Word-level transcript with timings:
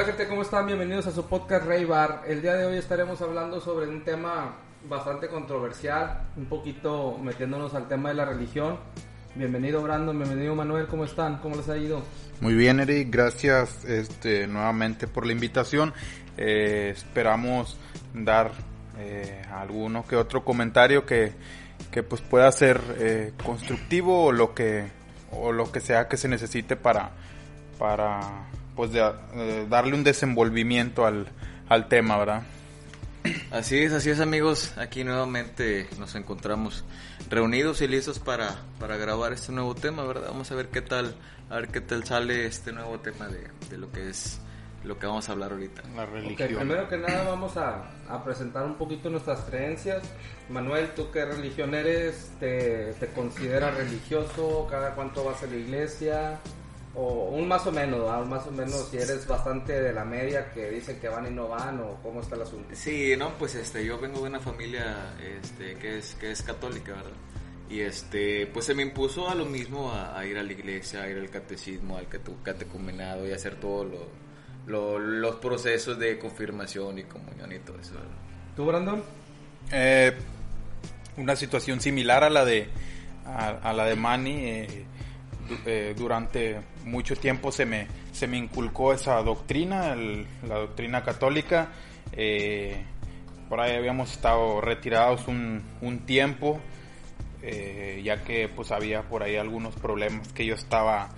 Hola 0.00 0.08
gente, 0.12 0.28
¿cómo 0.28 0.40
están? 0.40 0.64
Bienvenidos 0.64 1.06
a 1.08 1.10
su 1.10 1.26
podcast 1.26 1.66
Rey 1.66 1.84
Bar. 1.84 2.22
El 2.26 2.40
día 2.40 2.54
de 2.54 2.64
hoy 2.64 2.78
estaremos 2.78 3.20
hablando 3.20 3.60
sobre 3.60 3.86
un 3.86 4.02
tema 4.02 4.56
bastante 4.88 5.28
controversial, 5.28 6.22
un 6.38 6.46
poquito 6.46 7.18
metiéndonos 7.18 7.74
al 7.74 7.86
tema 7.86 8.08
de 8.08 8.14
la 8.14 8.24
religión. 8.24 8.78
Bienvenido 9.34 9.82
Brandon, 9.82 10.16
bienvenido 10.16 10.54
Manuel, 10.54 10.86
¿cómo 10.86 11.04
están? 11.04 11.36
¿Cómo 11.40 11.56
les 11.56 11.68
ha 11.68 11.76
ido? 11.76 12.02
Muy 12.40 12.54
bien 12.54 12.80
Eric, 12.80 13.10
gracias 13.10 13.84
este, 13.84 14.46
nuevamente 14.46 15.06
por 15.06 15.26
la 15.26 15.32
invitación. 15.32 15.92
Eh, 16.38 16.94
esperamos 16.96 17.76
dar 18.14 18.52
eh, 18.98 19.42
alguno 19.52 20.06
que 20.06 20.16
otro 20.16 20.46
comentario 20.46 21.04
que, 21.04 21.34
que 21.90 22.02
pues 22.02 22.22
pueda 22.22 22.50
ser 22.52 22.80
eh, 22.96 23.34
constructivo 23.44 24.24
o 24.24 24.32
lo 24.32 24.54
que 24.54 24.86
o 25.30 25.52
lo 25.52 25.70
que 25.70 25.80
sea 25.80 26.08
que 26.08 26.16
se 26.16 26.26
necesite 26.26 26.74
para 26.74 27.10
para 27.78 28.48
pues 28.80 28.92
de, 28.92 29.12
eh, 29.34 29.66
darle 29.68 29.92
un 29.94 30.02
desenvolvimiento 30.04 31.04
al, 31.04 31.26
al 31.68 31.86
tema, 31.88 32.16
¿verdad? 32.16 32.44
Así 33.50 33.76
es, 33.76 33.92
así 33.92 34.08
es 34.08 34.20
amigos, 34.20 34.72
aquí 34.78 35.04
nuevamente 35.04 35.86
nos 35.98 36.14
encontramos 36.14 36.82
reunidos 37.28 37.82
y 37.82 37.88
listos 37.88 38.18
para, 38.20 38.56
para 38.78 38.96
grabar 38.96 39.34
este 39.34 39.52
nuevo 39.52 39.74
tema, 39.74 40.02
¿verdad? 40.06 40.28
Vamos 40.28 40.50
a 40.50 40.54
ver 40.54 40.68
qué 40.68 40.80
tal, 40.80 41.14
a 41.50 41.56
ver 41.56 41.68
qué 41.68 41.82
tal 41.82 42.04
sale 42.04 42.46
este 42.46 42.72
nuevo 42.72 42.98
tema 43.00 43.28
de, 43.28 43.48
de 43.68 43.76
lo 43.76 43.92
que 43.92 44.08
es 44.08 44.40
lo 44.82 44.98
que 44.98 45.06
vamos 45.06 45.28
a 45.28 45.32
hablar 45.32 45.52
ahorita. 45.52 45.82
La 45.94 46.04
Ok, 46.04 46.12
religión. 46.14 46.48
primero 46.48 46.88
que 46.88 46.96
nada 46.96 47.24
vamos 47.28 47.58
a, 47.58 47.82
a 48.08 48.24
presentar 48.24 48.64
un 48.64 48.76
poquito 48.76 49.10
nuestras 49.10 49.40
creencias. 49.40 50.02
Manuel, 50.48 50.88
¿tú 50.96 51.10
qué 51.10 51.26
religión 51.26 51.74
eres? 51.74 52.30
¿Te, 52.40 52.94
te 52.94 53.08
consideras 53.08 53.74
religioso? 53.76 54.66
¿Cada 54.70 54.94
cuánto 54.94 55.22
vas 55.22 55.42
a 55.42 55.46
la 55.48 55.56
iglesia? 55.56 56.40
O 56.94 57.30
un 57.30 57.46
más 57.46 57.64
o 57.66 57.72
menos, 57.72 58.26
más 58.28 58.46
o 58.48 58.50
menos 58.50 58.88
si 58.90 58.96
eres 58.96 59.24
bastante 59.26 59.80
de 59.80 59.92
la 59.92 60.04
media 60.04 60.50
que 60.50 60.70
dicen 60.70 60.98
que 60.98 61.08
van 61.08 61.26
y 61.26 61.30
no 61.30 61.46
van 61.48 61.78
o 61.80 61.94
cómo 62.02 62.20
está 62.20 62.34
el 62.34 62.42
asunto. 62.42 62.68
Sí, 62.74 63.14
no, 63.16 63.30
pues 63.38 63.54
este, 63.54 63.84
yo 63.84 63.98
vengo 63.98 64.20
de 64.22 64.28
una 64.28 64.40
familia 64.40 65.14
este, 65.40 65.76
que 65.76 65.98
es 65.98 66.14
que 66.16 66.32
es 66.32 66.42
católica, 66.42 66.92
¿verdad? 66.94 67.12
Y 67.68 67.80
este, 67.82 68.48
pues 68.48 68.66
se 68.66 68.74
me 68.74 68.82
impuso 68.82 69.28
a 69.30 69.36
lo 69.36 69.44
mismo 69.44 69.92
a, 69.92 70.18
a 70.18 70.26
ir 70.26 70.36
a 70.36 70.42
la 70.42 70.52
iglesia, 70.52 71.02
a 71.04 71.08
ir 71.08 71.16
al 71.18 71.30
catecismo, 71.30 71.96
al 71.96 72.08
cate- 72.08 72.34
catecumenado 72.42 73.24
y 73.28 73.32
hacer 73.32 73.54
todos 73.60 73.86
lo- 73.88 74.08
lo- 74.66 74.98
los 74.98 75.36
procesos 75.36 75.96
de 75.96 76.18
confirmación 76.18 76.98
y 76.98 77.04
comunión 77.04 77.52
y 77.52 77.60
todo 77.60 77.78
eso, 77.78 77.94
¿verdad? 77.94 78.08
¿Tú, 78.56 78.66
Brandon? 78.66 79.02
Eh, 79.70 80.12
una 81.16 81.36
situación 81.36 81.80
similar 81.80 82.24
a 82.24 82.30
la 82.30 82.44
de 82.44 82.68
a, 83.24 83.50
a 83.62 83.72
la 83.72 83.84
de 83.86 83.94
Manny 83.94 84.32
eh, 84.44 84.84
eh, 85.66 85.94
durante 85.96 86.60
mucho 86.84 87.16
tiempo 87.16 87.50
se 87.52 87.64
me 87.66 87.86
se 88.12 88.26
me 88.26 88.36
inculcó 88.38 88.92
esa 88.92 89.16
doctrina 89.22 89.92
el- 89.92 90.26
la 90.48 90.56
doctrina 90.56 91.02
católica 91.04 91.68
eh, 92.12 92.82
por 93.48 93.60
ahí 93.60 93.74
habíamos 93.76 94.12
estado 94.12 94.60
retirados 94.60 95.26
un, 95.28 95.62
un 95.80 96.00
tiempo 96.00 96.60
eh, 97.42 98.00
ya 98.04 98.22
que 98.22 98.48
pues 98.48 98.70
había 98.70 99.02
por 99.02 99.22
ahí 99.22 99.36
algunos 99.36 99.74
problemas 99.76 100.28
que 100.28 100.44
yo 100.44 100.54
estaba 100.54 101.08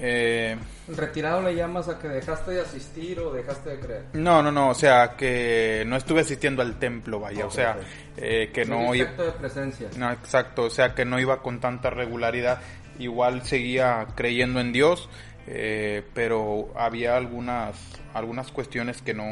eh, 0.00 0.56
¿Retirado 0.86 1.42
le 1.42 1.54
llamas 1.56 1.88
a 1.88 1.98
que 1.98 2.06
dejaste 2.08 2.52
de 2.52 2.60
asistir 2.60 3.18
o 3.18 3.32
dejaste 3.32 3.70
de 3.70 3.80
creer? 3.80 4.04
no 4.12 4.42
no 4.42 4.52
no 4.52 4.68
o 4.70 4.74
sea 4.74 5.16
que 5.16 5.82
no 5.86 5.96
estuve 5.96 6.20
asistiendo 6.20 6.62
al 6.62 6.78
templo 6.78 7.18
vaya 7.20 7.40
Ok, 7.44 7.48
o 7.48 7.50
sea 7.54 7.72
ok. 7.72 7.86
eh, 8.18 8.50
que 8.54 8.64
no 8.64 8.78
Un 8.90 8.96
iba- 8.96 9.10
de 9.10 9.32
presencia. 9.32 9.88
No, 9.96 10.10
exacto, 10.12 10.64
o 10.64 10.70
sea 10.70 10.94
que 10.94 11.04
no 11.04 11.18
iba 11.20 11.42
con 11.42 11.60
tanta 11.60 11.90
regularidad, 11.90 12.60
igual 12.98 13.42
seguía 13.42 14.06
creyendo 14.14 14.60
en 14.60 14.72
Dios, 14.72 15.08
eh, 15.46 16.02
pero 16.14 16.72
había 16.76 17.16
algunas, 17.16 17.76
algunas 18.14 18.50
cuestiones 18.50 19.02
que 19.02 19.14
no, 19.14 19.24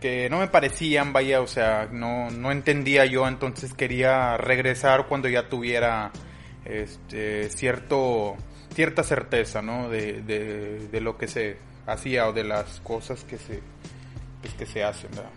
que 0.00 0.28
no 0.30 0.38
me 0.38 0.48
parecían, 0.48 1.12
vaya, 1.12 1.40
o 1.40 1.46
sea, 1.46 1.88
no, 1.90 2.30
no 2.30 2.52
entendía 2.52 3.04
yo, 3.06 3.26
entonces 3.26 3.74
quería 3.74 4.36
regresar 4.36 5.06
cuando 5.08 5.28
ya 5.28 5.48
tuviera 5.48 6.12
este, 6.64 7.48
cierto, 7.50 8.36
cierta 8.74 9.02
certeza, 9.02 9.62
¿no? 9.62 9.88
De, 9.88 10.22
de, 10.22 10.88
de 10.88 11.00
lo 11.00 11.16
que 11.16 11.28
se 11.28 11.56
hacía 11.86 12.28
o 12.28 12.32
de 12.32 12.44
las 12.44 12.80
cosas 12.80 13.24
que 13.24 13.38
se, 13.38 13.60
pues, 14.40 14.54
que 14.54 14.66
se 14.66 14.84
hacen, 14.84 15.10
¿verdad? 15.10 15.30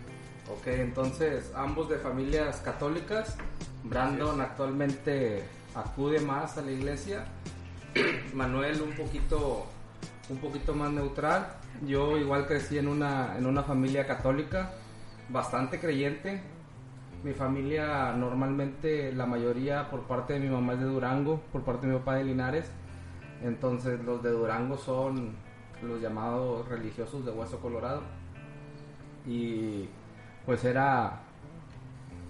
Ok, 0.47 0.67
entonces 0.67 1.51
ambos 1.55 1.89
de 1.89 1.97
familias 1.97 2.57
católicas. 2.57 3.35
Brandon 3.83 4.41
actualmente 4.41 5.43
acude 5.75 6.19
más 6.21 6.57
a 6.57 6.61
la 6.61 6.71
iglesia. 6.71 7.25
Manuel 8.33 8.81
un 8.81 8.93
poquito, 8.93 9.65
un 10.29 10.37
poquito 10.37 10.73
más 10.73 10.91
neutral. 10.91 11.47
Yo 11.85 12.17
igual 12.17 12.47
crecí 12.47 12.77
en 12.77 12.87
una, 12.87 13.37
en 13.37 13.45
una 13.45 13.63
familia 13.63 14.07
católica, 14.07 14.71
bastante 15.29 15.79
creyente. 15.79 16.41
Mi 17.23 17.33
familia 17.33 18.13
normalmente, 18.13 19.11
la 19.11 19.25
mayoría 19.25 19.89
por 19.89 20.03
parte 20.03 20.33
de 20.33 20.39
mi 20.39 20.49
mamá 20.49 20.73
es 20.73 20.79
de 20.79 20.85
Durango, 20.85 21.41
por 21.51 21.63
parte 21.63 21.87
de 21.87 21.93
mi 21.93 21.99
papá 21.99 22.15
de 22.15 22.23
Linares. 22.23 22.71
Entonces 23.43 23.99
los 24.03 24.23
de 24.23 24.31
Durango 24.31 24.77
son 24.77 25.35
los 25.81 26.01
llamados 26.01 26.67
religiosos 26.69 27.25
de 27.25 27.31
Hueso 27.31 27.59
Colorado. 27.59 28.01
Y 29.25 29.89
pues 30.45 30.63
era 30.63 31.24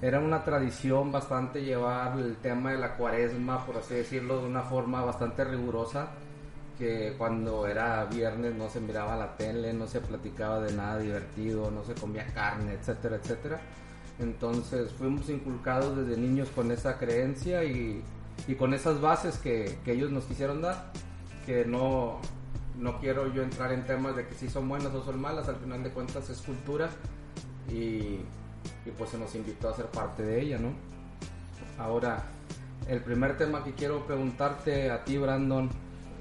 era 0.01 0.19
una 0.19 0.43
tradición 0.43 1.11
bastante 1.11 1.63
llevar 1.63 2.17
el 2.19 2.35
tema 2.37 2.71
de 2.71 2.77
la 2.77 2.95
cuaresma, 2.95 3.65
por 3.65 3.77
así 3.77 3.95
decirlo, 3.95 4.41
de 4.41 4.47
una 4.47 4.61
forma 4.61 5.03
bastante 5.03 5.43
rigurosa, 5.45 6.09
que 6.77 7.15
cuando 7.17 7.65
era 7.65 8.03
viernes 8.05 8.53
no 8.55 8.69
se 8.69 8.81
miraba 8.81 9.15
la 9.15 9.37
tele, 9.37 9.73
no 9.73 9.87
se 9.87 10.01
platicaba 10.01 10.59
de 10.59 10.73
nada 10.73 10.99
divertido, 10.99 11.71
no 11.71 11.83
se 11.83 11.93
comía 11.93 12.25
carne, 12.33 12.73
etcétera, 12.73 13.15
etcétera. 13.15 13.61
Entonces 14.19 14.91
fuimos 14.91 15.29
inculcados 15.29 15.95
desde 15.95 16.21
niños 16.21 16.49
con 16.49 16.71
esa 16.71 16.97
creencia 16.97 17.63
y, 17.63 18.03
y 18.47 18.55
con 18.55 18.73
esas 18.73 18.99
bases 18.99 19.37
que, 19.37 19.77
que 19.85 19.93
ellos 19.93 20.11
nos 20.11 20.25
quisieron 20.25 20.61
dar, 20.61 20.91
que 21.45 21.63
no, 21.65 22.19
no 22.77 22.99
quiero 22.99 23.33
yo 23.33 23.43
entrar 23.43 23.71
en 23.71 23.85
temas 23.85 24.15
de 24.17 24.27
que 24.27 24.35
si 24.35 24.49
son 24.49 24.67
buenas 24.67 24.93
o 24.93 25.03
son 25.03 25.21
malas, 25.21 25.47
al 25.47 25.55
final 25.55 25.83
de 25.83 25.91
cuentas 25.91 26.29
es 26.29 26.41
cultura 26.41 26.89
y, 27.69 28.19
y 28.85 28.91
pues 28.91 29.09
se 29.09 29.17
nos 29.17 29.33
invitó 29.35 29.69
a 29.69 29.75
ser 29.75 29.87
parte 29.87 30.23
de 30.23 30.41
ella, 30.41 30.57
¿no? 30.57 30.73
Ahora, 31.77 32.23
el 32.87 33.01
primer 33.01 33.37
tema 33.37 33.63
que 33.63 33.73
quiero 33.73 34.05
preguntarte 34.05 34.91
a 34.91 35.03
ti, 35.03 35.17
Brandon, 35.17 35.69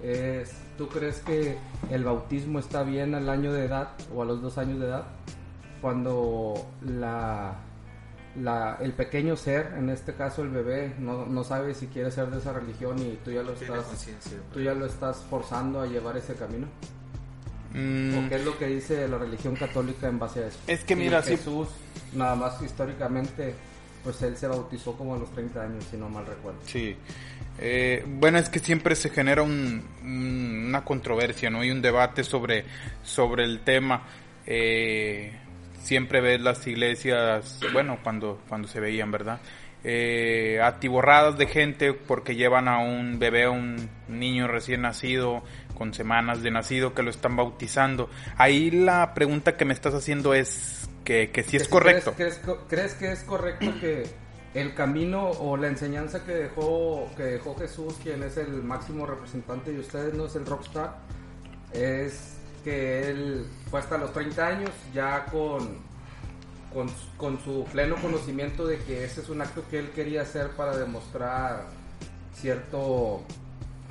es, 0.03 0.53
¿tú 0.77 0.89
crees 0.89 1.21
que 1.21 1.59
el 1.91 2.05
bautismo 2.05 2.59
está 2.59 2.83
bien 2.83 3.15
al 3.15 3.29
año 3.29 3.53
de 3.53 3.65
edad 3.65 3.91
o 4.15 4.23
a 4.23 4.25
los 4.25 4.43
dos 4.43 4.59
años 4.59 4.81
de 4.81 4.87
edad? 4.87 5.05
Cuando 5.81 6.67
la, 6.83 7.57
la, 8.41 8.79
el 8.81 8.93
pequeño 8.93 9.37
ser, 9.37 9.75
en 9.77 9.91
este 9.91 10.15
caso 10.15 10.43
el 10.43 10.49
bebé, 10.49 10.95
no, 10.99 11.27
no 11.27 11.45
sabe 11.45 11.75
si 11.75 11.87
quiere 11.87 12.11
ser 12.11 12.31
de 12.31 12.39
esa 12.39 12.53
religión 12.53 12.99
y 12.99 13.19
tú 13.25 13.31
ya 13.31 13.43
lo 13.43 13.53
estás, 13.53 14.09
tú 14.53 14.61
ya 14.61 14.75
lo 14.75 14.87
estás 14.87 15.19
forzando 15.29 15.81
a 15.81 15.87
llevar 15.87 16.17
ese 16.17 16.35
camino. 16.35 16.67
Mm, 17.75 18.19
¿O 18.19 18.29
qué 18.29 18.37
es 18.37 18.45
lo 18.45 18.57
que 18.57 18.67
dice 18.67 19.09
la 19.09 19.19
religión 19.19 19.57
católica 19.57 20.09
en 20.09 20.19
base 20.19 20.45
a 20.45 20.47
eso? 20.47 20.59
Es 20.67 20.85
que 20.85 20.95
mira, 20.95 21.23
Jesús, 21.23 21.69
nada 22.15 22.35
más 22.35 22.61
históricamente, 22.63 23.55
pues 24.03 24.21
él 24.23 24.37
se 24.37 24.47
bautizó 24.47 24.97
como 24.97 25.15
a 25.15 25.19
los 25.19 25.31
30 25.33 25.63
años, 25.63 25.85
si 25.91 25.97
no 25.97 26.09
mal 26.09 26.27
recuerdo. 26.27 26.59
Sí. 26.67 26.97
Eh, 27.59 28.05
bueno, 28.07 28.39
es 28.39 28.49
que 28.49 28.59
siempre 28.59 28.95
se 28.97 29.11
genera 29.11 29.43
un- 29.43 29.83
un- 30.03 30.65
una 30.69 30.85
controversia, 30.85 31.51
¿no? 31.51 31.65
Y 31.65 31.71
un 31.71 31.81
debate 31.81 32.25
sobre, 32.25 32.65
sobre 33.03 33.45
el 33.45 33.61
tema. 33.61 34.03
Eh, 34.47 35.33
siempre 35.83 36.21
ves 36.21 36.41
las 36.41 36.67
iglesias, 36.67 37.61
bueno, 37.73 37.99
cuando, 38.03 38.41
cuando 38.49 38.69
se 38.69 38.81
veían, 38.81 39.11
¿verdad? 39.11 39.39
Eh, 39.87 40.61
atiborradas 40.63 41.37
de 41.37 41.47
gente 41.47 41.93
porque 41.93 42.35
llevan 42.37 42.69
a 42.69 42.79
un 42.79 43.19
bebé, 43.19 43.45
a 43.45 43.51
un 43.51 43.89
niño 44.09 44.47
recién 44.49 44.81
nacido, 44.83 45.43
con 45.77 45.93
semanas 45.93 46.43
de 46.43 46.51
nacido, 46.51 46.95
que 46.95 47.03
lo 47.03 47.11
están 47.11 47.37
bautizando. 47.37 48.09
Ahí 48.39 48.71
la 48.71 49.13
pregunta 49.13 49.57
que 49.59 49.65
me 49.67 49.75
estás 49.75 49.93
haciendo 49.93 50.33
es 50.33 50.89
que, 51.05 51.31
que 51.31 51.43
si 51.43 51.57
es 51.57 51.63
¿Crees- 51.65 51.69
correcto. 51.71 52.15
¿crees, 52.17 52.39
crees, 52.43 52.59
crees 52.69 52.95
que 52.95 53.13
es 53.13 53.21
correcto 53.25 53.67
que 53.81 54.05
el 54.55 54.75
camino 54.75 55.31
o 55.31 55.57
la 55.57 55.69
enseñanza 55.69 56.25
que 56.25 56.33
dejó, 56.33 57.09
que 57.17 57.25
dejó 57.25 57.57
Jesús, 57.57 57.95
quien 58.03 58.23
es 58.23 58.37
el 58.37 58.63
máximo 58.63 59.05
representante 59.07 59.73
de 59.73 59.81
ustedes, 59.81 60.15
no 60.15 60.27
es 60.27 60.37
el 60.37 60.47
rockstar, 60.47 60.97
es 61.73 62.35
que 62.63 63.11
él 63.11 63.47
fue 63.71 63.81
hasta 63.81 63.99
los 63.99 64.13
30 64.13 64.47
años 64.47 64.71
ya 64.95 65.27
con, 65.27 65.79
con, 66.73 66.89
con 67.17 67.39
su 67.45 67.65
pleno 67.73 67.97
conocimiento 67.97 68.65
de 68.67 68.79
que 68.79 69.05
ese 69.05 69.21
es 69.23 69.29
un 69.29 69.43
acto 69.43 69.65
que 69.71 69.81
él 69.81 69.91
quería 69.91 70.23
hacer 70.23 70.51
para 70.51 70.77
demostrar 70.77 71.67
cierto 72.35 73.23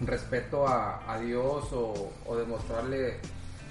respeto 0.02 0.68
a, 0.68 1.14
a 1.14 1.20
Dios 1.20 1.66
o, 1.72 2.12
o 2.26 2.36
demostrarle 2.36 3.20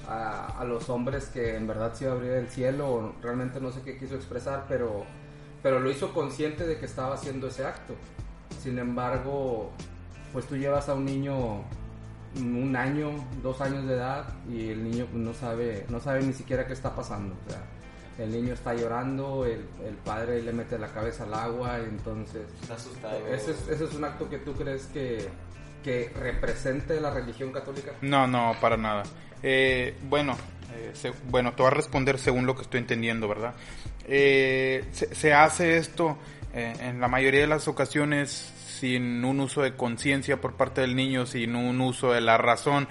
a, 0.09 0.59
a 0.59 0.65
los 0.65 0.89
hombres 0.89 1.27
que 1.27 1.57
en 1.57 1.67
verdad 1.67 1.95
se 1.95 2.05
iba 2.05 2.13
a 2.13 2.17
abrir 2.17 2.33
el 2.33 2.49
cielo, 2.49 2.89
o 2.89 3.15
realmente 3.23 3.61
no 3.61 3.71
sé 3.71 3.83
qué 3.83 3.99
quiso 3.99 4.15
expresar, 4.15 4.67
pero, 4.69 5.05
pero 5.63 5.81
lo 5.81 5.91
hizo 5.91 6.13
consciente 6.13 6.67
de 6.67 6.79
que 6.79 6.87
estaba 6.87 7.15
haciendo 7.15 7.49
ese 7.49 7.65
acto. 7.65 7.95
Sin 8.63 8.79
embargo, 8.79 9.71
pues 10.33 10.47
tú 10.47 10.57
llevas 10.57 10.89
a 10.89 10.95
un 10.95 11.05
niño 11.05 11.65
un 12.37 12.75
año, 12.77 13.11
dos 13.43 13.61
años 13.61 13.87
de 13.87 13.95
edad 13.95 14.25
y 14.49 14.71
el 14.71 14.85
niño 14.85 15.07
no 15.13 15.35
sabe, 15.35 15.85
no 15.89 16.01
sabe 16.01 16.23
ni 16.23 16.33
siquiera 16.33 16.67
qué 16.67 16.73
está 16.73 16.95
pasando. 16.95 17.35
O 17.47 17.51
sea, 17.51 17.63
el 18.19 18.31
niño 18.31 18.55
está 18.55 18.75
llorando, 18.75 19.45
el, 19.45 19.67
el 19.85 19.95
padre 20.05 20.43
le 20.43 20.53
mete 20.53 20.79
la 20.79 20.89
cabeza 20.89 21.25
al 21.25 21.35
agua, 21.35 21.79
entonces... 21.79 22.43
Está 22.63 22.75
asustado. 22.75 23.27
¿Ese 23.27 23.51
es, 23.53 23.69
ese 23.69 23.85
es 23.85 23.95
un 23.95 24.05
acto 24.05 24.29
que 24.31 24.39
tú 24.39 24.53
crees 24.55 24.87
que, 24.87 25.29
que 25.83 26.11
represente 26.15 27.01
la 27.01 27.11
religión 27.11 27.53
católica? 27.53 27.93
No, 28.01 28.27
no, 28.27 28.55
para 28.61 28.77
nada. 28.77 29.03
Eh, 29.43 29.95
bueno, 30.09 30.37
eh, 30.75 30.91
se- 30.95 31.13
bueno, 31.31 31.53
te 31.53 31.63
voy 31.63 31.71
a 31.73 31.75
responder 31.75 32.19
según 32.19 32.47
lo 32.47 32.55
que 32.57 32.63
estoy 32.63 32.81
entendiendo, 32.81 33.29
¿verdad? 33.29 33.55
Eh, 34.07 34.85
se, 34.93 35.15
se 35.15 35.33
hace 35.33 35.77
esto 35.77 36.19
eh, 36.55 36.75
en 36.81 37.01
la 37.01 37.09
mayoría 37.09 37.41
de 37.41 37.47
las 37.47 37.69
ocasiones 37.69 38.53
sin 38.81 39.25
un 39.25 39.41
uso 39.41 39.63
de 39.63 39.75
conciencia 39.77 40.41
por 40.41 40.55
parte 40.55 40.81
del 40.81 40.97
niño, 40.97 41.25
sin 41.27 41.55
un 41.57 41.81
uso 41.81 42.13
de 42.13 42.21
la 42.21 42.37
razón. 42.39 42.89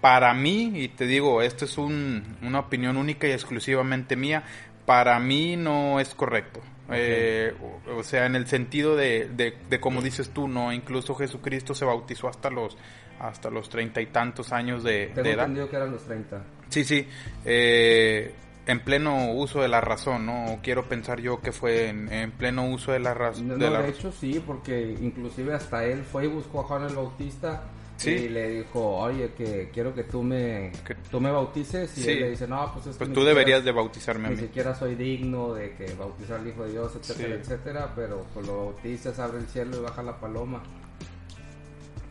Para 0.00 0.34
mí, 0.34 0.72
y 0.74 0.88
te 0.88 1.06
digo, 1.06 1.42
esto 1.42 1.64
es 1.64 1.78
un- 1.78 2.36
una 2.42 2.60
opinión 2.60 2.96
única 2.96 3.26
y 3.26 3.32
exclusivamente 3.32 4.16
mía, 4.16 4.44
para 4.86 5.18
mí 5.18 5.56
no 5.56 6.00
es 6.00 6.14
correcto. 6.14 6.60
Eh, 6.90 7.54
o, 7.86 7.98
o 7.98 8.02
sea, 8.02 8.26
en 8.26 8.36
el 8.36 8.46
sentido 8.46 8.94
de, 8.96 9.28
de, 9.34 9.56
de 9.70 9.80
como 9.80 10.02
dices 10.02 10.30
tú, 10.30 10.48
no, 10.48 10.72
incluso 10.72 11.14
Jesucristo 11.14 11.74
se 11.74 11.86
bautizó 11.86 12.28
hasta 12.28 12.50
los 12.50 12.76
hasta 13.20 13.50
los 13.50 13.68
treinta 13.68 14.00
y 14.00 14.06
tantos 14.06 14.52
años 14.52 14.82
de, 14.82 15.06
Tengo 15.08 15.22
de 15.22 15.30
edad. 15.32 15.44
entendido 15.44 15.68
que 15.70 15.76
eran 15.76 15.90
los 15.92 16.02
30. 16.04 16.42
Sí, 16.68 16.84
sí, 16.84 17.06
eh, 17.44 18.32
en 18.66 18.80
pleno 18.80 19.32
uso 19.32 19.60
de 19.60 19.68
la 19.68 19.80
razón, 19.80 20.24
¿no? 20.26 20.58
Quiero 20.62 20.84
pensar 20.88 21.20
yo 21.20 21.40
que 21.40 21.52
fue 21.52 21.88
en, 21.88 22.10
en 22.12 22.30
pleno 22.32 22.66
uso 22.68 22.92
de 22.92 22.98
la, 23.00 23.14
raz- 23.14 23.40
No, 23.42 23.54
de 23.58 23.66
no, 23.66 23.70
la 23.70 23.82
de 23.82 23.90
hecho 23.90 24.10
sí, 24.10 24.42
porque 24.44 24.96
inclusive 25.00 25.52
hasta 25.54 25.84
él 25.84 26.02
fue 26.02 26.24
y 26.24 26.28
buscó 26.28 26.60
a 26.60 26.64
Juan 26.64 26.84
el 26.84 26.96
Bautista 26.96 27.62
Sí. 27.96 28.10
y 28.10 28.28
le 28.28 28.50
dijo, 28.50 28.80
oye, 28.96 29.30
que 29.38 29.70
quiero 29.72 29.94
que 29.94 30.02
tú 30.02 30.20
me, 30.24 30.72
Que- 30.84 30.96
tú 31.12 31.20
me 31.20 31.30
bautices 31.30 31.96
y 31.96 32.00
Sí. 32.02 32.10
él 32.10 32.20
le 32.22 32.30
dice, 32.30 32.48
no, 32.48 32.72
pues 32.72 32.88
es 32.88 32.96
Pues 32.96 33.08
ni 33.08 33.14
tú 33.14 33.20
siquiera- 33.20 33.38
deberías 33.38 33.64
de 33.64 33.70
bautizarme 33.70 34.26
a 34.26 34.30
Ni 34.30 34.36
mí. 34.36 34.42
siquiera 34.42 34.74
soy 34.74 34.96
digno 34.96 35.54
de 35.54 35.74
que 35.76 35.94
bautizar 35.94 36.40
al 36.40 36.48
Hijo 36.48 36.64
de 36.64 36.72
Dios, 36.72 36.92
etcétera, 36.96 37.28
Sí. 37.36 37.40
etcétera, 37.42 37.92
pero 37.94 38.26
pues 38.34 38.46
lo 38.48 38.64
bautizas, 38.64 39.16
abre 39.20 39.38
el 39.38 39.46
cielo 39.46 39.76
y 39.76 39.80
baja 39.80 40.02
la 40.02 40.18
paloma. 40.18 40.60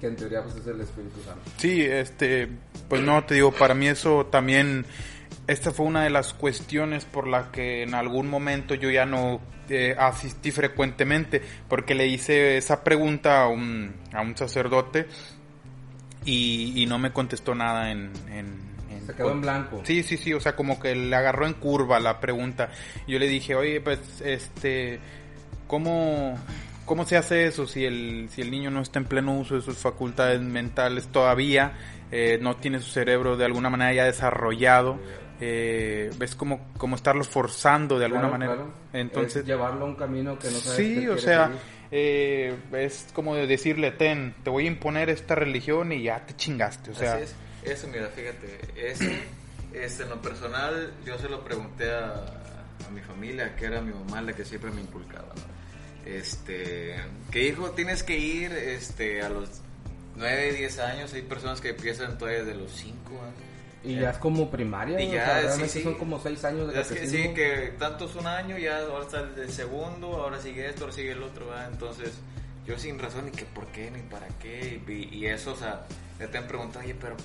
Que 0.03 0.09
en 0.09 0.17
teoría 0.17 0.43
pues 0.43 0.57
es 0.57 0.67
el 0.67 0.81
Espíritu 0.81 1.21
Santo. 1.25 1.49
Sí, 1.55 1.81
este, 1.81 2.49
pues 2.89 3.01
no, 3.01 3.23
te 3.23 3.35
digo, 3.35 3.53
para 3.53 3.73
mí 3.73 3.87
eso 3.87 4.25
también, 4.25 4.85
esta 5.47 5.71
fue 5.71 5.85
una 5.85 6.03
de 6.03 6.09
las 6.09 6.33
cuestiones 6.33 7.05
por 7.05 7.25
la 7.25 7.53
que 7.53 7.83
en 7.83 7.93
algún 7.93 8.29
momento 8.29 8.75
yo 8.75 8.89
ya 8.91 9.05
no 9.05 9.39
eh, 9.69 9.95
asistí 9.97 10.51
frecuentemente, 10.51 11.41
porque 11.69 11.95
le 11.95 12.07
hice 12.07 12.57
esa 12.57 12.83
pregunta 12.83 13.43
a 13.43 13.47
un, 13.47 13.93
a 14.11 14.19
un 14.21 14.35
sacerdote 14.35 15.07
y, 16.25 16.73
y 16.81 16.85
no 16.85 16.99
me 16.99 17.13
contestó 17.13 17.55
nada 17.55 17.89
en... 17.89 18.11
en- 18.29 18.73
Se 19.07 19.13
quedó 19.13 19.31
en 19.31 19.39
blanco. 19.39 19.81
Sí, 19.85 20.03
sí, 20.03 20.17
sí, 20.17 20.33
o 20.33 20.41
sea, 20.41 20.53
como 20.57 20.81
que 20.81 20.95
le 20.95 21.15
agarró 21.15 21.47
en 21.47 21.53
curva 21.53 22.01
la 22.01 22.19
pregunta. 22.19 22.71
Yo 23.07 23.19
le 23.19 23.27
dije, 23.29 23.55
oye, 23.55 23.79
pues, 23.79 23.99
este, 24.21 24.99
¿cómo, 25.67 26.37
cómo 26.85 27.05
se 27.05 27.17
hace 27.17 27.45
eso 27.45 27.67
si 27.67 27.85
el, 27.85 28.27
si 28.31 28.41
el 28.41 28.51
niño 28.51 28.71
no 28.71 28.81
está 28.81 28.99
en 28.99 29.05
pleno 29.05 29.37
uso 29.37 29.55
de 29.55 29.61
sus 29.61 29.77
facultades 29.77 30.41
mentales 30.41 31.07
todavía, 31.07 31.73
eh, 32.11 32.37
no 32.41 32.55
tiene 32.57 32.79
su 32.79 32.89
cerebro 32.91 33.37
de 33.37 33.45
alguna 33.45 33.69
manera 33.69 33.93
ya 33.93 34.05
desarrollado? 34.05 34.99
Eh, 35.41 36.11
¿Ves 36.17 36.35
como, 36.35 36.67
como 36.77 36.95
estarlo 36.95 37.23
forzando 37.23 37.99
de 37.99 38.05
alguna 38.05 38.29
Claro, 38.29 38.33
manera? 38.33 38.53
claro. 38.55 38.73
Entonces, 38.93 39.37
Es 39.37 39.45
llevarlo 39.45 39.85
a 39.85 39.87
un 39.89 39.95
camino 39.95 40.37
que 40.39 40.47
no 40.47 40.57
sabes 40.57 40.77
sí, 40.77 40.99
que 41.01 41.09
o 41.09 41.17
sea, 41.17 41.51
eh, 41.91 42.55
es 42.73 43.07
como 43.13 43.35
de 43.35 43.47
decirle, 43.47 43.91
ten, 43.91 44.35
te 44.43 44.49
voy 44.49 44.65
a 44.65 44.67
imponer 44.67 45.09
esta 45.09 45.35
religión 45.35 45.91
y 45.91 46.03
ya 46.03 46.25
te 46.25 46.35
chingaste, 46.35 46.91
o 46.91 46.93
sea... 46.95 47.15
Así 47.15 47.23
es. 47.23 47.35
Eso, 47.63 47.87
mira, 47.87 48.07
fíjate, 48.09 48.59
eso, 48.91 49.05
este, 49.73 50.03
en 50.03 50.09
lo 50.09 50.21
personal, 50.21 50.93
yo 51.05 51.17
se 51.17 51.29
lo 51.29 51.43
pregunté 51.43 51.91
a, 51.91 52.13
a 52.87 52.89
mi 52.93 53.01
familia, 53.01 53.55
que 53.55 53.65
era 53.65 53.81
mi 53.81 53.93
mamá 53.93 54.21
la 54.21 54.33
que 54.33 54.43
siempre 54.45 54.69
me 54.71 54.81
inculcaba, 54.81 55.29
¿no? 55.35 55.53
Este, 56.05 56.95
que 57.31 57.47
hijo, 57.47 57.71
tienes 57.71 58.03
que 58.03 58.17
ir, 58.17 58.51
este, 58.51 59.21
a 59.21 59.29
los 59.29 59.49
9, 60.15 60.53
10 60.53 60.79
años, 60.79 61.13
hay 61.13 61.21
personas 61.21 61.61
que 61.61 61.69
empiezan 61.69 62.17
todavía 62.17 62.43
desde 62.43 62.55
los 62.59 62.71
5 62.71 63.11
años. 63.21 63.33
Y 63.85 63.95
ya 63.99 64.11
es 64.11 64.17
como 64.17 64.49
primaria, 64.49 65.01
Y 65.01 65.09
o 65.09 65.13
ya, 65.13 65.25
sea, 65.25 65.35
sí, 65.41 65.45
realmente 65.47 65.73
sí. 65.73 65.83
son 65.83 65.95
como 65.95 66.17
seis 66.21 66.43
años 66.45 66.71
de 66.73 66.79
Es 66.79 66.87
que 66.87 67.05
sí, 67.05 67.33
que 67.33 67.73
tanto 67.77 68.05
es 68.05 68.15
un 68.15 68.25
año, 68.27 68.57
ya 68.57 68.79
ahora 68.79 69.03
está 69.05 69.19
el 69.41 69.51
segundo, 69.51 70.07
ahora 70.07 70.39
sigue 70.41 70.69
esto, 70.69 70.83
ahora 70.85 70.93
sigue 70.95 71.11
el 71.11 71.21
otro, 71.21 71.47
¿verdad? 71.47 71.69
Entonces, 71.69 72.13
yo 72.65 72.79
sin 72.79 72.97
razón, 72.97 73.25
ni 73.25 73.31
que 73.31 73.43
por 73.43 73.67
qué, 73.67 73.91
ni 73.91 74.01
para 74.03 74.27
qué, 74.39 74.81
y, 74.87 75.17
y 75.17 75.25
eso, 75.25 75.51
o 75.51 75.55
sea, 75.57 75.85
ya 76.17 76.27
te 76.31 76.37
han 76.37 76.47
preguntado, 76.47 76.85
oye, 76.85 76.95
pero, 76.95 77.17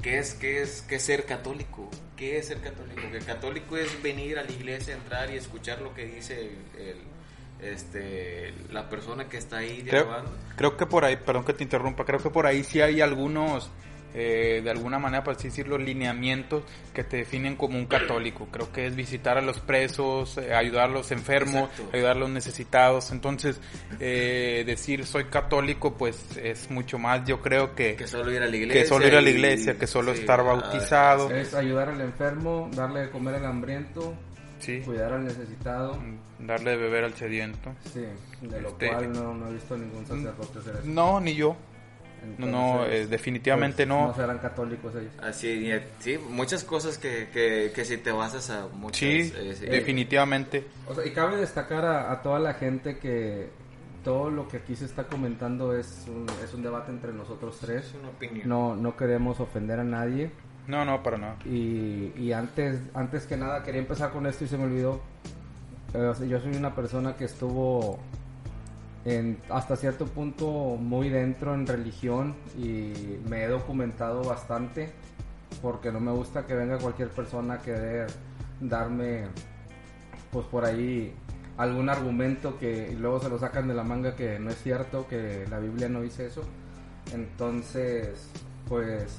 ¿qué 0.00 0.18
es, 0.18 0.32
qué 0.32 0.62
es, 0.62 0.80
qué 0.88 0.94
es 0.96 1.02
ser 1.02 1.26
católico? 1.26 1.90
¿Qué 2.16 2.38
es 2.38 2.46
ser 2.46 2.60
católico? 2.60 3.02
Que 3.12 3.18
católico 3.18 3.76
es 3.76 4.02
venir 4.02 4.38
a 4.38 4.42
la 4.42 4.50
iglesia, 4.52 4.94
entrar 4.94 5.30
y 5.30 5.36
escuchar 5.36 5.82
lo 5.82 5.92
que 5.94 6.06
dice 6.06 6.40
el, 6.40 6.80
el- 6.80 7.19
este, 7.62 8.52
la 8.70 8.88
persona 8.88 9.28
que 9.28 9.36
está 9.38 9.58
ahí 9.58 9.82
Creo, 9.82 10.04
dialogando. 10.04 10.32
creo 10.56 10.76
que 10.76 10.86
por 10.86 11.04
ahí, 11.04 11.16
perdón 11.16 11.44
que 11.44 11.52
te 11.54 11.64
interrumpa, 11.64 12.04
creo 12.04 12.20
que 12.20 12.30
por 12.30 12.46
ahí 12.46 12.64
sí 12.64 12.80
hay 12.80 13.00
algunos, 13.00 13.70
eh, 14.12 14.60
de 14.64 14.70
alguna 14.70 14.98
manera, 14.98 15.22
por 15.22 15.36
así 15.36 15.48
decirlo, 15.48 15.78
lineamientos 15.78 16.64
que 16.92 17.04
te 17.04 17.18
definen 17.18 17.54
como 17.54 17.78
un 17.78 17.86
católico. 17.86 18.48
Creo 18.50 18.72
que 18.72 18.86
es 18.86 18.96
visitar 18.96 19.38
a 19.38 19.40
los 19.40 19.60
presos, 19.60 20.36
eh, 20.38 20.52
ayudar 20.52 20.86
a 20.90 20.92
los 20.92 21.12
enfermos, 21.12 21.70
Exacto. 21.70 21.90
ayudar 21.96 22.16
a 22.16 22.18
los 22.18 22.30
necesitados. 22.30 23.12
Entonces, 23.12 23.60
eh, 24.00 24.64
decir 24.66 25.06
soy 25.06 25.26
católico, 25.26 25.94
pues 25.96 26.36
es 26.36 26.70
mucho 26.72 26.98
más, 26.98 27.24
yo 27.24 27.40
creo 27.40 27.76
que, 27.76 27.94
Que 27.94 28.08
solo 28.08 28.32
ir 28.32 28.42
a 28.42 28.46
la 28.48 28.56
iglesia. 28.56 28.82
que 28.82 28.88
solo 28.88 29.06
ir 29.06 29.14
a 29.14 29.20
la 29.20 29.30
y- 29.30 29.34
iglesia, 29.34 29.78
que 29.78 29.86
solo 29.86 30.12
sí, 30.14 30.20
estar 30.20 30.42
bautizado. 30.42 31.30
Es 31.30 31.54
ayudar 31.54 31.90
al 31.90 32.00
enfermo, 32.00 32.68
darle 32.74 33.02
de 33.02 33.10
comer 33.10 33.36
al 33.36 33.46
hambriento, 33.46 34.14
Sí, 34.60 34.80
cuidar 34.80 35.12
al 35.12 35.24
necesitado. 35.24 35.98
darle 36.38 36.70
de 36.72 36.76
beber 36.76 37.04
al 37.04 37.14
sediento. 37.14 37.72
Sí, 37.92 38.04
de 38.42 38.60
lo 38.60 38.68
Este- 38.68 38.88
cual 38.88 39.12
no, 39.12 39.34
no 39.34 39.48
he 39.48 39.54
visto 39.54 39.76
ningún 39.76 40.06
sacerdote 40.06 40.58
hacer 40.58 40.76
eso. 40.76 40.84
No, 40.86 41.20
ni 41.20 41.34
yo. 41.34 41.56
No, 42.36 42.46
no, 42.46 42.72
Entonces, 42.82 43.00
eh, 43.00 43.06
definitivamente 43.06 43.76
pues, 43.86 43.88
no. 43.88 44.08
No 44.08 44.14
serán 44.14 44.38
católicos 44.38 44.94
ellos. 44.94 45.12
Así, 45.22 45.48
y, 45.48 45.80
sí, 46.00 46.18
muchas 46.28 46.64
cosas 46.64 46.98
que, 46.98 47.28
que, 47.32 47.72
que 47.74 47.84
si 47.86 47.96
te 47.96 48.12
basas 48.12 48.50
a 48.50 48.68
muchas... 48.68 48.98
Sí, 48.98 49.32
eh, 49.34 49.54
sí. 49.58 49.64
definitivamente. 49.66 50.66
O 50.86 50.94
sea, 50.94 51.06
y 51.06 51.12
cabe 51.12 51.38
destacar 51.38 51.84
a, 51.86 52.12
a 52.12 52.20
toda 52.20 52.38
la 52.38 52.52
gente 52.54 52.98
que 52.98 53.48
todo 54.04 54.28
lo 54.30 54.48
que 54.48 54.58
aquí 54.58 54.76
se 54.76 54.84
está 54.84 55.04
comentando 55.04 55.74
es 55.74 56.04
un, 56.08 56.26
es 56.44 56.52
un 56.52 56.62
debate 56.62 56.90
entre 56.90 57.12
nosotros 57.14 57.54
Es 57.54 57.60
tres. 57.60 57.94
una 57.98 58.10
opinión. 58.10 58.46
No, 58.48 58.76
no 58.76 58.96
queremos 58.98 59.40
ofender 59.40 59.80
a 59.80 59.84
nadie. 59.84 60.30
No, 60.70 60.84
no, 60.84 61.02
para 61.02 61.18
nada. 61.18 61.36
Y, 61.44 62.30
antes, 62.30 62.80
antes 62.94 63.26
que 63.26 63.36
nada 63.36 63.64
quería 63.64 63.80
empezar 63.80 64.12
con 64.12 64.24
esto 64.26 64.44
y 64.44 64.46
se 64.46 64.56
me 64.56 64.64
olvidó. 64.64 65.00
Eh, 65.94 66.12
yo 66.28 66.40
soy 66.40 66.54
una 66.54 66.76
persona 66.76 67.16
que 67.16 67.24
estuvo 67.24 67.98
en, 69.04 69.38
hasta 69.48 69.74
cierto 69.74 70.06
punto 70.06 70.76
muy 70.78 71.08
dentro 71.08 71.54
en 71.54 71.66
religión 71.66 72.36
y 72.56 72.92
me 73.28 73.42
he 73.42 73.48
documentado 73.48 74.22
bastante 74.22 74.92
porque 75.60 75.90
no 75.90 75.98
me 75.98 76.12
gusta 76.12 76.46
que 76.46 76.54
venga 76.54 76.78
cualquier 76.78 77.08
persona 77.08 77.54
a 77.54 77.58
querer 77.58 78.06
darme 78.60 79.24
pues 80.30 80.46
por 80.46 80.64
ahí 80.64 81.12
algún 81.56 81.88
argumento 81.88 82.58
que 82.60 82.96
luego 82.96 83.18
se 83.20 83.28
lo 83.28 83.40
sacan 83.40 83.66
de 83.66 83.74
la 83.74 83.82
manga 83.82 84.14
que 84.14 84.38
no 84.38 84.50
es 84.50 84.62
cierto, 84.62 85.08
que 85.08 85.46
la 85.50 85.58
Biblia 85.58 85.88
no 85.88 86.02
dice 86.02 86.26
eso. 86.26 86.42
Entonces, 87.12 88.28
pues 88.68 89.18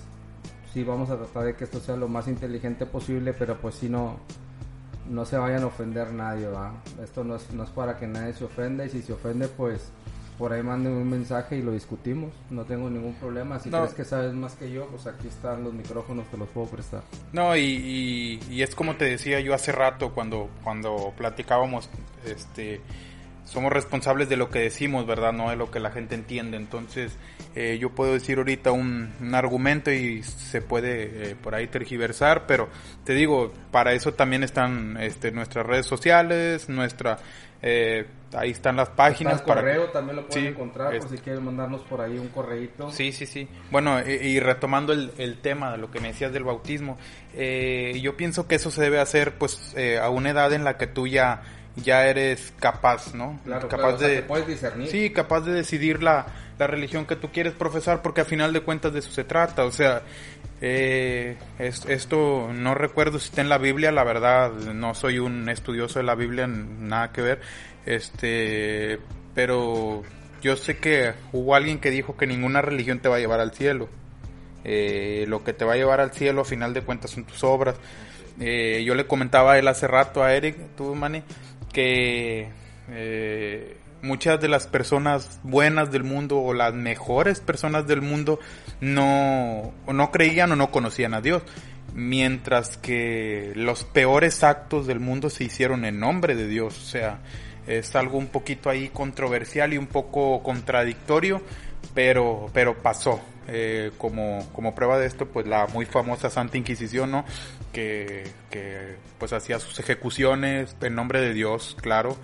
sí 0.73 0.83
vamos 0.83 1.09
a 1.09 1.17
tratar 1.17 1.43
de 1.45 1.55
que 1.55 1.63
esto 1.65 1.79
sea 1.79 1.95
lo 1.95 2.07
más 2.07 2.27
inteligente 2.27 2.85
posible, 2.85 3.33
pero 3.33 3.57
pues 3.57 3.75
si 3.75 3.89
no 3.89 4.17
no 5.09 5.25
se 5.25 5.37
vayan 5.37 5.63
a 5.63 5.65
ofender 5.65 6.13
nadie, 6.13 6.47
¿va? 6.47 6.73
Esto 7.03 7.23
no 7.23 7.35
es, 7.35 7.51
no 7.53 7.63
es 7.63 7.69
para 7.71 7.97
que 7.97 8.07
nadie 8.07 8.33
se 8.33 8.45
ofenda 8.45 8.85
y 8.85 8.89
si 8.89 9.01
se 9.01 9.11
ofende 9.13 9.47
pues 9.47 9.89
por 10.37 10.53
ahí 10.53 10.63
manden 10.63 10.93
un 10.93 11.09
mensaje 11.09 11.57
y 11.57 11.61
lo 11.61 11.71
discutimos, 11.71 12.31
no 12.49 12.63
tengo 12.63 12.89
ningún 12.89 13.13
problema. 13.15 13.59
Si 13.59 13.69
No. 13.69 13.79
crees 13.79 13.93
que 13.93 14.05
sabes 14.05 14.33
más 14.33 14.53
que 14.55 14.71
yo, 14.71 14.87
pues 14.87 15.05
aquí 15.05 15.27
están 15.27 15.63
los 15.63 15.73
micrófonos, 15.73 16.25
te 16.31 16.37
los 16.37 16.47
puedo 16.49 16.67
prestar. 16.67 17.03
No, 17.33 17.55
y, 17.55 17.61
y, 17.61 18.39
y 18.49 18.61
es 18.63 18.73
como 18.73 18.95
te 18.95 19.05
decía 19.05 19.39
yo 19.41 19.53
hace 19.53 19.71
rato 19.71 20.13
cuando, 20.13 20.49
cuando 20.63 21.13
platicábamos, 21.17 21.89
este, 22.25 22.81
somos 23.51 23.71
responsables 23.73 24.29
de 24.29 24.37
lo 24.37 24.49
que 24.49 24.59
decimos, 24.59 25.05
¿verdad? 25.05 25.33
No 25.33 25.49
de 25.49 25.57
lo 25.57 25.69
que 25.69 25.81
la 25.81 25.91
gente 25.91 26.15
entiende. 26.15 26.55
Entonces, 26.55 27.17
eh, 27.53 27.77
yo 27.81 27.89
puedo 27.89 28.13
decir 28.13 28.37
ahorita 28.37 28.71
un, 28.71 29.13
un 29.19 29.35
argumento 29.35 29.91
y 29.91 30.23
se 30.23 30.61
puede 30.61 31.31
eh, 31.31 31.35
por 31.35 31.53
ahí 31.53 31.67
tergiversar, 31.67 32.45
pero 32.47 32.69
te 33.03 33.13
digo, 33.13 33.51
para 33.71 33.91
eso 33.91 34.13
también 34.13 34.43
están 34.43 34.95
este, 35.01 35.31
nuestras 35.31 35.65
redes 35.65 35.85
sociales, 35.85 36.69
nuestra, 36.69 37.17
eh, 37.61 38.05
ahí 38.33 38.51
están 38.51 38.77
las 38.77 38.87
páginas. 38.89 39.41
Está 39.41 39.43
el 39.43 39.47
para 39.49 39.61
correo 39.61 39.89
también 39.89 40.15
lo 40.15 40.27
pueden 40.27 40.43
Sí, 40.45 40.49
encontrar 40.49 40.93
es- 40.95 41.03
por 41.05 41.09
si 41.09 41.17
quieren 41.21 41.43
mandarnos 41.43 41.81
por 41.81 41.99
ahí 41.99 42.17
un 42.17 42.29
correíto. 42.29 42.89
Sí, 42.91 43.11
sí, 43.11 43.25
sí. 43.25 43.49
Bueno, 43.69 43.99
y, 43.99 44.11
y 44.13 44.39
retomando 44.39 44.93
el, 44.93 45.11
el 45.17 45.39
tema 45.41 45.73
de 45.73 45.77
lo 45.77 45.91
que 45.91 45.99
me 45.99 46.07
decías 46.07 46.31
del 46.31 46.45
bautismo, 46.45 46.97
eh, 47.33 47.99
yo 48.01 48.15
pienso 48.15 48.47
que 48.47 48.55
eso 48.55 48.71
se 48.71 48.81
debe 48.81 48.99
hacer 49.01 49.33
pues 49.33 49.73
eh, 49.75 49.99
a 49.99 50.09
una 50.09 50.29
edad 50.29 50.53
en 50.53 50.63
la 50.63 50.77
que 50.77 50.87
tú 50.87 51.05
ya 51.07 51.41
ya 51.77 52.05
eres 52.07 52.53
capaz, 52.59 53.13
¿no? 53.13 53.39
Claro, 53.45 53.67
capaz 53.67 53.81
claro, 53.81 53.95
o 53.95 53.99
sea, 53.99 54.07
de 54.07 54.15
que 54.17 54.21
puedes 54.23 54.47
discernir. 54.47 54.87
Sí, 54.89 55.09
capaz 55.11 55.41
de 55.41 55.53
decidir 55.53 56.03
la, 56.03 56.25
la 56.59 56.67
religión 56.67 57.05
que 57.05 57.15
tú 57.15 57.29
quieres 57.31 57.53
profesar, 57.53 58.01
porque 58.01 58.21
a 58.21 58.25
final 58.25 58.51
de 58.53 58.61
cuentas 58.61 58.93
de 58.93 58.99
eso 58.99 59.11
se 59.11 59.23
trata. 59.23 59.63
O 59.65 59.71
sea, 59.71 60.01
eh, 60.61 61.37
es- 61.59 61.85
esto 61.85 62.49
no 62.53 62.75
recuerdo 62.75 63.19
si 63.19 63.29
está 63.29 63.41
en 63.41 63.49
la 63.49 63.57
Biblia, 63.57 63.91
la 63.91 64.03
verdad, 64.03 64.51
no 64.51 64.93
soy 64.93 65.19
un 65.19 65.47
estudioso 65.49 65.99
de 65.99 66.03
la 66.05 66.15
Biblia, 66.15 66.45
nada 66.47 67.11
que 67.11 67.21
ver. 67.21 67.41
Este, 67.85 68.99
pero 69.33 70.03
yo 70.41 70.55
sé 70.57 70.77
que 70.77 71.13
hubo 71.31 71.55
alguien 71.55 71.79
que 71.79 71.89
dijo 71.91 72.17
que 72.17 72.27
ninguna 72.27 72.61
religión 72.61 72.99
te 72.99 73.09
va 73.09 73.15
a 73.15 73.19
llevar 73.19 73.39
al 73.39 73.51
cielo. 73.53 73.89
Eh, 74.63 75.25
lo 75.27 75.43
que 75.43 75.53
te 75.53 75.65
va 75.65 75.73
a 75.73 75.77
llevar 75.77 76.01
al 76.01 76.11
cielo 76.11 76.41
a 76.41 76.45
final 76.45 76.73
de 76.73 76.81
cuentas 76.81 77.11
son 77.11 77.23
tus 77.25 77.43
obras. 77.43 77.75
Eh, 78.39 78.83
yo 78.85 78.95
le 78.95 79.07
comentaba 79.07 79.53
a 79.53 79.59
él 79.59 79.67
hace 79.67 79.87
rato 79.87 80.23
a 80.23 80.33
Eric, 80.33 80.55
tú, 80.77 80.95
Manny, 80.95 81.23
que 81.71 82.49
eh, 82.89 83.77
muchas 84.01 84.39
de 84.41 84.47
las 84.47 84.67
personas 84.67 85.39
buenas 85.43 85.91
del 85.91 86.03
mundo 86.03 86.39
o 86.39 86.53
las 86.53 86.73
mejores 86.73 87.39
personas 87.39 87.87
del 87.87 88.01
mundo 88.01 88.39
no, 88.79 89.73
no 89.87 90.11
creían 90.11 90.51
o 90.51 90.55
no 90.55 90.71
conocían 90.71 91.13
a 91.13 91.21
Dios. 91.21 91.43
Mientras 91.93 92.77
que 92.77 93.51
los 93.55 93.83
peores 93.83 94.43
actos 94.43 94.87
del 94.87 95.01
mundo 95.01 95.29
se 95.29 95.43
hicieron 95.43 95.83
en 95.83 95.99
nombre 95.99 96.35
de 96.35 96.47
Dios. 96.47 96.77
O 96.77 96.85
sea, 96.85 97.19
es 97.67 97.95
algo 97.95 98.17
un 98.17 98.27
poquito 98.27 98.69
ahí 98.69 98.89
controversial 98.89 99.73
y 99.73 99.77
un 99.77 99.87
poco 99.87 100.41
contradictorio, 100.41 101.41
pero, 101.93 102.49
pero 102.53 102.77
pasó. 102.77 103.19
Eh, 103.47 103.91
como, 103.97 104.47
como 104.53 104.73
prueba 104.73 104.97
de 104.97 105.07
esto, 105.07 105.25
pues 105.25 105.47
la 105.47 105.67
muy 105.67 105.85
famosa 105.85 106.29
Santa 106.29 106.57
Inquisición, 106.57 107.11
¿no? 107.11 107.25
Que, 107.71 108.23
que 108.49 108.95
pues 109.17 109.31
hacía 109.33 109.59
sus 109.59 109.79
ejecuciones 109.79 110.75
en 110.81 110.95
nombre 110.95 111.21
de 111.21 111.33
Dios, 111.33 111.77
claro. 111.81 112.17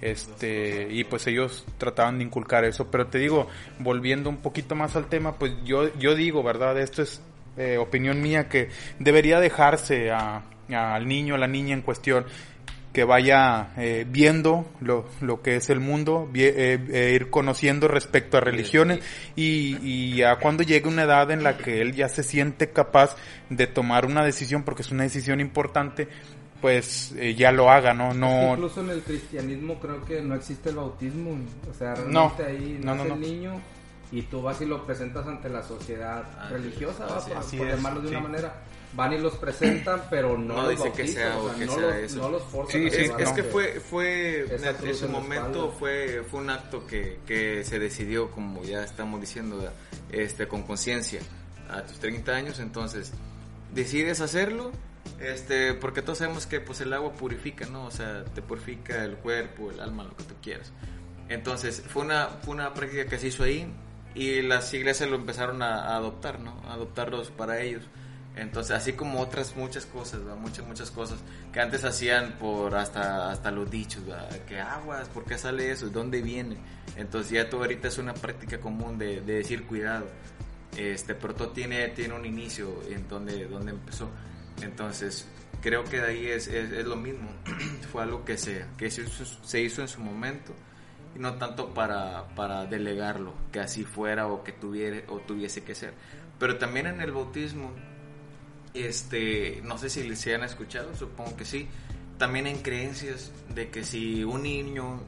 Este, 0.00 0.88
y 0.90 1.04
pues 1.04 1.26
ellos 1.26 1.64
trataban 1.78 2.18
de 2.18 2.24
inculcar 2.24 2.64
eso, 2.64 2.90
pero 2.90 3.06
te 3.06 3.18
digo, 3.18 3.48
volviendo 3.78 4.28
un 4.28 4.38
poquito 4.38 4.74
más 4.74 4.96
al 4.96 5.06
tema, 5.08 5.36
pues 5.38 5.52
yo, 5.64 5.92
yo 5.98 6.14
digo, 6.14 6.42
¿verdad? 6.42 6.78
Esto 6.78 7.02
es 7.02 7.22
eh, 7.56 7.78
opinión 7.78 8.20
mía 8.20 8.48
que 8.48 8.68
debería 8.98 9.40
dejarse 9.40 10.10
a- 10.10 10.42
al 10.70 11.06
niño, 11.06 11.34
a 11.34 11.38
la 11.38 11.46
niña 11.46 11.74
en 11.74 11.82
cuestión, 11.82 12.24
que 12.94 13.04
vaya 13.04 13.72
eh, 13.76 14.06
viendo 14.08 14.64
lo, 14.80 15.04
lo 15.20 15.42
que 15.42 15.56
es 15.56 15.68
el 15.68 15.80
mundo, 15.80 16.26
vie- 16.32 16.54
eh, 16.56 16.78
eh, 16.92 17.12
ir 17.14 17.28
conociendo 17.28 17.88
respecto 17.88 18.38
a 18.38 18.40
religiones 18.40 19.00
y, 19.36 19.76
y 19.86 20.22
a 20.22 20.36
cuando 20.36 20.62
llegue 20.62 20.88
una 20.88 21.02
edad 21.02 21.30
en 21.32 21.42
la 21.42 21.58
que 21.58 21.82
él 21.82 21.92
ya 21.94 22.08
se 22.08 22.22
siente 22.22 22.70
capaz 22.70 23.16
de 23.50 23.66
tomar 23.66 24.06
una 24.06 24.24
decisión, 24.24 24.62
porque 24.62 24.82
es 24.82 24.90
una 24.92 25.02
decisión 25.02 25.40
importante, 25.40 26.08
pues 26.60 27.12
eh, 27.18 27.34
ya 27.34 27.50
lo 27.52 27.68
haga, 27.70 27.92
¿no? 27.92 28.14
No, 28.14 28.52
incluso 28.52 28.80
en 28.80 28.90
el 28.90 29.02
cristianismo 29.02 29.78
creo 29.80 30.02
que 30.04 30.22
no 30.22 30.34
existe 30.36 30.70
el 30.70 30.76
bautismo. 30.76 31.36
O 31.70 31.74
sea, 31.74 31.94
No. 32.08 32.32
realmente 32.38 32.44
ahí 32.46 32.78
No, 32.80 32.94
nace 32.94 33.08
no, 33.08 33.14
el 33.14 33.20
no. 33.20 33.26
niño 33.26 33.60
y 34.12 34.22
tú 34.22 34.40
vas 34.40 34.60
y 34.60 34.66
lo 34.66 34.86
presentas 34.86 35.26
ante 35.26 35.48
la 35.48 35.62
sociedad 35.62 36.22
religiosa, 36.48 37.06
así 37.16 37.30
por, 37.30 37.38
así 37.38 37.56
por 37.58 37.66
es, 37.66 37.74
llamarlo 37.74 38.00
de 38.02 38.08
sí. 38.08 38.14
una 38.14 38.22
manera. 38.28 38.54
Van 38.94 39.12
y 39.12 39.18
los 39.18 39.34
presentan, 39.36 40.04
pero 40.08 40.38
no, 40.38 40.54
No 40.54 40.62
los 40.62 40.70
dice 40.70 40.92
que 40.92 41.02
bautizan, 41.02 41.14
sea 41.14 41.38
o 41.38 41.44
o 41.44 41.48
sea, 41.48 41.58
que 41.58 41.66
no 41.66 41.74
sea 41.74 41.82
los, 41.82 41.94
eso. 41.96 42.18
No 42.18 42.28
los 42.28 42.42
forzan 42.44 42.80
Sí, 42.80 42.86
a 42.86 42.90
sí, 42.90 43.02
Es, 43.02 43.10
es 43.18 43.32
que 43.32 43.42
fue, 43.42 43.80
fue 43.80 44.54
Esa 44.54 44.70
en, 44.70 44.94
su 44.94 45.08
momento 45.08 45.74
fue, 45.78 46.22
fue 46.30 46.40
un 46.40 46.50
acto 46.50 46.86
que, 46.86 47.18
que 47.26 47.64
se 47.64 47.78
decidió, 47.78 48.30
como 48.30 48.62
ya 48.62 48.84
estamos 48.84 49.20
diciendo, 49.20 49.68
este, 50.10 50.46
con 50.46 50.62
conciencia 50.62 51.20
a 51.68 51.82
tus 51.82 51.98
30 51.98 52.32
años, 52.32 52.58
entonces 52.60 53.12
decides 53.74 54.20
hacerlo, 54.20 54.70
este, 55.20 55.74
porque 55.74 56.02
todos 56.02 56.18
sabemos 56.18 56.46
que 56.46 56.60
pues 56.60 56.80
el 56.80 56.92
agua 56.92 57.12
purifica, 57.12 57.66
¿no? 57.66 57.86
O 57.86 57.90
sea, 57.90 58.24
te 58.24 58.42
purifica 58.42 59.04
el 59.04 59.16
cuerpo, 59.16 59.70
el 59.70 59.80
alma, 59.80 60.04
lo 60.04 60.16
que 60.16 60.24
tú 60.24 60.34
quieras. 60.42 60.72
Entonces 61.28 61.82
fue 61.88 62.02
una, 62.02 62.28
fue 62.28 62.54
una 62.54 62.74
práctica 62.74 63.06
que 63.06 63.18
se 63.18 63.28
hizo 63.28 63.42
ahí 63.42 63.66
y 64.14 64.42
las 64.42 64.72
iglesias 64.72 65.10
lo 65.10 65.16
empezaron 65.16 65.62
a, 65.62 65.86
a 65.86 65.96
adoptar, 65.96 66.38
¿no? 66.38 66.62
A 66.68 66.74
adoptarlos 66.74 67.30
para 67.30 67.60
ellos. 67.60 67.82
Entonces, 68.36 68.72
así 68.72 68.94
como 68.94 69.20
otras 69.20 69.54
muchas 69.54 69.86
cosas, 69.86 70.20
¿verdad? 70.24 70.36
muchas, 70.36 70.66
muchas 70.66 70.90
cosas 70.90 71.20
que 71.52 71.60
antes 71.60 71.84
hacían 71.84 72.32
por 72.32 72.74
hasta, 72.74 73.30
hasta 73.30 73.52
los 73.52 73.70
dichos, 73.70 74.04
¿verdad? 74.04 74.28
que 74.46 74.58
aguas, 74.58 75.08
¿por 75.08 75.24
qué 75.24 75.38
sale 75.38 75.70
eso? 75.70 75.86
¿De 75.86 75.92
dónde 75.92 76.20
viene? 76.20 76.56
Entonces 76.96 77.30
ya 77.30 77.48
todo 77.48 77.60
ahorita 77.62 77.88
es 77.88 77.98
una 77.98 78.12
práctica 78.12 78.58
común 78.58 78.98
de, 78.98 79.20
de 79.20 79.34
decir 79.34 79.66
cuidado, 79.66 80.06
este, 80.76 81.14
pero 81.14 81.34
todo 81.34 81.50
tiene, 81.50 81.88
tiene 81.88 82.14
un 82.14 82.26
inicio 82.26 82.82
en 82.90 83.08
donde, 83.08 83.46
donde 83.46 83.70
empezó. 83.70 84.10
Entonces, 84.62 85.28
creo 85.62 85.84
que 85.84 86.00
de 86.00 86.06
ahí 86.06 86.26
es, 86.26 86.48
es, 86.48 86.72
es 86.72 86.84
lo 86.84 86.96
mismo, 86.96 87.28
fue 87.92 88.02
algo 88.02 88.24
que, 88.24 88.36
se, 88.36 88.66
que 88.76 88.90
se, 88.90 89.02
hizo, 89.02 89.24
se 89.24 89.60
hizo 89.60 89.80
en 89.80 89.88
su 89.88 90.00
momento 90.00 90.52
y 91.14 91.20
no 91.20 91.34
tanto 91.34 91.72
para, 91.72 92.26
para 92.34 92.66
delegarlo, 92.66 93.32
que 93.52 93.60
así 93.60 93.84
fuera 93.84 94.26
o 94.26 94.42
que 94.42 94.50
tuviera, 94.50 95.02
o 95.08 95.20
tuviese 95.20 95.62
que 95.62 95.76
ser. 95.76 95.94
Pero 96.38 96.58
también 96.58 96.86
en 96.86 97.00
el 97.00 97.12
bautismo, 97.12 97.70
este, 98.74 99.60
no 99.64 99.78
sé 99.78 99.88
si 99.88 100.14
se 100.16 100.34
han 100.34 100.42
escuchado, 100.44 100.94
supongo 100.96 101.36
que 101.36 101.44
sí, 101.44 101.68
también 102.18 102.46
en 102.46 102.58
creencias 102.58 103.32
de 103.54 103.70
que 103.70 103.84
si 103.84 104.24
un 104.24 104.42
niño 104.42 105.00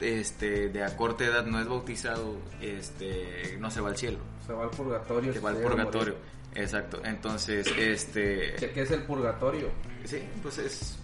este, 0.00 0.68
de 0.68 0.82
a 0.84 0.96
corta 0.96 1.24
edad 1.24 1.46
no 1.46 1.60
es 1.60 1.68
bautizado, 1.68 2.36
este, 2.60 3.56
no 3.60 3.70
se 3.70 3.80
va 3.80 3.88
al 3.90 3.96
cielo, 3.96 4.18
Se 4.46 4.52
va 4.52 4.64
al 4.64 4.70
purgatorio. 4.70 5.32
si 5.32 5.38
va 5.38 5.50
al 5.50 5.56
purgatorio. 5.58 6.16
Exacto, 6.54 7.00
entonces, 7.04 7.66
este, 7.78 8.54
¿Qué, 8.58 8.72
es 8.82 8.90
el 8.90 9.02
purgatorio? 9.04 9.68
sí, 10.04 10.18
pues 10.42 10.58
es, 10.58 10.98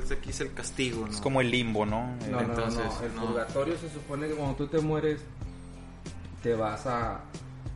es 0.00 0.10
aquí 0.12 0.30
es 0.30 0.40
el 0.42 0.52
castigo, 0.54 1.06
¿no? 1.06 1.10
es 1.12 1.20
como 1.20 1.40
el 1.40 1.50
limbo, 1.50 1.84
¿no? 1.84 2.14
No, 2.30 2.30
no, 2.30 2.40
Entonces, 2.40 2.84
no, 2.84 3.06
El 3.06 3.14
no. 3.16 3.26
purgatorio 3.26 3.76
se 3.78 3.90
supone 3.90 4.28
que 4.28 4.34
cuando 4.34 4.54
tú 4.56 4.66
te 4.68 4.78
mueres, 4.78 5.20
te 6.42 6.54
vas 6.54 6.86
a, 6.86 7.24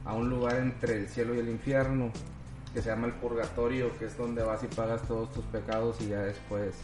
a 0.04 0.12
un 0.12 0.28
lugar 0.30 0.56
entre 0.58 0.98
el 0.98 1.08
cielo 1.08 1.34
y 1.34 1.38
el 1.40 1.48
infierno, 1.48 2.12
que 2.76 2.82
se 2.82 2.90
llama 2.90 3.06
el 3.06 3.14
purgatorio, 3.14 3.96
que 3.98 4.04
es 4.04 4.18
donde 4.18 4.42
vas 4.42 4.62
y 4.62 4.66
pagas 4.66 5.00
todos 5.08 5.32
tus 5.32 5.42
pecados 5.46 5.98
y 6.02 6.08
ya 6.08 6.18
después 6.20 6.74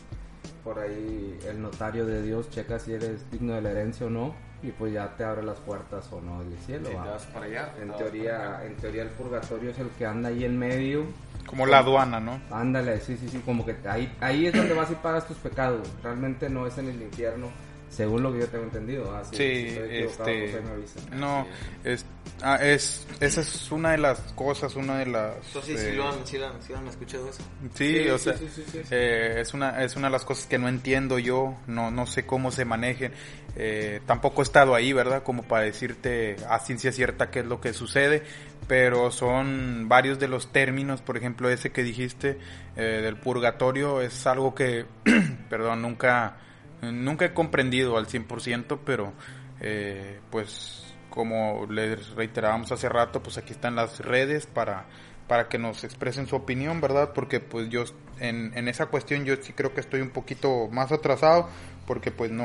por 0.64 0.78
ahí 0.78 1.38
el 1.46 1.60
notario 1.60 2.06
de 2.06 2.22
Dios 2.22 2.48
checa 2.48 2.78
si 2.78 2.94
eres 2.94 3.30
digno 3.30 3.52
de 3.52 3.60
la 3.60 3.72
herencia 3.72 4.06
o 4.06 4.08
no 4.10 4.34
y 4.62 4.70
pues 4.70 4.94
ya 4.94 5.14
te 5.18 5.24
abre 5.24 5.42
las 5.42 5.58
puertas 5.58 6.10
o 6.10 6.22
no 6.22 6.42
del 6.42 6.56
cielo. 6.60 6.88
Vas 6.94 7.26
para 7.26 7.44
allá. 7.44 7.74
te 7.74 7.82
En 7.82 7.88
vas 7.88 7.98
para 7.98 8.10
teoría, 8.10 8.36
acá. 8.54 8.64
en 8.64 8.76
teoría 8.76 9.02
el 9.02 9.10
purgatorio 9.10 9.70
es 9.70 9.78
el 9.80 9.88
que 9.90 10.06
anda 10.06 10.30
ahí 10.30 10.46
en 10.46 10.58
medio. 10.58 11.04
Como 11.44 11.66
la 11.66 11.80
aduana, 11.80 12.20
¿no? 12.20 12.40
Ándale, 12.50 12.98
sí, 13.00 13.18
sí, 13.18 13.28
sí, 13.28 13.40
como 13.44 13.66
que 13.66 13.76
ahí, 13.86 14.10
ahí 14.22 14.46
es 14.46 14.54
donde 14.54 14.72
vas 14.72 14.90
y 14.90 14.94
pagas 14.94 15.26
tus 15.28 15.36
pecados. 15.36 15.86
Realmente 16.02 16.48
no 16.48 16.66
es 16.66 16.78
en 16.78 16.88
el 16.88 17.02
infierno, 17.02 17.48
según 17.92 18.22
lo 18.22 18.32
que 18.32 18.40
yo 18.40 18.48
tengo 18.48 18.64
entendido. 18.64 19.14
Ah, 19.14 19.22
sí, 19.24 19.36
Sí, 19.36 19.70
si 19.70 19.78
este, 19.78 20.04
pues 20.04 20.54
ahí 20.54 20.62
me 20.64 20.70
avisan. 20.70 21.20
no, 21.20 21.46
es, 21.84 22.06
ah, 22.42 22.56
es, 22.62 23.06
esa 23.20 23.40
es 23.42 23.70
una 23.70 23.92
de 23.92 23.98
las 23.98 24.18
cosas, 24.34 24.74
una 24.76 24.98
de 24.98 25.06
las... 25.06 25.36
Entonces, 25.48 25.78
sí, 25.80 25.86
eh, 25.86 25.90
sí 25.90 25.96
lo 25.96 26.08
han, 26.08 26.26
sí 26.26 26.38
lo 26.38 26.46
han- 26.48 26.62
sí 26.62 26.72
lo 26.72 26.78
han 26.78 26.88
escuchado 26.88 27.28
eso. 27.28 27.42
Sí, 27.74 27.92
Sí, 28.02 28.08
o 28.08 28.18
sí, 28.18 28.24
sea, 28.24 28.36
sí, 28.38 28.48
sí, 28.54 28.62
sí, 28.66 28.78
sí. 28.82 28.88
eh, 28.90 29.36
es 29.40 29.52
una 29.54 29.82
es 29.84 29.94
una 29.96 30.06
de 30.08 30.12
las 30.12 30.24
cosas 30.24 30.46
que 30.46 30.58
no 30.58 30.68
entiendo 30.68 31.18
yo, 31.18 31.56
no 31.66 31.90
no 31.90 32.06
sé 32.06 32.24
cómo 32.26 32.50
se 32.50 32.64
manejen. 32.64 33.12
Eh, 33.54 34.00
tampoco 34.06 34.40
he 34.40 34.44
estado 34.44 34.74
ahí, 34.74 34.94
¿verdad? 34.94 35.22
Como 35.22 35.42
para 35.42 35.64
decirte 35.64 36.36
a 36.48 36.58
ciencia 36.60 36.90
cierta 36.92 37.30
qué 37.30 37.40
es 37.40 37.46
lo 37.46 37.60
que 37.60 37.74
sucede, 37.74 38.22
pero 38.66 39.10
son 39.10 39.88
varios 39.90 40.18
de 40.18 40.28
los 40.28 40.50
términos, 40.52 41.02
por 41.02 41.18
ejemplo, 41.18 41.50
ese 41.50 41.70
que 41.70 41.82
dijiste 41.82 42.38
eh, 42.76 43.00
del 43.02 43.16
purgatorio 43.18 44.00
es 44.00 44.26
algo 44.26 44.54
que, 44.54 44.86
perdón, 45.50 45.82
nunca 45.82 46.38
nunca 46.82 47.24
he 47.24 47.34
comprendido 47.34 47.96
al 47.96 48.06
100%, 48.06 48.78
pero 48.84 49.12
eh, 49.60 50.20
pues 50.30 50.94
como 51.10 51.66
les 51.70 52.10
reiterábamos 52.10 52.72
hace 52.72 52.88
rato, 52.88 53.22
pues 53.22 53.38
aquí 53.38 53.52
están 53.52 53.76
las 53.76 54.00
redes 54.00 54.46
para 54.46 54.86
para 55.28 55.48
que 55.48 55.56
nos 55.56 55.84
expresen 55.84 56.26
su 56.26 56.36
opinión, 56.36 56.80
¿verdad? 56.80 57.12
Porque 57.14 57.40
pues 57.40 57.70
yo 57.70 57.84
en, 58.18 58.52
en 58.54 58.68
esa 58.68 58.86
cuestión 58.86 59.24
yo 59.24 59.34
sí 59.40 59.54
creo 59.54 59.72
que 59.72 59.80
estoy 59.80 60.00
un 60.00 60.10
poquito 60.10 60.68
más 60.70 60.92
atrasado 60.92 61.48
porque 61.86 62.10
pues 62.10 62.30
no 62.30 62.44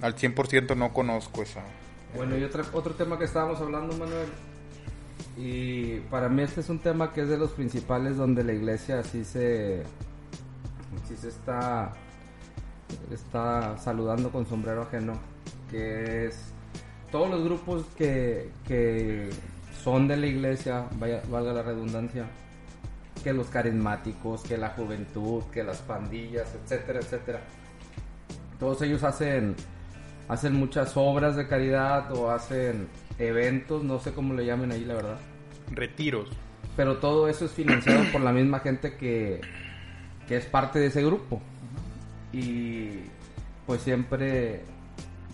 al 0.00 0.16
100% 0.16 0.76
no 0.76 0.92
conozco 0.92 1.42
esa. 1.42 1.62
Bueno, 2.16 2.36
y 2.36 2.42
otra, 2.42 2.64
otro 2.72 2.94
tema 2.94 3.18
que 3.18 3.24
estábamos 3.24 3.60
hablando, 3.60 3.96
Manuel. 3.96 4.28
Y 5.36 6.00
para 6.10 6.28
mí 6.28 6.42
este 6.42 6.60
es 6.60 6.68
un 6.68 6.80
tema 6.80 7.12
que 7.12 7.20
es 7.20 7.28
de 7.28 7.38
los 7.38 7.52
principales 7.52 8.16
donde 8.16 8.42
la 8.42 8.52
iglesia 8.52 9.02
sí 9.04 9.24
se, 9.24 9.82
sí 11.06 11.16
se 11.16 11.28
está, 11.28 11.92
está 13.12 13.76
saludando 13.78 14.30
con 14.30 14.46
sombrero 14.46 14.82
ajeno. 14.82 15.14
Que 15.70 16.26
es 16.26 16.52
todos 17.10 17.30
los 17.30 17.44
grupos 17.44 17.84
que, 17.96 18.50
que 18.66 19.30
son 19.82 20.08
de 20.08 20.16
la 20.16 20.26
iglesia, 20.26 20.86
vaya, 20.98 21.22
valga 21.30 21.52
la 21.52 21.62
redundancia, 21.62 22.26
que 23.22 23.32
los 23.32 23.48
carismáticos, 23.48 24.42
que 24.42 24.58
la 24.58 24.70
juventud, 24.70 25.42
que 25.52 25.62
las 25.62 25.78
pandillas, 25.78 26.54
etcétera, 26.54 27.00
etcétera. 27.00 27.40
Todos 28.58 28.82
ellos 28.82 29.02
hacen 29.04 29.54
hacen 30.28 30.54
muchas 30.54 30.96
obras 30.96 31.36
de 31.36 31.48
caridad 31.48 32.12
o 32.12 32.30
hacen 32.30 32.88
eventos, 33.18 33.82
no 33.82 33.98
sé 33.98 34.12
cómo 34.12 34.34
le 34.34 34.44
llamen 34.44 34.70
ahí 34.72 34.84
la 34.84 34.94
verdad. 34.94 35.18
Retiros. 35.72 36.28
Pero 36.76 36.98
todo 36.98 37.28
eso 37.28 37.46
es 37.46 37.50
financiado 37.50 38.04
por 38.12 38.20
la 38.20 38.32
misma 38.32 38.60
gente 38.60 38.96
que, 38.96 39.40
que 40.28 40.36
es 40.36 40.46
parte 40.46 40.78
de 40.78 40.86
ese 40.86 41.02
grupo. 41.04 41.40
Y, 42.32 43.00
pues 43.66 43.82
siempre 43.82 44.62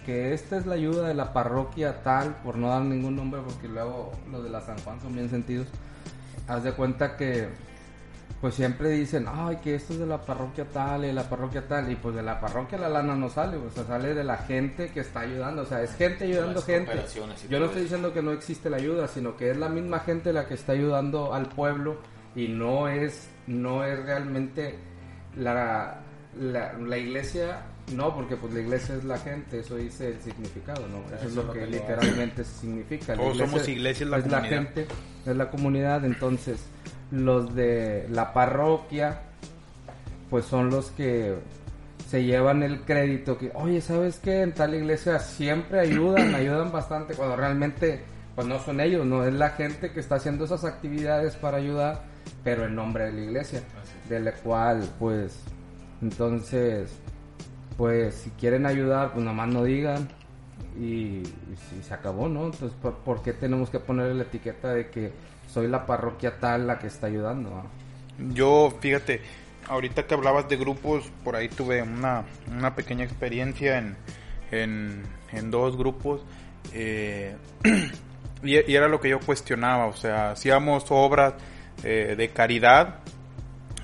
que 0.05 0.35
esta 0.35 0.59
es 0.59 0.67
la 0.67 0.75
ayuda 0.75 1.09
de 1.09 1.15
la 1.15 1.33
parroquia 1.33 2.03
tal, 2.03 2.35
por 2.43 2.57
no 2.57 2.69
dar 2.69 2.83
ningún 2.83 3.17
nombre, 3.17 3.41
porque 3.43 3.69
luego 3.69 4.13
los 4.31 4.45
de 4.45 4.51
la 4.51 4.61
San 4.61 4.77
Juan 4.79 5.01
son 5.01 5.15
bien 5.15 5.31
sentidos. 5.31 5.67
Haz 6.47 6.63
de 6.63 6.73
cuenta 6.73 7.17
que, 7.17 7.49
pues 8.41 8.55
siempre 8.55 8.91
dicen, 8.91 9.27
ay, 9.27 9.57
que 9.63 9.75
esto 9.75 9.95
es 9.95 10.01
de 10.01 10.07
la 10.07 10.21
parroquia 10.21 10.67
tal 10.67 11.05
y 11.05 11.13
la 11.13 11.29
parroquia 11.29 11.67
tal, 11.67 11.91
y 11.91 11.97
pues 11.97 12.15
de 12.15 12.23
la 12.23 12.41
parroquia 12.41 12.77
la 12.77 12.89
lana 12.89 13.15
no 13.15 13.31
sale, 13.31 13.57
o 13.57 13.71
sea, 13.71 13.85
sale 13.85 14.15
de 14.15 14.25
la 14.25 14.37
gente 14.37 14.91
que 14.91 15.01
está 15.01 15.21
ayudando, 15.21 15.63
o 15.63 15.67
sea, 15.67 15.83
es 15.83 15.95
gente 15.95 16.25
ayudando 16.25 16.55
Las 16.55 16.67
gente. 16.67 16.93
Yo 17.49 17.59
no 17.59 17.67
estoy 17.67 17.83
diciendo 17.83 18.13
que 18.13 18.21
no 18.21 18.33
existe 18.33 18.69
la 18.69 18.77
ayuda, 18.77 19.09
sino 19.09 19.37
que 19.37 19.51
es 19.51 19.57
la 19.57 19.71
misma 19.71 20.01
gente 20.01 20.33
la 20.33 20.47
que 20.47 20.55
está 20.55 20.73
ayudando 20.73 21.33
al 21.33 21.49
pueblo 21.49 21.97
y 22.37 22.49
no 22.49 22.89
es, 22.89 23.29
no 23.47 23.85
es 23.85 24.05
realmente 24.05 24.75
la, 25.37 26.04
la, 26.39 26.73
la 26.75 26.99
iglesia, 26.99 27.63
no, 27.93 28.15
porque 28.15 28.37
pues 28.37 28.53
la 28.53 28.61
iglesia 28.61 28.97
es 28.97 29.05
la 29.05 29.19
gente, 29.19 29.61
eso 29.61 29.77
dice 29.77 30.09
el 30.09 30.21
significado, 30.21 30.87
¿no? 30.89 31.05
Eso, 31.17 31.29
es 31.29 31.35
lo 31.35 31.53
que 31.53 31.67
literalmente 31.67 32.45
significa. 32.45 33.15
La 33.15 33.23
Todos 33.23 33.39
somos 33.39 33.69
iglesia, 33.69 34.05
es 34.05 34.11
la 34.11 34.19
es 34.19 34.27
la 34.27 34.43
gente, 34.43 34.87
es 35.27 35.37
la 35.37 35.51
comunidad, 35.51 36.05
entonces 36.05 36.61
los 37.11 37.55
de 37.55 38.07
la 38.11 38.33
parroquia, 38.33 39.21
pues 40.31 40.45
son 40.45 40.71
los 40.71 40.91
que 40.91 41.35
se 42.09 42.25
llevan 42.25 42.63
el 42.63 42.81
crédito 42.83 43.39
que, 43.39 43.51
oye, 43.55 43.81
¿sabes 43.81 44.19
qué? 44.19 44.43
En 44.43 44.53
tal 44.53 44.75
iglesia 44.75 45.19
siempre 45.19 45.81
ayudan, 45.81 46.35
ayudan 46.35 46.71
bastante, 46.73 47.15
cuando 47.15 47.37
realmente, 47.37 48.03
pues 48.35 48.47
no 48.47 48.59
son 48.61 48.81
ellos, 48.81 49.07
no 49.07 49.25
es 49.25 49.35
la 49.35 49.51
gente 49.51 49.93
que 49.93 50.01
está 50.01 50.17
haciendo 50.17 50.45
esas 50.45 50.65
actividades 50.65 51.37
para 51.37 51.59
ayudar, 51.59 52.03
pero 52.43 52.67
en 52.67 52.75
nombre 52.75 53.07
de 53.07 53.13
la 53.13 53.21
iglesia, 53.21 53.63
de 54.09 54.21
la 54.21 54.33
cual, 54.33 54.89
pues, 54.99 55.39
entonces, 56.05 56.91
pues 57.79 58.15
si 58.15 58.31
quieren 58.31 58.67
ayudar, 58.67 59.15
pues 59.15 59.25
nomás 59.25 59.49
no 59.49 59.65
digan 59.65 60.07
y, 60.79 61.23
y 61.23 61.83
se 61.83 61.95
acabó, 61.95 62.29
¿no? 62.29 62.45
Entonces, 62.45 62.73
¿por, 62.83 63.23
qué 63.23 63.33
tenemos 63.33 63.71
que 63.71 63.81
ponerle 63.81 64.15
la 64.15 64.25
etiqueta 64.25 64.75
de 64.75 64.91
que 64.91 65.13
soy 65.51 65.67
la 65.67 65.87
parroquia 65.87 66.39
tal 66.39 66.67
la 66.67 66.79
que 66.79 66.89
está 66.89 67.07
ayudando? 67.07 67.55
ah? 67.57 67.65
Yo, 68.35 68.71
fíjate, 68.81 69.23
ahorita 69.67 70.07
que 70.07 70.13
hablabas 70.13 70.47
de 70.47 70.59
grupos, 70.59 71.11
por 71.25 71.37
ahí 71.37 71.49
tuve 71.49 71.83
una, 71.83 72.25
una 72.55 72.75
pequeña 72.75 73.05
experiencia 73.05 73.79
en, 73.79 73.97
en, 74.51 75.05
en 75.33 75.51
dos 75.51 75.79
grupos. 75.79 76.21
eh, 76.75 77.35
y, 78.43 78.71
y 78.71 78.77
era 78.77 78.89
lo 78.89 79.01
que 79.01 79.09
yo 79.09 79.21
cuestionaba, 79.21 79.87
o 79.87 79.95
sea, 79.95 80.33
hacíamos 80.33 80.85
obras 80.91 81.33
eh, 81.83 82.15
de 82.15 82.29
caridad 82.29 83.01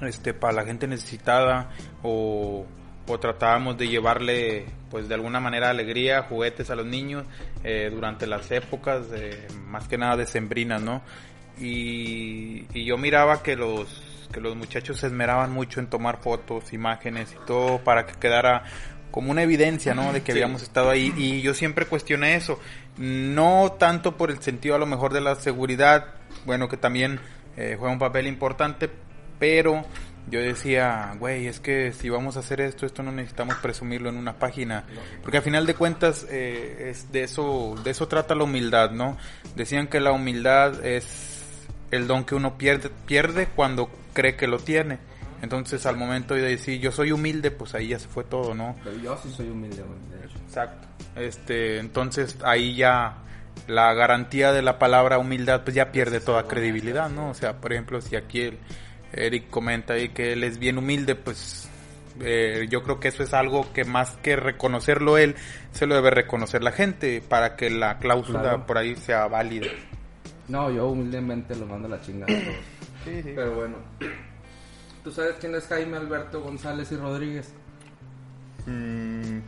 este, 0.03 0.35
para 0.35 0.53
la 0.53 0.65
gente 0.65 0.87
necesitada 0.87 1.71
o, 2.03 2.67
o 3.07 3.19
tratábamos 3.21 3.77
de 3.79 3.89
llevarle 3.89 4.67
pues 4.91 5.09
de 5.09 5.15
alguna 5.15 5.41
manera 5.41 5.71
alegría, 5.71 6.23
juguetes 6.23 6.71
a 6.71 6.75
los 6.77 6.87
niños 6.87 7.25
eh, 7.65 7.91
durante 7.93 8.27
las 8.27 8.51
épocas 8.51 9.07
eh, 9.15 9.47
más 9.67 9.87
que 9.89 9.97
nada 9.99 10.17
decembrinas, 10.17 10.83
¿no? 10.83 11.03
Y, 11.61 12.65
y 12.73 12.85
yo 12.85 12.97
miraba 12.97 13.43
que 13.43 13.57
los 13.57 14.07
que 14.33 14.41
los 14.41 14.55
muchachos 14.57 14.99
se 14.99 15.09
esmeraban 15.09 15.53
mucho 15.53 15.81
en 15.81 15.89
tomar 15.89 16.21
fotos, 16.21 16.73
imágenes 16.73 17.33
y 17.33 17.47
todo 17.47 17.79
para 17.79 18.07
que 18.07 18.15
quedara 18.15 18.63
como 19.11 19.33
una 19.33 19.43
evidencia, 19.43 19.93
¿no? 19.93 20.13
De 20.13 20.23
que 20.23 20.33
Sí. 20.33 20.39
habíamos 20.39 20.63
estado 20.63 20.89
ahí 20.91 21.13
y 21.17 21.41
yo 21.43 21.53
siempre 21.53 21.85
cuestioné 21.87 22.37
eso, 22.37 22.61
no 22.97 23.75
tanto 23.79 24.17
por 24.17 24.31
el 24.31 24.41
sentido 24.41 24.77
a 24.77 24.79
lo 24.79 24.87
mejor 24.87 25.13
de 25.13 25.21
la 25.21 25.35
seguridad, 25.35 26.07
bueno, 26.47 26.69
que 26.69 26.77
también 26.77 27.19
eh, 27.57 27.75
juega 27.77 27.93
un 27.93 27.99
papel 27.99 28.29
importante, 28.29 28.89
pero 29.41 29.85
yo 30.31 30.41
decía, 30.41 31.17
güey, 31.19 31.49
es 31.49 31.59
que 31.59 31.93
si 31.93 32.09
vamos 32.09 32.37
a 32.37 32.41
hacer 32.41 32.61
esto, 32.61 32.87
esto 32.87 33.03
no 33.03 33.11
necesitamos 33.11 33.57
presumirlo 33.57 34.11
en 34.11 34.17
una 34.17 34.39
página, 34.39 34.85
porque 35.23 35.39
al 35.39 35.43
final 35.43 35.67
de 35.67 35.75
cuentas 35.75 36.25
eh, 36.31 36.91
es 36.91 37.11
de 37.11 37.25
eso, 37.25 37.75
de 37.83 37.91
eso 37.91 38.07
trata 38.07 38.37
la 38.37 38.45
humildad, 38.45 38.93
¿no? 38.93 39.17
Decían 39.57 39.89
que 39.89 39.99
la 39.99 40.13
humildad 40.13 40.85
es 40.87 41.67
el 41.91 42.07
don 42.07 42.25
que 42.25 42.37
uno 42.37 42.57
pierde, 42.57 42.91
pierde 43.07 43.49
cuando 43.49 43.91
cree 44.13 44.37
que 44.37 44.47
lo 44.47 44.59
tiene. 44.59 44.99
Entonces 45.43 45.87
al 45.87 45.97
momento 45.97 46.35
de 46.35 46.43
decir 46.43 46.79
yo 46.81 46.93
soy 46.93 47.13
humilde, 47.13 47.51
pues 47.51 47.75
ahí 47.75 47.89
ya 47.89 47.99
se 47.99 48.07
fue 48.07 48.23
todo, 48.23 48.55
¿no? 48.55 48.77
Pero 48.85 48.97
yo 48.99 49.19
sí 49.23 49.33
soy 49.33 49.49
humilde, 49.49 49.83
güey, 49.83 50.21
de 50.21 50.27
hecho. 50.27 50.39
Exacto. 50.47 50.87
Este, 51.17 51.79
entonces 51.79 52.37
ahí 52.45 52.77
ya 52.77 53.17
la 53.67 53.95
garantía 53.95 54.53
de 54.53 54.63
la 54.63 54.79
palabra 54.79 55.19
humildad 55.19 55.63
pues 55.65 55.75
ya 55.75 55.93
pierde 55.93 56.21
toda 56.21 56.47
credibilidad, 56.47 57.09
¿no? 57.09 57.31
O 57.31 57.35
sea, 57.35 57.57
por 57.57 57.73
ejemplo, 57.73 58.01
si 58.01 58.17
aquí 58.17 58.43
el 58.43 58.59
Eric 59.13 59.51
comenta 59.51 59.95
ahí 59.95 60.11
que 60.11 60.33
él 60.33 60.45
es 60.45 60.59
bien 60.59 60.79
humilde, 60.79 61.15
pues 61.15 61.69
eh, 62.21 62.67
yo 62.71 62.83
creo 62.83 63.01
que 63.01 63.09
eso 63.09 63.23
es 63.23 63.33
algo 63.35 63.73
que 63.73 63.85
más 63.85 64.17
que 64.23 64.37
reconocerlo 64.37 65.17
él, 65.19 65.37
se 65.73 65.87
lo 65.87 65.95
debe 65.95 66.11
reconocer 66.11 66.63
la 66.63 66.73
gente 66.73 67.23
para 67.27 67.57
que 67.57 67.71
la 67.71 67.99
cláusula 67.99 68.41
Claro. 68.41 68.67
por 68.67 68.79
ahí 68.79 68.97
sea 68.97 69.27
válida. 69.29 69.69
No, 70.49 70.71
yo 70.71 70.89
humildemente 70.89 71.55
lo 71.57 71.67
mando 71.67 71.87
a 71.87 71.91
la 71.93 72.01
chingada. 72.01 72.33
a 72.33 72.41
todos. 72.45 72.57
Sí, 73.05 73.23
sí. 73.23 73.33
Pero 73.35 73.55
bueno, 73.55 73.77
¿tú 75.05 75.11
sabes 75.13 75.37
quién 75.41 75.55
es 75.55 75.67
Jaime 75.69 75.97
Alberto 75.97 76.41
González 76.43 76.91
y 76.93 76.97
Rodríguez? 76.97 77.53
Mm, 78.67 79.39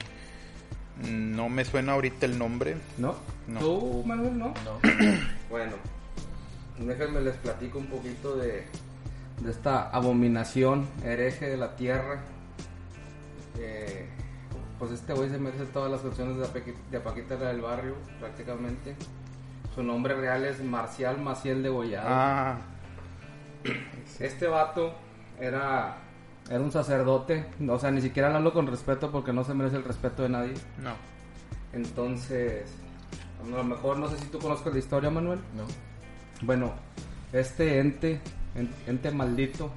no 1.34 1.48
me 1.48 1.64
suena 1.64 1.92
ahorita 1.92 2.26
el 2.26 2.38
nombre. 2.38 2.76
¿No? 2.98 3.16
No. 3.48 3.60
¿Tú, 3.60 4.02
Manuel, 4.06 4.38
no? 4.38 4.54
No. 4.64 4.80
Bueno, 5.50 5.72
déjenme 6.78 7.20
les 7.20 7.36
platico 7.36 7.78
un 7.78 7.86
poquito 7.88 8.36
de, 8.36 8.64
de 9.40 9.50
esta 9.50 9.88
abominación 9.90 10.86
hereje 11.04 11.48
de 11.48 11.56
la 11.56 11.76
tierra. 11.76 12.20
Eh, 13.58 14.08
pues 14.78 14.92
este 14.92 15.12
güey 15.12 15.30
se 15.30 15.38
merece 15.38 15.64
todas 15.66 15.90
las 15.90 16.00
canciones 16.00 16.36
de, 16.38 16.46
Paquita, 16.46 16.78
de 16.90 17.00
Paquita 17.00 17.34
la 17.36 17.48
del 17.48 17.60
barrio, 17.60 17.94
prácticamente. 18.18 18.96
Su 19.74 19.82
nombre 19.82 20.14
real 20.14 20.44
es 20.44 20.62
Marcial 20.62 21.20
Maciel 21.20 21.62
de 21.62 21.68
Gollado. 21.68 22.08
Ah, 22.10 22.58
Este 24.18 24.46
vato 24.46 24.92
era, 25.40 25.96
era 26.50 26.60
un 26.60 26.72
sacerdote, 26.72 27.46
o 27.68 27.78
sea, 27.78 27.90
ni 27.90 28.00
siquiera 28.00 28.28
le 28.28 28.36
hablo 28.36 28.52
con 28.52 28.66
respeto 28.66 29.10
porque 29.10 29.32
no 29.32 29.44
se 29.44 29.54
merece 29.54 29.76
el 29.76 29.84
respeto 29.84 30.22
de 30.22 30.28
nadie. 30.28 30.54
no. 30.78 31.12
Entonces, 31.72 32.70
a 33.42 33.48
lo 33.56 33.64
mejor 33.64 33.96
no 33.98 34.06
sé 34.08 34.18
si 34.18 34.26
tú 34.26 34.38
conozcas 34.38 34.74
la 34.74 34.78
historia, 34.78 35.08
Manuel. 35.08 35.38
No. 35.56 35.64
Bueno, 36.42 36.72
este 37.32 37.78
ente, 37.78 38.20
en- 38.54 38.70
ente 38.86 39.10
maldito, 39.10 39.70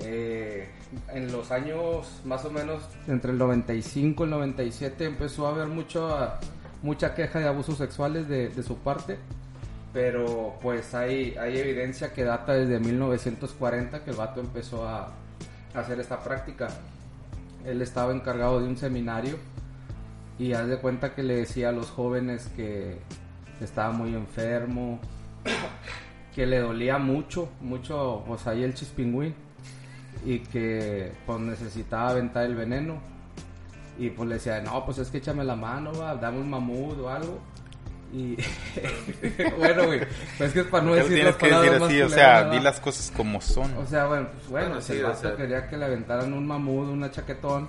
eh, 0.00 0.68
en 1.12 1.30
los 1.30 1.50
años 1.50 2.20
más 2.24 2.44
o 2.44 2.50
menos 2.50 2.82
entre 3.06 3.32
el 3.32 3.38
95 3.38 4.24
y 4.24 4.26
el 4.26 4.30
97 4.30 5.04
empezó 5.04 5.46
a 5.46 5.50
haber 5.50 5.68
mucha, 5.68 6.38
mucha 6.82 7.14
queja 7.14 7.38
de 7.38 7.46
abusos 7.48 7.76
sexuales 7.76 8.26
de, 8.28 8.48
de 8.48 8.62
su 8.62 8.78
parte, 8.78 9.18
pero 9.92 10.54
pues 10.62 10.94
hay, 10.94 11.36
hay 11.36 11.58
evidencia 11.58 12.12
que 12.12 12.24
data 12.24 12.54
desde 12.54 12.78
1940 12.80 14.02
que 14.04 14.10
el 14.10 14.16
vato 14.16 14.40
empezó 14.40 14.88
a, 14.88 15.12
a 15.74 15.78
hacer 15.78 16.00
esta 16.00 16.20
práctica. 16.20 16.68
Él 17.66 17.82
estaba 17.82 18.12
encargado 18.14 18.60
de 18.60 18.68
un 18.68 18.76
seminario 18.78 19.36
y 20.38 20.54
haz 20.54 20.66
de 20.66 20.78
cuenta 20.78 21.14
que 21.14 21.22
le 21.22 21.34
decía 21.36 21.68
a 21.68 21.72
los 21.72 21.90
jóvenes 21.90 22.48
que 22.56 22.98
estaba 23.60 23.92
muy 23.92 24.14
enfermo, 24.14 24.98
que 26.34 26.46
le 26.46 26.58
dolía 26.60 26.98
mucho, 26.98 27.48
mucho, 27.60 28.22
pues 28.26 28.46
ahí 28.46 28.62
el 28.62 28.74
chispingüín, 28.74 29.34
y 30.24 30.40
que 30.40 31.12
pues 31.26 31.40
necesitaba 31.40 32.10
aventar 32.10 32.44
el 32.44 32.54
veneno. 32.54 32.98
Y 33.98 34.10
pues 34.10 34.28
le 34.28 34.34
decía, 34.36 34.60
no, 34.60 34.84
pues 34.86 34.98
es 34.98 35.08
que 35.10 35.18
échame 35.18 35.44
la 35.44 35.56
mano, 35.56 35.92
va, 35.92 36.14
dame 36.14 36.38
un 36.38 36.48
mamut 36.48 36.98
o 37.00 37.08
algo. 37.10 37.38
Y 38.12 38.36
bueno, 39.58 39.86
güey, 39.86 40.00
pues 40.38 40.40
es 40.48 40.52
que 40.52 40.60
es 40.60 40.66
para 40.66 40.84
no 40.84 40.94
decir 40.94 41.08
tienes 41.14 41.26
las 41.26 41.36
que 41.36 41.46
decir 41.46 41.58
palabras 41.60 41.80
más 41.80 41.88
así, 41.90 42.02
o 42.02 42.08
sea, 42.08 42.50
di 42.50 42.60
las 42.60 42.80
cosas 42.80 43.12
como 43.16 43.40
son. 43.40 43.76
O 43.76 43.86
sea, 43.86 44.06
bueno, 44.06 44.28
pues 44.32 44.48
bueno, 44.48 44.66
Bueno, 44.68 44.80
sí, 44.82 44.94
el 44.94 45.04
o 45.04 45.08
vato 45.08 45.20
sea- 45.20 45.36
quería 45.36 45.68
que 45.68 45.76
le 45.76 45.84
aventaran 45.84 46.32
un 46.32 46.46
mamut, 46.46 46.88
una 46.88 47.10
chaquetón, 47.10 47.68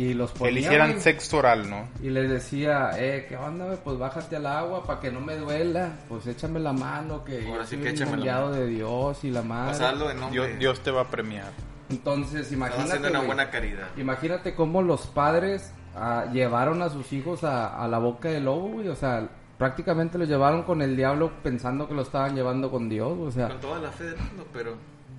y 0.00 0.14
los 0.14 0.30
que 0.32 0.38
ponía, 0.38 0.52
le 0.54 0.60
hicieran 0.60 0.90
güey. 0.92 1.02
sexo 1.02 1.38
oral, 1.38 1.68
¿no? 1.68 1.88
Y 2.02 2.10
les 2.10 2.30
decía, 2.30 2.90
eh, 2.96 3.26
¿qué 3.28 3.36
onda, 3.36 3.64
güey? 3.66 3.78
Pues 3.82 3.98
bájate 3.98 4.36
al 4.36 4.46
agua 4.46 4.84
para 4.84 5.00
que 5.00 5.10
no 5.10 5.20
me 5.20 5.36
duela. 5.36 5.98
Pues 6.08 6.26
échame 6.26 6.60
la 6.60 6.72
mano, 6.72 7.24
que 7.24 7.44
Ahora 7.46 7.64
yo 7.64 7.64
sí 7.64 7.76
soy 7.76 7.78
que 7.82 7.88
un 7.88 7.94
échame 7.94 8.16
la 8.18 8.34
mano. 8.34 8.50
de 8.52 8.66
Dios 8.68 9.24
y 9.24 9.30
la 9.30 9.42
madre. 9.42 9.72
Pasarlo 9.72 10.08
de 10.08 10.14
nombre. 10.14 10.30
Dios, 10.46 10.58
Dios 10.58 10.80
te 10.80 10.90
va 10.90 11.02
a 11.02 11.08
premiar. 11.08 11.52
Entonces, 11.90 12.34
Estás 12.42 12.52
imagínate, 12.52 12.84
haciendo 12.90 13.08
una 13.08 13.18
güey, 13.18 13.26
buena 13.26 13.50
caridad. 13.50 13.88
imagínate 13.96 14.54
cómo 14.54 14.82
los 14.82 15.06
padres 15.06 15.72
ah, 15.96 16.26
llevaron 16.32 16.82
a 16.82 16.90
sus 16.90 17.12
hijos 17.12 17.44
a, 17.44 17.82
a 17.82 17.88
la 17.88 17.98
boca 17.98 18.28
del 18.28 18.44
lobo, 18.44 18.68
güey. 18.68 18.88
O 18.88 18.94
sea, 18.96 19.28
prácticamente 19.58 20.18
los 20.18 20.28
llevaron 20.28 20.62
con 20.62 20.80
el 20.82 20.96
diablo 20.96 21.32
pensando 21.42 21.88
que 21.88 21.94
lo 21.94 22.02
estaban 22.02 22.36
llevando 22.36 22.70
con 22.70 22.88
Dios, 22.88 23.16
o 23.18 23.30
sea. 23.30 23.48
Con 23.48 23.60
toda 23.60 23.80
la 23.80 23.90
fe 23.90 24.04
del 24.04 24.16
mundo, 24.18 24.46
pero. 24.52 24.76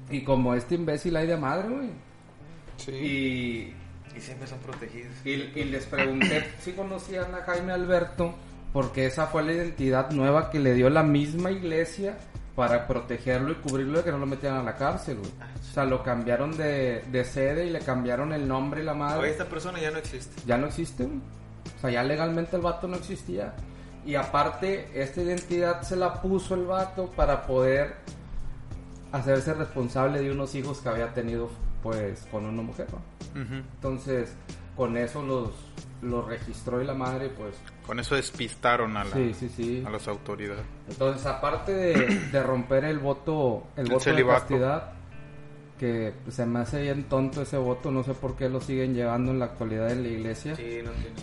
Y 0.10 0.24
como 0.24 0.54
este 0.56 0.76
imbécil 0.76 1.16
hay 1.18 1.28
de 1.28 1.38
madre, 1.38 1.68
güey. 1.70 1.90
Sí. 2.78 2.92
Y 2.92 3.74
Y 4.16 4.22
siempre 4.22 4.48
son 4.48 4.60
protegidos. 4.60 5.14
Y, 5.24 5.32
y 5.32 5.64
les 5.66 5.86
pregunté 5.86 6.46
si 6.62 6.74
conocían 6.74 7.34
a 7.36 7.44
Jaime 7.44 7.74
Alberto, 7.74 8.36
porque 8.74 9.06
esa 9.06 9.28
fue 9.28 9.44
la 9.44 9.54
identidad 9.54 10.12
nueva 10.12 10.50
que 10.50 10.60
le 10.60 10.74
dio 10.74 10.90
la 10.90 11.04
misma 11.04 11.52
iglesia 11.52 12.18
para 12.56 12.88
protegerlo 12.88 13.52
y 13.52 13.56
cubrirlo 13.56 14.00
de 14.00 14.04
que 14.04 14.12
no 14.12 14.18
lo 14.18 14.26
metieran 14.26 14.60
a 14.60 14.64
la 14.64 14.76
cárcel, 14.76 15.18
güey. 15.20 15.32
O 15.32 15.74
sea, 15.74 15.86
lo 15.86 16.04
cambiaron 16.04 16.58
de, 16.58 17.04
de 17.10 17.24
sede 17.24 17.66
y 17.66 17.70
le 17.70 17.80
cambiaron 17.80 18.34
el 18.34 18.48
nombre 18.48 18.82
y 18.82 18.86
la 18.86 18.94
madre. 18.94 19.22
Oye, 19.22 19.32
esta 19.32 19.46
persona 19.46 19.80
ya 19.80 19.92
no 19.92 20.00
existe. 20.00 20.42
Ya 20.46 20.58
no 20.58 20.68
existe, 20.68 21.06
güey. 21.06 21.20
O 21.78 21.82
sea, 21.82 21.90
ya 21.90 22.04
legalmente 22.04 22.56
el 22.58 22.62
vato 22.62 22.88
no 22.88 22.98
existía. 22.98 23.54
Y 24.06 24.16
aparte, 24.16 24.90
esta 24.94 25.22
identidad 25.22 25.82
se 25.84 25.96
la 25.96 26.22
puso 26.22 26.56
el 26.56 26.66
vato 26.66 27.08
para 27.12 27.46
poder 27.46 27.96
hacerse 29.12 29.54
responsable 29.54 30.22
de 30.22 30.32
unos 30.32 30.54
hijos 30.56 30.80
que 30.80 30.90
había 30.90 31.14
tenido, 31.14 31.50
pues, 31.84 32.28
con 32.32 32.46
una 32.46 32.62
mujer, 32.62 32.88
¿no? 32.92 33.42
Ujú. 33.42 33.54
Entonces, 33.56 34.34
con 34.76 34.96
eso 34.98 35.22
los, 35.24 35.50
los 36.02 36.26
registró 36.28 36.82
y 36.82 36.86
la 36.86 36.94
madre, 36.94 37.30
pues, 37.30 37.56
Con 37.86 38.00
eso 38.00 38.16
despistaron 38.16 38.96
a, 38.98 39.04
la- 39.04 39.12
sí, 39.16 39.34
sí, 39.34 39.50
sí. 39.50 39.84
a 39.86 39.90
las 39.90 40.08
autoridades. 40.08 40.64
Entonces, 40.90 41.26
aparte 41.26 41.74
de, 41.74 41.94
de 42.32 42.44
romper 42.44 42.86
el 42.86 43.00
voto, 43.00 43.64
el, 43.76 43.86
El 43.86 43.92
voto 43.94 44.06
de 44.06 44.12
celibato. 44.12 44.40
castidad, 44.42 44.92
que 45.80 46.14
se 46.30 46.46
me 46.46 46.60
hace 46.60 46.82
bien 46.82 47.04
tonto 47.06 47.42
ese 47.42 47.58
voto, 47.58 47.90
no 47.92 48.04
sé 48.04 48.14
por 48.14 48.36
qué 48.36 48.50
lo 48.50 48.60
siguen 48.62 48.94
llevando 48.94 49.32
en 49.32 49.40
la 49.40 49.46
actualidad 49.46 49.90
en 49.92 50.04
la 50.04 50.10
iglesia. 50.10 50.56
Sí, 50.56 50.80
no 50.84 50.92
tiene. 50.92 51.16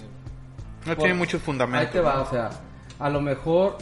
No 0.87 0.95
Por- 0.95 0.97
tiene 0.97 1.15
muchos 1.15 1.43
fundamentos. 1.43 1.87
Ahí 1.87 1.93
te 1.93 2.01
va, 2.01 2.15
¿no? 2.17 2.23
o 2.23 2.31
sea, 2.31 2.51
a 2.99 3.11
lo 3.11 3.21
mejor, 3.21 3.77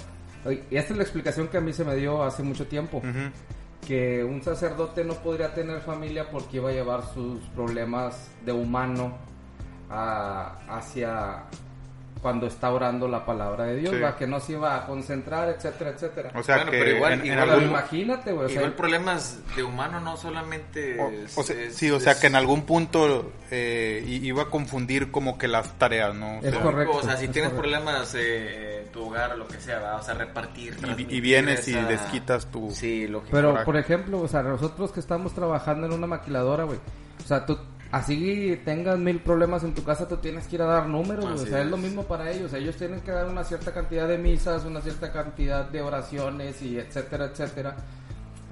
y 0.51 0.77
esta 0.77 0.93
es 0.93 0.97
la 0.97 1.03
explicación 1.03 1.49
que 1.49 1.59
a 1.59 1.61
mí 1.61 1.73
se 1.73 1.85
me 1.85 1.95
dio 1.97 2.23
hace 2.25 2.43
mucho 2.43 2.67
tiempo, 2.67 2.99
Ujú. 2.99 3.09
Que 3.87 4.25
un 4.25 4.43
sacerdote 4.43 5.05
no 5.05 5.15
podría 5.15 5.53
tener 5.55 5.81
familia 5.81 6.29
porque 6.31 6.57
iba 6.59 6.71
a 6.71 6.73
llevar 6.73 7.03
sus 7.15 7.41
problemas 7.55 8.29
de 8.45 8.53
humano 8.53 9.17
a- 9.91 10.57
hacia 10.69 11.43
cuando 12.23 12.47
está 12.47 12.71
orando 12.73 13.07
la 13.07 13.27
palabra 13.27 13.65
de 13.65 13.77
Dios, 13.77 13.95
Sí. 13.95 14.01
¿va? 14.01 14.17
que 14.17 14.27
no 14.27 14.41
se 14.41 14.53
iba 14.53 14.75
a 14.75 14.87
concentrar, 14.87 15.51
etcétera, 15.51 15.91
etcétera. 15.91 16.31
O 16.35 16.43
sea 16.43 16.57
Bueno, 16.57 16.71
que 16.71 16.79
pero 16.79 16.97
igual- 16.97 17.13
en, 17.13 17.21
en 17.21 17.27
igual 17.27 17.41
Pero 17.43 17.53
algún... 17.53 17.69
imagínate, 17.69 18.33
güey, 18.33 18.47
o 18.47 18.49
sea, 18.49 18.57
Igual 18.57 18.73
problemas 18.73 19.39
de 19.55 19.63
humano 19.63 20.01
no 20.01 20.17
solamente. 20.17 20.99
o- 20.99 21.11
es- 21.11 21.37
o 21.37 21.43
sea, 21.43 21.61
es- 21.61 21.75
sí, 21.77 21.91
o 21.91 22.01
sea 22.01 22.13
es- 22.13 22.21
que 22.21 22.29
en 22.29 22.37
algún 22.37 22.63
punto 22.63 23.31
eh, 23.51 24.03
iba 24.07 24.45
a 24.45 24.47
confundir 24.47 25.11
como 25.11 25.37
que 25.37 25.49
las 25.49 25.79
tareas, 25.79 26.15
¿no? 26.15 26.39
O 26.39 26.43
Es 26.43 26.51
sea, 26.55 26.63
correcto. 26.63 26.97
O 26.97 27.03
sea, 27.03 27.19
si 27.19 27.27
es 27.27 27.31
tienes 27.31 27.51
correcto. 27.53 27.61
problemas 27.79 28.15
eh, 28.17 28.74
tu 28.95 29.09
hogar 29.09 29.33
o 29.33 29.37
lo 29.37 29.49
que 29.49 29.59
sea, 29.61 29.81
¿va? 29.81 29.97
o 29.97 30.03
sea, 30.03 30.15
repartir. 30.15 30.77
y, 30.97 31.17
y 31.17 31.21
vienes 31.21 31.67
y 31.67 31.73
esa- 31.73 31.87
desquitas 31.89 32.47
tu... 32.47 32.71
Sí, 32.71 33.09
lógico. 33.09 33.31
Pero, 33.33 33.49
Correcto. 33.49 33.65
por 33.67 33.77
ejemplo, 33.77 34.21
o 34.21 34.29
sea, 34.29 34.43
nosotros 34.45 34.93
que 34.93 35.01
estamos 35.01 35.35
trabajando 35.35 35.89
en 35.89 35.93
una 35.93 36.07
maquiladora, 36.07 36.63
güey. 36.63 36.79
O 37.23 37.27
sea, 37.27 37.45
tú, 37.45 37.59
así 37.91 38.61
tengas 38.65 38.97
mil 38.99 39.19
problemas 39.21 39.65
en 39.65 39.75
tu 39.75 39.83
casa, 39.83 40.07
tú 40.07 40.19
tienes 40.19 40.47
que 40.47 40.55
ir 40.57 40.63
a 40.63 40.67
dar 40.67 40.87
números, 40.87 41.25
güey. 41.25 41.35
O 41.35 41.47
sea, 41.47 41.59
es. 41.59 41.65
es. 41.65 41.71
lo 41.73 41.77
mismo 41.77 42.05
para 42.05 42.31
ellos. 42.31 42.53
Ellos 42.53 42.77
tienen 42.77 43.01
que 43.01 43.11
dar 43.11 43.27
una 43.27 43.43
cierta 43.43 43.73
cantidad 43.73 44.07
de 44.07 44.17
misas, 44.17 44.65
una 44.65 44.81
cierta 44.81 45.11
cantidad 45.13 45.65
de 45.69 45.83
oraciones 45.83 46.63
y 46.63 46.79
etcétera, 46.79 47.25
etcétera. 47.27 47.75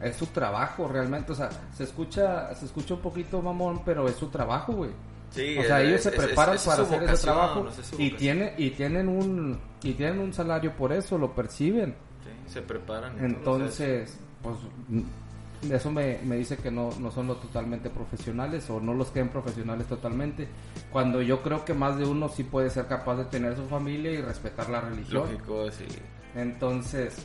Es 0.02 0.16
su 0.16 0.26
trabajo 0.26 0.88
realmente, 0.88 1.30
o 1.30 1.34
sea, 1.36 1.50
se 1.72 1.84
escucha, 1.84 2.52
se 2.56 2.64
escucha 2.66 2.94
un 2.94 3.00
poquito 3.00 3.40
mamón, 3.40 3.82
pero 3.84 4.08
es 4.08 4.16
su 4.16 4.26
trabajo, 4.28 4.72
güey. 4.72 4.90
Sí, 5.32 5.56
o 5.58 5.62
sea, 5.62 5.80
es- 5.82 5.88
ellos 5.88 6.02
se 6.02 6.12
preparan 6.12 6.54
es- 6.56 6.62
para 6.64 6.82
hacer 6.82 7.02
ese 7.04 7.22
trabajo 7.24 7.68
y 7.98 8.10
tienen 8.12 8.52
y 8.58 8.70
tienen 8.70 9.08
un 9.08 9.58
y 9.82 9.92
tienen 9.94 10.18
un 10.20 10.32
salario 10.32 10.76
por 10.76 10.92
eso, 10.92 11.16
lo 11.18 11.34
perciben. 11.34 11.94
Sí, 12.22 12.52
se 12.54 12.62
preparan. 12.62 13.22
Entonces, 13.24 14.18
pues 14.42 14.56
mm, 14.88 15.72
eso 15.72 15.90
me, 15.90 16.18
me 16.24 16.36
dice 16.36 16.56
que 16.56 16.70
no, 16.70 16.90
no 17.00 17.10
son 17.10 17.28
los 17.28 17.40
totalmente 17.40 17.88
profesionales 17.88 18.68
o 18.68 18.80
no 18.80 18.94
los 18.94 19.10
creen 19.10 19.28
profesionales 19.30 19.86
totalmente. 19.86 20.48
Cuando 20.90 21.22
yo 21.22 21.40
creo 21.42 21.64
que 21.64 21.72
más 21.72 21.96
de 21.98 22.04
uno 22.04 22.28
sí 22.28 22.42
puede 22.44 22.68
ser 22.68 22.86
capaz 22.86 23.16
de 23.16 23.24
tener 23.26 23.56
su 23.56 23.66
familia 23.68 24.10
y 24.12 24.20
respetar 24.20 24.68
la 24.68 24.80
religión. 24.82 25.22
lógico, 25.22 25.70
sí. 25.70 25.86
Entonces, 26.34 27.16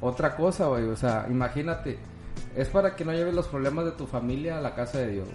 otra 0.00 0.36
cosa, 0.36 0.66
güey, 0.66 0.84
o 0.84 0.96
sea, 0.96 1.26
imagínate, 1.30 1.98
es 2.54 2.68
para 2.68 2.94
que 2.96 3.04
no 3.04 3.12
lleves 3.12 3.34
los 3.34 3.48
problemas 3.48 3.84
de 3.84 3.92
tu 3.92 4.06
familia 4.06 4.58
a 4.58 4.60
la 4.60 4.74
casa 4.74 4.98
de 4.98 5.08
Dios. 5.12 5.28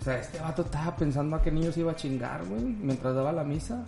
O 0.00 0.04
sea, 0.04 0.18
este 0.18 0.38
vato 0.40 0.62
estaba 0.62 0.96
pensando 0.96 1.36
a 1.36 1.42
qué 1.42 1.50
niños 1.50 1.76
iba 1.76 1.92
a 1.92 1.96
chingar, 1.96 2.44
güey, 2.46 2.62
mientras 2.62 3.14
daba 3.14 3.32
la 3.32 3.44
misa. 3.44 3.84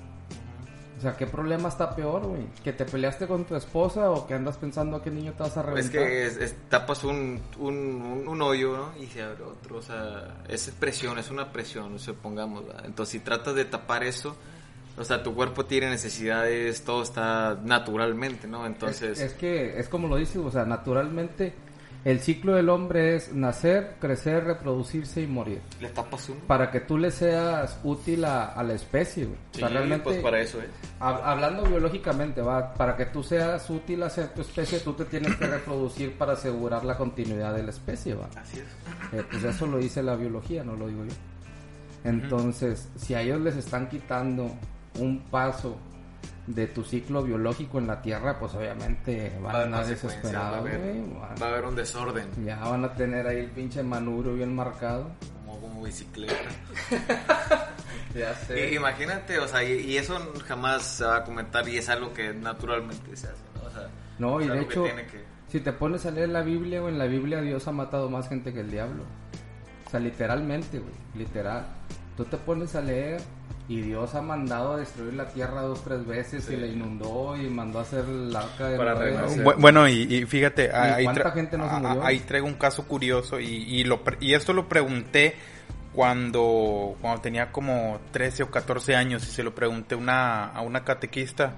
O 0.98 1.02
sea, 1.02 1.16
¿qué 1.16 1.26
problema 1.26 1.68
está 1.70 1.96
peor, 1.96 2.26
güey? 2.26 2.42
¿Que 2.62 2.74
te 2.74 2.84
peleaste 2.84 3.26
con 3.26 3.44
tu 3.44 3.54
esposa 3.56 4.10
o 4.10 4.26
que 4.26 4.34
andas 4.34 4.58
pensando 4.58 4.96
a 4.98 5.02
qué 5.02 5.10
niño 5.10 5.32
te 5.32 5.44
vas 5.44 5.56
a 5.56 5.62
reventar? 5.62 5.84
Es 5.84 5.90
que 5.90 6.26
es- 6.26 6.36
es- 6.36 6.56
tapas 6.68 7.04
un, 7.04 7.40
un, 7.58 7.74
un- 7.74 8.28
un 8.28 8.42
hoyo, 8.42 8.76
¿no? 8.76 9.02
Y 9.02 9.06
se 9.06 9.22
abre 9.22 9.42
otro. 9.44 9.78
O 9.78 9.82
sea, 9.82 10.42
es 10.46 10.70
presión, 10.78 11.18
es 11.18 11.30
una 11.30 11.52
presión, 11.52 11.98
supongamos. 11.98 12.66
¿verdad? 12.66 12.84
Entonces, 12.84 13.12
si 13.12 13.20
tratas 13.20 13.54
de 13.54 13.64
tapar 13.64 14.04
eso, 14.04 14.36
o 14.98 15.04
sea, 15.04 15.22
tu 15.22 15.34
cuerpo 15.34 15.64
tiene 15.64 15.88
necesidades, 15.88 16.82
todo 16.84 17.02
está 17.02 17.58
naturalmente, 17.64 18.46
¿no? 18.46 18.66
Entonces, 18.66 19.20
Es, 19.20 19.32
es 19.32 19.34
que 19.38 19.78
es 19.80 19.88
como 19.88 20.06
lo 20.06 20.16
dices, 20.16 20.36
o 20.36 20.50
sea, 20.50 20.66
naturalmente 20.66 21.54
el 22.04 22.20
ciclo 22.20 22.54
del 22.54 22.68
hombre 22.70 23.16
es 23.16 23.32
nacer, 23.34 23.96
crecer, 24.00 24.44
reproducirse 24.44 25.20
y 25.20 25.26
morir. 25.26 25.60
le 25.80 25.88
tapas 25.90 26.28
uno. 26.30 26.40
Para 26.46 26.70
que 26.70 26.80
tú 26.80 26.96
le 26.96 27.10
seas 27.10 27.78
útil 27.84 28.24
a, 28.24 28.46
a 28.52 28.62
la 28.62 28.72
especie, 28.74 29.26
güey. 29.26 29.36
O 29.54 29.58
sea, 29.58 29.68
Sí, 29.68 29.74
realmente, 29.74 30.04
pues 30.04 30.18
para 30.22 30.40
eso, 30.40 30.60
¿eh? 30.60 30.68
hab- 31.00 31.20
hablando 31.22 31.64
biológicamente, 31.64 32.40
va, 32.40 32.72
para 32.74 32.96
que 32.96 33.06
tú 33.06 33.22
seas 33.22 33.68
útil 33.68 34.02
hacia 34.02 34.32
tu 34.32 34.40
especie, 34.40 34.80
tú 34.80 34.94
te 34.94 35.04
tienes 35.04 35.36
que 35.36 35.46
reproducir 35.46 36.16
para 36.16 36.32
asegurar 36.32 36.84
la 36.84 36.96
continuidad 36.96 37.54
de 37.54 37.62
la 37.64 37.70
especie, 37.70 38.14
va. 38.14 38.28
Así 38.36 38.58
es. 38.60 38.64
Eh, 39.18 39.22
pues 39.30 39.44
eso 39.44 39.66
lo 39.66 39.78
dice 39.78 40.02
la 40.02 40.16
biología, 40.16 40.64
no 40.64 40.76
lo 40.76 40.88
digo 40.88 41.04
yo. 41.04 41.12
Entonces, 42.04 42.88
si 42.96 43.14
a 43.14 43.20
ellos 43.20 43.40
les 43.40 43.56
están 43.56 43.88
quitando 43.88 44.50
un 44.98 45.20
paso 45.30 45.76
de 46.46 46.66
tu 46.66 46.82
ciclo 46.84 47.22
biológico 47.22 47.78
en 47.78 47.86
la 47.86 48.02
Tierra, 48.02 48.38
pues 48.38 48.54
obviamente 48.54 49.32
van 49.42 49.54
a 49.56 49.62
andar 49.62 49.80
consecuencias, 49.82 50.24
va 50.34 50.58
a 50.58 50.62
desesperados, 50.62 50.68
haber, 50.68 51.42
va 51.42 51.46
a 51.46 51.50
haber 51.50 51.64
un 51.64 51.76
desorden, 51.76 52.26
Ya 52.44 52.58
van 52.58 52.84
a 52.84 52.94
tener 52.94 53.26
ahí 53.26 53.38
el 53.38 53.50
pinche 53.50 53.82
manubrio 53.82 54.34
bien 54.34 54.54
marcado. 54.54 55.10
como, 55.44 55.60
como 55.60 55.82
bicicleta. 55.82 56.34
Ya 58.14 58.34
Y- 58.56 58.74
imagínate, 58.74 59.38
o 59.38 59.46
sea, 59.46 59.62
y, 59.62 59.72
y 59.82 59.96
eso 59.96 60.18
jamás 60.46 60.82
se 60.82 61.04
va 61.04 61.18
a 61.18 61.24
comentar 61.24 61.68
y 61.68 61.76
es 61.78 61.88
algo 61.88 62.12
que 62.12 62.34
naturalmente 62.34 63.16
se 63.16 63.28
hace, 63.28 63.42
¿no? 63.54 63.68
O 63.68 63.70
sea, 63.70 63.88
No, 64.18 64.40
y 64.40 64.48
de 64.48 64.66
que 64.66 64.72
hecho, 64.72 64.82
que- 64.84 65.24
si 65.46 65.60
te 65.60 65.72
pones 65.72 66.04
a 66.06 66.10
leer 66.10 66.30
la 66.30 66.42
Biblia, 66.42 66.80
güey, 66.80 66.92
en 66.92 66.98
la 66.98 67.06
Biblia 67.06 67.40
Dios 67.40 67.68
ha 67.68 67.72
matado 67.72 68.10
más 68.10 68.28
gente 68.28 68.52
que 68.52 68.60
el 68.60 68.70
diablo. 68.72 69.04
O 69.86 69.90
sea, 69.90 70.00
literalmente, 70.00 70.80
güey, 70.80 70.92
literal. 71.14 71.66
Tú 72.16 72.24
te 72.24 72.36
pones 72.36 72.74
a 72.74 72.80
leer 72.80 73.20
y 73.70 73.82
Dios 73.82 74.14
ha 74.16 74.20
mandado 74.20 74.72
a 74.72 74.76
destruir 74.78 75.14
la 75.14 75.26
tierra 75.28 75.62
dos, 75.62 75.84
tres 75.84 76.04
veces 76.04 76.50
y 76.50 76.56
la 76.56 76.66
inundó 76.66 77.36
y 77.36 77.48
mandó 77.48 77.78
a 77.78 77.82
hacer 77.82 78.04
el 78.04 78.34
arca 78.34 78.66
de 78.68 78.76
Para 78.76 78.94
Noé. 78.94 79.54
Bueno, 79.58 79.88
y, 79.88 80.12
y 80.12 80.24
fíjate, 80.26 80.74
ahí, 80.74 81.04
cuánta 81.04 81.22
tra- 81.30 81.34
gente 81.34 81.56
no 81.56 81.68
se 81.68 81.74
a- 81.76 81.78
murió? 81.78 82.04
ahí 82.04 82.18
traigo 82.18 82.48
un 82.48 82.54
caso 82.54 82.86
curioso 82.88 83.38
y, 83.38 83.46
y, 83.46 83.84
lo, 83.84 84.02
y 84.18 84.34
esto 84.34 84.52
lo 84.52 84.68
pregunté 84.68 85.36
cuando, 85.94 86.96
cuando 87.00 87.20
tenía 87.20 87.52
como 87.52 88.00
13 88.10 88.42
o 88.42 88.50
14 88.50 88.96
años 88.96 89.22
y 89.26 89.30
se 89.30 89.42
lo 89.44 89.54
pregunté 89.54 89.94
una, 89.94 90.46
a 90.46 90.62
una 90.62 90.82
catequista 90.84 91.54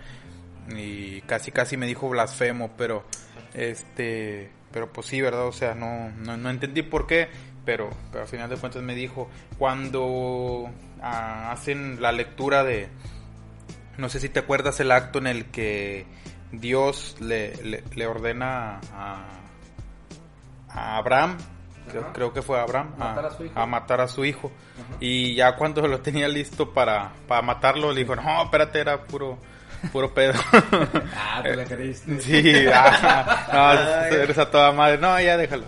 y 0.76 1.20
casi 1.22 1.50
casi 1.50 1.76
me 1.78 1.86
dijo 1.86 2.08
blasfemo, 2.10 2.72
pero 2.76 3.04
este, 3.54 4.50
pero 4.70 4.92
pues 4.92 5.06
sí, 5.06 5.20
¿verdad? 5.20 5.46
O 5.46 5.52
sea, 5.52 5.74
no, 5.74 6.10
no, 6.18 6.36
no 6.36 6.50
entendí 6.50 6.82
por 6.82 7.06
qué, 7.06 7.28
pero, 7.64 7.88
pero 8.10 8.22
al 8.24 8.28
final 8.28 8.50
de 8.50 8.56
cuentas 8.56 8.82
me 8.82 8.94
dijo, 8.94 9.28
cuando 9.58 10.70
hacen 11.02 12.00
la 12.00 12.12
lectura 12.12 12.64
de, 12.64 12.88
no 13.98 14.08
sé 14.08 14.20
si 14.20 14.28
te 14.28 14.40
acuerdas 14.40 14.78
el 14.80 14.92
acto 14.92 15.18
en 15.18 15.26
el 15.26 15.46
que 15.46 16.06
Dios 16.52 17.16
le, 17.20 17.56
le, 17.62 17.82
le 17.94 18.06
ordena 18.06 18.80
a, 18.94 19.24
a 20.68 20.96
Abraham, 20.96 21.38
creo, 22.12 22.32
que 22.32 22.42
fue 22.42 22.58
a 22.58 22.62
Abraham, 22.62 22.94
Matar 22.96 23.26
a 23.26 23.30
su 23.30 23.44
hijo. 23.44 23.58
a 23.58 23.66
matar 23.66 24.00
a 24.00 24.08
su 24.08 24.24
hijo. 24.24 24.52
Ajá. 24.74 24.96
Y 25.00 25.34
ya 25.34 25.56
cuando 25.56 25.86
lo 25.86 26.00
tenía 26.00 26.28
listo 26.28 26.72
para, 26.72 27.12
para 27.26 27.42
matarlo, 27.42 27.92
le 27.92 28.00
dijo, 28.00 28.14
no, 28.16 28.42
espérate, 28.44 28.80
era 28.80 29.02
puro, 29.02 29.38
puro 29.92 30.12
pedo. 30.14 30.34
Ah, 31.16 31.40
te 31.42 31.56
la 31.56 31.64
creíste. 31.64 32.18
Sí, 32.20 32.66
ah, 32.72 34.08
no, 34.10 34.16
eres 34.16 34.38
a 34.38 34.50
toda 34.50 34.70
madre. 34.72 34.98
No, 34.98 35.18
ya 35.20 35.36
déjalo. 35.36 35.64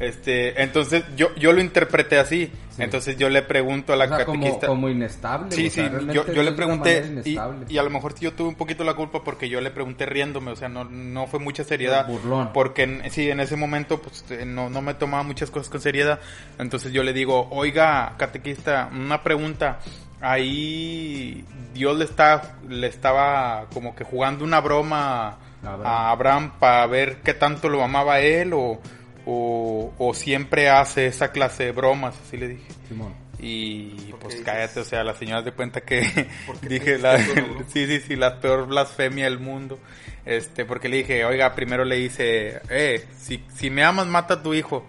Este, 0.00 0.60
entonces 0.60 1.04
yo, 1.16 1.32
yo 1.36 1.52
lo 1.52 1.60
interpreté 1.60 2.18
así. 2.18 2.50
Sí. 2.70 2.82
Entonces 2.82 3.16
yo 3.16 3.28
le 3.28 3.42
pregunto 3.42 3.92
a 3.92 3.96
la 3.96 4.06
O 4.06 4.08
sea, 4.08 4.24
como, 4.24 4.40
catequista. 4.40 4.66
como 4.66 4.88
inestable. 4.88 5.52
Sí, 5.52 5.68
o 5.68 5.70
sea, 5.70 5.88
sí, 6.00 6.06
yo, 6.12 6.26
yo 6.32 6.42
le 6.42 6.50
pregunté 6.50 7.22
y, 7.24 7.38
y 7.68 7.78
a 7.78 7.82
lo 7.84 7.90
mejor 7.90 8.18
yo 8.18 8.32
tuve 8.32 8.48
un 8.48 8.56
poquito 8.56 8.82
la 8.82 8.94
culpa 8.94 9.22
porque 9.22 9.48
yo 9.48 9.60
le 9.60 9.70
pregunté 9.70 10.06
riéndome, 10.06 10.50
o 10.50 10.56
sea, 10.56 10.68
no, 10.68 10.82
no 10.82 11.28
fue 11.28 11.38
mucha 11.38 11.62
seriedad. 11.62 12.08
Burlón. 12.08 12.50
Porque 12.52 12.82
en- 12.82 13.08
sí, 13.12 13.30
en 13.30 13.38
ese 13.38 13.54
momento 13.54 14.02
pues 14.02 14.24
eh, 14.30 14.44
no, 14.44 14.68
no 14.70 14.82
me 14.82 14.94
tomaba 14.94 15.22
muchas 15.22 15.52
cosas 15.52 15.68
con 15.68 15.80
seriedad. 15.80 16.18
Entonces 16.58 16.90
yo 16.92 17.04
le 17.04 17.12
digo, 17.12 17.46
oiga, 17.52 18.14
catequista, 18.16 18.90
una 18.92 19.22
pregunta. 19.22 19.78
Ahí 20.20 21.44
Dios 21.72 21.96
le, 21.96 22.04
está, 22.06 22.56
le 22.68 22.88
estaba 22.88 23.66
como 23.72 23.94
que 23.94 24.02
jugando 24.02 24.44
una 24.44 24.60
broma 24.60 25.36
a 25.64 26.10
Abraham 26.10 26.52
para 26.58 26.86
ver 26.86 27.18
qué 27.22 27.34
tanto 27.34 27.68
lo 27.68 27.82
amaba 27.84 28.18
él 28.20 28.52
o, 28.52 28.80
o, 29.26 29.92
o 29.98 30.14
siempre 30.14 30.68
hace 30.68 31.06
esa 31.06 31.32
clase 31.32 31.64
de 31.64 31.72
bromas, 31.72 32.14
así 32.26 32.36
le 32.36 32.48
dije. 32.48 32.66
Simón. 32.88 33.14
Y 33.38 33.90
¿Por 33.90 34.04
qué 34.06 34.12
pues 34.20 34.34
dices? 34.34 34.46
cállate, 34.46 34.80
o 34.80 34.84
sea, 34.84 35.04
la 35.04 35.14
señora 35.14 35.42
de 35.42 35.52
cuenta 35.52 35.80
que 35.82 36.02
¿Por 36.46 36.58
qué 36.60 36.68
dije 36.80 36.98
la, 36.98 37.18
sí, 37.68 37.86
sí, 37.86 38.00
sí, 38.00 38.16
la 38.16 38.40
peor 38.40 38.66
blasfemia 38.66 39.24
del 39.24 39.38
mundo. 39.38 39.78
Este, 40.24 40.64
porque 40.64 40.88
le 40.88 40.98
dije, 40.98 41.24
oiga, 41.24 41.54
primero 41.54 41.84
le 41.84 41.98
hice, 42.00 42.60
eh, 42.70 43.04
si, 43.18 43.44
si 43.54 43.68
me 43.70 43.84
amas, 43.84 44.06
mata 44.06 44.34
a 44.34 44.42
tu 44.42 44.54
hijo. 44.54 44.86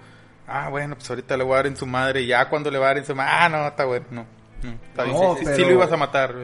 Ah, 0.48 0.70
bueno, 0.70 0.96
pues 0.96 1.10
ahorita 1.10 1.36
le 1.36 1.44
voy 1.44 1.54
a 1.54 1.58
dar 1.58 1.68
en 1.68 1.76
su 1.76 1.86
madre. 1.86 2.22
Y 2.22 2.28
ya 2.28 2.48
cuando 2.50 2.70
le 2.72 2.78
va 2.78 2.86
a 2.86 2.90
dar 2.90 2.98
en 3.00 3.06
su 3.06 3.16
madre, 3.16 3.32
ah, 3.34 3.50
no, 3.50 3.68
está 3.68 3.84
bueno, 3.86 4.06
no. 4.12 4.26
está 4.92 5.04
bien. 5.04 5.16
No, 5.18 5.34
Sí, 5.34 5.40
sí, 5.40 5.46
pero- 5.46 5.56
sí 5.58 5.62
lo 5.64 5.72
ibas 5.72 5.92
a 5.92 5.98
matar. 5.98 6.36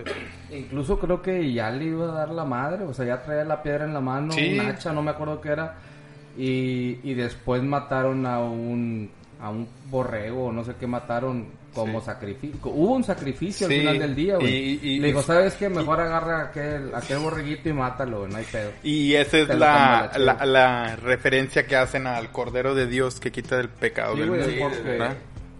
Incluso 0.49 0.99
creo 0.99 1.21
que 1.21 1.53
ya 1.53 1.69
le 1.69 1.85
iba 1.85 2.05
a 2.05 2.11
dar 2.11 2.29
la 2.29 2.43
madre, 2.43 2.83
o 2.83 2.93
sea, 2.93 3.05
ya 3.05 3.21
traía 3.23 3.45
la 3.45 3.61
piedra 3.63 3.85
en 3.85 3.93
la 3.93 4.01
mano, 4.01 4.33
Sí. 4.33 4.59
un 4.59 4.65
hacha, 4.65 4.91
no 4.91 5.01
me 5.01 5.11
acuerdo 5.11 5.39
qué 5.39 5.49
era. 5.49 5.75
Y, 6.37 6.99
y 7.03 7.13
después 7.13 7.61
mataron 7.63 8.25
a 8.25 8.39
un, 8.39 9.09
a 9.39 9.49
un 9.49 9.67
borrego, 9.89 10.45
o 10.47 10.51
no 10.51 10.63
sé 10.63 10.73
qué 10.79 10.87
mataron 10.87 11.59
como 11.73 11.99
Sí. 12.01 12.05
sacrificio. 12.07 12.59
Hubo 12.65 12.95
un 12.95 13.03
sacrificio 13.03 13.65
Sí, 13.67 13.73
al 13.75 13.79
final 13.79 13.99
del 13.99 14.15
día, 14.15 14.35
güey. 14.35 14.53
y- 14.53 14.79
y- 14.83 14.99
Le 14.99 15.07
dijo, 15.07 15.21
¿sabes 15.21 15.53
qué? 15.55 15.69
Mejor 15.69 16.01
agarra 16.01 16.41
aquel, 16.43 16.93
aquel 16.93 17.19
borreguito 17.19 17.69
y 17.69 17.73
mátalo, 17.73 18.19
güey, 18.19 18.31
no 18.31 18.37
hay 18.37 18.43
pedo. 18.45 18.71
Y 18.83 19.13
esa 19.15 19.37
es 19.37 19.47
la, 19.49 20.11
la 20.45 20.95
referencia 20.97 21.65
que 21.65 21.77
hacen 21.77 22.07
al 22.07 22.29
Cordero 22.31 22.75
de 22.75 22.87
Dios 22.87 23.19
que 23.21 23.31
quita 23.31 23.57
el 23.59 23.69
pecado 23.69 24.15
Sí, 24.15 24.19
del 24.19 24.31
mundo. 24.31 24.45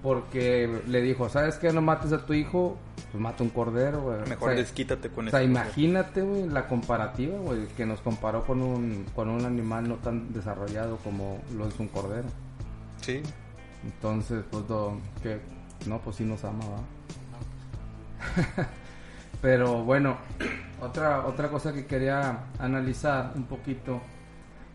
Porque, 0.01 0.81
le 0.87 1.01
dijo, 1.01 1.29
¿sabes 1.29 1.55
qué? 1.57 1.71
No 1.71 1.81
mates 1.81 2.11
a 2.13 2.25
tu 2.25 2.33
hijo, 2.33 2.77
pues 3.11 3.21
mata 3.21 3.43
un 3.43 3.49
cordero, 3.49 4.01
güey. 4.01 4.19
Mejor 4.27 4.49
O 4.49 4.51
sea, 4.53 4.61
desquítate 4.61 5.09
con 5.09 5.25
O 5.25 5.27
eso. 5.27 5.37
sea, 5.37 5.45
imagínate, 5.45 6.21
güey, 6.21 6.47
la 6.49 6.67
comparativa, 6.67 7.37
güey, 7.39 7.67
que 7.77 7.85
nos 7.85 8.01
comparó 8.01 8.43
con 8.45 8.61
un, 8.61 9.05
con 9.15 9.29
un 9.29 9.45
animal 9.45 9.87
no 9.87 9.95
tan 9.95 10.33
desarrollado 10.33 10.97
como 10.97 11.39
lo 11.55 11.67
es 11.67 11.79
un 11.79 11.87
cordero. 11.87 12.27
Sí. 13.01 13.21
Entonces, 13.83 14.43
pues, 14.49 14.67
do- 14.67 14.97
que, 15.21 15.39
no, 15.87 15.99
pues 15.99 16.15
sí 16.15 16.23
nos 16.25 16.43
ama, 16.43 16.63
¿va? 16.65 16.79
Pero 19.41 19.83
bueno, 19.83 20.17
otra, 20.81 21.25
otra 21.25 21.49
cosa 21.49 21.73
que 21.73 21.85
quería 21.85 22.45
analizar 22.59 23.33
un 23.35 23.43
poquito 23.45 24.01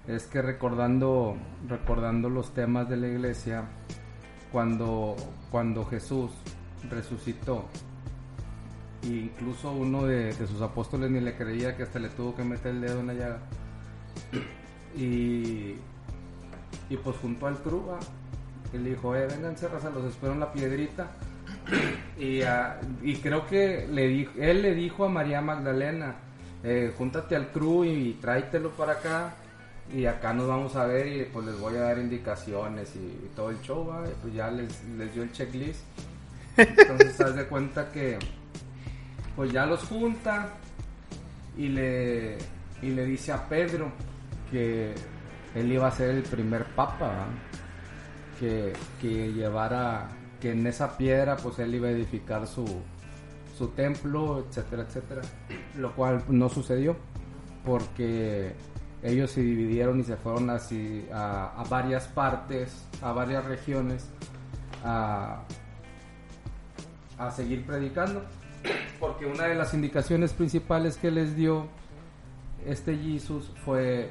es 0.09 0.25
que 0.27 0.43
recordando, 0.43 1.37
recordando 1.69 2.29
los 2.31 2.55
temas 2.55 2.89
de 2.89 2.97
la 2.97 3.09
iglesia, 3.09 3.65
cuando, 4.53 5.17
cuando 5.51 5.85
Jesús 5.85 6.31
resucitó, 6.91 7.65
e 9.03 9.09
incluso 9.09 9.73
uno 9.73 10.07
de, 10.07 10.33
sus 10.33 10.61
apóstoles 10.61 11.11
ni 11.11 11.21
le 11.21 11.37
creía 11.37 11.77
que 11.77 11.83
hasta 11.83 11.99
le 11.99 12.09
tuvo 12.09 12.35
que 12.35 12.45
meter 12.45 12.73
el 12.73 12.81
dedo 12.81 13.01
en 13.01 13.07
la 13.07 13.15
llaga. 13.15 13.39
Y, 14.99 15.75
y 16.89 16.97
pues 17.05 17.17
junto 17.19 17.47
al 17.47 17.59
y 18.73 18.79
le 18.79 18.91
dijo, 18.91 19.15
eh, 19.15 19.27
vénganse, 19.27 19.69
raza, 19.69 19.91
los 19.91 20.07
espero 20.07 20.33
en 20.33 20.41
la 20.41 20.53
piedrita. 20.53 21.11
Y, 22.19 22.41
ah, 22.41 22.81
y 23.03 23.17
creo 23.17 23.47
que 23.47 23.87
le 23.91 24.09
dijo, 24.09 24.33
él 24.39 24.63
le 24.63 24.75
dijo 24.75 25.05
a 25.05 25.11
María 25.11 25.43
Magdalena, 25.43 26.15
eh, 26.65 26.95
júntate 26.97 27.37
al 27.37 27.53
crew 27.53 27.85
y 27.85 28.15
tráetelo 28.23 28.71
para 28.71 28.93
acá 28.93 29.35
y 29.93 30.07
acá 30.07 30.33
nos 30.33 30.49
vamos 30.49 30.75
a 30.77 30.87
ver 30.87 31.07
y 31.07 31.25
pues 31.25 31.47
les 31.47 31.59
voy 31.59 31.77
a 31.77 31.81
dar 31.81 31.99
indicaciones 31.99 32.95
y, 32.97 33.29
todo 33.35 33.51
el 33.51 33.61
show, 33.61 33.87
¿va? 33.87 34.05
Pues 34.23 34.35
ya 34.35 34.51
les, 34.51 34.85
les 34.97 35.13
dio 35.15 35.23
el 35.23 35.33
checklist. 35.33 35.81
Entonces, 36.57 37.21
haz 37.21 37.37
de 37.37 37.47
cuenta 37.47 37.91
que 37.93 38.19
pues 39.37 39.53
ya 39.53 39.67
los 39.67 39.83
junta 39.85 40.49
y 41.57 41.69
le, 41.69 42.39
y 42.83 42.91
le 42.91 43.05
dice 43.05 43.33
a 43.33 43.49
Pedro 43.49 43.93
que 44.51 44.95
él 45.55 45.73
iba 45.73 45.87
a 45.87 45.91
ser 45.91 46.11
el 46.11 46.23
primer 46.23 46.65
papa, 46.75 47.27
que, 48.41 48.73
que 49.01 49.33
llevara, 49.33 50.09
que 50.41 50.53
en 50.53 50.67
esa 50.67 50.97
piedra 50.97 51.37
pues 51.37 51.59
él 51.59 51.75
iba 51.75 51.89
a 51.89 51.91
edificar 51.91 52.47
su, 52.47 52.65
su 53.57 53.69
templo, 53.69 54.47
etcétera, 54.49 54.83
etcétera. 54.83 55.23
Lo 55.77 55.95
cual 55.95 56.25
no 56.29 56.49
sucedió 56.49 56.97
porque 57.65 58.55
ellos 59.07 59.31
se 59.31 59.41
dividieron 59.41 60.01
y 60.01 60.03
se 60.03 60.17
fueron 60.17 60.51
así 60.51 61.07
a, 61.13 61.65
varias 61.71 62.09
partes, 62.09 62.85
a 63.01 63.13
varias 63.13 63.45
regiones, 63.45 64.09
a, 64.85 65.43
seguir 67.35 67.65
predicando. 67.65 68.23
Porque 68.99 69.27
una 69.27 69.45
de 69.45 69.55
las 69.55 69.75
indicaciones 69.75 70.33
principales 70.33 70.97
que 70.97 71.13
les 71.13 71.37
dio 71.37 71.69
este 72.67 72.97
Jesús 72.97 73.53
fue 73.65 74.11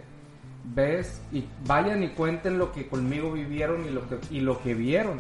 ves 0.64 1.22
y 1.32 1.46
vayan 1.68 2.02
y 2.04 2.10
cuenten 2.10 2.58
lo 2.58 2.72
que 2.72 2.88
conmigo 2.88 3.32
vivieron 3.34 3.86
y 3.86 3.90
lo 3.90 4.08
que 4.08 4.18
y 4.32 4.40
lo 4.40 4.62
que 4.62 4.74
vieron. 4.74 5.20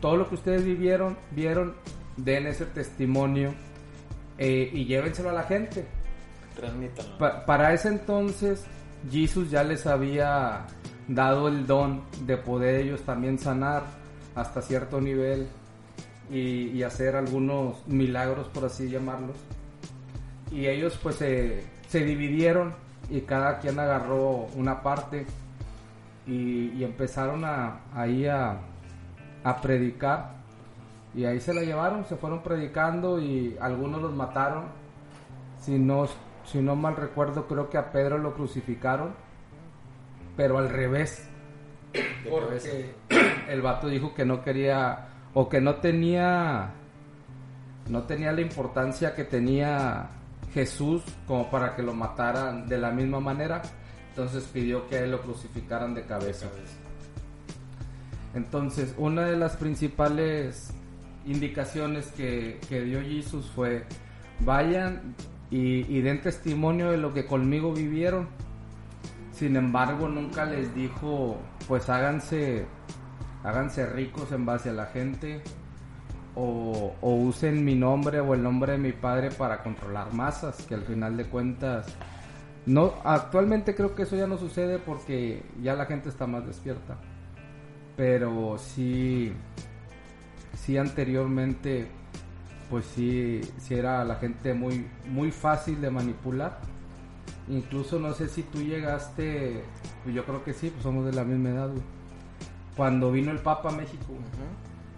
Todo 0.00 0.16
lo 0.16 0.28
que 0.28 0.34
ustedes 0.34 0.64
vivieron, 0.64 1.16
vieron, 1.30 1.76
den 2.16 2.48
ese 2.48 2.66
testimonio 2.66 3.54
eh, 4.36 4.68
y 4.72 4.84
llévenselo 4.84 5.30
a 5.30 5.32
la 5.32 5.44
gente. 5.44 5.86
Para 7.46 7.72
ese 7.72 7.88
entonces, 7.88 8.64
Jesús 9.10 9.50
ya 9.50 9.64
les 9.64 9.86
había 9.86 10.66
dado 11.08 11.48
el 11.48 11.66
don 11.66 12.02
de 12.26 12.36
poder 12.36 12.76
ellos 12.76 13.02
también 13.02 13.38
sanar 13.38 13.82
hasta 14.34 14.62
cierto 14.62 15.00
nivel 15.00 15.46
y, 16.30 16.82
hacer 16.82 17.16
algunos 17.16 17.86
milagros, 17.86 18.48
por 18.48 18.64
así 18.64 18.88
llamarlos. 18.88 19.36
Y 20.50 20.66
ellos 20.66 20.98
pues 21.02 21.16
se, 21.16 21.64
dividieron 21.92 22.74
y 23.10 23.20
cada 23.20 23.58
quien 23.58 23.78
agarró 23.78 24.46
una 24.54 24.82
parte 24.82 25.26
y, 26.26 26.82
empezaron 26.82 27.44
a, 27.44 27.80
ahí 27.94 28.26
a 28.26 28.60
predicar. 29.62 30.34
Y 31.14 31.24
ahí 31.26 31.38
se 31.38 31.54
la 31.54 31.62
llevaron, 31.62 32.04
se 32.06 32.16
fueron 32.16 32.42
predicando 32.42 33.20
y 33.20 33.56
algunos 33.60 34.02
los 34.02 34.12
mataron 34.12 34.64
si 35.64 35.78
no, 35.78 36.06
si 36.44 36.60
no 36.60 36.76
mal 36.76 36.96
recuerdo, 36.96 37.46
creo 37.46 37.70
que 37.70 37.78
a 37.78 37.90
Pedro 37.90 38.18
lo 38.18 38.34
crucificaron, 38.34 39.14
pero 40.36 40.58
al 40.58 40.68
revés. 40.68 41.28
Porque 42.28 42.94
el 43.48 43.62
vato 43.62 43.88
dijo 43.88 44.14
que 44.14 44.24
no 44.24 44.42
quería, 44.42 45.08
o 45.32 45.48
que 45.48 45.60
no 45.60 45.76
tenía, 45.76 46.70
no 47.88 48.02
tenía 48.04 48.32
la 48.32 48.40
importancia 48.40 49.14
que 49.14 49.24
tenía 49.24 50.10
Jesús 50.52 51.02
como 51.26 51.50
para 51.50 51.74
que 51.74 51.82
lo 51.82 51.94
mataran 51.94 52.68
de 52.68 52.78
la 52.78 52.90
misma 52.90 53.20
manera. 53.20 53.62
Entonces 54.10 54.44
pidió 54.44 54.86
que 54.86 54.96
a 54.96 55.00
él 55.00 55.10
lo 55.10 55.20
crucificaran 55.20 55.94
de 55.94 56.04
cabeza. 56.04 56.46
Entonces, 58.34 58.94
una 58.96 59.22
de 59.22 59.36
las 59.36 59.56
principales 59.56 60.72
indicaciones 61.24 62.12
que, 62.12 62.60
que 62.68 62.82
dio 62.82 63.00
Jesús 63.00 63.50
fue, 63.54 63.84
vayan 64.40 65.14
y, 65.50 66.00
den 66.00 66.20
testimonio 66.20 66.90
de 66.90 66.96
lo 66.96 67.12
que 67.12 67.26
conmigo 67.26 67.72
vivieron. 67.72 68.28
Sin 69.32 69.56
embargo, 69.56 70.08
nunca 70.08 70.44
les 70.44 70.74
dijo, 70.74 71.38
pues 71.68 71.88
háganse, 71.88 72.66
háganse 73.42 73.86
ricos 73.86 74.32
en 74.32 74.46
base 74.46 74.70
a 74.70 74.72
la 74.72 74.86
gente 74.86 75.42
o, 76.34 76.94
o 77.00 77.14
usen 77.14 77.64
mi 77.64 77.74
nombre 77.74 78.20
o 78.20 78.34
el 78.34 78.42
nombre 78.42 78.72
de 78.72 78.78
mi 78.78 78.92
padre 78.92 79.30
para 79.30 79.62
controlar 79.62 80.12
masas, 80.12 80.64
que 80.66 80.74
al 80.74 80.82
final 80.82 81.16
de 81.16 81.24
cuentas, 81.26 81.86
no, 82.66 82.94
actualmente 83.04 83.74
creo 83.74 83.94
que 83.94 84.02
eso 84.02 84.16
ya 84.16 84.26
no 84.26 84.38
sucede 84.38 84.78
porque 84.78 85.42
ya 85.62 85.74
la 85.74 85.86
gente 85.86 86.08
está 86.08 86.26
más 86.26 86.46
despierta. 86.46 86.96
Pero 87.96 88.56
sí, 88.58 89.32
sí 90.54 90.78
anteriormente, 90.78 91.88
pues 92.70 92.84
sí, 92.94 93.40
sí 93.58 93.74
era 93.74 94.04
la 94.04 94.16
gente 94.16 94.54
muy, 94.54 94.86
muy 95.06 95.30
fácil 95.30 95.80
de 95.80 95.90
manipular. 95.90 96.58
Incluso 97.48 97.98
no 97.98 98.12
sé 98.14 98.28
si 98.28 98.42
tú 98.42 98.62
llegaste, 98.62 99.62
pues 100.02 100.14
yo 100.14 100.24
creo 100.24 100.42
que 100.44 100.52
sí, 100.54 100.70
pues 100.70 100.82
somos 100.82 101.04
de 101.04 101.12
la 101.12 101.24
misma 101.24 101.50
edad, 101.50 101.68
güey. 101.68 101.82
Cuando 102.76 103.12
vino 103.12 103.30
el 103.30 103.38
Papa 103.38 103.68
a 103.68 103.72
México, 103.72 104.14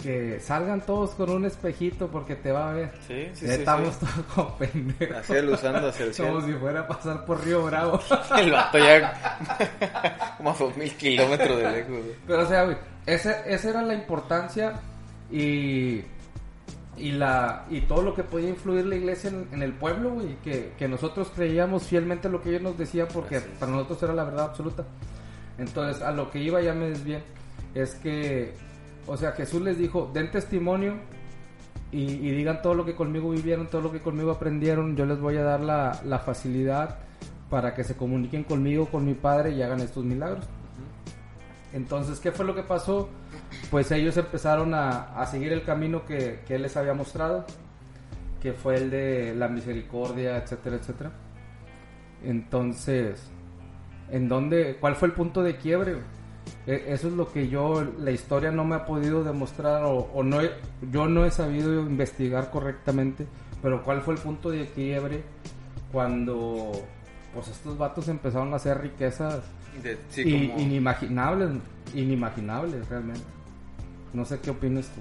que 0.02 0.38
salgan 0.40 0.80
todos 0.82 1.10
con 1.10 1.28
un 1.30 1.44
espejito 1.44 2.08
porque 2.08 2.36
te 2.36 2.52
va 2.52 2.70
a 2.70 2.72
ver. 2.74 2.92
Sí, 3.06 3.28
sí, 3.34 3.46
sí, 3.46 3.52
estamos 3.52 3.94
sí. 3.94 4.06
todos 4.06 4.26
como 4.34 4.56
pendejos. 4.58 5.16
Así 5.16 5.34
alusando 5.34 5.88
hacia 5.88 6.06
el 6.06 6.16
Como 6.16 6.40
si 6.42 6.52
fuera 6.54 6.80
a 6.80 6.86
pasar 6.88 7.24
por 7.26 7.44
Río 7.44 7.64
Bravo. 7.64 8.00
El 8.38 8.50
vato 8.52 8.78
ya 8.78 10.34
como 10.38 10.50
a 10.50 10.54
dos 10.54 10.76
mil 10.76 10.92
kilómetros 10.96 11.58
de 11.58 11.70
lejos. 11.70 11.90
güey. 11.90 12.14
Pero 12.26 12.42
o 12.42 12.46
sea, 12.46 12.64
güey, 12.64 12.76
ese- 13.06 13.42
esa 13.46 13.70
era 13.70 13.82
la 13.82 13.94
importancia 13.94 14.74
y, 15.30 16.02
y, 16.96 17.12
la, 17.12 17.66
y 17.70 17.82
todo 17.82 18.02
lo 18.02 18.14
que 18.14 18.22
podía 18.22 18.48
influir 18.48 18.86
la 18.86 18.96
iglesia 18.96 19.30
en, 19.30 19.48
en 19.52 19.62
el 19.62 19.72
pueblo, 19.72 20.10
güey, 20.10 20.36
que, 20.42 20.72
que 20.78 20.88
nosotros 20.88 21.30
creíamos 21.34 21.84
fielmente 21.84 22.28
lo 22.28 22.40
que 22.42 22.50
ellos 22.50 22.62
nos 22.62 22.78
decían 22.78 23.08
porque 23.12 23.40
para 23.40 23.72
nosotros 23.72 24.02
era 24.02 24.14
la 24.14 24.24
verdad 24.24 24.46
absoluta. 24.46 24.84
Entonces, 25.58 26.02
a 26.02 26.12
lo 26.12 26.30
que 26.30 26.38
iba 26.38 26.60
ya 26.60 26.74
me 26.74 26.90
desvié, 26.90 27.22
es 27.74 27.94
que, 27.96 28.54
o 29.06 29.16
sea, 29.16 29.32
Jesús 29.32 29.62
les 29.62 29.78
dijo, 29.78 30.10
den 30.12 30.30
testimonio 30.30 30.94
y, 31.92 32.02
y 32.02 32.30
digan 32.30 32.62
todo 32.62 32.74
lo 32.74 32.84
que 32.84 32.94
conmigo 32.94 33.30
vivieron, 33.30 33.68
todo 33.68 33.82
lo 33.82 33.92
que 33.92 34.00
conmigo 34.00 34.30
aprendieron, 34.30 34.96
yo 34.96 35.06
les 35.06 35.20
voy 35.20 35.36
a 35.36 35.42
dar 35.42 35.60
la, 35.60 36.00
la 36.04 36.18
facilidad 36.18 36.98
para 37.50 37.74
que 37.74 37.84
se 37.84 37.96
comuniquen 37.96 38.44
conmigo, 38.44 38.86
con 38.86 39.04
mi 39.04 39.14
Padre 39.14 39.52
y 39.52 39.62
hagan 39.62 39.80
estos 39.80 40.04
milagros. 40.04 40.44
Entonces, 41.72 42.20
¿qué 42.20 42.32
fue 42.32 42.44
lo 42.44 42.54
que 42.54 42.62
pasó? 42.62 43.08
Pues 43.70 43.90
ellos 43.90 44.16
empezaron 44.16 44.74
a, 44.74 45.20
a 45.20 45.26
seguir 45.26 45.52
el 45.52 45.64
camino 45.64 46.04
que, 46.06 46.40
que 46.46 46.54
él 46.56 46.62
les 46.62 46.76
había 46.76 46.94
mostrado, 46.94 47.44
que 48.40 48.52
fue 48.52 48.76
el 48.76 48.90
de 48.90 49.34
la 49.34 49.48
misericordia, 49.48 50.36
etcétera, 50.38 50.76
etcétera. 50.76 51.10
Entonces, 52.24 53.22
¿en 54.10 54.28
dónde, 54.28 54.76
cuál 54.80 54.96
fue 54.96 55.08
el 55.08 55.14
punto 55.14 55.42
de 55.42 55.56
quiebre? 55.56 55.96
E- 56.66 56.84
Eso 56.88 57.08
es 57.08 57.14
lo 57.14 57.32
que 57.32 57.48
yo, 57.48 57.84
la 57.98 58.10
historia 58.10 58.50
no 58.50 58.64
me 58.64 58.76
ha 58.76 58.84
podido 58.84 59.24
demostrar 59.24 59.84
o, 59.84 60.10
o 60.14 60.22
no 60.22 60.40
he- 60.40 60.52
yo 60.90 61.06
no 61.08 61.24
he 61.24 61.30
sabido 61.30 61.80
investigar 61.82 62.50
correctamente, 62.50 63.26
pero 63.62 63.82
cuál 63.82 64.00
fue 64.02 64.14
el 64.14 64.20
punto 64.20 64.50
de 64.50 64.66
quiebre 64.70 65.22
cuando 65.92 66.72
pues 67.34 67.48
estos 67.48 67.76
vatos 67.76 68.08
empezaron 68.08 68.52
a 68.52 68.56
hacer 68.56 68.80
riquezas 68.80 69.40
De- 69.82 69.98
sí, 70.08 70.22
i- 70.22 70.48
como- 70.48 70.60
inimaginables, 70.60 71.50
inimaginables 71.94 72.88
realmente. 72.88 73.22
No 74.16 74.24
sé 74.24 74.40
qué 74.40 74.50
opinas 74.50 74.86
tú. 74.88 75.00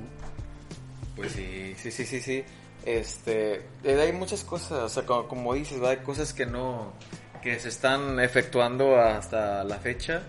Pues 1.15 1.32
sí, 1.32 1.73
sí, 1.78 1.89
sí, 1.89 2.06
sí, 2.06 2.19
sí. 2.19 2.43
Este, 2.86 3.56
eh, 3.84 3.99
hay 4.01 4.12
muchas 4.12 4.43
cosas, 4.43 4.71
o 4.84 4.89
sea, 4.89 5.06
como, 5.06 5.28
como 5.28 5.54
dices, 5.54 5.82
hay 5.82 5.97
cosas 5.97 6.34
que 6.34 6.45
no, 6.45 6.91
que 7.41 7.58
se 7.60 7.69
están 7.69 8.19
efectuando 8.19 8.97
hasta 8.99 9.63
la 9.63 9.78
fecha, 9.78 10.21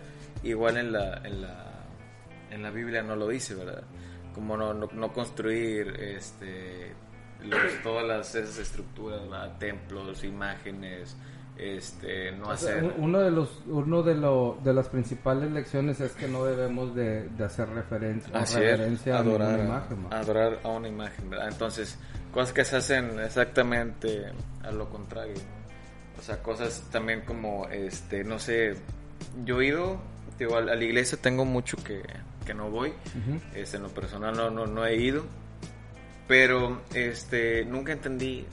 igual 0.43 0.77
en 0.79 0.93
la, 0.93 1.21
en 1.25 1.43
la, 1.43 1.85
en 2.51 2.63
la 2.63 2.71
Biblia 2.71 3.03
no 3.03 3.17
lo 3.17 3.29
dice, 3.29 3.55
¿verdad? 3.57 3.83
Como 4.35 4.57
no, 4.57 4.73
no, 4.73 5.13
construir, 5.13 5.89
este, 6.01 6.93
los- 7.43 7.83
todas 7.83 8.07
las, 8.07 8.35
esas 8.35 8.57
estructuras. 8.59 9.59
Templos, 9.59 10.23
imágenes, 10.25 11.17
este, 11.59 12.33
no 12.33 12.51
hacer... 12.51 12.85
un- 12.85 12.95
uno 12.99 13.21
de 13.21 13.31
los 13.31 13.63
uno 13.67 14.03
de, 14.03 14.15
lo, 14.15 14.59
de 14.63 14.75
las 14.75 14.89
principales 14.89 15.51
lecciones 15.51 16.01
es 16.01 16.13
que 16.13 16.29
no 16.29 16.45
debemos 16.45 16.95
de, 16.95 17.29
de 17.31 17.45
hacer 17.45 17.69
referencia, 17.71 18.31
Así 18.39 18.55
es, 18.57 18.61
reverencia 18.61 19.17
a 19.17 19.19
adorar, 19.21 19.59
ninguna 19.59 19.63
a- 19.63 19.79
imagen. 19.79 20.03
¿no? 20.03 20.17
adorar 20.17 20.59
a 20.63 20.69
una 20.69 20.89
imagen, 20.89 21.31
¿verdad? 21.31 21.49
Entonces, 21.51 21.99
cosas 22.33 22.53
que 22.53 22.65
se 22.65 22.77
hacen 22.77 23.19
exactamente 23.21 24.27
a 24.63 24.71
lo 24.71 24.89
contrario, 24.91 25.35
¿no? 25.35 26.21
O 26.21 26.23
sea, 26.23 26.43
cosas 26.43 26.83
también 26.91 27.23
como, 27.23 27.69
este, 27.69 28.25
no 28.25 28.39
sé, 28.39 28.75
yo 29.45 29.61
he 29.61 29.67
ido, 29.67 29.99
digo, 30.39 30.57
a, 30.57 30.61
la- 30.61 30.77
iglesia 30.83 31.19
tengo 31.21 31.45
mucho 31.45 31.77
que, 31.85 32.03
que 32.47 32.53
no 32.55 32.71
voy, 32.71 32.93
este, 33.55 33.77
en 33.79 33.83
lo 33.83 33.89
personal 33.91 34.35
no, 34.37 34.51
no, 34.51 34.67
no 34.67 34.85
he 34.87 34.97
ido, 34.97 35.25
pero, 36.27 36.83
este, 36.95 37.65
nunca 37.65 37.93
entendí 37.93 38.47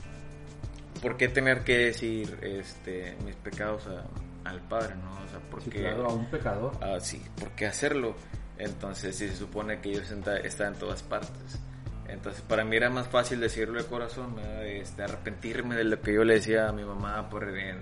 por 1.04 1.16
qué 1.18 1.28
tener 1.28 1.64
que 1.64 1.76
decir, 1.78 2.38
este, 2.42 3.14
mis 3.26 3.36
pecados 3.36 3.86
a- 3.86 4.48
al 4.48 4.60
Padre, 4.62 4.94
¿no? 4.96 5.12
O 5.12 5.28
sea, 5.28 5.38
Sí, 5.38 5.44
porque... 5.50 5.80
claro, 5.80 6.06
a 6.06 6.12
un 6.14 6.26
pecador. 6.30 6.72
Ah, 6.80 6.98
sí, 6.98 7.22
¿por 7.38 7.50
qué 7.50 7.66
hacerlo? 7.66 8.16
Entonces, 8.56 9.14
si 9.16 9.28
se 9.28 9.36
supone 9.36 9.80
que 9.80 9.90
Dios 9.90 10.10
está, 10.10 10.66
en 10.68 10.74
todas 10.74 11.02
partes. 11.02 11.58
Entonces, 12.08 12.40
para 12.42 12.64
mí 12.64 12.76
era 12.76 12.88
más 12.88 13.06
fácil 13.08 13.38
decirlo 13.40 13.82
de 13.82 13.86
corazón, 13.88 14.34
¿verdad? 14.36 14.66
este, 14.66 15.02
arrepentirme 15.02 15.76
de 15.76 15.84
lo 15.84 16.00
que 16.00 16.14
yo 16.14 16.24
le 16.24 16.34
decía 16.34 16.68
a 16.68 16.72
mi 16.72 16.84
mamá 16.84 17.28
por 17.28 17.48
en 17.56 17.80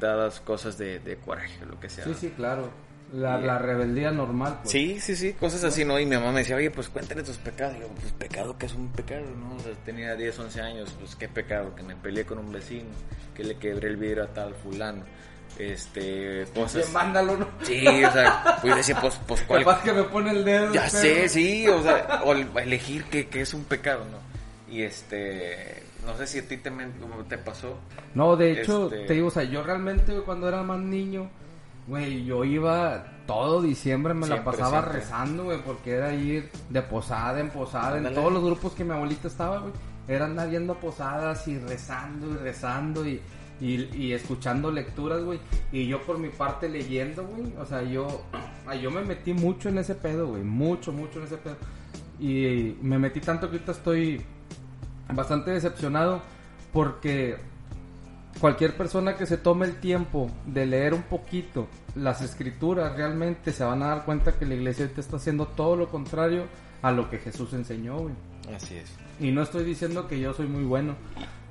dadas 0.00 0.40
cosas 0.40 0.78
de, 0.78 0.98
de 1.00 1.16
coraje, 1.18 1.64
lo 1.66 1.78
que 1.78 1.88
sea. 1.90 2.04
Sí, 2.04 2.14
sí, 2.14 2.30
claro. 2.30 2.70
La, 3.12 3.58
rebeldía 3.58 4.10
normal. 4.10 4.58
pues. 4.62 4.70
Sí, 4.72 4.98
sí, 5.00 5.14
sí, 5.16 5.32
cosas 5.34 5.64
así, 5.64 5.84
¿no? 5.84 5.98
Y 6.00 6.06
mi 6.06 6.16
mamá 6.16 6.32
me 6.32 6.38
decía, 6.40 6.56
oye, 6.56 6.70
pues 6.70 6.88
cuéntale 6.88 7.22
tus 7.22 7.36
pecados. 7.36 7.76
Y 7.76 7.80
yo, 7.80 7.88
pues 7.88 8.12
pecado, 8.12 8.56
que 8.56 8.66
es 8.66 8.74
un 8.74 8.88
pecado, 8.92 9.26
¿no? 9.38 9.54
O 9.56 9.60
sea, 9.60 9.72
tenía 9.84 10.14
10, 10.16 10.38
11 10.38 10.60
años, 10.62 10.94
pues 10.98 11.14
qué 11.16 11.28
pecado, 11.28 11.74
que 11.74 11.82
me 11.82 11.94
peleé 11.96 12.24
con 12.24 12.38
un 12.38 12.50
vecino, 12.50 12.88
que 13.34 13.44
le 13.44 13.56
quebré 13.58 13.88
el 13.88 13.96
vidrio 13.96 14.24
a 14.24 14.28
tal 14.28 14.54
fulano. 14.54 15.04
Este, 15.58 16.46
cosas. 16.54 16.76
Bien, 16.82 16.92
mándalo, 16.92 17.36
¿no? 17.36 17.46
Sí, 17.62 17.86
o 17.86 18.10
sea, 18.12 18.56
pues 18.60 18.70
yo 18.72 18.76
decía, 18.76 19.00
pues, 19.00 19.20
pues 19.26 19.42
cuál, 19.42 19.64
Capaz 19.64 19.82
que 19.82 19.92
me 19.92 20.02
pone 20.04 20.30
el 20.30 20.44
dedo. 20.44 20.72
Ya 20.72 20.88
sé, 20.88 21.28
sí, 21.28 21.68
o 21.68 21.82
sea, 21.82 22.22
o 22.24 22.32
el- 22.32 22.48
elegir 22.56 23.04
que, 23.04 23.28
que 23.28 23.42
es 23.42 23.52
un 23.52 23.64
pecado, 23.64 24.04
¿no? 24.10 24.18
Y 24.74 24.82
este, 24.82 25.82
no 26.06 26.16
sé 26.16 26.26
si 26.26 26.38
a 26.38 26.48
ti 26.48 26.56
te, 26.56 26.70
te 27.28 27.38
pasó. 27.38 27.78
No, 28.14 28.34
de 28.36 28.52
hecho, 28.62 28.86
Este- 28.86 29.04
te 29.06 29.12
digo, 29.14 29.28
o 29.28 29.30
sea, 29.30 29.42
yo 29.44 29.62
realmente 29.62 30.14
cuando 30.24 30.48
era 30.48 30.62
más 30.62 30.80
niño, 30.80 31.30
güey, 31.86 32.24
yo 32.24 32.44
iba 32.44 33.04
todo 33.26 33.62
diciembre, 33.62 34.14
me 34.14 34.26
la 34.26 34.42
pasaba 34.44 34.80
siempre. 34.80 35.00
rezando, 35.00 35.44
güey, 35.44 35.62
porque 35.62 35.92
era 35.92 36.12
ir 36.14 36.50
de 36.70 36.82
posada 36.82 37.40
en 37.40 37.50
posada, 37.50 37.96
Ándale. 37.96 38.08
en 38.08 38.14
todos 38.14 38.32
los 38.32 38.44
grupos 38.44 38.72
que 38.72 38.84
mi 38.84 38.92
abuelita 38.92 39.28
estaba, 39.28 39.58
güey, 39.60 39.72
era 40.08 40.24
andar 40.26 40.50
yendo 40.50 40.74
a 40.74 40.80
posadas 40.80 41.46
y 41.48 41.58
rezando 41.58 42.30
y 42.32 42.36
rezando 42.36 43.06
y, 43.06 43.20
y, 43.60 43.88
y 43.96 44.12
escuchando 44.12 44.70
lecturas, 44.72 45.22
güey, 45.22 45.38
y 45.70 45.86
yo 45.86 46.02
por 46.02 46.18
mi 46.18 46.28
parte 46.28 46.68
leyendo, 46.68 47.24
güey, 47.26 47.54
o 47.56 47.64
sea, 47.66 47.82
yo, 47.82 48.22
yo 48.80 48.90
me 48.90 49.02
metí 49.02 49.32
mucho 49.32 49.68
en 49.68 49.78
ese 49.78 49.94
pedo, 49.94 50.28
güey, 50.28 50.42
mucho, 50.42 50.92
mucho 50.92 51.18
en 51.20 51.26
ese 51.26 51.36
pedo, 51.36 51.56
y 52.18 52.76
me 52.82 52.98
metí 52.98 53.20
tanto 53.20 53.48
que 53.48 53.56
ahorita 53.56 53.72
estoy 53.72 54.24
bastante 55.14 55.50
decepcionado 55.50 56.22
porque 56.72 57.36
cualquier 58.40 58.76
persona 58.76 59.16
que 59.16 59.26
se 59.26 59.36
tome 59.36 59.66
el 59.66 59.76
tiempo 59.80 60.30
de 60.46 60.66
leer 60.66 60.94
un 60.94 61.02
poquito 61.02 61.68
las 61.94 62.22
escrituras 62.22 62.96
realmente 62.96 63.52
se 63.52 63.62
van 63.64 63.82
a 63.82 63.88
dar 63.88 64.04
cuenta 64.04 64.32
que 64.38 64.46
la 64.46 64.54
iglesia 64.54 64.84
ahorita 64.86 65.00
está 65.00 65.16
haciendo 65.16 65.46
todo 65.46 65.76
lo 65.76 65.88
contrario 65.90 66.44
a 66.80 66.90
lo 66.90 67.08
que 67.10 67.18
Jesús 67.18 67.52
enseñó, 67.52 67.98
güey. 67.98 68.14
Así 68.56 68.76
es. 68.76 68.90
Y 69.20 69.30
no 69.30 69.42
estoy 69.42 69.62
diciendo 69.64 70.08
que 70.08 70.18
yo 70.18 70.32
soy 70.34 70.46
muy 70.46 70.64
bueno 70.64 70.96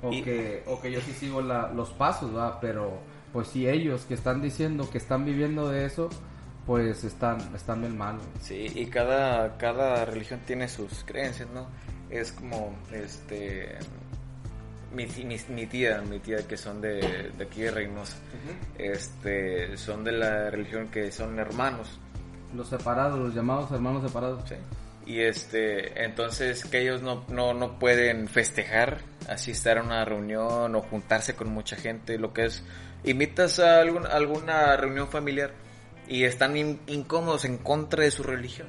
o, 0.02 0.12
Y- 0.12 0.22
que, 0.22 0.64
o 0.66 0.80
que 0.80 0.90
yo 0.92 1.00
sí 1.00 1.12
sigo 1.12 1.40
la- 1.40 1.72
los 1.72 1.90
pasos, 1.90 2.36
¿va? 2.36 2.60
pero 2.60 2.98
pues 3.32 3.48
si 3.48 3.66
ellos 3.68 4.04
que 4.04 4.14
están 4.14 4.42
diciendo 4.42 4.90
que 4.90 4.98
están 4.98 5.24
viviendo 5.24 5.70
de 5.70 5.86
eso, 5.86 6.10
pues 6.66 7.02
están, 7.04 7.38
están 7.54 7.80
bien 7.80 7.96
mal. 7.96 8.16
güey. 8.16 8.28
Sí, 8.42 8.66
y 8.78 8.86
cada, 8.86 9.56
cada 9.56 10.04
religión 10.04 10.40
tiene 10.46 10.68
sus 10.68 11.02
creencias, 11.04 11.48
¿no? 11.54 11.66
Es 12.10 12.32
como, 12.32 12.74
este, 12.92 13.78
mi, 14.94 15.06
mi, 15.24 15.36
mi 15.48 15.66
tía, 15.66 16.02
mi 16.02 16.18
tía 16.18 16.38
que 16.46 16.56
son 16.56 16.80
de, 16.80 17.30
de 17.36 17.44
aquí 17.44 17.62
de 17.62 17.70
Reynosa, 17.70 18.16
este, 18.78 19.76
son 19.76 20.04
de 20.04 20.12
la 20.12 20.50
religión 20.50 20.88
que 20.88 21.10
son 21.12 21.38
hermanos, 21.38 21.98
Los 22.54 22.68
separados, 22.68 23.18
los 23.18 23.34
llamados 23.34 23.70
hermanos 23.72 24.02
separados. 24.06 24.46
Sí. 24.48 24.56
Y 25.06 25.20
este, 25.20 26.04
entonces 26.04 26.64
que 26.64 26.80
ellos 26.80 27.02
no, 27.02 27.24
no, 27.28 27.54
no 27.54 27.78
pueden 27.78 28.28
festejar, 28.28 28.98
así 29.28 29.50
estar 29.50 29.78
en 29.78 29.86
una 29.86 30.04
reunión 30.04 30.74
o 30.76 30.82
juntarse 30.82 31.34
con 31.34 31.48
mucha 31.48 31.76
gente, 31.76 32.18
lo 32.18 32.32
que 32.32 32.44
es, 32.44 32.62
invitas 33.04 33.58
a 33.58 33.80
algún- 33.80 34.06
alguna 34.06 34.76
reunión 34.76 35.08
familiar 35.08 35.52
y 36.06 36.24
están 36.24 36.56
in- 36.56 36.80
incómodos 36.86 37.44
en 37.44 37.58
contra 37.58 38.04
de 38.04 38.10
su 38.12 38.22
religión 38.22 38.68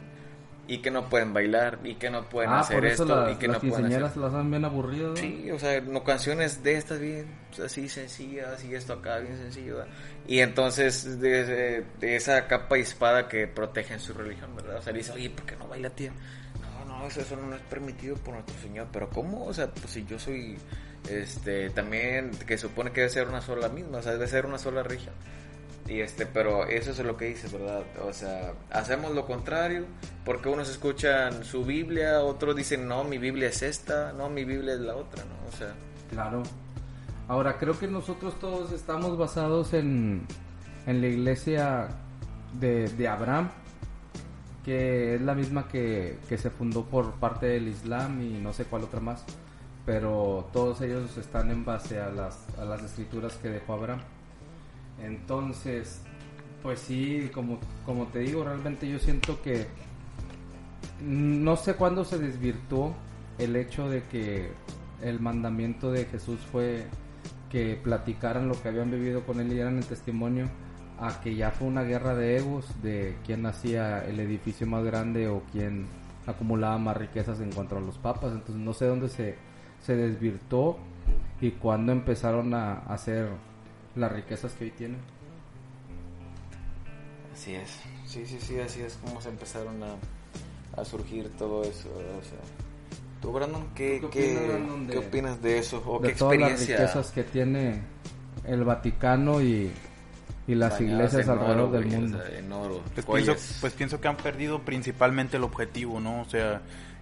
y 0.66 0.78
que 0.78 0.92
no 0.92 1.10
pueden 1.10 1.34
bailar 1.34 1.80
y 1.84 1.96
que 1.96 2.10
no 2.10 2.24
pueden 2.30 2.52
ah, 2.52 2.62
hacer 2.62 2.86
esto 2.86 3.06
las, 3.06 3.34
y 3.34 3.36
que 3.36 3.48
las 3.48 3.62
no 3.62 3.70
pueden 3.70 3.86
hacer 4.04 4.18
las 4.18 4.34
han 4.34 4.50
bien 4.50 4.64
aburridas. 4.64 5.20
Sí, 5.20 5.52
o 5.52 5.60
sea, 5.60 5.82
no 5.82 6.04
canciones 6.04 6.64
de 6.64 6.78
estas 6.78 7.00
bien 7.00 7.28
así 7.64 7.90
sencillas 7.90 8.64
y 8.64 8.74
esto 8.74 8.94
acá 8.94 9.20
bien 9.20 9.38
sencillo. 9.38 9.78
¿verdad? 9.78 9.94
Y 10.26 10.40
entonces 10.40 11.20
de, 11.20 11.84
de 12.00 12.16
esa 12.16 12.48
capa 12.48 12.78
y 12.78 12.82
espada 12.82 13.28
que 13.28 13.48
protegen 13.48 14.00
su 14.00 14.14
religión, 14.14 14.56
¿verdad? 14.56 14.78
O 14.78 14.82
sea, 14.82 14.94
dice, 14.94 15.12
oye, 15.12 15.30
¿por 15.30 15.46
qué 15.46 15.56
no 15.58 15.68
baila 15.68 15.90
tía? 15.90 16.14
No, 16.62 16.86
no, 16.86 17.08
eso, 17.08 17.22
eso 17.22 17.36
no 17.36 17.54
es 17.56 17.62
permitido 17.64 18.16
por 18.16 18.36
nuestro 18.36 18.58
Señor. 18.60 18.88
Pero 18.92 19.10
¿cómo? 19.10 19.46
O 19.46 19.54
sea, 19.54 19.68
pues 19.70 19.92
si 19.92 20.06
yo 20.06 20.18
soy, 20.18 20.58
este, 21.10 21.72
también, 21.72 22.32
que 22.48 22.58
supone 22.58 22.92
que 22.92 23.02
debe 23.02 23.12
ser 23.12 23.28
una 23.28 23.42
sola 23.42 23.68
misma, 23.68 23.98
o 23.98 24.02
sea, 24.02 24.14
debe 24.14 24.28
ser 24.28 24.46
una 24.46 24.58
sola 24.58 24.82
religión. 24.82 25.14
Y 25.88 26.00
este, 26.00 26.26
pero 26.26 26.66
eso 26.66 26.92
es 26.92 27.00
lo 27.00 27.18
que 27.18 27.26
dice, 27.26 27.48
¿verdad? 27.56 27.84
O 28.08 28.14
sea, 28.14 28.54
hacemos 28.72 29.12
lo 29.12 29.26
contrario, 29.26 29.86
porque 30.24 30.48
unos 30.50 30.70
escuchan 30.70 31.44
su 31.44 31.66
Biblia, 31.66 32.22
otros 32.22 32.56
dicen, 32.56 32.88
no, 32.88 33.04
mi 33.04 33.18
Biblia 33.18 33.50
es 33.50 33.62
esta, 33.62 34.14
no, 34.14 34.30
mi 34.30 34.46
Biblia 34.46 34.74
es 34.76 34.80
la 34.80 34.96
otra, 34.96 35.24
¿no? 35.26 35.50
O 35.50 35.52
sea, 35.52 35.76
Claro. 36.14 36.44
Ahora, 37.28 37.58
creo 37.58 37.78
que 37.80 37.88
nosotros 37.88 38.40
todos 38.40 38.72
estamos 38.72 39.18
basados 39.18 39.74
en, 39.74 40.28
en 40.86 41.02
la 41.02 41.08
iglesia 41.08 41.88
de, 42.60 42.88
de 42.90 43.08
Abraham, 43.08 43.50
que 44.64 45.16
es 45.16 45.22
la 45.22 45.34
misma 45.34 45.68
que, 45.68 46.20
que 46.30 46.38
se 46.38 46.50
fundó 46.50 46.86
por 46.86 47.14
parte 47.14 47.48
del 47.48 47.68
Islam 47.68 48.22
y 48.22 48.40
no 48.40 48.54
sé 48.54 48.66
cuál 48.66 48.84
otra 48.84 49.00
más, 49.00 49.26
pero 49.86 50.50
todos 50.54 50.82
ellos 50.82 51.18
están 51.18 51.50
en 51.50 51.66
base 51.66 52.00
a 52.00 52.10
las, 52.10 52.46
a 52.60 52.66
las 52.66 52.84
escrituras 52.84 53.36
que 53.38 53.50
dejó 53.50 53.74
Abraham. 53.74 54.02
Entonces, 55.14 56.02
pues 56.62 56.80
sí, 56.80 57.30
como, 57.34 57.60
como 57.86 58.08
te 58.08 58.20
digo, 58.20 58.44
realmente 58.44 58.90
yo 58.90 58.98
siento 59.00 59.42
que 59.42 59.68
no 61.02 61.56
sé 61.56 61.76
cuándo 61.76 62.04
se 62.06 62.18
desvirtuó 62.18 62.96
el 63.38 63.56
hecho 63.56 63.90
de 63.90 64.04
que 64.04 64.52
el 65.02 65.20
mandamiento 65.20 65.92
de 65.92 66.06
Jesús 66.06 66.40
fue 66.52 66.86
que 67.50 67.80
platicaran 67.84 68.48
lo 68.48 68.60
que 68.60 68.70
habían 68.70 68.90
vivido 68.90 69.26
con 69.26 69.40
él 69.40 69.52
y 69.52 69.56
dieran 69.56 69.78
el 69.78 69.86
testimonio 69.86 70.50
a 71.00 71.20
que 71.22 71.36
ya 71.36 71.52
fue 71.52 71.68
una 71.68 71.84
guerra 71.84 72.16
de 72.16 72.38
egos 72.38 72.66
de 72.82 73.16
quién 73.26 73.46
hacía 73.46 74.04
el 74.06 74.20
edificio 74.20 74.66
más 74.66 74.84
grande 74.84 75.28
o 75.28 75.44
quién 75.52 75.86
acumulaba 76.26 76.78
más 76.78 76.98
riquezas 76.98 77.42
en 77.42 77.52
cuanto 77.52 77.78
a 77.78 77.82
los 77.82 77.98
papas. 77.98 78.32
Entonces 78.32 78.56
no 78.56 78.74
sé 78.74 78.86
dónde 78.86 79.10
se, 79.10 79.36
se 79.82 79.96
desvirtuó 79.96 80.80
y 81.42 81.52
cuándo 81.52 81.92
empezaron 81.92 82.54
a 82.54 82.80
hacer 82.88 83.30
las 83.96 84.12
riquezas 84.12 84.54
que 84.54 84.66
hoy 84.66 84.72
tienen. 84.72 85.00
Así 87.34 87.56
es. 87.56 87.70
Sí, 88.06 88.26
sí, 88.26 88.38
sí, 88.40 88.60
así 88.60 88.82
es 88.82 88.98
como 89.04 89.20
se 89.22 89.30
empezaron 89.30 89.82
a, 89.84 89.96
a 90.80 90.86
surgir 90.86 91.30
todo 91.38 91.64
eso. 91.64 91.90
O 91.90 92.24
sea, 92.24 92.40
tú, 93.22 93.32
Brandon, 93.32 93.68
¿qué, 93.76 94.00
¿Qué 94.02 94.10
qué, 94.10 94.26
opinas, 94.38 94.48
Brandon, 94.48 94.88
de- 94.88 94.94
qué 94.94 95.00
opinas 95.00 95.42
de 95.42 95.58
eso? 95.58 95.84
¿O 95.86 96.00
de 96.00 96.10
qué 96.10 96.16
todas 96.16 96.38
las 96.40 96.60
riquezas 96.60 97.12
que 97.12 97.24
tiene 97.24 97.82
el 98.46 98.64
Vaticano 98.64 99.42
y, 99.42 99.72
y 100.48 100.56
las 100.56 100.74
bañadas 100.74 101.14
iglesias 101.14 101.30
alrededor 101.30 101.58
oro, 101.58 101.72
del 101.72 101.84
güey, 101.86 101.96
o 101.96 102.00
mundo. 102.02 102.18
sea, 102.26 102.38
en 102.40 102.52
oro, 102.52 102.82
Pues 102.94 103.06
pienso, 103.24 103.36
pues 103.62 103.74
pienso 103.74 104.02
que 104.02 104.08
han 104.08 104.18
perdido 104.18 104.60
principalmente 104.64 105.38
el 105.38 105.44
objetivo, 105.44 106.00
¿no? 106.00 106.22
O 106.22 106.26
sea, 106.26 106.62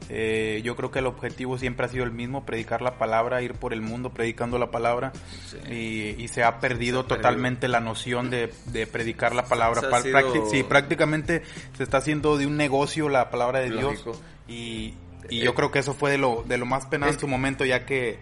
eh, 0.10 0.62
yo 0.64 0.76
creo 0.76 0.92
que 0.92 1.00
el 1.00 1.06
objetivo 1.08 1.58
siempre 1.58 1.86
ha 1.86 1.90
sido 1.90 2.04
el 2.04 2.12
mismo, 2.12 2.44
predicar 2.46 2.82
la 2.82 2.98
palabra, 2.98 3.42
ir 3.42 3.54
por 3.54 3.74
el 3.74 3.82
mundo 3.82 4.10
predicando 4.12 4.58
la 4.60 4.70
palabra 4.72 5.12
Sí. 5.48 5.58
y, 5.74 6.24
y 6.24 6.28
se 6.28 6.44
ha 6.44 6.60
perdido 6.60 7.00
Se 7.02 7.06
ha 7.06 7.08
perdido. 7.08 7.18
totalmente 7.18 7.68
la 7.68 7.80
noción 7.80 8.30
de, 8.30 8.52
de 8.68 8.88
predicar 8.88 9.34
la 9.36 9.46
palabra. 9.46 9.82
Sido- 10.02 10.50
sí, 10.50 10.64
prácticamente 10.64 11.44
se 11.78 11.84
está 11.84 11.98
haciendo 11.98 12.38
de 12.38 12.46
un 12.48 12.58
negocio 12.58 13.10
la 13.10 13.30
palabra 13.32 13.60
de 13.60 13.70
Lógico. 13.70 14.12
Dios 14.12 14.22
y, 14.48 14.94
y 15.30 15.40
Eh, 15.42 15.44
yo 15.46 15.54
creo 15.56 15.72
que 15.72 15.80
eso 15.80 15.94
fue 15.94 16.12
de 16.12 16.18
lo, 16.18 16.44
de 16.48 16.58
lo 16.58 16.66
más 16.66 16.86
penado 16.88 17.10
es 17.12 17.16
en 17.16 17.22
su 17.22 17.28
momento 17.28 17.64
ya 17.64 17.86
que 17.86 18.20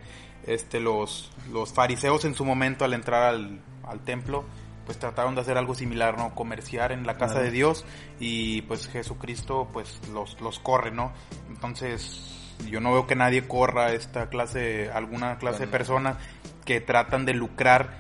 este 0.48 0.80
los, 0.80 1.32
los 1.52 1.74
fariseos 1.74 2.24
en 2.26 2.36
su 2.36 2.44
momento 2.46 2.84
al 2.86 2.94
entrar 2.94 3.24
al, 3.24 3.60
al 3.88 4.00
templo 4.02 4.44
pues 4.90 4.98
trataron 4.98 5.36
de 5.36 5.42
hacer 5.42 5.56
algo 5.56 5.76
similar, 5.76 6.18
¿no? 6.18 6.34
Comerciar 6.34 6.92
en 6.92 7.06
la 7.06 7.14
casa 7.14 7.34
Claro. 7.36 7.46
de 7.46 7.52
Dios 7.52 7.86
y 8.20 8.64
pues 8.64 8.88
Jesucristo 8.88 9.70
pues 9.72 10.02
los, 10.12 10.42
los 10.42 10.58
corre, 10.58 10.90
¿no? 10.90 11.14
Entonces 11.48 12.56
yo 12.68 12.80
no 12.82 12.92
veo 12.94 13.06
que 13.06 13.16
nadie 13.16 13.48
corra 13.48 13.92
esta 13.94 14.30
clase, 14.30 14.90
alguna 14.92 15.38
clase 15.38 15.68
de 15.68 15.72
personas 15.72 16.18
que 16.66 16.82
tratan 16.82 17.24
de 17.28 17.36
lucrar 17.36 18.00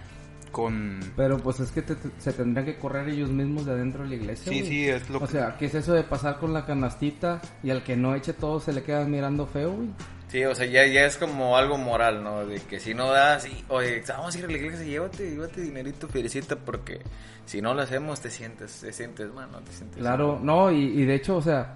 con... 0.51 0.99
Pero 1.15 1.37
pues 1.37 1.59
es 1.59 1.71
que 1.71 1.83
te- 1.83 1.93
te- 1.95 2.09
se 2.19 2.33
tendrían 2.33 2.65
que 2.65 2.79
correr 2.79 3.07
ellos 3.07 3.29
mismos 3.29 3.67
de 3.67 3.73
adentro 3.73 4.01
de 4.01 4.09
la 4.09 4.15
iglesia. 4.15 4.51
Sí, 4.51 4.61
güey. 4.61 4.69
sí, 4.71 4.89
es 4.89 5.07
lo 5.11 5.19
O 5.19 5.21
que... 5.21 5.27
sea, 5.33 5.57
¿qué 5.59 5.65
es 5.67 5.75
eso 5.75 5.93
de 5.93 6.01
pasar 6.03 6.39
con 6.39 6.53
la 6.53 6.65
canastita 6.65 7.39
y 7.61 7.69
al 7.69 7.83
que 7.83 7.95
no 7.95 8.15
eche 8.15 8.33
todo 8.33 8.59
se 8.59 8.73
le 8.73 8.81
queda 8.81 9.05
mirando 9.05 9.45
feo, 9.45 9.73
güey? 9.73 9.89
Sí, 10.29 10.45
o 10.45 10.53
sea, 10.53 10.67
ya, 10.67 10.85
ya 10.85 11.05
es 11.05 11.17
como 11.17 11.57
algo 11.57 11.77
moral, 11.77 12.23
¿no? 12.23 12.45
De 12.45 12.59
que 12.61 12.79
si 12.79 12.93
no 12.93 13.09
das, 13.09 13.47
y, 13.47 13.65
oye, 13.67 14.03
vamos 14.07 14.35
a 14.35 14.39
ir 14.39 14.45
a 14.45 14.47
la 14.47 14.57
iglesia, 14.57 14.85
llévate, 14.85 15.31
llévate 15.31 15.61
dinerito, 15.61 16.07
felicita, 16.07 16.55
porque 16.55 17.01
si 17.45 17.61
no 17.61 17.73
lo 17.73 17.81
hacemos, 17.81 18.21
te 18.21 18.29
sientes, 18.29 18.79
te 18.79 18.93
sientes 18.93 19.33
mal, 19.33 19.51
¿no? 19.51 19.59
Te 19.61 19.71
sientes 19.71 19.97
Claro, 19.97 20.39
no, 20.41 20.71
y, 20.71 21.01
y 21.01 21.05
de 21.05 21.15
hecho, 21.15 21.37
o 21.37 21.41
sea, 21.41 21.73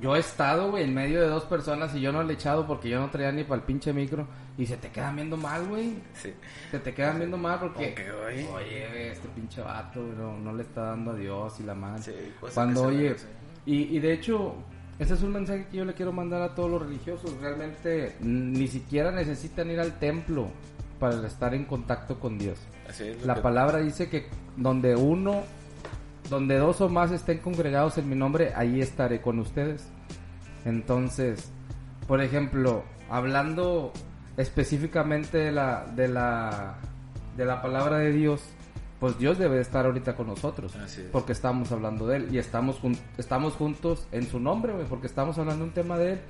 yo 0.00 0.16
he 0.16 0.20
estado, 0.20 0.70
güey, 0.70 0.84
en 0.84 0.94
medio 0.94 1.20
de 1.20 1.28
dos 1.28 1.44
personas 1.44 1.94
y 1.94 2.00
yo 2.00 2.12
no 2.12 2.22
le 2.22 2.32
he 2.32 2.36
echado 2.36 2.66
porque 2.66 2.88
yo 2.88 2.98
no 2.98 3.10
traía 3.10 3.30
ni 3.30 3.44
para 3.44 3.56
el 3.56 3.62
pinche 3.66 3.92
micro 3.92 4.26
y 4.56 4.64
se 4.64 4.78
te 4.78 4.88
quedan 4.88 5.16
viendo 5.16 5.36
mal, 5.36 5.66
güey. 5.66 5.96
Sí. 6.14 6.32
Se 6.70 6.78
te 6.78 6.94
quedan 6.94 7.18
viendo 7.18 7.36
mal 7.36 7.58
porque, 7.58 7.94
que, 7.94 8.10
oye. 8.10 8.48
oye, 8.54 9.10
este 9.10 9.28
pinche 9.28 9.60
vato, 9.60 10.02
güey, 10.02 10.16
no, 10.16 10.38
no 10.38 10.54
le 10.54 10.62
está 10.62 10.82
dando 10.82 11.10
a 11.10 11.14
Dios 11.14 11.60
y 11.60 11.64
la 11.64 11.74
madre. 11.74 12.02
Sí, 12.02 12.12
Cuando, 12.54 12.84
oye, 12.84 13.16
y, 13.66 13.96
y 13.96 13.98
de 13.98 14.12
hecho, 14.14 14.54
ese 15.00 15.14
es 15.14 15.22
un 15.22 15.32
mensaje 15.32 15.66
que 15.70 15.78
yo 15.78 15.84
le 15.84 15.94
quiero 15.94 16.12
mandar 16.12 16.42
a 16.42 16.54
todos 16.54 16.70
los 16.70 16.82
religiosos. 16.82 17.32
Realmente 17.40 18.14
ni 18.20 18.68
siquiera 18.68 19.10
necesitan 19.10 19.68
ir 19.70 19.80
al 19.80 19.98
templo 19.98 20.48
para 21.00 21.26
estar 21.26 21.54
en 21.54 21.64
contacto 21.64 22.20
con 22.20 22.38
Dios. 22.38 22.58
Así 22.88 23.04
es 23.08 23.20
lo 23.20 23.26
La 23.26 23.34
que- 23.36 23.40
palabra 23.40 23.78
dice 23.78 24.08
que 24.08 24.26
donde 24.56 24.94
uno, 24.94 25.42
donde 26.28 26.56
dos 26.58 26.80
o 26.82 26.88
más 26.88 27.10
estén 27.10 27.38
congregados 27.38 27.98
en 27.98 28.08
mi 28.08 28.14
nombre, 28.14 28.52
ahí 28.54 28.80
estaré 28.80 29.20
con 29.20 29.38
ustedes. 29.40 29.88
Entonces, 30.64 31.50
por 32.06 32.20
ejemplo, 32.20 32.84
hablando 33.08 33.92
específicamente 34.36 35.38
de 35.38 35.52
la, 35.52 35.86
de 35.96 36.08
la, 36.08 36.74
de 37.36 37.44
la 37.46 37.62
palabra 37.62 37.98
de 37.98 38.12
Dios, 38.12 38.42
pues 39.00 39.18
Dios 39.18 39.38
debe 39.38 39.56
de 39.56 39.62
estar 39.62 39.86
ahorita 39.86 40.14
con 40.14 40.26
nosotros, 40.28 40.76
Así 40.76 41.00
es. 41.00 41.06
porque 41.08 41.32
estamos 41.32 41.72
hablando 41.72 42.06
de 42.06 42.18
él 42.18 42.28
y 42.30 42.38
estamos 42.38 42.78
jun- 42.80 42.98
estamos 43.18 43.54
juntos 43.54 44.06
en 44.12 44.26
su 44.28 44.38
nombre, 44.38 44.74
porque 44.88 45.06
estamos 45.06 45.38
hablando 45.38 45.64
un 45.64 45.70
tema 45.72 45.96
de 45.98 46.12
él 46.12 46.20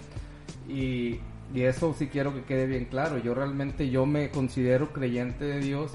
y, 0.69 1.21
y 1.53 1.63
eso 1.63 1.93
sí 1.99 2.07
quiero 2.07 2.33
que 2.33 2.43
quede 2.45 2.67
bien 2.67 2.85
claro. 2.85 3.19
Yo 3.19 3.35
realmente 3.35 3.91
yo 3.91 4.07
me 4.07 4.31
considero 4.31 4.93
creyente 4.93 5.45
de 5.45 5.59
Dios, 5.59 5.91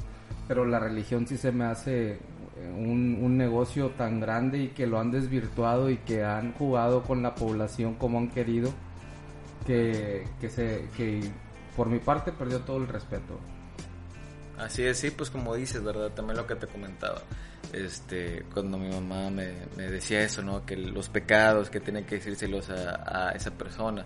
pero 0.50 0.66
la 0.66 0.80
religión 0.80 1.26
sí 1.28 1.38
se 1.38 1.54
me 1.54 1.64
hace 1.64 2.12
eh, 2.12 2.20
un, 2.78 3.20
un 3.22 3.38
negocio 3.38 3.92
tan 3.92 4.20
grande 4.20 4.58
y 4.60 4.68
que 4.68 4.86
lo 4.86 5.00
han 5.00 5.12
desvirtuado 5.12 5.90
y 5.90 5.96
que 5.98 6.26
han 6.26 6.52
jugado 6.54 7.04
con 7.04 7.24
la 7.24 7.36
población 7.36 7.96
como 7.96 8.18
han 8.20 8.28
querido, 8.30 8.70
que, 9.66 10.28
que, 10.42 10.50
se, 10.50 10.90
que 10.98 11.22
por 11.76 11.88
mi 11.88 12.00
parte 12.00 12.32
perdió 12.32 12.60
todo 12.60 12.78
el 12.78 12.88
respeto. 12.88 13.40
Así 14.58 14.84
es, 14.84 14.98
sí, 15.00 15.12
pues 15.12 15.30
como 15.30 15.54
dices, 15.56 15.84
¿verdad? 15.84 16.12
También 16.12 16.38
lo 16.38 16.48
que 16.48 16.56
te 16.56 16.68
comentaba, 16.68 17.22
este, 17.74 18.46
cuando 18.54 18.78
mi 18.78 18.90
mamá 18.90 19.30
me, 19.30 19.52
decía 19.76 20.22
eso, 20.22 20.42
¿no? 20.42 20.66
Que 20.66 20.78
los 20.78 21.10
pecados, 21.10 21.70
que 21.70 21.80
tiene 21.82 22.06
que 22.06 22.16
decírselos 22.16 22.70
a, 22.70 23.32
esa 23.32 23.52
persona, 23.52 24.06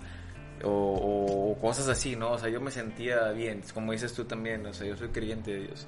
o, 0.63 0.69
o- 0.69 1.51
o 1.51 1.57
cosas 1.59 1.87
así, 1.87 2.15
¿no? 2.15 2.31
O 2.31 2.37
sea, 2.39 2.49
yo 2.49 2.61
me 2.61 2.71
sentía 2.71 3.29
bien, 3.31 3.61
como 3.73 3.91
dices 3.91 4.13
tú 4.13 4.25
también, 4.25 4.65
o 4.65 4.73
sea, 4.73 4.87
yo 4.87 4.97
soy 4.97 5.09
creyente 5.09 5.51
de 5.51 5.59
Dios, 5.67 5.85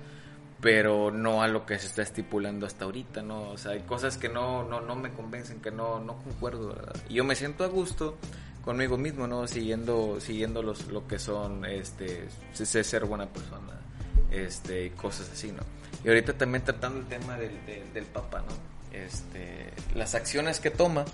pero 0.61 1.09
no 1.09 1.41
a 1.41 1.47
lo 1.47 1.65
que 1.65 1.79
se 1.79 1.87
está 1.87 2.03
estipulando 2.03 2.67
hasta 2.67 2.85
ahorita, 2.85 3.23
¿no? 3.23 3.49
O 3.49 3.57
sea, 3.57 3.71
hay 3.71 3.79
cosas 3.81 4.17
que 4.19 4.29
no, 4.29 4.63
no, 4.63 4.79
no 4.79 4.95
me 4.95 5.11
convencen, 5.11 5.59
que 5.59 5.71
no, 5.71 5.99
no 5.99 6.17
concuerdo, 6.19 6.67
¿verdad? 6.69 6.93
Y 7.09 7.15
yo 7.15 7.23
me 7.23 7.33
siento 7.35 7.63
a 7.63 7.67
gusto 7.67 8.15
conmigo 8.63 8.95
mismo, 8.95 9.25
¿no? 9.25 9.47
Siguiendo, 9.47 10.19
siguiendo 10.21 10.61
los, 10.61 10.85
lo 10.87 11.07
que 11.07 11.17
son, 11.17 11.65
este, 11.65 12.27
ser 12.53 13.05
buena 13.05 13.25
persona, 13.27 13.80
este, 14.31 14.85
y 14.85 14.89
cosas 14.91 15.29
así, 15.31 15.51
¿no? 15.51 15.61
Y 16.03 16.07
ahorita 16.07 16.33
también 16.33 16.63
tratando 16.63 16.99
el 16.99 17.05
tema 17.05 17.37
del, 17.37 17.65
del, 17.65 17.93
del 17.93 18.05
Papa, 18.05 18.39
¿no? 18.39 18.97
Este, 18.97 19.69
las 19.95 20.15
acciones 20.15 20.59
que 20.59 20.71
toma, 20.71 21.05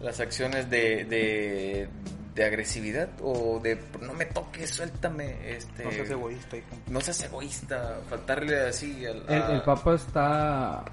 las 0.00 0.20
acciones 0.20 0.68
de, 0.70 1.04
de, 1.04 1.88
de 2.34 2.44
agresividad 2.44 3.08
o 3.22 3.58
de 3.60 3.78
no 4.02 4.12
me 4.12 4.26
toques, 4.26 4.70
suéltame, 4.70 5.56
este, 5.56 5.84
No 5.84 5.90
seas 5.92 6.10
egoísta, 6.10 6.56
hijo. 6.56 6.66
no 6.88 7.00
seas 7.00 7.22
egoísta, 7.24 8.00
faltarle 8.08 8.60
así 8.60 9.04
al, 9.06 9.24
El, 9.28 9.42
a- 9.42 9.52
el 9.54 9.62
Papa 9.62 9.94
está, 9.94 10.84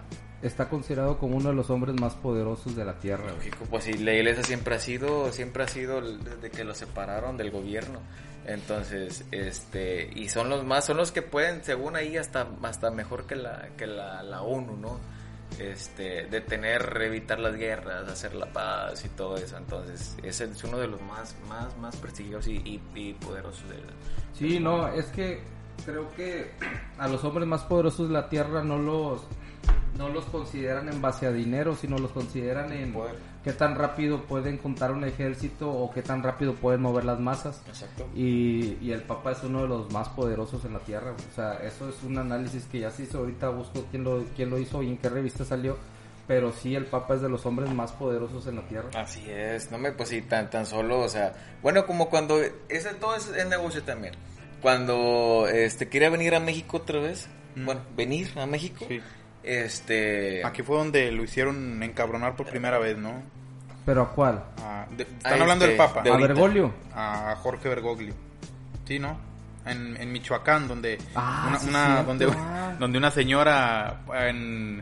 está 0.41 0.69
considerado 0.69 1.17
como 1.19 1.37
uno 1.37 1.49
de 1.49 1.55
los 1.55 1.69
hombres 1.69 1.99
más 1.99 2.15
poderosos 2.15 2.75
de 2.75 2.85
la 2.85 2.97
tierra. 2.99 3.31
Lógico, 3.31 3.65
pues 3.69 3.83
sí, 3.83 3.93
la 3.95 4.13
iglesia 4.13 4.43
siempre 4.43 4.75
ha 4.75 4.79
sido, 4.79 5.31
siempre 5.31 5.63
ha 5.63 5.67
sido 5.67 6.01
desde 6.01 6.49
que 6.49 6.63
lo 6.63 6.73
separaron 6.73 7.37
del 7.37 7.51
gobierno. 7.51 7.99
Entonces, 8.45 9.23
este, 9.31 10.09
y 10.15 10.29
son 10.29 10.49
los 10.49 10.65
más, 10.65 10.85
son 10.85 10.97
los 10.97 11.11
que 11.11 11.21
pueden, 11.21 11.63
según 11.63 11.95
ahí, 11.95 12.17
hasta, 12.17 12.47
hasta 12.63 12.89
mejor 12.89 13.25
que 13.27 13.35
la, 13.35 13.69
que 13.77 13.85
la, 13.87 14.23
la 14.23 14.41
ONU, 14.41 14.77
¿no? 14.77 14.99
Este, 15.59 16.25
detener, 16.27 16.97
evitar 17.01 17.39
las 17.39 17.55
guerras, 17.55 18.07
hacer 18.07 18.33
la 18.33 18.47
paz 18.47 19.05
y 19.05 19.09
todo 19.09 19.37
eso. 19.37 19.57
Entonces, 19.57 20.17
ese 20.23 20.45
es 20.45 20.63
uno 20.63 20.77
de 20.79 20.87
los 20.87 21.01
más, 21.01 21.35
más, 21.47 21.77
más 21.77 21.95
prestigiosos 21.97 22.47
y, 22.47 22.57
y, 22.65 22.81
y 22.95 23.13
poderosos 23.13 23.69
del, 23.69 23.83
Sí, 24.33 24.59
no, 24.59 24.87
es 24.87 25.05
que 25.07 25.43
creo 25.85 26.09
que 26.15 26.51
a 26.97 27.07
los 27.07 27.23
hombres 27.23 27.47
más 27.47 27.63
poderosos 27.63 28.07
de 28.07 28.13
la 28.13 28.29
tierra 28.29 28.63
no 28.63 28.77
los 28.77 29.27
no 29.97 30.09
los 30.09 30.25
consideran 30.25 30.87
en 30.89 31.01
base 31.01 31.25
a 31.27 31.31
dinero, 31.31 31.75
sino 31.75 31.97
los 31.97 32.11
consideran 32.11 32.71
en 32.71 32.93
Poder. 32.93 33.15
qué 33.43 33.51
tan 33.53 33.75
rápido 33.75 34.21
pueden 34.23 34.57
contar 34.57 34.91
un 34.91 35.03
ejército 35.03 35.69
o 35.71 35.91
qué 35.91 36.01
tan 36.01 36.23
rápido 36.23 36.53
pueden 36.55 36.81
mover 36.81 37.05
las 37.05 37.19
masas. 37.19 37.61
Exacto. 37.67 38.07
Y, 38.15 38.77
y 38.81 38.91
el 38.91 39.01
Papa 39.03 39.31
es 39.33 39.43
uno 39.43 39.61
de 39.63 39.67
los 39.67 39.91
más 39.91 40.07
poderosos 40.09 40.63
en 40.65 40.73
la 40.73 40.79
tierra. 40.79 41.11
O 41.11 41.35
sea, 41.35 41.53
eso 41.63 41.89
es 41.89 42.01
un 42.03 42.17
análisis 42.17 42.65
que 42.65 42.79
ya 42.79 42.89
se 42.91 43.03
hizo. 43.03 43.19
Ahorita 43.19 43.49
busco 43.49 43.85
quién 43.91 44.03
lo, 44.03 44.23
quién 44.35 44.49
lo 44.49 44.57
hizo 44.59 44.81
y 44.81 44.87
en 44.89 44.97
qué 44.97 45.09
revista 45.09 45.43
salió. 45.45 45.77
Pero 46.27 46.53
sí, 46.53 46.75
el 46.75 46.85
Papa 46.85 47.15
es 47.15 47.21
de 47.21 47.27
los 47.29 47.45
hombres 47.45 47.69
más 47.73 47.91
poderosos 47.91 48.47
en 48.47 48.55
la 48.55 48.61
tierra. 48.61 48.89
Así 48.95 49.23
es, 49.27 49.69
no 49.71 49.77
me 49.77 49.91
pues 49.91 50.07
sí, 50.09 50.21
tan, 50.21 50.49
tan 50.49 50.65
solo, 50.65 50.99
o 50.99 51.09
sea, 51.09 51.33
bueno, 51.61 51.85
como 51.85 52.09
cuando, 52.09 52.39
ese 52.69 52.93
todo 52.93 53.15
es 53.15 53.27
el 53.35 53.49
negocio 53.49 53.83
también. 53.83 54.13
Cuando 54.61 55.47
este 55.51 55.89
quería 55.89 56.09
venir 56.09 56.35
a 56.35 56.39
México 56.39 56.77
otra 56.77 56.99
vez, 56.99 57.27
Mm. 57.55 57.65
bueno, 57.65 57.81
venir 57.97 58.29
a 58.39 58.45
México, 58.45 58.85
Sí. 58.87 59.01
Este... 59.43 60.45
Aquí 60.45 60.61
fue 60.63 60.77
donde 60.77 61.11
lo 61.11 61.23
hicieron 61.23 61.81
encabronar 61.83 62.35
por 62.35 62.47
primera 62.47 62.77
vez, 62.79 62.97
¿no? 62.97 63.21
¿Pero 63.85 64.03
a 64.03 64.09
cuál? 64.11 64.43
Ah, 64.61 64.85
de- 64.95 65.03
están 65.03 65.33
Ah, 65.39 65.41
hablando 65.41 65.65
este, 65.65 65.77
del 65.77 65.87
Papa. 65.87 66.01
de 66.03 66.11
¿A. 66.11 66.17
Bergoglio? 66.17 66.73
a 66.93 67.35
Jorge 67.41 67.69
Bergoglio. 67.69 68.13
Sí, 68.87 68.99
¿no? 68.99 69.17
En, 69.65 69.95
en 69.97 70.11
Michoacán, 70.11 70.67
donde 70.67 70.97
Ah, 71.15 71.45
una, 71.49 71.59
sí, 71.59 71.69
una- 71.69 71.85
cierto. 71.87 72.03
donde, 72.05 72.27
Ah. 72.37 72.75
donde 72.79 72.97
una 72.97 73.11
señora 73.11 74.01
en 74.15 74.81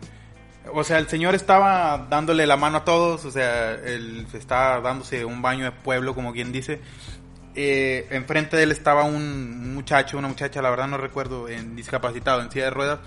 o 0.72 0.84
sea, 0.84 1.00
el 1.00 1.08
señor 1.08 1.34
estaba 1.34 2.06
dándole 2.10 2.46
la 2.46 2.56
mano 2.58 2.78
a 2.80 2.84
todos, 2.86 3.26
o 3.26 3.32
sea, 3.32 3.72
él 3.72 4.28
está 4.34 4.80
dándose 4.82 5.24
un 5.26 5.42
baño 5.42 5.64
de 5.66 5.72
pueblo, 5.72 6.14
como 6.14 6.32
quien 6.34 6.52
dice. 6.52 6.80
Eh, 7.56 8.08
enfrente 8.12 8.56
de 8.58 8.64
él 8.64 8.72
estaba 8.72 9.04
un 9.04 9.74
muchacho, 9.74 10.18
una 10.20 10.28
muchacha, 10.28 10.62
la 10.62 10.70
verdad 10.70 10.88
no 10.88 10.98
recuerdo, 10.98 11.48
en 11.50 11.76
discapacitado, 11.76 12.42
en 12.42 12.52
silla 12.52 12.66
de 12.66 12.70
ruedas. 12.72 13.00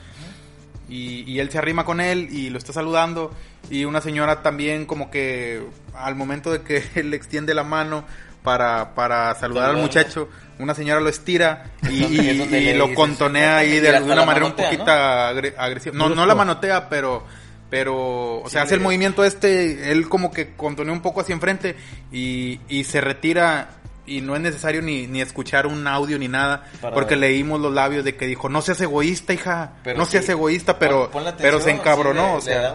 Y, 0.92 1.24
y 1.26 1.40
él 1.40 1.50
se 1.50 1.58
arrima 1.58 1.84
con 1.84 2.00
él 2.00 2.28
y 2.30 2.50
lo 2.50 2.58
está 2.58 2.72
saludando. 2.72 3.32
Y 3.70 3.84
una 3.84 4.00
señora 4.00 4.42
también 4.42 4.84
como 4.84 5.10
que 5.10 5.62
al 5.94 6.14
momento 6.14 6.52
de 6.52 6.62
que 6.62 6.84
él 6.94 7.10
le 7.10 7.16
extiende 7.16 7.54
la 7.54 7.64
mano 7.64 8.04
para, 8.42 8.94
para 8.94 9.34
saludar 9.36 9.70
al 9.70 9.76
muchacho, 9.76 10.28
una 10.58 10.74
señora 10.74 11.00
lo 11.00 11.08
estira 11.08 11.70
y, 11.88 12.74
lo 12.74 12.92
contonea 12.94 13.58
ahí 13.58 13.78
de, 13.78 14.00
una 14.02 14.24
manera 14.24 14.46
un 14.46 14.52
poquito 14.52 14.84
¿no? 14.84 14.92
agre- 14.92 15.54
agresiva. 15.56 15.96
No, 15.96 16.08
no 16.08 16.26
la 16.26 16.34
manotea, 16.34 16.88
pero 16.88 17.24
pero, 17.70 18.42
o 18.42 18.50
sea, 18.50 18.62
hace 18.64 18.74
el 18.74 18.80
movimiento 18.80 19.24
este, 19.24 19.92
él 19.92 20.06
como 20.10 20.30
que 20.30 20.54
contonea 20.56 20.92
un 20.92 21.00
poco 21.00 21.22
hacia 21.22 21.32
enfrente 21.32 21.74
y, 22.12 22.60
y 22.68 22.84
se 22.84 23.00
retira 23.00 23.70
y 24.06 24.20
no 24.20 24.34
es 24.34 24.40
necesario 24.42 24.82
ni, 24.82 25.06
ni 25.06 25.20
escuchar 25.20 25.66
un 25.66 25.86
audio 25.86 26.18
ni 26.18 26.28
nada, 26.28 26.64
Para 26.80 26.94
porque 26.94 27.14
ver. 27.14 27.20
leímos 27.30 27.60
los 27.60 27.72
labios 27.72 28.04
de 28.04 28.16
que 28.16 28.26
dijo, 28.26 28.48
no 28.48 28.60
seas 28.62 28.80
egoísta, 28.80 29.32
hija, 29.32 29.72
Pero 29.84 29.98
no 29.98 30.04
sí, 30.06 30.12
seas 30.12 30.28
egoísta, 30.28 30.78
pero, 30.78 31.10
pon- 31.10 31.24
pero 31.38 31.60
se 31.60 31.70
encabronó, 31.70 32.22
sí, 32.22 32.30
le- 32.30 32.36
o 32.38 32.40
sea. 32.40 32.56
le 32.56 32.62
da 32.62 32.72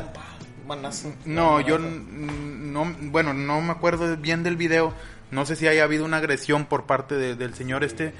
un 0.61 0.67
manazo. 0.67 1.13
No, 1.25 1.59
yo 1.61 1.77
no, 1.79 2.95
bueno, 3.01 3.33
no 3.33 3.61
me 3.61 3.71
acuerdo 3.71 4.15
bien 4.17 4.43
del 4.43 4.55
video. 4.57 4.93
No 5.31 5.45
sé 5.45 5.55
si 5.57 5.67
haya 5.67 5.83
habido 5.83 6.05
una 6.05 6.17
agresión 6.17 6.65
por 6.65 6.85
parte 6.85 7.15
de- 7.15 7.35
del 7.35 7.53
señor 7.53 7.83
este, 7.83 8.13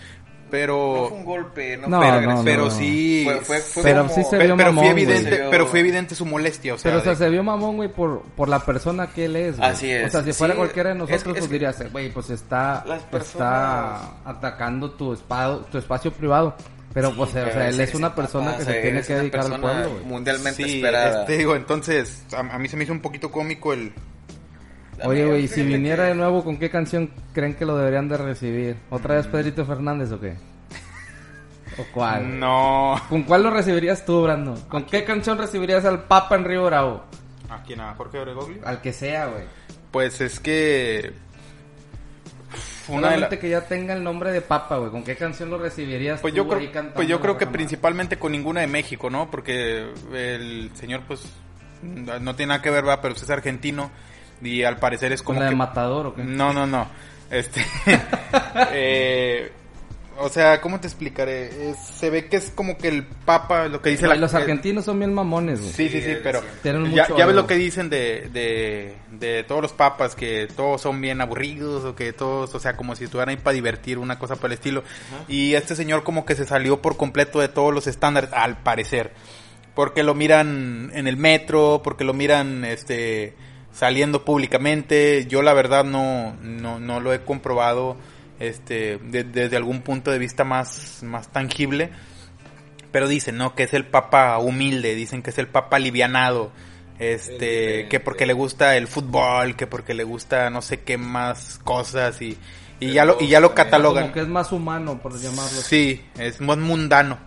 No 0.48 0.52
pero 0.52 1.06
fue 1.10 1.18
un 1.18 1.26
golpe, 1.26 1.78
no, 1.78 1.88
No, 1.88 1.98
fue 2.02 2.22
no, 2.22 2.44
pero 2.44 2.66
no. 2.66 2.72
sí, 2.72 3.24
Fue, 3.26 3.36
fue, 3.42 3.60
fue 3.60 3.84
Pero 3.84 4.04
como- 4.04 4.16
sí 4.16 4.24
se 4.24 4.38
vio 4.38 4.56
pero, 4.56 4.56
mamón, 4.56 4.76
fue 4.86 4.94
güey. 4.94 5.04
evidente, 5.04 5.38
vio- 5.42 5.50
pero 5.50 5.68
fue 5.68 5.80
evidente 5.82 6.16
su 6.16 6.26
molestia, 6.26 6.74
o 6.74 6.78
sea, 6.78 6.90
Pero, 6.92 7.02
o 7.02 7.04
sea, 7.04 7.12
de- 7.14 7.18
se 7.18 7.30
vio 7.30 7.44
mamón, 7.44 7.76
güey, 7.76 7.90
por, 7.90 8.22
por 8.36 8.48
la 8.50 8.60
persona 8.66 9.08
que 9.08 9.26
él 9.26 9.36
es, 9.36 9.58
güey. 9.58 9.70
Así 9.70 9.92
es. 9.92 10.08
O 10.08 10.10
sea, 10.12 10.24
si 10.24 10.34
fuera 10.34 10.54
Sí, 10.54 10.58
cualquiera 10.58 10.90
de 10.90 10.96
es- 10.96 11.00
nosotros, 11.00 11.22
es 11.22 11.28
pues 11.28 11.42
que- 11.48 11.54
dirías, 11.54 11.92
güey, 11.92 12.10
pues 12.12 12.30
está, 12.30 12.84
está 12.88 13.10
personas- 13.10 14.02
atacando 14.26 14.92
tu, 14.92 15.14
espa- 15.16 15.66
tu 15.72 15.78
espacio 15.78 16.12
privado. 16.12 16.56
Pero, 16.94 17.12
pues, 17.14 17.30
o 17.30 17.34
sea, 17.34 17.46
Pero 17.46 17.62
él 17.66 17.80
es 17.80 17.94
una 17.94 18.16
persona 18.16 18.46
papá, 18.52 18.58
que 18.58 18.64
o 18.64 18.66
sea, 18.66 18.74
se 18.74 18.82
tiene 18.82 19.00
es 19.00 19.08
que 19.08 19.14
dedicar 19.16 19.42
al 19.42 19.60
pueblo, 19.62 19.90
güey. 19.92 20.04
Mundialmente 20.06 20.64
sí, 20.64 20.76
esperada. 20.78 21.20
este, 21.22 21.38
digo, 21.38 21.56
entonces 21.56 22.24
a, 22.34 22.40
a 22.40 22.58
mí 22.58 22.68
se 22.70 22.78
me 22.78 22.86
hizo 22.86 22.94
un 22.94 23.02
poquito 23.02 23.30
cómico 23.32 23.74
el 23.74 23.92
Oye, 25.04 25.26
güey, 25.26 25.48
si 25.48 25.64
viniera 25.64 26.06
de 26.06 26.16
nuevo, 26.16 26.44
¿con 26.44 26.58
qué 26.58 26.70
canción 26.70 27.12
creen 27.34 27.56
que 27.56 27.66
lo 27.66 27.78
deberían 27.78 28.08
de 28.10 28.18
recibir? 28.18 28.78
¿Otra 28.90 29.16
vez 29.16 29.28
Pedrito 29.28 29.66
Fernández 29.66 30.12
o 30.12 30.20
qué? 30.20 30.36
¿O 31.78 31.84
cuál? 31.94 32.40
no, 32.40 33.00
¿Con 33.10 33.24
cuál 33.24 33.44
lo 33.44 33.52
recibirías 33.52 34.04
tú, 34.06 34.24
Brando? 34.24 34.56
¿Con 34.68 34.86
qué 34.86 35.04
canción 35.04 35.38
recibirías 35.38 35.86
al 35.86 36.04
Papa 36.04 36.36
en 36.36 36.46
Río 36.46 36.66
Bravo? 36.66 37.04
¿a 37.50 37.62
quién? 37.64 37.80
¿A 37.80 37.94
Jorge 37.94 38.20
Oregoglio? 38.20 38.62
Al 38.66 38.82
que 38.82 38.92
sea, 38.92 39.28
güey. 39.28 39.44
Pues 39.92 40.20
es 40.22 40.40
que 40.40 41.14
una 42.88 42.98
de 42.98 43.02
la- 43.02 43.10
Solamente 43.28 43.40
que 43.40 43.50
ya 43.50 43.62
tenga 43.62 43.94
el 43.94 44.04
nombre 44.04 44.32
de 44.32 44.42
Papa, 44.42 44.78
güey. 44.78 44.92
¿Con 44.92 45.04
qué 45.04 45.16
canción 45.16 45.50
lo 45.50 45.58
recibirías 45.58 46.20
Pues 46.22 46.34
tú 46.34 46.38
yo 46.38 46.44
ahí 46.44 46.50
creo, 46.50 46.72
cantando 46.72 46.96
pues 46.96 47.08
yo 47.08 47.22
creo 47.22 47.38
que 47.38 47.48
principalmente 47.48 48.18
con 48.18 48.32
ninguna 48.32 48.62
de 48.62 48.68
México, 48.68 49.10
¿no? 49.10 49.30
Porque 49.30 49.86
el 50.14 50.72
señor, 50.74 51.02
pues, 51.08 51.22
no 51.84 52.36
tiene 52.36 52.50
nada 52.50 52.62
que 52.62 52.72
ver, 52.72 52.88
va, 52.88 53.02
pero 53.02 53.14
es 53.14 53.30
argentino 53.30 53.92
y 54.42 54.64
al 54.64 54.78
parecer 54.78 55.12
es 55.14 55.22
¿Con 55.22 55.36
como 55.36 55.40
la 55.42 55.46
de 55.46 55.52
que... 55.52 55.56
Matador 55.58 56.08
o 56.08 56.16
qué? 56.16 56.24
No, 56.24 56.54
no, 56.54 56.66
no. 56.68 56.88
Este, 57.30 57.66
eh, 58.72 59.52
o 60.20 60.30
sea, 60.30 60.62
¿cómo 60.62 60.80
te 60.80 60.88
explicaré? 60.88 61.70
Es- 61.70 61.78
se 61.78 62.10
ve 62.10 62.26
que 62.28 62.38
es 62.38 62.50
como 62.50 62.78
que 62.78 62.88
el 62.88 63.04
Papa, 63.04 63.68
lo 63.68 63.82
que 63.82 63.92
dice 63.92 64.08
la... 64.08 64.16
los 64.16 64.34
argentinos 64.34 64.86
son 64.86 64.98
bien 65.00 65.14
mamones, 65.14 65.60
güey. 65.62 65.74
Sí, 65.74 65.90
sí, 65.90 66.02
sí, 66.02 66.16
pero 66.24 66.42
Tienen 66.64 66.92
ya, 66.92 67.04
mucho 67.04 67.18
ya 67.18 67.26
ves 67.26 67.36
lo 67.36 67.46
que 67.46 67.56
dicen 67.56 67.90
de, 67.90 68.30
de, 68.32 68.96
de 69.12 69.44
todos 69.44 69.62
los 69.62 69.74
papas, 69.74 70.16
que 70.16 70.48
todos 70.56 70.82
son 70.82 71.00
bien 71.02 71.22
aburridos 71.22 71.84
o 71.86 71.96
que 71.96 72.14
todos, 72.14 72.54
o 72.56 72.60
sea, 72.60 72.76
como 72.76 72.96
si 72.96 73.04
estuvieran 73.04 73.30
ahí 73.30 73.38
para 73.38 73.54
divertir, 73.54 73.98
una 74.00 74.18
cosa 74.18 74.38
por 74.38 74.48
el 74.50 74.54
estilo. 74.54 74.84
Y 75.28 75.54
este 75.54 75.76
señor 75.76 76.04
como 76.04 76.26
que 76.26 76.36
se 76.36 76.46
salió 76.46 76.82
por 76.82 76.98
completo 76.98 77.40
de 77.40 77.50
todos 77.50 77.74
los 77.74 77.86
estándares, 77.88 78.32
al 78.34 78.58
parecer. 78.58 79.12
Porque 79.76 80.02
lo 80.02 80.16
miran 80.16 80.90
en 80.96 81.08
el 81.08 81.18
metro, 81.18 81.82
porque 81.84 82.04
lo 82.04 82.16
miran 82.16 82.66
este 82.66 83.36
saliendo 83.78 84.26
públicamente. 84.26 85.26
Yo 85.28 85.42
la 85.42 85.54
verdad 85.54 85.84
no, 85.84 86.36
no, 86.42 86.80
no 86.80 87.00
lo 87.00 87.14
he 87.14 87.22
comprobado 87.22 87.96
este 88.40 88.98
de- 88.98 89.24
desde 89.24 89.58
algún 89.58 89.82
punto 89.82 90.12
de 90.12 90.18
vista 90.20 90.44
más, 90.44 91.00
más 91.04 91.32
tangible. 91.32 91.92
Pero 92.92 93.08
dicen, 93.08 93.38
¿no? 93.38 93.54
Que 93.54 93.64
es 93.64 93.74
el 93.74 93.86
papa 93.86 94.38
humilde, 94.40 94.96
dicen 94.96 95.22
que 95.22 95.30
es 95.30 95.38
el 95.38 95.48
papa 95.48 95.76
alivianado, 95.76 96.52
Es 97.00 97.28
este, 97.28 97.88
que 97.90 98.00
porque 98.00 98.26
le 98.26 98.34
gusta 98.34 98.76
el 98.78 98.88
fútbol, 98.88 99.56
que 99.56 99.68
porque 99.68 99.94
le 99.94 100.04
gusta 100.04 100.50
no 100.50 100.62
sé 100.62 100.80
qué 100.82 100.98
más 100.98 101.60
cosas 101.64 102.22
y, 102.22 102.38
y 102.80 102.92
ya 102.94 103.06
lo, 103.06 103.18
y 103.20 103.28
ya 103.28 103.40
lo 103.40 103.54
catalogan. 103.54 104.04
Como 104.06 104.14
que 104.14 104.22
es 104.22 104.28
más 104.28 104.52
humano, 104.52 104.98
por 105.00 105.14
llamarlo 105.20 105.60
así. 105.60 105.62
Sí, 105.98 106.06
es 106.18 106.42
más 106.42 106.58
mundano. 106.58 107.20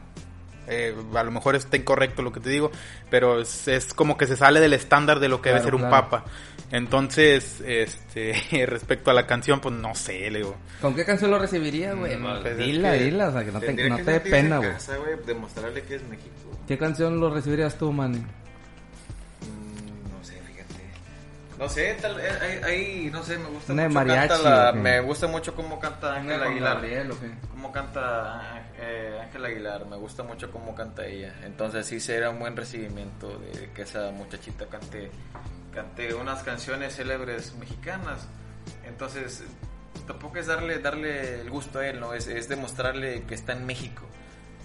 Eh, 0.70 0.94
a 1.14 1.22
lo 1.24 1.30
mejor 1.32 1.56
está 1.56 1.76
incorrecto 1.76 2.22
lo 2.22 2.32
que 2.32 2.40
te 2.40 2.48
digo, 2.50 2.70
pero 3.10 3.40
es, 3.40 3.66
es 3.68 3.92
como 3.92 4.16
que 4.16 4.26
se 4.26 4.36
sale 4.36 4.60
del 4.60 4.72
estándar 4.72 5.18
de 5.20 5.28
lo 5.28 5.42
que 5.42 5.48
debe 5.50 5.60
Claro, 5.62 5.76
ser 5.78 5.84
un 5.84 5.88
claro. 5.90 6.08
papa. 6.08 6.24
Entonces, 6.70 7.60
este, 7.66 8.34
respecto 8.66 9.10
a 9.10 9.14
la 9.14 9.26
canción, 9.26 9.60
pues 9.60 9.74
no 9.74 9.94
sé, 9.94 10.30
le 10.30 10.38
digo. 10.38 10.56
¿Con 10.80 10.94
qué 10.94 11.04
canción 11.04 11.30
lo 11.30 11.38
recibiría, 11.38 11.94
güey? 11.94 12.16
Mm, 12.16 12.22
pues 12.22 12.46
es 12.46 12.58
dila, 12.58 12.92
que 12.92 13.04
dila, 13.04 13.28
o 13.28 13.32
sea, 13.32 13.44
que 13.44 13.52
no 13.52 13.60
te, 13.60 13.88
no 13.88 13.96
que 13.96 14.04
te 14.04 14.10
dé 14.12 14.20
pena, 14.20 14.58
güey. 14.58 14.70
güey, 14.70 15.26
Demostrarle 15.26 15.82
que 15.82 15.96
es 15.96 16.02
México. 16.04 16.30
¿Qué 16.68 16.78
canción 16.78 17.18
lo 17.18 17.30
recibirías 17.34 17.76
tú, 17.76 17.90
man? 17.92 18.24
No 21.60 21.68
sé, 21.68 21.94
tal 22.00 22.14
vez, 22.14 22.40
ahí, 22.40 22.60
ahí, 22.64 23.10
no 23.12 23.22
sé, 23.22 23.36
me 23.36 23.44
gusta 23.50 23.72
Una 23.74 23.82
mucho 23.82 23.94
mariachi, 23.94 24.28
canta 24.28 24.50
la- 24.50 24.72
me 24.72 25.00
gusta 25.00 25.26
mucho 25.26 25.54
cómo 25.54 25.78
canta 25.78 26.14
Ángel 26.16 26.42
Aguilar. 26.42 26.80
Cómo 27.50 27.70
canta 27.70 28.62
eh, 28.78 29.20
Ángel 29.22 29.44
Aguilar, 29.44 29.84
me 29.84 29.96
gusta 29.96 30.22
mucho 30.22 30.50
cómo 30.50 30.74
canta 30.74 31.04
ella. 31.04 31.34
Entonces 31.44 31.84
sí 31.86 32.00
será 32.00 32.30
un 32.30 32.38
buen 32.38 32.56
recibimiento 32.56 33.38
de 33.38 33.70
que 33.74 33.82
esa 33.82 34.10
muchachita 34.10 34.66
cante, 34.66 35.10
cante 35.74 36.14
unas 36.14 36.42
canciones 36.42 36.96
célebres 36.96 37.54
mexicanas. 37.56 38.26
Entonces 38.86 39.44
tampoco 40.06 40.38
es 40.38 40.46
darle, 40.46 40.78
darle 40.78 41.42
el 41.42 41.50
gusto 41.50 41.80
a 41.80 41.86
él, 41.86 42.00
¿no? 42.00 42.14
Es, 42.14 42.26
es 42.26 42.48
demostrarle 42.48 43.24
que 43.24 43.34
está 43.34 43.52
en 43.52 43.66
México. 43.66 44.06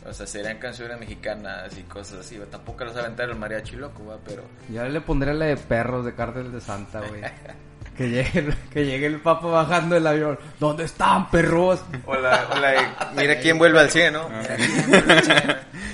O 0.08 0.14
sea, 0.14 0.28
serán 0.28 0.60
canciones 0.60 0.99
mexicanas 0.99 1.76
y 1.78 1.82
cosas 1.84 2.20
así. 2.20 2.38
¿va? 2.38 2.45
Tampoco 2.45 2.86
los 2.86 2.95
va 2.95 2.99
a 3.01 3.03
aventar 3.06 3.30
el 3.30 3.36
mariachi 3.36 3.76
loco, 3.76 4.06
¿va? 4.06 4.18
Pero 4.26 4.43
Ya 4.70 4.84
le 4.86 5.01
pondré 5.01 5.34
la 5.34 5.45
de 5.45 5.58
perros 5.58 6.06
de 6.06 6.14
Cártel 6.14 6.51
de 6.51 6.62
Santa, 6.62 7.01
güey. 7.01 7.22
que, 7.97 8.10
llegue, 8.10 8.39
el- 8.39 8.56
que 8.72 8.86
llegue 8.86 9.06
el 9.08 9.20
papa 9.22 9.47
bajando 9.47 9.95
del 9.95 10.06
avión. 10.06 10.38
¿Dónde 10.60 10.84
están, 10.84 11.30
perros? 11.32 11.82
Hola, 12.06 12.47
hola, 12.53 13.12
mira 13.16 13.39
quién 13.39 13.58
vuelve 13.58 13.80
al 13.80 13.89
100, 13.89 14.14
¿no? 14.14 14.30
Mira 14.30 14.56
quién 14.58 14.89
vuelve 14.89 15.14
al 15.14 15.24
100. 15.24 15.43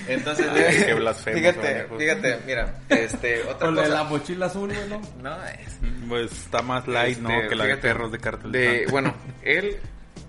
Entonces, 0.07 0.47
Ay, 0.51 0.83
qué 0.87 0.93
blasfemos, 0.95 1.39
fíjate, 1.39 1.87
fíjate, 1.97 2.39
mira, 2.45 2.73
este, 2.89 3.43
otra 3.43 3.67
Con 3.67 3.75
la 3.75 3.83
de 3.83 3.87
cosa. 3.89 4.03
la 4.03 4.09
mochila 4.09 4.45
azul, 4.47 4.73
¿no? 4.89 5.01
No, 5.21 5.43
es, 5.45 5.79
Pues 6.09 6.31
está 6.33 6.61
más 6.61 6.85
light, 6.87 7.19
¿no? 7.19 7.29
este, 7.29 7.47
Que 7.47 7.55
la 7.55 7.65
de 7.65 7.77
perros 7.77 8.11
de 8.11 8.17
cartel. 8.17 8.51
de- 8.51 8.87
bueno, 8.89 9.13
él, 9.43 9.77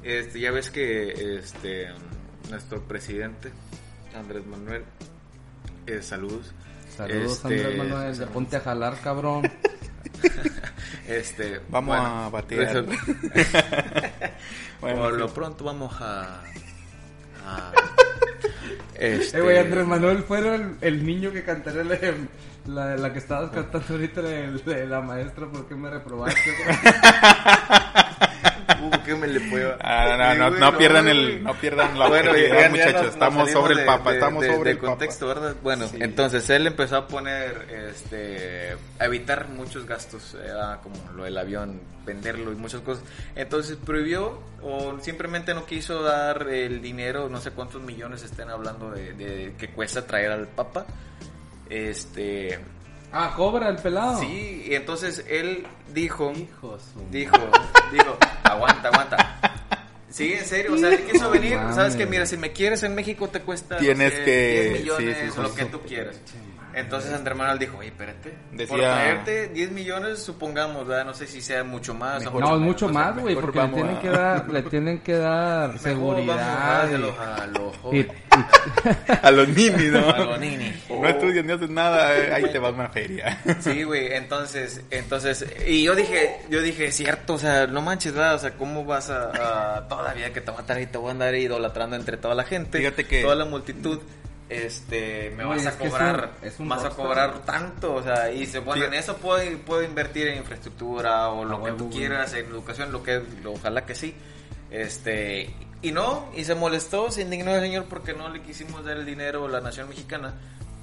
este, 0.05 0.39
ya 0.41 0.53
ves 0.53 0.71
que, 0.71 1.39
este, 1.39 1.89
nuestro 2.51 2.83
presidente, 2.87 3.51
Andrés 4.15 4.47
Manuel, 4.47 4.85
eh, 5.87 6.03
saludos. 6.03 6.53
Saludos, 6.97 7.33
Este, 7.33 7.49
Andrés 7.49 7.79
Manuel. 7.79 8.15
Ya 8.15 8.27
ponte 8.27 8.57
a 8.57 8.61
jalar, 8.61 8.99
cabrón. 9.03 9.51
Este, 11.09 11.61
Vamos 11.69 11.97
bueno, 11.97 12.25
a 12.25 12.29
batear. 12.31 12.85
Bueno, 14.81 15.01
por 15.03 15.13
lo 15.13 15.29
pronto 15.33 15.65
vamos 15.65 15.95
a, 16.01 16.41
a 17.47 17.73
este, 18.99 19.39
Eh, 19.39 19.41
güey, 19.41 19.59
Andrés 19.59 19.87
Manuel 19.87 20.23
fuera 20.25 20.55
el, 20.57 20.77
el 20.81 21.05
niño 21.07 21.31
que 21.33 21.45
cantaría 21.45 21.85
la, 21.85 21.99
la, 22.67 22.97
la 22.97 23.13
que 23.13 23.19
estabas 23.21 23.51
cantando 23.53 23.87
ahorita 23.95 24.23
de, 24.23 24.51
de 24.53 24.87
la 24.87 25.01
maestra, 25.01 25.47
¿por 25.47 25.69
qué 25.69 25.75
me 25.77 25.89
reprobaste? 25.91 26.41
¿qué 29.05 29.15
me 29.15 29.27
le 29.27 29.41
puedo? 29.51 29.77
Ah, 29.81 30.17
no, 30.19 30.33
Sí, 30.33 30.39
no, 30.39 30.49
güey, 30.49 30.61
no 30.61 30.79
pierdan 30.79 31.05
güey. 31.05 31.17
el, 31.37 31.43
no 31.45 31.55
pierdan 31.55 31.99
la 31.99 32.09
Bueno, 32.09 32.37
ya- 32.37 32.69
muchachos. 32.71 32.93
nos- 32.95 33.03
nos 33.05 33.13
estamos 33.15 33.39
salimos 33.49 33.51
sobre 33.53 33.81
el 33.81 33.87
Papa, 33.87 34.11
de- 34.11 34.17
estamos 34.17 34.43
de- 34.43 34.53
sobre 34.53 34.65
de 34.65 34.71
el 34.71 34.77
Papa. 34.79 34.89
contexto, 34.89 35.27
¿verdad? 35.27 35.57
Bueno, 35.63 35.87
Sí. 35.89 35.97
entonces 36.01 36.51
él 36.51 36.67
empezó 36.67 36.97
a 36.97 37.07
poner, 37.09 37.67
este, 37.91 38.77
a 38.99 39.05
evitar 39.05 39.49
muchos 39.49 39.87
gastos, 39.87 40.35
era 40.45 40.81
como 40.83 40.97
lo 41.15 41.25
del 41.25 41.37
avión, 41.39 41.81
venderlo 42.05 42.53
y 42.53 42.57
muchas 42.57 42.81
cosas. 42.81 43.05
Entonces 43.37 43.77
prohibió 43.77 44.41
o 44.63 44.99
simplemente 45.01 45.55
no 45.55 45.65
quiso 45.67 46.03
dar 46.03 46.49
el 46.49 46.81
dinero, 46.83 47.29
no 47.29 47.41
sé 47.41 47.51
cuántos 47.53 47.81
millones 47.83 48.23
estén 48.23 48.51
hablando 48.51 48.91
de, 48.91 49.13
de 49.15 49.55
que 49.59 49.69
cuesta 49.71 50.07
traer 50.07 50.33
al 50.33 50.49
Papa. 50.49 50.85
Este, 51.71 52.59
Ah, 53.13 53.35
cobra 53.37 53.69
el 53.69 53.77
pelado. 53.77 54.19
sí, 54.21 54.65
y 54.69 54.75
entonces 54.75 55.25
él 55.29 55.67
dijo, 55.93 56.33
Hijos. 56.35 56.83
Dijo, 57.11 57.37
dijo, 57.93 58.17
aguanta, 58.43 58.89
aguanta. 58.89 59.39
Sí, 60.09 60.33
en 60.35 60.45
serio, 60.45 60.75
o 60.75 60.77
sea, 60.77 60.91
él 60.91 61.05
quiso 61.11 61.31
venir, 61.31 61.59
sabes 61.75 61.97
que 61.97 62.05
mira, 62.07 62.27
si 62.27 62.37
me 62.37 62.53
quieres 62.53 62.83
en 62.83 62.95
México 62.95 63.29
te 63.29 63.41
cuesta 63.41 63.77
no 63.77 63.81
Tienes 63.81 64.13
sé, 64.13 64.25
que- 64.25 64.61
10 64.71 64.81
millones 64.81 65.19
sí, 65.19 65.31
sí, 65.33 65.39
o 65.39 65.43
lo 65.43 65.55
que 65.55 65.65
tú 65.67 65.81
quieras. 65.81 66.17
Entonces 66.75 67.13
Andrés 67.13 67.37
Manuel 67.37 67.59
dijo, 67.59 67.79
oye, 67.79 67.89
espérate, 67.89 68.31
por 68.31 68.59
Decía- 68.59 68.77
traerte 68.77 69.49
10 69.49 69.71
millones, 69.73 70.19
supongamos, 70.23 70.87
¿verdad? 70.87 71.05
No 71.05 71.15
sé 71.15 71.27
si 71.27 71.41
sea 71.43 71.65
mucho 71.65 71.95
más 71.95 72.23
Mejor- 72.25 72.41
No, 72.41 72.55
es 72.55 72.61
mucho 72.61 72.89
más, 72.89 73.17
güey, 73.19 73.35
porque 73.35 73.61
le 73.61 73.69
tienen, 73.69 73.97
a- 73.97 74.01
que 74.01 74.09
dar, 74.09 74.49
le 74.51 74.63
tienen 74.63 75.01
que 75.01 75.13
dar 75.15 75.69
Mejor 75.73 75.81
seguridad. 75.83 76.83
a 76.87 76.93
y- 76.93 76.99
los- 76.99 77.19
a 77.19 77.47
los 77.47 77.95
y- 77.95 78.07
A 79.23 79.31
los 79.31 79.49
ninis, 79.49 79.93
¿no? 79.93 80.09
a 80.11 80.19
los 80.19 80.41
ninis. 80.41 80.75
No 80.89 81.09
estudias 81.09 81.45
ni 81.45 81.53
haces 81.53 81.69
nada, 81.71 82.17
eh, 82.17 82.33
ahí 82.33 82.45
te 82.53 82.59
vas 82.59 82.71
a 82.73 82.75
una 82.75 82.89
feria. 82.89 83.41
Sí, 83.61 83.83
güey, 83.83 84.13
entonces, 84.15 84.83
entonces, 84.91 85.45
y 85.67 85.83
yo 85.83 85.95
dije, 85.97 86.37
yo 86.49 86.63
dije, 86.63 86.93
cierto, 86.93 87.35
o 87.35 87.39
sea, 87.39 87.67
no 87.67 87.83
manches, 87.83 88.13
¿verdad? 88.13 88.37
O 88.37 88.39
sea, 88.39 88.53
¿cómo 88.53 88.85
vas 88.85 89.11
a, 89.11 89.77
a- 89.79 89.89
todavía 89.89 90.33
que 90.33 90.41
te 90.41 90.51
voy 90.51 90.59
a 90.59 90.61
estar 90.63 90.81
y 90.81 90.87
te 90.87 90.99
voy 90.99 91.09
a 91.09 91.13
andar 91.13 91.35
idolatrando 91.35 91.97
entre 91.97 92.17
toda 92.17 92.35
la 92.35 92.45
gente, 92.45 92.79
Fíjate 92.79 93.05
que- 93.05 93.23
toda 93.23 93.35
la 93.35 93.45
multitud? 93.45 93.99
Este, 94.53 95.31
me 95.37 95.43
No, 95.45 95.51
vas 95.51 95.67
a 95.67 95.77
que 95.79 95.85
es 95.87 95.91
cobrar, 95.91 96.31
un- 96.43 96.49
es 96.49 96.61
un 96.61 96.69
vas 96.69 96.85
a 96.85 96.91
cobrar 96.91 97.39
tanto, 97.45 97.95
o 97.95 98.03
sea, 98.03 98.31
y 98.33 98.47
se 98.47 98.59
bueno, 98.61 98.83
Sí. 98.83 98.89
en 98.89 98.95
eso 98.95 99.17
puedo, 99.17 99.43
puedo 99.59 99.83
invertir 99.83 100.29
en 100.29 100.39
infraestructura 100.39 101.29
o 101.29 101.45
lo 101.45 101.57
A 101.59 101.65
que 101.65 101.73
tú 101.73 101.91
quieras, 101.91 102.33
en 102.35 102.47
educación, 102.47 102.93
lo 102.93 103.03
que, 103.03 103.23
lo- 103.43 103.53
ojalá 103.53 103.85
que 103.87 103.95
sí, 103.95 104.15
este, 104.71 105.51
y 105.83 105.93
no, 105.93 106.31
y 106.37 106.45
se 106.45 106.55
molestó, 106.55 107.11
se 107.11 107.23
indignó 107.23 107.55
el 107.55 107.61
señor 107.61 107.87
porque 107.87 108.13
no 108.15 108.29
le 108.29 108.41
quisimos 108.43 108.85
dar 108.85 108.97
el 108.97 109.07
dinero 109.07 109.47
a 109.47 109.49
la 109.49 109.61
nación 109.61 109.89
mexicana 109.89 110.35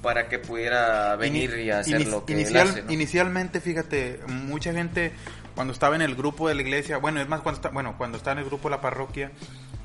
para 0.02 0.28
que 0.28 0.38
pudiera 0.38 1.14
venir 1.16 1.50
Ini- 1.54 1.64
y 1.64 1.70
hacer 1.70 2.00
ini- 2.00 2.10
lo 2.10 2.24
que 2.24 2.32
inicial- 2.34 2.66
él 2.68 2.72
hace, 2.72 2.82
¿no? 2.82 2.92
Inicialmente, 2.92 3.60
fíjate, 3.60 4.20
mucha 4.28 4.72
gente 4.72 5.12
cuando 5.54 5.72
estaba 5.72 5.94
en 5.96 6.02
el 6.02 6.14
grupo 6.14 6.48
de 6.48 6.54
la 6.54 6.62
iglesia, 6.62 6.96
bueno, 6.98 7.20
es 7.20 7.28
más 7.28 7.40
cuando 7.40 7.56
está, 7.58 7.68
bueno, 7.70 7.94
cuando 7.98 8.16
estaba 8.16 8.32
en 8.32 8.38
el 8.38 8.44
grupo 8.46 8.68
de 8.68 8.76
la 8.76 8.80
parroquia, 8.80 9.30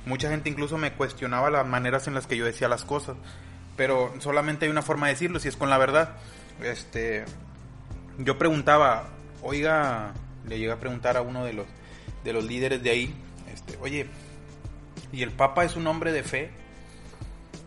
mucha 0.06 0.30
gente 0.30 0.50
incluso 0.50 0.78
me 0.78 0.94
cuestionaba 0.94 1.50
las 1.50 1.66
maneras 1.66 2.08
en 2.08 2.14
las 2.14 2.28
que 2.28 2.38
yo 2.38 2.46
decía 2.46 2.68
las 2.70 2.86
cosas, 2.86 3.18
pero 3.76 4.14
solamente 4.20 4.66
hay 4.66 4.72
una 4.72 4.82
forma 4.82 5.08
de 5.08 5.14
decirlo, 5.14 5.40
si 5.40 5.48
es 5.48 5.56
con 5.58 5.70
la 5.70 5.78
verdad. 5.78 6.16
Este, 6.64 7.26
yo 8.18 8.38
preguntaba, 8.38 9.10
oiga, 9.42 10.14
le 10.48 10.58
llegué 10.60 10.72
a 10.72 10.80
preguntar 10.80 11.18
a 11.18 11.22
uno 11.22 11.44
de 11.46 11.54
los 11.54 11.66
de 12.24 12.34
los 12.34 12.44
líderes 12.46 12.82
de 12.82 12.90
ahí, 12.90 13.14
este, 13.54 13.78
oye, 13.82 14.08
¿y 15.14 15.22
el 15.22 15.30
Papa 15.32 15.64
es 15.64 15.76
un 15.76 15.86
hombre 15.86 16.12
de 16.12 16.24
fe? 16.24 16.50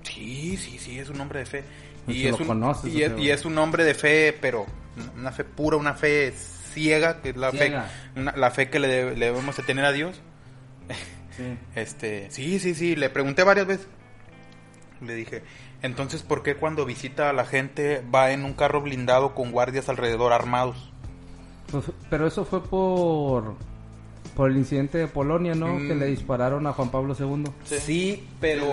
Sí, 0.02 0.56
sí, 0.56 0.78
sí, 0.78 0.98
es 0.98 1.08
un 1.10 1.20
hombre 1.20 1.40
de 1.40 1.46
fe. 1.46 1.64
Pues 2.04 2.16
Y 2.16 2.26
es, 2.26 2.32
lo 2.32 2.38
un, 2.38 2.46
conoces, 2.46 2.92
y, 2.92 3.02
es, 3.02 3.10
sea, 3.12 3.18
y 3.20 3.30
es 3.30 3.44
un 3.44 3.56
hombre 3.58 3.84
de 3.84 3.94
fe, 3.94 4.36
pero 4.40 4.66
una 5.16 5.30
fe 5.30 5.44
pura, 5.44 5.76
una 5.76 5.94
fe 5.94 6.32
ciega, 6.72 7.20
que 7.20 7.30
es 7.30 7.36
la 7.36 7.50
Ciega. 7.52 7.82
fe 8.14 8.20
una- 8.20 8.32
la 8.36 8.50
fe 8.50 8.68
que 8.70 8.78
le, 8.80 8.88
debe- 8.88 9.16
le 9.16 9.26
debemos 9.26 9.56
de 9.56 9.62
tener 9.62 9.84
a 9.84 9.92
Dios. 9.92 10.20
Sí. 11.36 11.44
Este, 11.76 12.28
sí, 12.32 12.58
sí, 12.58 12.74
sí, 12.74 12.96
le 12.96 13.10
pregunté 13.10 13.44
varias 13.44 13.66
veces. 13.68 13.86
Le 15.00 15.14
dije, 15.14 15.42
entonces, 15.82 16.22
¿por 16.22 16.42
qué 16.42 16.56
cuando 16.56 16.84
visita 16.84 17.30
a 17.30 17.32
la 17.32 17.44
gente 17.44 18.02
va 18.14 18.32
en 18.32 18.44
un 18.44 18.54
carro 18.54 18.82
blindado 18.82 19.34
con 19.34 19.52
guardias 19.52 19.88
alrededor 19.88 20.32
armados? 20.32 20.90
Pues, 21.70 21.84
pero 22.10 22.26
eso 22.26 22.44
fue 22.44 22.62
por 22.62 23.54
por 24.34 24.50
el 24.50 24.56
incidente 24.56 24.98
de 24.98 25.08
Polonia, 25.08 25.54
¿no? 25.54 25.74
Mm. 25.74 25.88
Que 25.88 25.94
le 25.96 26.06
dispararon 26.06 26.66
a 26.66 26.72
Juan 26.72 26.90
Pablo 26.90 27.16
II. 27.18 27.44
Sí, 27.64 28.26
pero 28.40 28.66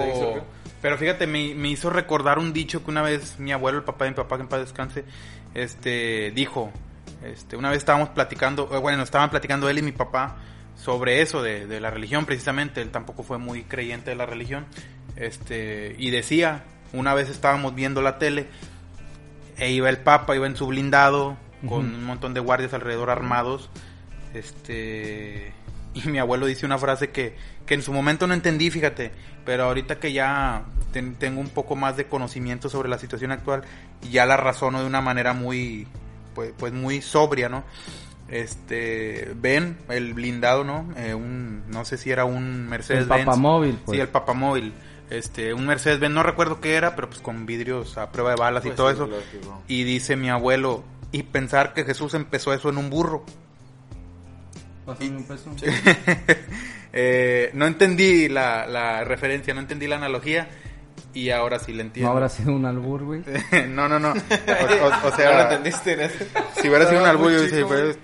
pero 0.82 0.98
fíjate, 0.98 1.26
me, 1.26 1.56
me 1.56 1.70
hizo 1.70 1.90
recordar 1.90 2.38
un 2.38 2.54
dicho 2.54 2.84
que 2.84 2.92
una 2.92 3.02
vez 3.02 3.40
mi 3.40 3.52
abuelo, 3.52 3.80
el 3.80 3.84
papá 3.84 4.06
de 4.06 4.12
mi 4.12 4.16
papá, 4.16 4.36
que 4.36 4.44
en 4.44 4.48
paz 4.48 4.60
descanse, 4.60 5.04
este, 5.56 6.32
dijo, 6.36 6.72
este, 7.24 7.58
una 7.58 7.72
vez 7.72 7.80
estábamos 7.80 8.10
platicando, 8.10 8.70
eh, 8.72 8.78
bueno, 8.78 9.02
estaban 9.02 9.32
platicando 9.32 9.68
él 9.68 9.80
y 9.80 9.82
mi 9.82 9.94
papá 9.94 10.38
sobre 10.76 11.24
eso 11.24 11.42
de, 11.42 11.66
de 11.66 11.80
la 11.80 11.90
religión 11.90 12.28
precisamente, 12.28 12.84
él 12.84 12.92
tampoco 12.92 13.24
fue 13.24 13.40
muy 13.40 13.64
creyente 13.64 14.12
de 14.12 14.16
la 14.16 14.28
religión, 14.28 14.68
este, 15.16 15.96
y 15.98 16.12
decía, 16.12 16.66
una 16.94 17.14
vez 17.14 17.30
estábamos 17.30 17.76
viendo 17.76 18.02
la 18.02 18.18
tele, 18.18 18.48
e 19.58 19.72
iba 19.72 19.90
el 19.90 19.98
papa, 19.98 20.36
iba 20.36 20.48
en 20.48 20.56
su 20.56 20.68
blindado, 20.68 21.38
con 21.68 21.86
un 21.96 22.04
montón 22.04 22.34
de 22.36 22.40
guardias 22.42 22.74
alrededor 22.74 23.10
armados, 23.10 23.70
este, 24.34 25.54
y 25.94 26.08
mi 26.10 26.20
abuelo 26.20 26.46
dice 26.46 26.66
una 26.66 26.78
frase 26.78 27.10
que, 27.12 27.36
que 27.66 27.74
en 27.74 27.82
su 27.82 27.92
momento 27.94 28.28
no 28.28 28.34
entendí, 28.34 28.70
fíjate, 28.70 29.12
pero 29.46 29.64
ahorita 29.64 30.00
que 30.00 30.14
ya 30.14 30.64
ten- 30.92 31.16
tengo 31.16 31.40
un 31.42 31.50
poco 31.50 31.76
más 31.76 31.98
de 31.98 32.06
conocimiento 32.06 32.70
sobre 32.70 32.90
la 32.90 33.00
situación 33.00 33.32
actual, 33.32 33.64
ya 34.12 34.26
la 34.26 34.38
razono 34.38 34.82
de 34.82 34.86
una 34.88 35.02
manera 35.02 35.34
muy, 35.34 35.88
pues, 36.36 36.54
pues 36.58 36.74
muy 36.74 37.02
sobria, 37.02 37.50
¿no? 37.50 37.64
Este, 38.28 39.32
ven 39.36 39.78
el 39.90 40.14
blindado, 40.14 40.64
¿no? 40.64 40.88
Eh, 40.98 41.14
un, 41.14 41.64
no 41.70 41.86
sé 41.86 41.98
si 41.98 42.12
era 42.12 42.26
un 42.26 42.68
Mercedes 42.68 43.04
El 43.04 43.08
papamóvil, 43.08 43.80
pues. 43.86 43.96
Sí, 43.96 44.02
el 44.02 44.10
papamóvil. 44.10 44.74
Este, 45.10 45.54
un 45.54 45.66
Mercedes 45.68 46.00
Benz, 46.00 46.16
no 46.16 46.24
recuerdo 46.24 46.60
qué 46.62 46.76
era, 46.76 46.96
pero 46.96 47.10
pues 47.10 47.22
con 47.22 47.46
vidrios 47.46 47.98
a 47.98 48.12
prueba 48.12 48.32
de 48.32 48.36
balas 48.38 48.64
y 48.66 48.70
Pues 48.70 48.76
todo 48.78 48.90
sí, 48.90 48.96
eso. 48.96 49.08
lógico. 49.08 49.62
Y 49.68 49.84
dice 49.84 50.16
mi 50.16 50.30
abuelo, 50.30 50.84
y 51.12 51.24
pensar 51.24 51.74
que 51.74 51.84
Jesús 51.84 52.14
empezó 52.16 52.54
eso 52.54 52.70
en 52.70 52.78
un 52.78 52.90
burro. 52.90 53.24
Pásame 54.86 55.18
un 55.18 55.24
peso. 55.24 55.52
Eh, 56.98 57.50
no 57.54 57.66
entendí 57.68 58.30
la, 58.30 58.66
la 58.68 59.04
referencia, 59.04 59.54
no 59.54 59.60
entendí 59.60 59.86
la 59.86 59.98
analogía 59.98 60.48
y 61.14 61.30
ahora 61.30 61.60
sí 61.60 61.74
No 61.74 61.82
entiendo. 61.82 62.10
habrá 62.10 62.30
sido 62.30 62.54
un 62.54 62.66
albur, 62.66 63.04
güey. 63.04 63.22
no, 63.68 63.90
no, 63.90 64.00
no. 64.00 64.14
O, 64.14 64.86
o- 64.86 65.08
o 65.10 65.12
sea, 65.14 65.32
¿No 65.32 65.36
lo 65.36 65.42
entendiste? 65.42 65.98
¿no? 65.98 66.04
si 66.62 66.70
hubiera 66.70 66.88
sido 66.88 67.02
un 67.02 67.08
albur, 67.08 67.34
yo, 67.34 67.42
dice, 67.42 67.66
pues, 67.66 67.98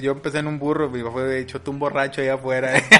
yo 0.00 0.12
empecé 0.12 0.38
en 0.38 0.46
un 0.46 0.58
burro, 0.58 0.88
mi 0.90 1.00
papá 1.02 1.12
fue 1.12 1.38
hecho 1.40 1.60
un 1.66 1.78
borracho 1.78 2.20
allá 2.20 2.34
afuera. 2.34 2.72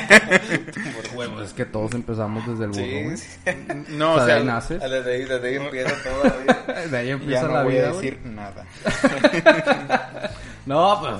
Pues 1.14 1.30
es 1.48 1.52
que 1.52 1.64
todos 1.64 1.94
empezamos 1.94 2.46
desde 2.46 2.64
el 2.64 2.70
burro, 2.70 3.16
Sí, 3.16 3.88
no, 3.96 4.14
O 4.14 4.16
sea, 4.18 4.26
de 4.26 4.32
ahí 4.34 4.44
naces. 4.44 4.80
Desde 4.80 5.12
ahí, 5.14 5.24
desde 5.24 5.48
ahí 5.48 5.54
empieza 5.56 5.94
todo 6.02 6.24
la 6.24 6.36
vida. 6.72 6.86
De 6.86 6.96
ahí 6.98 7.06
ya 7.08 7.12
empieza 7.14 7.42
no 7.48 7.54
la 7.54 7.62
voy 7.64 7.72
vida, 7.74 7.88
a 7.88 7.92
güey. 7.92 8.04
decir 8.10 8.26
nada. 8.26 8.64
No, 10.66 10.98
pues... 11.00 11.12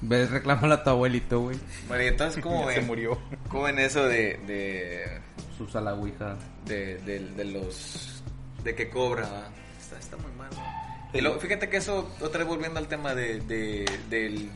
Ves, 0.00 0.30
reclámale 0.30 0.74
a 0.74 0.82
tu 0.82 0.90
abuelito, 0.90 1.40
güey. 1.40 1.58
Bueno, 1.86 2.02
y 2.02 2.06
entonces, 2.08 2.42
¿cómo 2.42 2.62
Ya 2.66 2.72
se 2.74 2.78
ven? 2.80 2.86
murió. 2.86 3.18
¿Cómo 3.48 3.64
ven 3.64 3.78
eso 3.78 4.04
de, 4.04 4.38
de, 4.46 5.20
Sus 5.56 5.76
a 5.76 5.80
la 5.80 5.94
ouija. 5.94 6.36
de, 6.66 6.96
de, 6.98 7.18
de 7.20 7.44
los... 7.44 8.22
de 8.64 8.74
que 8.74 8.88
cobra? 8.88 9.22
¿va? 9.28 9.48
Está, 9.80 9.98
está 9.98 10.16
muy 10.16 10.32
mal. 10.38 10.48
¿no? 10.52 10.69
Y 11.12 11.20
luego, 11.20 11.40
fíjate 11.40 11.68
que 11.68 11.78
eso, 11.78 12.08
otra 12.20 12.40
vez 12.40 12.48
volviendo 12.48 12.78
al 12.78 12.86
tema 12.88 13.14
de, 13.14 13.40
de, 13.40 13.84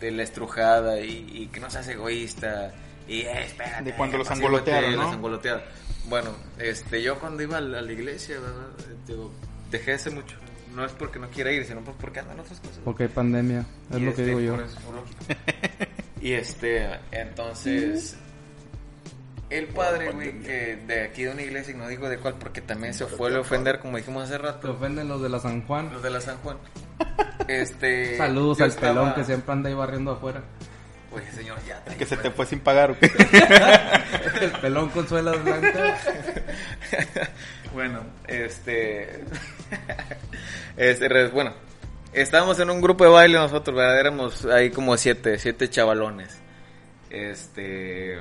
de 0.00 0.10
la 0.12 0.22
estrujada 0.22 1.00
y, 1.00 1.26
y 1.32 1.46
que 1.48 1.58
no 1.60 1.68
seas 1.70 1.88
egoísta 1.88 2.72
y 3.08 3.20
eh, 3.22 3.44
espérate. 3.44 3.84
De 3.90 3.96
cuando 3.96 4.18
los 4.18 4.30
angolotearon, 4.30 4.94
¿no? 4.96 5.02
los 5.02 5.12
angolotearon. 5.12 5.62
Bueno, 6.06 6.30
este, 6.58 7.02
yo 7.02 7.18
cuando 7.18 7.42
iba 7.42 7.58
a 7.58 7.60
la, 7.60 7.78
a 7.78 7.82
la 7.82 7.92
iglesia, 7.92 8.38
¿verdad? 8.38 8.68
Digo, 9.06 9.32
dejé 9.70 9.90
de 9.92 9.96
hacer 9.96 10.12
mucho. 10.12 10.36
No 10.74 10.84
es 10.84 10.92
porque 10.92 11.18
no 11.18 11.28
quiera 11.30 11.52
ir, 11.52 11.64
sino 11.64 11.80
pues 11.82 11.96
porque 12.00 12.20
andan 12.20 12.40
otras 12.40 12.58
cosas. 12.60 12.78
Porque 12.84 13.04
hay 13.04 13.08
pandemia. 13.08 13.64
Es 13.90 13.96
Y 13.98 14.00
lo 14.00 14.14
que 14.14 14.22
este, 14.22 14.24
digo 14.26 14.40
yo. 14.40 14.54
por 14.56 14.64
eso, 14.64 14.80
por 14.80 14.94
lógica. 14.96 15.36
y 16.20 16.32
este, 16.32 16.88
entonces, 17.12 18.16
el 19.50 19.66
padre, 19.68 20.10
güey, 20.12 20.40
que 20.42 20.76
de 20.86 21.02
aquí 21.04 21.24
de 21.24 21.30
una 21.30 21.42
iglesia, 21.42 21.74
y 21.74 21.76
no 21.76 21.86
digo 21.88 22.08
de 22.08 22.18
cuál, 22.18 22.34
porque 22.34 22.60
también 22.60 22.94
se 22.94 23.06
fue 23.06 23.34
a 23.34 23.40
ofender, 23.40 23.78
como 23.80 23.96
dijimos 23.96 24.24
hace 24.24 24.32
Te 24.32 24.38
rato, 24.38 24.72
ofenden 24.72 25.08
los 25.08 25.22
de 25.22 25.28
la 25.28 25.38
San 25.40 25.66
Juan. 25.66 25.92
los 25.92 26.02
de 26.02 26.10
la 26.10 26.20
San 26.20 26.36
Juan. 26.38 26.56
Este, 27.48 28.16
Saludos 28.16 28.60
al 28.60 28.70
estaba- 28.70 28.92
pelón 28.94 29.14
que 29.14 29.24
siempre 29.24 29.52
anda 29.52 29.68
ahí 29.68 29.74
barriendo 29.74 30.12
afuera. 30.12 30.42
Oye, 31.12 31.30
señor, 31.32 31.58
ya. 31.68 31.76
está 31.78 31.94
Que 31.96 32.06
se 32.06 32.16
te 32.16 32.30
fue 32.30 32.46
sin 32.46 32.60
pagar. 32.60 32.90
¿o 32.92 32.98
qué? 32.98 33.06
El 34.40 34.50
pelón 34.60 34.88
con 34.90 35.06
suelas 35.08 35.42
blancas. 35.44 36.00
Bueno, 37.74 38.04
este. 38.28 39.24
este, 40.76 41.26
bueno, 41.28 41.52
estábamos 42.12 42.58
en 42.60 42.70
un 42.70 42.80
grupo 42.80 43.02
de 43.04 43.10
baile 43.10 43.36
nosotros, 43.36 43.76
¿verdad? 43.76 43.98
Éramos 43.98 44.44
ahí 44.46 44.70
como 44.70 44.96
siete, 44.96 45.38
siete 45.40 45.68
chavalones. 45.68 46.38
Este. 47.10 48.18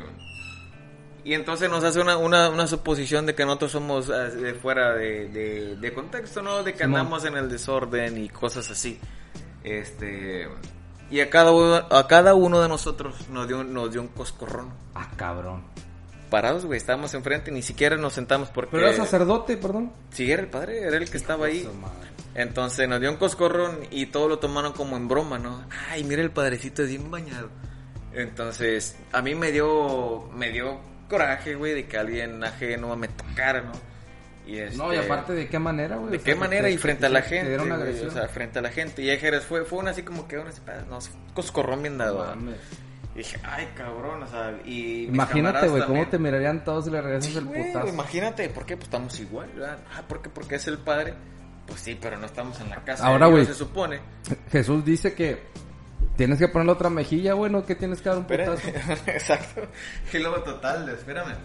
Y 1.26 1.34
entonces 1.34 1.70
nos 1.70 1.84
hace 1.84 2.02
una, 2.02 2.18
una, 2.18 2.50
una 2.50 2.68
suposición 2.68 3.26
de 3.26 3.34
que 3.36 3.46
nosotros 3.46 3.72
somos 3.72 4.10
ah, 4.10 4.30
de 4.30 4.54
fuera 4.56 4.94
de, 4.94 5.30
de, 5.30 5.76
de 5.78 5.94
contexto, 5.94 6.42
¿no? 6.42 6.64
De 6.64 6.74
que 6.74 6.84
Simón. 6.84 7.00
andamos 7.00 7.24
en 7.26 7.38
el 7.38 7.50
desorden 7.50 8.18
y 8.22 8.30
cosas 8.30 8.70
así. 8.70 9.00
Este. 9.64 10.48
Y 11.10 11.20
a 11.22 11.30
cada 11.30 11.52
uno, 11.52 11.76
a 11.76 12.08
cada 12.08 12.34
uno 12.34 12.62
de 12.62 12.68
nosotros 12.68 13.30
nos 13.30 13.48
dio, 13.48 13.60
un- 13.60 13.74
nos 13.74 13.92
dio 13.92 14.02
un 14.02 14.08
coscorrón. 14.10 14.74
Ah, 14.96 15.10
cabrón. 15.16 15.64
Parados, 16.30 16.66
güey, 16.66 16.78
estábamos 16.78 17.14
enfrente, 17.14 17.52
ni 17.52 17.62
siquiera 17.62 17.96
nos 17.96 18.14
sentamos 18.14 18.50
porque... 18.50 18.72
Pero 18.72 18.88
era 18.88 18.98
sacerdote, 18.98 19.56
perdón. 19.56 19.94
Sí, 20.10 20.32
era 20.32 20.42
el 20.42 20.50
padre, 20.50 20.80
era 20.82 20.98
el 20.98 21.08
que 21.10 21.18
estaba 21.18 21.46
ahí. 21.46 21.62
Su 21.64 21.74
madre. 21.76 22.10
Entonces 22.34 22.90
nos 22.90 23.00
dio 23.00 23.12
un 23.12 23.18
coscorrón 23.18 23.82
y 23.92 24.08
todos 24.08 24.28
lo 24.28 24.40
tomaron 24.40 24.74
como 24.74 24.98
en 24.98 25.08
broma, 25.08 25.38
¿no? 25.38 25.64
Ay, 25.92 26.04
mira 26.04 26.24
el 26.24 26.32
padrecito 26.32 26.82
es 26.82 26.90
bien 26.90 27.12
bañado. 27.12 27.50
Entonces, 28.14 28.96
a 29.12 29.22
mí 29.22 29.36
me 29.36 29.52
dio, 29.52 30.28
me 30.36 30.50
dio 30.50 30.80
coraje, 31.18 31.56
güey, 31.56 31.74
de 31.74 31.86
que 31.86 31.98
alguien 31.98 32.44
ajeno 32.44 32.96
me 32.96 33.08
tocara, 33.08 33.62
¿no? 33.62 33.72
Y 34.46 34.58
No, 34.76 34.92
y 34.94 34.98
este, 34.98 35.06
aparte, 35.06 35.34
¿de 35.34 35.48
qué 35.48 35.58
manera, 35.60 35.96
güey? 35.96 36.12
¿De 36.12 36.18
sea, 36.20 36.26
qué 36.34 36.36
manera? 36.40 36.68
te- 36.68 36.74
Y 36.74 36.78
frente 36.78 37.06
a 37.06 37.10
la 37.10 37.22
te 37.22 37.30
gente, 37.30 37.48
dieron 37.50 37.70
güey, 37.70 37.80
agresión. 37.82 38.10
o 38.10 38.12
sea, 38.12 38.28
frente 38.28 38.60
a 38.60 38.62
la 38.62 38.70
gente. 38.72 39.02
Y 39.02 39.10
Ejeres 39.10 39.44
fue, 39.44 39.64
fue 39.64 39.80
una 39.80 39.92
así 39.92 40.02
como 40.04 40.28
que, 40.28 40.38
una 40.38 40.52
no, 40.90 41.00
coscorrón 41.34 41.82
bien 41.82 41.98
dado. 41.98 42.36
Y 43.16 43.20
dije, 43.20 43.38
ay, 43.44 43.70
cabrón, 43.76 44.24
o 44.24 44.28
sea, 44.28 44.58
y 44.66 45.06
Imagínate, 45.06 45.68
güey, 45.68 45.84
cómo 45.86 46.08
te 46.08 46.18
mirarían 46.18 46.64
todos 46.64 46.86
si 46.86 46.92
le 46.92 47.00
regresas 47.02 47.32
Sí, 47.32 47.38
el 47.38 47.46
güey, 47.46 47.68
putazo. 47.68 47.88
imagínate, 47.88 48.50
¿por 48.50 48.66
qué? 48.66 48.76
Pues 48.76 48.88
estamos 48.88 49.20
igual, 49.20 49.50
¿verdad? 49.56 49.78
Ah, 49.96 50.02
¿por 50.08 50.22
qué? 50.22 50.30
Porque 50.30 50.56
es 50.56 50.68
el 50.68 50.80
padre. 50.80 51.14
Pues 51.68 51.80
sí, 51.80 51.98
pero 52.02 52.18
no 52.18 52.26
estamos 52.26 52.60
en 52.60 52.70
la 52.70 52.84
casa. 52.84 53.06
Ahora, 53.08 53.28
güey. 53.28 53.46
Se 53.46 53.54
supone. 53.54 54.00
Jesús 54.52 54.84
dice 54.84 55.14
que 55.14 55.42
tienes 56.16 56.40
que 56.40 56.48
ponerle 56.48 56.74
otra 56.74 56.90
mejilla, 56.90 57.34
güey, 57.34 57.52
no 57.52 57.66
que 57.66 57.76
tienes 57.76 58.02
que 58.02 58.10
dar 58.10 58.18
un 58.18 58.26
putazo. 58.26 58.68
exacto. 59.08 59.62
Y 60.14 60.18
luego, 60.20 60.42
total, 60.44 60.88
espérame. 60.90 61.36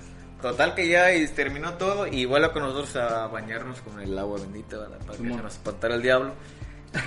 Total 0.40 0.74
que 0.74 0.88
ya 0.88 1.12
y 1.12 1.26
terminó 1.28 1.74
todo 1.74 2.06
y 2.06 2.24
vuelvo 2.24 2.52
con 2.52 2.62
nosotros 2.62 2.94
a 2.96 3.26
bañarnos 3.26 3.80
con 3.80 4.00
el 4.00 4.16
agua 4.16 4.38
bendita, 4.40 4.78
¿verdad? 4.78 4.98
Para 4.98 5.18
que 5.18 5.24
se 5.24 5.42
nos 5.42 5.52
espantara 5.54 5.94
el 5.96 6.02
diablo. 6.02 6.32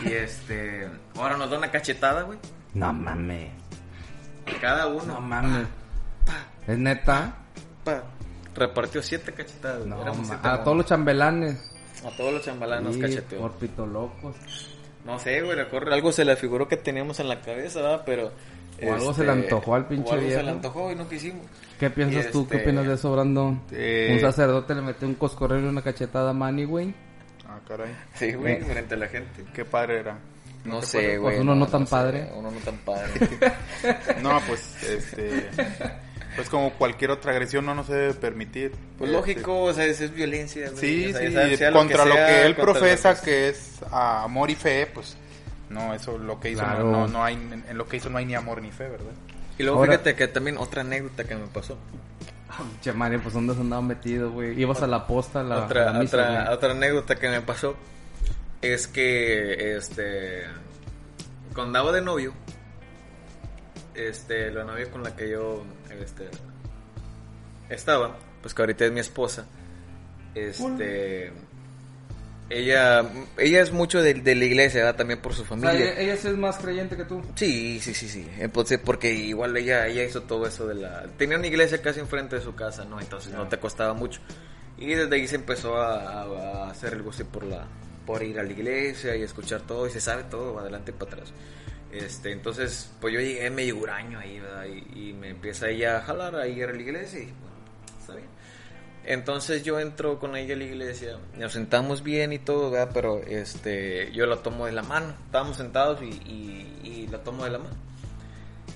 Y 0.06 0.12
este, 0.12 0.90
ahora 1.16 1.38
nos 1.38 1.50
da 1.50 1.58
una 1.58 1.72
cachetada, 1.72 2.24
güey. 2.24 2.38
No 2.74 2.92
mames. 2.92 3.52
Cada 4.60 4.88
uno. 4.88 5.06
No 5.14 5.22
mames. 5.22 5.66
Pa, 6.26 6.72
¿Es 6.72 6.78
neta? 6.78 7.36
pa. 7.86 8.04
Repartió 8.54 9.02
siete 9.02 9.32
cachetadas. 9.34 9.86
No, 9.86 10.04
siete 10.14 10.40
a 10.44 10.62
todos 10.64 10.78
los 10.78 10.86
chambelanes. 10.86 11.72
A 12.06 12.10
todos 12.18 12.34
los 12.34 12.44
chambalanos 12.44 12.96
Sí, 12.96 13.02
cacheteó. 13.02 13.40
por 13.40 13.54
pito 13.54 13.86
locos. 13.86 14.36
No 15.06 15.18
sé, 15.20 15.42
güey, 15.42 15.56
recuerdo, 15.58 15.92
algo 15.94 16.12
se 16.12 16.24
le 16.26 16.36
figuró 16.36 16.68
que 16.68 16.78
teníamos 16.78 17.20
en 17.20 17.28
la 17.30 17.42
cabeza, 17.42 17.82
¿verdad? 17.82 18.04
Pero... 18.06 18.32
este, 18.74 18.90
O 18.90 18.94
algo 18.94 19.14
se 19.14 19.24
le 19.24 19.32
antojó 19.32 19.76
al 19.76 19.88
pinche 19.88 20.10
o 20.10 20.14
algo 20.14 20.22
se 20.24 20.28
viejo. 20.30 20.44
le 20.44 20.52
antojó 20.52 20.92
y 20.92 20.96
no 20.96 21.08
quisimos. 21.10 21.46
¿Qué 21.80 21.90
piensas 21.90 22.28
Y 22.28 22.32
tú? 22.32 22.48
¿Qué 22.48 22.58
este- 22.58 22.70
opinas 22.70 22.88
de 22.88 22.94
eso, 22.94 23.12
Brandon? 23.12 23.62
Eh, 23.72 24.12
Un 24.14 24.20
sacerdote 24.20 24.76
le 24.76 24.82
metió 24.82 25.08
un 25.08 25.16
coscorreo 25.16 25.60
y 25.60 25.66
una 25.66 25.82
cachetada 25.82 26.30
a 26.30 26.34
Manny, 26.34 26.66
güey. 26.66 26.94
Ah, 27.48 27.60
caray. 27.68 27.92
Sí, 28.14 28.34
güey, 28.34 28.54
Eh. 28.54 28.64
frente 28.66 28.94
a 28.94 28.98
la 28.98 29.08
gente. 29.08 29.44
Qué 29.54 29.66
padre 29.66 30.00
era. 30.02 30.18
No 30.64 30.82
sé, 30.84 31.18
güey. 31.18 31.34
Pues 31.36 31.40
uno 31.42 31.56
no 31.56 31.66
tan 31.68 31.86
padre. 31.88 32.30
Uno 32.38 32.52
no 32.52 32.58
tan 32.60 32.78
padre. 32.78 33.10
No, 34.22 34.40
pues, 34.48 34.84
este... 34.84 35.50
Pues 36.36 36.50
como 36.50 36.72
cualquier 36.74 37.12
otra 37.12 37.32
agresión 37.34 37.66
no, 37.66 37.76
no 37.76 37.84
se 37.84 37.94
debe 37.94 38.14
permitir. 38.14 38.72
Pues 38.98 39.10
Este, 39.12 39.20
lógico, 39.20 39.64
o 39.64 39.74
sea, 39.74 39.86
eso 39.86 40.06
es 40.06 40.14
violencia. 40.14 40.70
güey. 40.70 40.80
Sí, 40.80 41.06
O 41.08 41.18
sea, 41.18 41.28
sí, 41.28 41.34
sea- 41.34 41.58
sea 41.58 41.72
contra 41.72 42.06
lo 42.06 42.12
que, 42.16 42.18
sea, 42.22 42.46
él 42.46 42.56
profesa 42.56 43.16
que- 43.20 43.22
que 43.26 43.50
es 43.50 43.80
amor 43.92 44.50
y 44.50 44.56
fe, 44.56 44.88
pues 44.94 45.18
no, 45.70 45.94
eso 45.94 46.18
lo 46.18 46.40
que 46.40 46.52
hizo 46.52 46.62
Claro. 46.64 46.84
no, 46.86 46.92
no, 46.92 47.08
no 47.08 47.24
hay 47.24 47.34
en, 47.36 47.64
en 47.68 47.78
lo 47.78 47.88
que 47.88 47.98
hizo 47.98 48.10
no 48.10 48.18
hay 48.18 48.26
ni 48.26 48.36
amor 48.36 48.62
ni 48.62 48.72
fe, 48.72 48.88
¿verdad? 48.90 49.12
Y 49.58 49.64
luego 49.64 49.80
Ahora- 49.80 49.92
fíjate 49.94 50.16
que 50.16 50.28
también 50.30 50.58
otra 50.58 50.82
anécdota 50.82 51.24
que 51.26 51.36
me 51.36 51.48
pasó. 51.48 51.78
Ah, 52.50 52.64
Che, 52.82 52.94
Manny, 52.94 53.18
pues 53.18 53.34
¿dónde 53.34 53.54
has 53.54 53.60
andado 53.60 53.82
metido, 53.82 54.32
güey? 54.32 54.60
Ibas 54.60 54.82
a 54.82 54.88
la 54.88 55.06
posta, 55.08 55.42
a 55.42 55.44
la, 55.44 55.66
otra, 55.66 55.92
la 55.92 56.00
misa, 56.00 56.18
otra, 56.18 56.52
otra 56.54 56.72
anécdota 56.72 57.16
que 57.16 57.30
me 57.30 57.42
pasó 57.42 57.76
es 58.62 58.88
que 58.88 59.76
este 59.78 60.44
cuando 61.54 61.80
andaba 61.80 61.92
de 61.92 62.02
novio, 62.02 62.34
este, 63.94 64.52
la 64.52 64.64
novia 64.64 64.90
con 64.90 65.04
la 65.04 65.16
que 65.16 65.30
yo 65.30 65.64
este 66.00 66.30
estaba, 67.70 68.16
pues 68.42 68.54
que 68.54 68.62
ahorita 68.62 68.86
es 68.86 68.92
mi 68.92 69.00
esposa, 69.00 69.46
este 70.36 71.32
ella 72.50 73.06
ella 73.38 73.62
es 73.62 73.72
mucho 73.72 74.02
de, 74.02 74.14
de 74.16 74.36
la 74.36 74.44
iglesia, 74.46 74.82
¿verdad? 74.84 74.98
también 74.98 75.22
por 75.22 75.34
su 75.34 75.44
O 75.44 75.46
sea, 75.46 75.58
familia. 75.58 75.92
ella, 75.92 76.00
ella 76.02 76.18
sí 76.18 76.28
es 76.28 76.38
más 76.38 76.58
creyente 76.58 76.98
que 76.98 77.06
tú. 77.06 77.22
Sí, 77.36 77.80
sí, 77.80 77.94
sí, 77.94 78.10
sí. 78.10 78.28
Entonces, 78.40 78.78
porque 78.84 79.14
igual 79.14 79.56
ella, 79.56 79.88
ella 79.88 80.04
hizo 80.04 80.24
todo 80.24 80.46
eso 80.46 80.68
de 80.68 80.76
la... 80.76 81.04
Tenía 81.18 81.38
una 81.38 81.48
iglesia 81.48 81.82
casi 81.82 82.02
enfrente 82.02 82.36
de 82.36 82.42
su 82.42 82.54
casa, 82.54 82.84
¿no? 82.84 83.00
Entonces 83.00 83.32
no 83.34 83.48
te 83.48 83.58
costaba 83.58 83.94
mucho. 83.94 84.20
Y 84.78 84.88
desde 84.88 85.16
ahí 85.16 85.28
se 85.30 85.36
empezó 85.38 85.78
a, 85.78 86.24
a- 86.24 86.66
a 86.66 86.72
hacer 86.72 86.94
el 86.94 87.04
gusto 87.04 87.24
por 87.26 87.44
la 87.44 87.66
por 88.06 88.22
ir 88.24 88.38
a 88.40 88.44
la 88.44 88.52
iglesia 88.52 89.16
y 89.16 89.22
escuchar 89.22 89.62
todo 89.62 89.88
y 89.88 89.92
se 89.92 90.02
sabe 90.02 90.24
todo, 90.24 90.58
adelante 90.60 90.92
y 90.92 90.96
para 90.96 91.14
atrás. 91.14 91.32
Este, 91.92 92.32
entonces, 92.32 92.90
pues 93.02 93.14
yo 93.14 93.20
llegué 93.20 93.50
medio 93.50 93.78
huraño 93.78 94.20
ahí, 94.20 94.40
¿verdad? 94.40 94.66
Y, 94.66 95.10
y 95.10 95.14
me 95.14 95.30
empieza 95.30 95.70
ella 95.70 95.98
a 95.98 96.02
jalar 96.02 96.36
a 96.36 96.48
ir 96.48 96.64
a 96.64 96.72
la 96.74 96.82
iglesia 96.82 97.20
y 97.20 97.26
bueno, 97.26 97.56
está 98.00 98.16
bien. 98.16 98.28
Entonces 99.04 99.64
yo 99.64 99.80
entro 99.80 100.20
con 100.20 100.36
ella 100.36 100.54
a 100.54 100.58
la 100.58 100.64
iglesia, 100.64 101.18
nos 101.38 101.54
sentamos 101.54 102.04
bien 102.04 102.34
y 102.34 102.40
todo, 102.40 102.70
¿verdad? 102.70 102.92
Pero 102.94 103.22
este, 103.28 104.12
yo 104.14 104.26
la 104.26 104.38
tomo 104.38 104.68
de 104.68 104.74
la 104.74 104.84
mano, 104.84 105.14
estábamos 105.26 105.58
sentados 105.58 106.02
y, 106.02 106.10
y, 106.10 106.82
y 106.84 107.08
la 107.08 107.18
tomo 107.24 107.44
de 107.44 107.50
la 107.50 107.58
mano. 107.58 107.76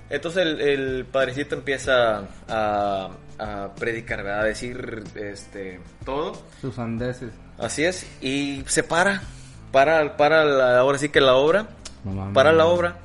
Entonces 0.10 0.44
el, 0.44 0.62
el 0.62 1.06
padrecito 1.06 1.56
empieza 1.56 2.28
a, 2.48 3.10
a 3.40 3.76
predicar, 3.76 4.24
¿verdad? 4.24 4.42
A 4.42 4.46
decir 4.46 5.04
este, 5.16 5.80
todo. 6.04 6.42
Sus 6.60 6.78
andeses. 6.80 7.32
Así 7.58 7.86
es, 7.86 8.06
y 8.20 8.64
se 8.68 8.84
para, 8.84 9.22
para, 9.72 10.18
para 10.18 10.44
la, 10.44 10.80
ahora 10.80 10.98
sí 10.98 11.10
que 11.10 11.22
la 11.22 11.36
obra, 11.36 11.68
No 12.04 12.34
para 12.34 12.52
la 12.52 12.66
obra, 12.66 12.98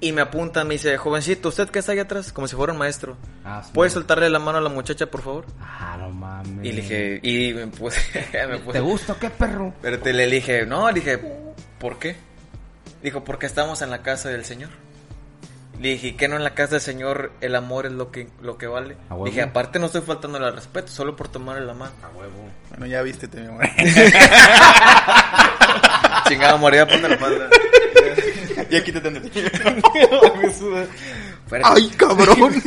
y 0.00 0.12
me 0.12 0.20
apunta, 0.22 0.64
me 0.64 0.74
dice, 0.74 0.96
jovencito, 0.98 1.48
¿usted 1.48 1.68
que 1.70 1.78
está 1.78 1.92
ahí 1.92 1.98
atrás? 1.98 2.32
Como 2.32 2.46
si 2.46 2.56
fuera 2.56 2.72
un 2.72 2.78
maestro. 2.78 3.16
Ah, 3.44 3.62
sí. 3.64 3.70
¿Puede 3.72 3.90
soltarle 3.90 4.28
la 4.28 4.38
mano 4.38 4.58
a 4.58 4.60
la 4.60 4.68
muchacha, 4.68 5.06
por 5.06 5.22
favor? 5.22 5.46
Ah, 5.60 5.96
no 5.98 6.10
mames. 6.10 6.64
Y 6.64 6.72
le 6.72 6.82
dije, 6.82 7.20
y 7.22 7.54
me 7.54 7.66
puse, 7.68 8.00
me 8.48 8.58
puse- 8.58 8.72
¿Te 8.72 8.80
gusta 8.80 9.12
o 9.14 9.18
qué, 9.18 9.30
perro? 9.30 9.72
pero 9.80 9.98
te 10.00 10.12
le 10.12 10.26
dije, 10.26 10.66
no, 10.66 10.88
le 10.88 10.94
dije, 11.00 11.18
¿por 11.78 11.98
qué? 11.98 12.16
Dijo, 13.02 13.24
porque 13.24 13.46
estamos 13.46 13.80
en 13.82 13.90
la 13.90 14.02
casa 14.02 14.28
del 14.28 14.44
Señor. 14.44 14.70
Le 15.80 15.88
dije, 15.90 16.06
¿y 16.08 16.12
qué 16.12 16.28
no 16.28 16.36
en 16.36 16.44
la 16.44 16.54
casa 16.54 16.72
del 16.72 16.80
Señor 16.80 17.32
el 17.40 17.54
amor 17.56 17.86
es 17.86 17.92
lo 17.92 18.10
que, 18.12 18.28
lo 18.40 18.56
que 18.58 18.66
vale? 18.68 18.96
A 19.08 19.14
huevo. 19.14 19.26
Dije, 19.26 19.42
aparte 19.42 19.78
no 19.80 19.86
estoy 19.86 20.02
faltando 20.02 20.38
al 20.38 20.54
respeto, 20.54 20.88
solo 20.88 21.16
por 21.16 21.28
tomarle 21.28 21.64
la 21.66 21.74
mano. 21.74 21.92
A 22.02 22.08
huevo. 22.16 22.48
Bueno, 22.70 22.86
ya 22.86 23.02
viste, 23.02 23.26
te 23.26 23.40
mi 23.40 23.48
amor. 23.48 23.64
Chingada, 26.28 26.56
moría, 26.56 26.86
ponte 26.86 27.08
la 27.08 27.16
falda. 27.18 27.48
Ya 28.70 28.82
quítate 28.82 29.10
de 29.10 29.20
ti. 29.30 29.40
Espérate. 31.44 31.70
¡Ay, 31.74 31.88
cabrón! 31.96 32.62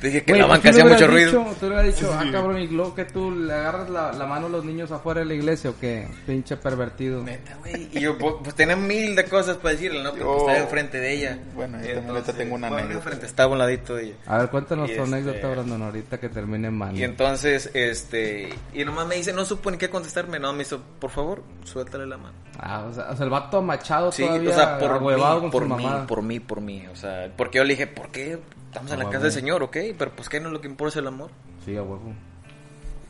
Te 0.00 0.06
dije 0.06 0.24
que 0.24 0.32
Güey, 0.32 0.40
la 0.40 0.46
banca 0.48 0.70
hacía 0.70 0.84
mucho 0.86 1.06
ruido. 1.06 1.26
dicho- 1.40 1.56
Tú 1.60 1.66
le 1.68 1.74
hubieras 1.76 1.94
dicho, 1.94 2.12
ah, 2.18 2.24
cabrón, 2.32 2.58
y 2.60 2.66
luego 2.68 2.94
que 2.94 3.04
tú 3.04 3.30
le 3.30 3.52
agarras 3.52 3.90
la, 3.90 4.12
la 4.12 4.26
mano 4.26 4.46
a 4.46 4.48
los 4.48 4.64
niños 4.64 4.90
afuera 4.90 5.20
de 5.20 5.26
la 5.26 5.34
iglesia 5.34 5.70
o 5.70 5.74
qué, 5.78 6.08
pinche 6.26 6.56
pervertido. 6.56 7.22
Neta, 7.22 7.56
güey. 7.56 7.88
Y 7.92 8.00
yo, 8.00 8.16
pues, 8.16 8.34
pues, 8.42 8.54
tenía 8.54 8.74
mil 8.76 9.14
de 9.14 9.24
cosas 9.26 9.58
para 9.58 9.74
decirle, 9.74 10.02
¿no? 10.02 10.12
Pero 10.12 10.30
Oh. 10.32 10.38
estaba 10.48 10.58
enfrente 10.58 10.98
de 10.98 11.12
ella. 11.12 11.38
Bueno, 11.54 11.78
yo 11.80 11.86
también 11.94 12.08
ahorita 12.10 12.32
tengo 12.32 12.54
una 12.54 12.68
bueno, 12.68 12.84
anécdota. 12.84 13.04
enfrente, 13.04 13.26
estaba 13.26 13.50
a 13.50 13.52
un 13.52 13.58
ladito 13.58 13.94
de 13.96 14.04
ella. 14.04 14.14
A 14.26 14.38
ver, 14.38 14.48
cuéntanos 14.48 14.90
Y 14.90 14.94
tu 14.96 15.02
este- 15.02 15.14
anécdota, 15.14 15.48
Brandon, 15.48 15.82
ahorita 15.82 16.18
que 16.18 16.28
termine 16.30 16.70
mal. 16.70 16.96
Y 16.96 17.04
entonces, 17.04 17.70
este, 17.74 18.48
y 18.72 18.84
nomás 18.84 19.06
me 19.06 19.16
dice, 19.16 19.32
no 19.34 19.44
supo 19.44 19.70
ni 19.70 19.76
qué 19.76 19.90
contestarme, 19.90 20.38
no, 20.38 20.52
me 20.54 20.62
hizo, 20.62 20.80
por 20.98 21.10
favor, 21.10 21.42
suéltale 21.64 22.06
la 22.06 22.16
mano. 22.16 22.34
Ah, 22.58 22.84
o 22.88 22.94
sea, 22.94 23.10
o 23.10 23.16
sea, 23.16 23.24
el 23.24 23.30
vato 23.30 23.60
machado 23.62 24.10
Sí, 24.12 24.22
todavía, 24.24 24.50
o 24.50 24.54
sea, 24.54 24.78
por 24.78 25.00
mí, 25.00 25.08
con 25.40 25.50
por 25.50 25.62
su 25.64 25.68
mí, 25.74 25.86
por 26.06 26.22
mí, 26.22 26.40
por 26.40 26.60
mí, 26.60 26.84
o 26.90 26.96
sea, 26.96 27.30
porque 27.36 27.58
yo 27.58 27.64
le 27.64 27.70
dije, 27.74 27.86
¿por 27.86 28.08
qué? 28.10 28.21
Estamos 28.30 28.92
en 28.92 28.98
la 28.98 29.04
huevo. 29.04 29.10
casa 29.12 29.24
del 29.24 29.32
Señor, 29.32 29.62
¿ok? 29.62 29.76
Pero 29.98 30.10
pues, 30.16 30.28
¿qué 30.28 30.40
no 30.40 30.48
es 30.48 30.52
lo 30.52 30.60
que 30.60 30.68
importa 30.68 30.90
es 30.92 30.96
el 30.96 31.06
amor? 31.06 31.30
Sí, 31.64 31.76
a 31.76 31.82
huevo. 31.82 32.14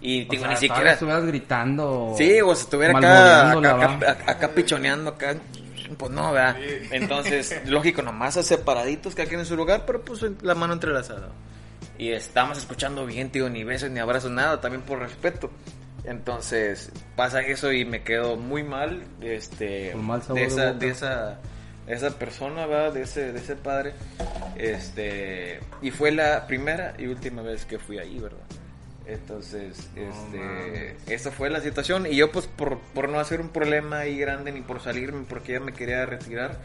Y 0.00 0.26
O 0.26 0.30
digo, 0.30 0.42
sea, 0.42 0.50
ni 0.50 0.56
siquiera... 0.56 0.92
estuvieras 0.92 1.24
gritando. 1.24 2.14
Sí, 2.18 2.40
o 2.40 2.54
si 2.54 2.62
estuviera 2.62 2.98
acá, 2.98 3.52
acá, 3.52 3.74
va. 3.74 3.84
acá, 3.94 4.16
acá 4.32 4.48
pichoneando, 4.48 5.10
acá, 5.10 5.36
pues 5.96 6.10
no, 6.10 6.32
¿verdad? 6.32 6.56
Entonces, 6.90 7.60
lógico, 7.66 8.02
nomás 8.02 8.36
a 8.36 8.42
separaditos, 8.42 9.14
cada 9.14 9.28
quien 9.28 9.40
en 9.40 9.46
su 9.46 9.56
lugar, 9.56 9.84
pero 9.86 10.02
pues 10.02 10.24
la 10.42 10.54
mano 10.56 10.72
entrelazada. 10.72 11.28
Y 11.98 12.10
estamos 12.10 12.58
escuchando 12.58 13.06
bien, 13.06 13.30
tío, 13.30 13.48
ni 13.48 13.62
besos 13.62 13.90
ni 13.90 14.00
abrazos, 14.00 14.30
nada, 14.32 14.60
también 14.60 14.82
por 14.82 14.98
respeto. 14.98 15.50
Entonces, 16.04 16.90
pasa 17.14 17.42
eso 17.42 17.70
y 17.70 17.84
me 17.84 18.02
quedo 18.02 18.36
muy 18.36 18.64
mal, 18.64 19.04
este, 19.20 19.94
mal 19.94 20.20
sabor 20.20 20.40
de 20.40 20.46
esa, 20.46 20.72
de 20.72 20.88
esa, 20.88 21.38
esa 21.86 22.10
persona, 22.18 22.66
¿verdad? 22.66 22.92
De 22.92 23.02
ese, 23.02 23.32
de 23.32 23.38
ese 23.40 23.56
padre, 23.56 23.94
este, 24.56 25.60
y 25.80 25.90
fue 25.90 26.12
la 26.12 26.46
primera 26.46 26.94
y 26.98 27.06
última 27.06 27.42
vez 27.42 27.64
que 27.64 27.78
fui 27.78 27.98
ahí, 27.98 28.18
¿verdad? 28.18 28.38
Entonces, 29.06 29.90
este, 29.96 30.38
mames. 30.38 30.94
esa 31.08 31.32
fue 31.32 31.50
la 31.50 31.60
situación 31.60 32.06
y 32.06 32.14
yo 32.14 32.30
pues 32.30 32.46
por, 32.46 32.78
por 32.94 33.08
no 33.08 33.18
hacer 33.18 33.40
un 33.40 33.48
problema 33.48 33.98
ahí 34.00 34.16
grande 34.16 34.52
ni 34.52 34.60
por 34.60 34.80
salirme 34.80 35.24
porque 35.28 35.56
ella 35.56 35.64
me 35.64 35.72
quería 35.72 36.06
retirar, 36.06 36.58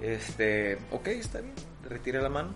este, 0.00 0.78
ok, 0.92 1.08
está 1.08 1.40
bien, 1.40 1.54
retiré 1.88 2.22
la 2.22 2.28
mano 2.28 2.50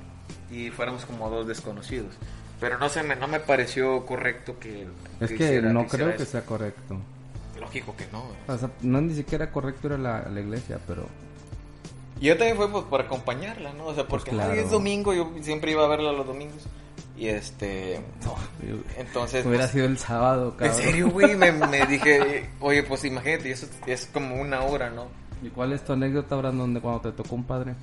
y 0.51 0.71
fuéramos 0.71 1.05
como 1.07 1.29
dos 1.29 1.47
desconocidos. 1.49 2.15
Pero 2.61 2.79
no 2.79 2.89
se 2.89 3.03
me, 3.03 3.17
no 3.17 3.29
me 3.29 3.41
pareció 3.41 4.07
correcto 4.07 4.59
que... 4.59 4.87
Es 5.21 5.29
que 5.29 5.35
hiciera- 5.35 5.73
no 5.73 5.83
hiciera 5.85 6.05
creo 6.07 6.17
que 6.17 6.23
eso. 6.23 6.33
sea 6.33 6.43
correcto. 6.43 6.97
Lógico 7.61 7.95
que 7.97 8.07
no. 8.13 8.25
O 8.47 8.57
sea, 8.59 8.71
no 8.83 9.01
ni 9.03 9.15
siquiera 9.15 9.51
correcto 9.51 9.89
ir 9.89 9.95
a 9.95 9.99
la, 9.99 10.19
a 10.21 10.29
la 10.31 10.41
iglesia, 10.41 10.79
pero... 10.87 11.07
Y 12.21 12.27
yo 12.27 12.37
también 12.37 12.57
fue 12.57 12.71
pues, 12.71 12.85
por 12.85 13.01
acompañarla, 13.01 13.73
¿no? 13.75 13.87
O 13.87 13.95
sea, 13.95 14.07
porque 14.07 14.31
Pues 14.31 14.43
claro. 14.43 14.53
ay, 14.53 14.61
es 14.61 14.71
domingo, 14.71 15.13
yo 15.13 15.31
siempre 15.43 15.73
iba 15.73 15.85
a 15.85 15.89
verla 15.89 16.13
los 16.13 16.27
domingos. 16.27 16.63
Y 17.17 17.29
este... 17.29 18.01
Entonces... 18.97 19.45
Hubiera 19.47 19.65
pues, 19.65 19.73
sido 19.73 19.87
el 19.87 19.99
sábado, 19.99 20.51
En 20.53 20.57
cabrón. 20.69 20.77
serio, 20.77 21.11
güey, 21.11 21.35
me, 21.37 21.53
me 21.53 21.87
dije, 21.87 22.51
oye, 22.61 22.83
pues 22.83 23.05
imagínate, 23.05 23.51
eso 23.51 23.67
es 23.87 24.09
como 24.13 24.41
una 24.41 24.63
hora, 24.63 24.91
¿no? 24.91 25.07
¿Y 25.43 25.49
cuál 25.49 25.73
es 25.73 25.85
tu 25.85 25.93
anécdota, 25.93 26.37
Brandon, 26.37 26.73
de 26.75 26.81
cuando 26.81 27.01
te 27.01 27.13
tocó 27.13 27.35
un 27.35 27.45
padre? 27.45 27.75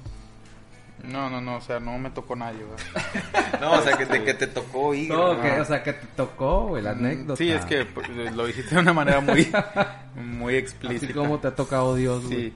No, 1.03 1.29
no, 1.29 1.41
no, 1.41 1.57
o 1.57 1.61
sea, 1.61 1.79
no 1.79 1.97
me 1.99 2.09
tocó 2.11 2.35
nadie, 2.35 2.59
¿verdad? 2.63 3.59
No, 3.61 3.73
o 3.73 3.81
sea, 3.81 3.97
que 3.97 4.05
te, 4.05 4.23
que 4.23 4.33
te 4.33 4.47
tocó 4.47 4.93
ir. 4.93 5.09
No, 5.09 5.33
¿no? 5.33 5.41
que, 5.41 5.51
o 5.59 5.65
sea, 5.65 5.83
que 5.83 5.93
te 5.93 6.07
tocó, 6.15 6.67
güey, 6.67 6.81
la 6.81 6.91
anécdota. 6.91 7.35
Sí, 7.37 7.51
es 7.51 7.65
que 7.65 7.85
pues, 7.85 8.07
lo 8.33 8.45
dijiste 8.45 8.75
de 8.75 8.81
una 8.81 8.93
manera 8.93 9.19
muy, 9.19 9.51
muy 10.15 10.53
Así 10.55 10.63
explícita. 10.63 11.13
como 11.13 11.39
te 11.39 11.47
ha 11.49 11.55
tocado 11.55 11.95
Dios, 11.95 12.25
güey. 12.25 12.49
Sí. 12.49 12.53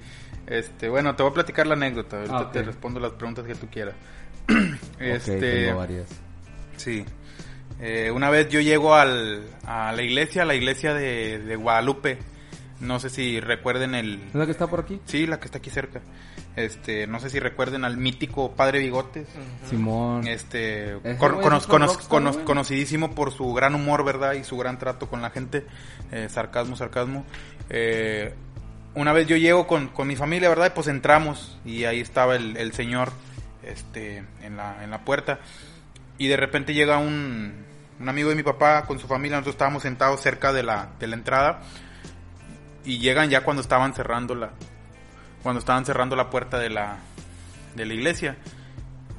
Este, 0.48 0.90
bueno, 0.90 1.16
te 1.16 1.24
voy 1.24 1.32
a 1.32 1.36
platicar 1.36 1.68
la 1.68 1.74
anécdota. 1.76 2.18
Ahorita 2.18 2.38
Ah, 2.40 2.52
te 2.52 2.64
respondo 2.64 3.00
las 3.00 3.12
preguntas 3.12 3.46
que 3.46 3.56
tú 3.56 3.68
quieras. 3.70 3.96
Este, 5.00 5.66
tengo 5.68 5.78
varias. 5.80 6.08
sí. 6.78 7.06
Eh, 7.80 8.10
una 8.10 8.32
vez 8.32 8.50
yo 8.50 8.60
llego 8.60 8.96
al, 8.96 9.44
a 9.66 9.92
la 9.92 10.02
iglesia, 10.02 10.42
a 10.42 10.46
la 10.46 10.56
iglesia 10.56 10.96
de, 10.96 11.38
de 11.38 11.56
Guadalupe. 11.56 12.18
No 12.80 13.00
sé 13.00 13.10
si 13.12 13.40
recuerden 13.40 13.94
el... 13.94 14.24
¿Es 14.30 14.34
la 14.36 14.46
que 14.46 14.52
está 14.52 14.66
por 14.68 14.80
aquí? 14.80 15.00
Sí, 15.06 15.28
la 15.28 15.40
que 15.40 15.46
está 15.46 15.58
aquí 15.60 15.70
cerca. 15.70 16.02
Este, 16.56 17.06
no 17.08 17.20
sé 17.20 17.30
si 17.30 17.40
recuerden 17.40 17.86
al 17.86 17.98
mítico 17.98 18.54
Padre 18.56 18.80
Bigotes. 18.80 19.28
Simón. 19.70 20.26
Este, 20.28 20.96
con- 21.20 21.40
cono- 21.42 21.62
cono- 21.68 21.94
cono- 22.08 22.46
conocidísimo 22.46 23.14
por 23.14 23.32
su 23.32 23.54
gran 23.54 23.76
humor, 23.76 24.04
¿verdad? 24.04 24.34
Y 24.34 24.44
su 24.44 24.58
gran 24.58 24.80
trato 24.80 25.08
con 25.08 25.22
la 25.22 25.30
gente. 25.30 25.66
Eh, 26.12 26.30
sarcasmo, 26.30 26.76
sarcasmo. 26.76 27.26
Eh, 27.70 28.34
una 28.98 29.14
vez 29.14 29.28
yo 29.28 29.38
llego 29.38 29.68
con, 29.68 29.90
con 29.90 30.08
mi 30.08 30.16
familia, 30.16 30.50
¿verdad? 30.50 30.68
Y 30.68 30.70
pues 30.72 30.88
entramos 30.88 31.58
y 31.64 31.86
ahí 31.86 32.00
estaba 32.00 32.36
el, 32.36 32.58
el 32.58 32.74
señor 32.74 33.12
este, 33.64 34.24
en, 34.42 34.58
la, 34.58 34.84
en 34.84 34.90
la 34.90 35.06
puerta. 35.06 35.40
Y 36.18 36.28
de 36.28 36.36
repente 36.36 36.74
llega 36.74 36.98
un, 36.98 37.54
un 38.00 38.10
amigo 38.10 38.30
de 38.30 38.36
mi 38.36 38.42
papá 38.44 38.86
con 38.86 38.98
su 38.98 39.08
familia. 39.08 39.38
Nosotros 39.38 39.54
estábamos 39.54 39.84
sentados 39.84 40.20
cerca 40.22 40.52
de 40.52 40.64
la, 40.64 40.90
de 41.00 41.06
la 41.08 41.16
entrada. 41.16 41.62
y 42.86 42.98
llegan 42.98 43.30
ya 43.30 43.42
cuando 43.44 43.62
estaban 43.62 43.94
cerrando 43.94 44.34
la 44.34 44.52
cuando 45.44 45.60
estaban 45.60 45.86
cerrando 45.86 46.16
la 46.16 46.30
puerta 46.30 46.58
de 46.58 46.70
la 46.70 46.98
de 47.76 47.86
la 47.86 47.94
iglesia 47.94 48.38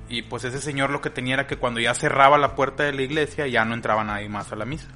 y 0.09 0.23
pues 0.23 0.43
ese 0.45 0.61
señor 0.61 0.91
lo 0.91 1.01
que 1.01 1.11
tenía 1.11 1.35
era 1.35 1.47
que 1.47 1.57
cuando 1.57 1.79
ya 1.79 1.95
cerraba 1.95 2.39
la 2.39 2.55
puerta 2.57 2.83
de 2.83 2.93
la 2.93 3.03
iglesia 3.03 3.47
ya 3.47 3.65
no 3.65 3.75
entraba 3.75 4.03
nadie 4.05 4.29
más 4.29 4.51
a 4.53 4.57
la 4.57 4.65
misa 4.65 4.89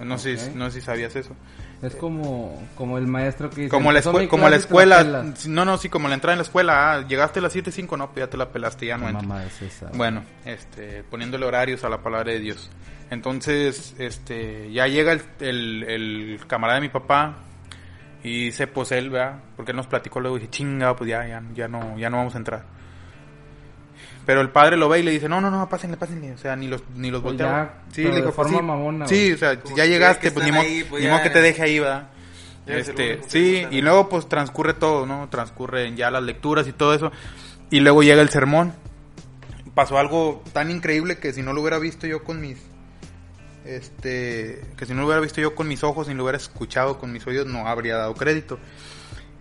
no 0.00 0.16
sé 0.16 0.52
no 0.54 0.70
sé 0.70 0.80
si 0.80 0.86
sabías 0.86 1.16
eso 1.16 1.34
Es 1.82 1.94
como, 1.94 2.62
como 2.74 2.96
el 2.98 3.06
maestro 3.06 3.50
que 3.50 3.62
dice... 3.62 3.70
como 3.70 3.92
la, 3.92 3.98
"Empezó 3.98 4.12
escue- 4.16 4.20
mi 4.22 4.28
como 4.28 4.48
la 4.48 4.56
escuela 4.56 4.98
pelas". 4.98 5.46
no 5.46 5.64
no 5.64 5.76
sí 5.76 5.88
como 5.90 6.08
la 6.08 6.14
entrada 6.14 6.32
en 6.32 6.38
la 6.38 6.42
escuela 6.44 6.92
ah, 6.94 7.06
llegaste 7.06 7.38
a 7.40 7.42
las 7.42 7.54
7.05 7.54 7.98
no 7.98 8.06
pues 8.12 8.24
ya 8.26 8.30
te 8.30 8.36
la 8.38 8.50
pelaste 8.50 8.86
ya 8.86 8.96
no 8.96 9.02
¿Qué 9.04 9.10
entras 9.10 9.26
mamá 9.26 9.44
es 9.44 9.60
esa? 9.62 9.90
bueno, 9.94 10.22
este, 10.46 11.02
poniéndole 11.04 11.44
horarios 11.44 11.84
a 11.84 11.88
la 11.90 11.98
palabra 12.02 12.32
de 12.32 12.38
Dios. 12.40 12.70
Entonces, 13.10 13.94
este, 13.98 14.72
ya 14.72 14.86
llega 14.88 15.12
el, 15.12 15.22
el, 15.40 15.82
el 15.84 16.40
camarada 16.48 16.80
de 16.80 16.86
mi 16.86 16.88
papá 16.88 17.36
y 18.24 18.46
dice, 18.46 18.66
pues 18.66 18.90
él, 18.90 19.10
¿verdad? 19.10 19.38
Porque 19.54 19.70
él 19.70 19.76
nos 19.76 19.86
platicó 19.86 20.18
luego 20.18 20.36
y 20.36 20.40
dije, 20.40 20.50
chinga, 20.50 20.96
pues 20.96 21.08
ya, 21.10 21.24
ya, 21.28 21.40
ya 21.54 21.68
no, 21.68 21.96
ya 21.98 22.10
no 22.10 22.16
vamos 22.16 22.34
a 22.34 22.38
entrar. 22.38 22.64
Pero 24.26 24.40
el 24.40 24.50
padre 24.50 24.76
lo 24.76 24.88
ve 24.88 24.98
y 24.98 25.02
le 25.04 25.12
dice, 25.12 25.28
no, 25.28 25.40
no, 25.40 25.52
no, 25.52 25.68
pásenle, 25.68 25.96
pásenle. 25.96 26.32
O 26.32 26.38
sea, 26.38 26.56
ni 26.56 26.66
los, 26.66 26.82
ni 26.96 27.12
los 27.12 27.22
Pues 27.22 27.36
ya, 27.36 27.82
pero 27.94 28.12
de 28.12 28.22
pues 28.22 28.34
forma 28.34 28.58
sí. 28.58 28.64
mamona, 28.64 29.06
Sí, 29.06 29.32
o 29.32 29.38
sea, 29.38 29.56
ya 29.76 29.86
llegaste, 29.86 30.32
pues 30.32 30.44
ni 30.44 30.50
modo, 30.50 30.64
pues 30.90 31.04
ni 31.04 31.08
modo 31.08 31.22
que 31.22 31.30
te 31.30 31.40
deje 31.40 31.62
ahí, 31.62 31.78
¿verdad? 31.78 32.08
Este, 32.66 33.20
sí, 33.28 33.58
está 33.58 33.72
y 33.72 33.80
luego 33.80 34.08
pues 34.08 34.28
transcurre 34.28 34.74
todo, 34.74 35.06
¿no? 35.06 35.28
Transcurren 35.28 35.96
ya 35.96 36.10
las 36.10 36.24
lecturas 36.24 36.66
y 36.66 36.72
todo 36.72 36.94
eso. 36.94 37.12
Y 37.70 37.78
luego 37.78 38.02
llega 38.02 38.20
el 38.20 38.28
sermón. 38.28 38.74
Pasó 39.74 39.98
algo 39.98 40.42
tan 40.52 40.72
increíble 40.72 41.18
que 41.18 41.32
si 41.32 41.42
no 41.42 41.52
lo 41.52 41.60
hubiera 41.60 41.78
visto 41.78 42.08
yo 42.08 42.24
con 42.24 42.40
mis 42.40 42.58
este 43.64 44.64
que 44.76 44.86
si 44.86 44.94
no 44.94 45.00
lo 45.00 45.06
hubiera 45.06 45.20
visto 45.20 45.40
yo 45.40 45.54
con 45.54 45.66
mis 45.66 45.82
ojos 45.82 46.06
ni 46.06 46.14
lo 46.14 46.22
hubiera 46.22 46.38
escuchado 46.38 46.98
con 46.98 47.12
mis 47.12 47.26
oídos 47.26 47.46
no 47.46 47.68
habría 47.68 47.96
dado 47.96 48.14
crédito. 48.14 48.58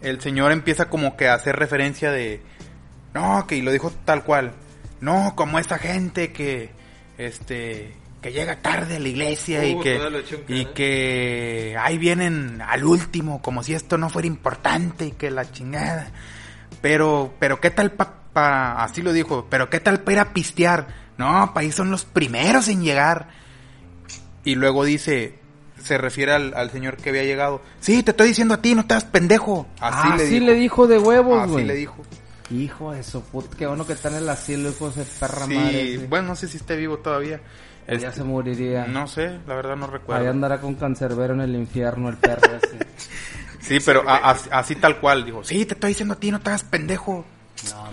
El 0.02 0.22
señor 0.22 0.52
empieza 0.52 0.90
como 0.90 1.18
que 1.18 1.28
a 1.28 1.34
hacer 1.34 1.56
referencia 1.56 2.12
de 2.12 2.42
no, 3.16 3.48
que 3.48 3.56
y 3.56 3.64
lo 3.64 3.72
dijo 3.72 3.92
tal 4.04 4.24
cual. 4.24 4.52
No, 5.02 5.34
como 5.36 5.60
esa 5.60 5.78
gente 5.78 6.32
que 6.32 6.70
este 7.18 7.94
que 8.22 8.32
llega 8.32 8.56
tarde 8.62 8.96
a 8.96 9.00
la 9.00 9.08
iglesia 9.08 9.66
y 9.66 9.76
Uh, 9.76 9.82
que 9.82 10.00
y 10.48 10.66
que 10.66 11.76
ahí 11.80 11.98
vienen 12.00 12.60
al 12.62 12.84
último 12.84 13.42
como 13.42 13.62
si 13.62 13.74
esto 13.76 13.98
no 14.00 14.10
fuera 14.10 14.28
importante 14.28 15.06
y 15.08 15.12
que 15.12 15.30
la 15.32 15.52
chingada. 15.52 16.08
Pero 16.82 17.34
pero 17.40 17.60
qué 17.60 17.70
tal 17.72 17.92
pa, 17.92 18.14
pa- 18.34 18.84
así 18.84 19.02
lo 19.02 19.14
dijo, 19.14 19.46
pero 19.50 19.70
qué 19.70 19.80
tal 19.80 20.00
para 20.02 20.14
ir 20.14 20.20
a 20.20 20.34
pistear? 20.34 20.88
No, 21.18 21.52
para 21.54 21.66
ahí 21.66 21.72
son 21.72 21.92
los 21.92 22.04
primeros 22.06 22.68
en 22.68 22.84
llegar. 22.84 23.30
Y 24.44 24.56
luego 24.56 24.84
dice, 24.86 25.40
se 25.82 25.98
refiere 25.98 26.34
al, 26.34 26.54
al 26.56 26.70
señor 26.72 26.98
que 26.98 27.10
había 27.10 27.24
llegado. 27.24 27.62
Sí, 27.80 28.04
te 28.04 28.12
estoy 28.12 28.30
diciendo 28.30 28.56
a 28.56 28.62
ti, 28.62 28.76
no 28.76 28.82
estás 28.82 29.06
pendejo. 29.06 29.68
Así 29.80 29.98
Ah, 30.12 30.16
le 30.18 30.28
sí 30.28 30.34
dijo. 30.36 30.46
le 30.46 30.54
dijo 30.56 30.88
de 30.88 30.98
huevos, 31.00 31.44
Así 31.52 31.64
le 31.64 31.74
dijo. 31.76 31.96
Hijo 32.52 32.92
de 32.92 33.04
su 33.04 33.22
puta, 33.24 33.56
qué 33.58 33.66
bueno 33.66 33.86
que 33.88 33.94
está 33.94 34.10
en 34.10 34.16
el 34.16 34.30
asilo, 34.30 34.70
hijo 34.70 34.92
de 34.92 35.04
perra 35.20 35.46
Sí, 35.48 35.56
madre. 35.56 35.94
ese. 35.96 36.08
bueno, 36.08 36.28
no 36.30 36.36
sé 36.36 36.48
si 36.48 36.58
esté 36.58 36.76
vivo 36.76 36.98
todavía. 37.00 37.42
Ya 37.88 37.94
Este, 37.94 38.12
se 38.12 38.24
moriría. 38.24 38.86
no 38.88 39.08
sé, 39.08 39.40
la 39.48 39.56
verdad 39.56 39.76
no 39.76 39.88
recuerdo. 39.88 40.22
Ahí 40.24 40.28
andará 40.28 40.60
con 40.62 40.76
cancerbero 40.76 41.34
en 41.34 41.42
el 41.42 41.56
infierno 41.56 42.10
el 42.10 42.18
perro 42.18 42.56
ese. 42.56 42.78
Sí, 43.60 43.80
pero 43.84 44.08
a- 44.08 44.18
así, 44.30 44.48
así 44.52 44.76
tal 44.76 45.00
cual, 45.00 45.26
dijo, 45.26 45.44
sí, 45.44 45.66
te 45.66 45.74
estoy 45.74 45.90
diciendo 45.90 46.14
a 46.14 46.20
ti, 46.20 46.30
no 46.30 46.40
te 46.40 46.50
hagas 46.52 46.64
pendejo. 46.64 47.26
No 47.72 47.84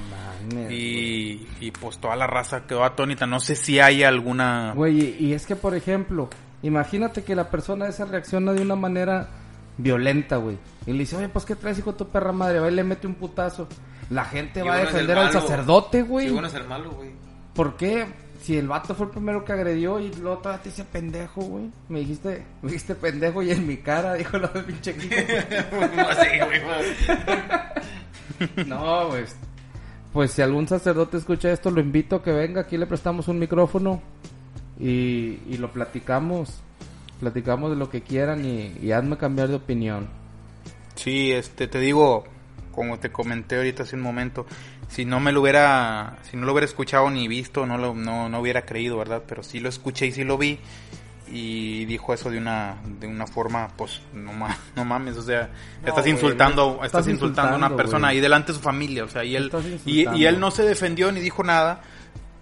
mames. 0.50 0.70
Y, 0.70 1.48
y 1.61 1.70
pues 1.70 1.96
toda 1.96 2.14
la 2.14 2.26
raza 2.26 2.66
quedó 2.66 2.84
atónita. 2.84 3.26
No 3.26 3.40
sé 3.40 3.57
si 3.57 3.80
hay 3.80 4.03
alguna... 4.03 4.72
Güey, 4.74 5.00
y, 5.18 5.26
y 5.28 5.32
es 5.32 5.46
que, 5.46 5.57
por 5.57 5.74
ejemplo, 5.74 6.28
imagínate 6.62 7.24
que 7.24 7.34
la 7.34 7.48
persona 7.48 7.86
esa 7.86 8.05
reacciona 8.05 8.53
de 8.53 8.61
una 8.61 8.76
manera 8.76 9.28
violenta, 9.78 10.36
güey. 10.36 10.59
Y 10.86 10.92
le 10.92 10.98
dice, 10.98 11.16
oye, 11.16 11.30
pues, 11.30 11.46
¿qué 11.46 11.57
traes, 11.57 11.78
hijo 11.78 11.92
de 11.92 11.98
tu 11.98 12.09
perra 12.09 12.32
madre? 12.32 12.61
Va 12.61 12.70
y 12.70 12.74
le 12.74 12.84
mete 12.84 13.07
un 13.07 13.14
putazo. 13.14 13.66
La 14.12 14.24
gente 14.24 14.60
Y 14.60 14.62
va 14.62 14.74
a 14.74 14.78
defender 14.78 15.16
al 15.18 15.26
malo. 15.26 15.40
sacerdote, 15.40 16.02
güey. 16.02 16.26
Sí, 16.26 16.32
bueno 16.32 16.48
es 16.48 16.54
el 16.54 16.64
malo, 16.64 16.90
güey. 16.90 17.10
¿Por 17.54 17.76
qué? 17.76 18.06
Si 18.42 18.56
el 18.58 18.66
vato 18.68 18.94
fue 18.94 19.06
el 19.06 19.12
primero 19.12 19.44
que 19.44 19.52
agredió 19.52 20.00
y 20.00 20.12
luego 20.14 20.38
todavía 20.38 20.62
te 20.62 20.68
dice 20.70 20.84
pendejo, 20.84 21.40
güey. 21.42 21.70
Me 21.88 22.00
dijiste, 22.00 22.44
me 22.60 22.70
dijiste 22.70 22.94
pendejo 22.96 23.42
y 23.42 23.52
en 23.52 23.66
mi 23.66 23.76
cara, 23.78 24.14
dijo 24.18 24.36
lo 24.38 24.48
de 24.48 24.62
pinche 24.62 24.94
Kiko. 24.96 25.14
Así, 26.10 26.28
güey. 26.44 26.60
No, 28.66 29.08
pues. 29.10 29.36
Pues 30.12 30.32
si 30.32 30.42
algún 30.42 30.66
sacerdote 30.68 31.16
escucha 31.16 31.50
esto, 31.52 31.70
lo 31.70 31.80
invito 31.80 32.16
a 32.16 32.22
que 32.22 32.32
venga. 32.32 32.62
Aquí 32.62 32.76
le 32.76 32.86
prestamos 32.86 33.28
un 33.28 33.38
micrófono 33.38 34.02
y, 34.78 35.38
y 35.48 35.56
lo 35.58 35.70
platicamos. 35.72 36.60
Platicamos 37.20 37.70
de 37.70 37.76
lo 37.76 37.88
que 37.88 38.02
quieran 38.02 38.44
y, 38.44 38.74
y 38.82 38.90
hazme 38.92 39.16
cambiar 39.16 39.48
de 39.48 39.54
opinión. 39.54 40.08
Sí, 40.96 41.30
este, 41.32 41.68
te 41.68 41.78
digo, 41.78 42.24
como 42.73 42.99
te 42.99 43.12
comenté 43.12 43.57
ahorita 43.57 43.85
hace 43.85 43.97
un 43.97 44.03
momento, 44.03 44.47
si 44.89 45.05
no 45.05 45.20
me 45.20 45.31
lo 45.33 45.41
hubiera, 45.43 46.16
si 46.31 46.37
no 46.37 46.47
lo 46.47 46.53
hubiera 46.53 46.66
escuchado 46.66 47.09
ni 47.11 47.29
visto, 47.29 47.64
no 47.66 47.79
lo, 47.79 47.95
no, 47.95 48.29
no 48.29 48.41
hubiera 48.41 48.62
creído, 48.66 48.97
¿verdad? 48.99 49.23
Pero 49.29 49.43
sí 49.43 49.61
lo 49.61 49.68
escuché 49.68 50.07
y 50.07 50.12
sí 50.12 50.25
lo 50.25 50.37
vi 50.39 50.59
y 51.35 51.85
dijo 51.87 52.12
eso 52.12 52.31
de 52.31 52.37
una, 52.39 52.77
de 53.01 53.07
una 53.07 53.27
forma, 53.27 53.68
pues, 53.77 54.03
no, 54.12 54.33
ma- 54.33 54.59
no 54.77 54.85
mames, 54.85 55.16
o 55.16 55.23
sea, 55.23 55.49
estás 55.87 56.07
insultando, 56.07 56.73
estás, 56.75 56.87
estás 56.87 57.09
insultando 57.09 57.53
a 57.55 57.57
una 57.57 57.68
persona 57.77 58.09
güey. 58.09 58.16
ahí 58.16 58.20
delante 58.20 58.53
de 58.53 58.59
su 58.59 58.62
familia, 58.64 59.05
o 59.05 59.09
sea, 59.09 59.25
y 59.25 59.37
él, 59.37 59.51
y 60.18 60.25
él 60.27 60.41
no 60.41 60.51
se 60.51 60.62
defendió 60.64 61.11
ni 61.12 61.20
dijo 61.20 61.43
nada 61.43 61.81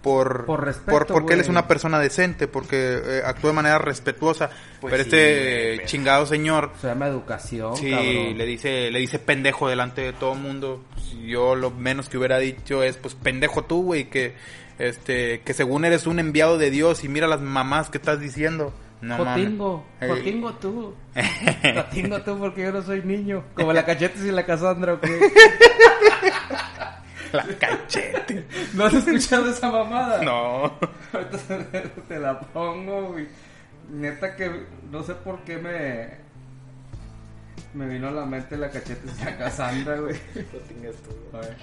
por, 0.01 0.45
Por 0.45 0.65
respeto, 0.65 1.05
porque 1.13 1.33
él 1.35 1.41
es 1.41 1.47
una 1.49 1.67
persona 1.67 1.99
decente, 1.99 2.47
porque 2.47 2.99
eh, 3.03 3.21
actúa 3.25 3.51
de 3.51 3.55
manera 3.55 3.77
respetuosa, 3.77 4.49
Pues 4.79 4.91
pero 4.91 5.03
sí, 5.03 5.09
este 5.09 5.73
pero- 5.77 5.87
chingado 5.87 6.25
señor 6.25 6.71
Se 6.81 6.87
llama 6.87 7.07
educación, 7.07 7.75
Sí, 7.77 7.91
cabrón. 7.91 8.37
le 8.37 8.45
dice, 8.45 8.89
le 8.91 8.99
dice 8.99 9.19
pendejo 9.19 9.69
delante 9.69 10.01
de 10.01 10.13
todo 10.13 10.33
el 10.33 10.39
mundo. 10.39 10.83
Pues, 10.93 11.11
Yo 11.25 11.55
lo 11.55 11.69
menos 11.71 12.09
que 12.09 12.17
hubiera 12.17 12.39
dicho 12.39 12.81
es, 12.83 12.97
pues 12.97 13.13
pendejo 13.15 13.63
tú, 13.65 13.83
güey, 13.83 14.09
que 14.09 14.33
este, 14.79 15.41
que 15.41 15.53
según 15.53 15.85
eres 15.85 16.07
un 16.07 16.17
enviado 16.19 16.57
de 16.57 16.71
Dios 16.71 17.03
y 17.03 17.07
mira 17.07 17.27
las 17.27 17.41
mamás 17.41 17.89
que 17.91 17.99
estás 17.99 18.19
diciendo. 18.19 18.73
No 19.01 19.17
Jotingo, 19.17 19.83
mames. 19.99 20.17
Jotingo 20.17 20.53
tú. 20.53 20.93
Jotingo 21.75 22.21
tú 22.21 22.37
porque 22.39 22.63
yo 22.63 22.71
no 22.71 22.81
soy 22.83 23.01
niño. 23.03 23.43
Como 23.55 23.73
la 23.73 23.83
cachetes 23.85 24.23
y 24.23 24.31
la 24.31 24.45
Cassandra, 24.45 24.93
¿o 24.93 24.99
qué? 24.99 25.09
La 27.33 27.45
cachete. 27.57 28.45
¿No 28.73 28.85
has 28.85 28.93
escuchado 28.93 29.49
esa 29.49 29.71
mamada? 29.71 30.21
No. 30.23 30.73
Ahorita 31.13 31.37
te 32.07 32.19
la 32.19 32.39
pongo, 32.39 33.13
güey. 33.13 33.27
Neta 33.89 34.35
que 34.35 34.65
no 34.91 35.03
sé 35.03 35.15
por 35.15 35.39
qué 35.43 35.57
me. 35.57 36.21
Me 37.73 37.87
vino 37.87 38.09
a 38.09 38.11
la 38.11 38.25
mente 38.25 38.57
la 38.57 38.69
cachete 38.69 39.07
de 39.07 39.37
Cassandra, 39.37 39.97
güey. 39.97 40.15
A 41.33 41.37
ver. 41.37 41.57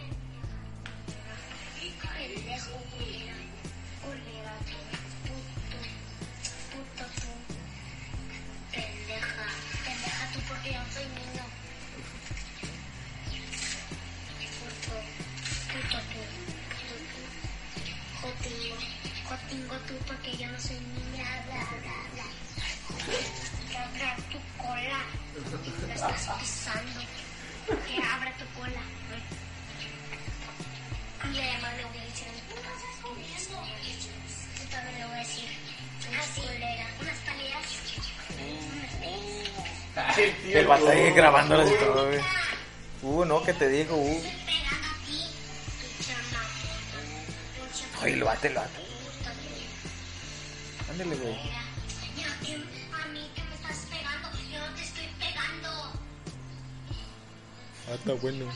Estás 26.06 26.38
pisando. 26.38 27.00
Que 27.66 28.02
abra 28.02 28.32
tu 28.38 28.44
cola. 28.58 28.82
Y 31.24 31.38
además 31.38 31.76
le 31.76 31.84
voy 31.84 31.98
a 31.98 32.04
decir 32.04 32.28
Yo 34.58 34.64
también 34.70 34.98
le 34.98 35.04
voy 35.06 35.14
a 35.14 35.18
decir 35.18 35.48
unas 36.08 36.28
coleras, 36.28 36.88
unas 37.00 37.18
paleras. 37.18 37.66
El 40.46 40.66
vato 40.66 40.88
ahí 40.88 41.10
grabándolas 41.10 41.70
y 41.70 41.74
todo, 41.74 42.06
güey. 42.06 42.20
Uh, 43.02 43.24
no, 43.24 43.42
que 43.42 43.52
te 43.52 43.68
digo, 43.68 43.96
uh. 43.96 44.22
Ay, 48.00 48.16
lo 48.16 48.26
bate, 48.26 48.50
lo 48.50 48.60
bate. 48.60 48.72
Ándale, 50.90 51.16
güey. 51.16 51.57
Ah, 57.90 57.94
está 57.94 58.12
bueno. 58.14 58.44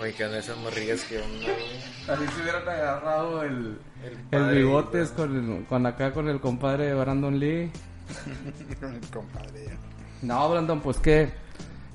Oye, 0.00 0.12
que 0.14 0.24
onda 0.24 0.38
esas 0.38 0.56
morrillas 0.58 1.02
que 1.04 1.18
onda. 1.18 1.46
Así 2.08 2.26
se 2.34 2.42
hubieran 2.42 2.68
agarrado 2.68 3.42
el. 3.42 3.78
El 4.02 4.12
El 4.12 4.18
padre, 4.30 4.56
bigotes 4.58 5.14
güey. 5.14 5.28
con, 5.28 5.36
el- 5.58 5.64
con 5.66 5.86
acá 5.86 6.12
con 6.12 6.28
el 6.28 6.40
compadre 6.40 6.86
de 6.86 6.94
Brandon 6.94 7.38
Lee. 7.38 7.70
Compadre. 9.12 9.78
No, 10.22 10.50
Brandon, 10.50 10.80
pues 10.80 10.98
qué, 10.98 11.30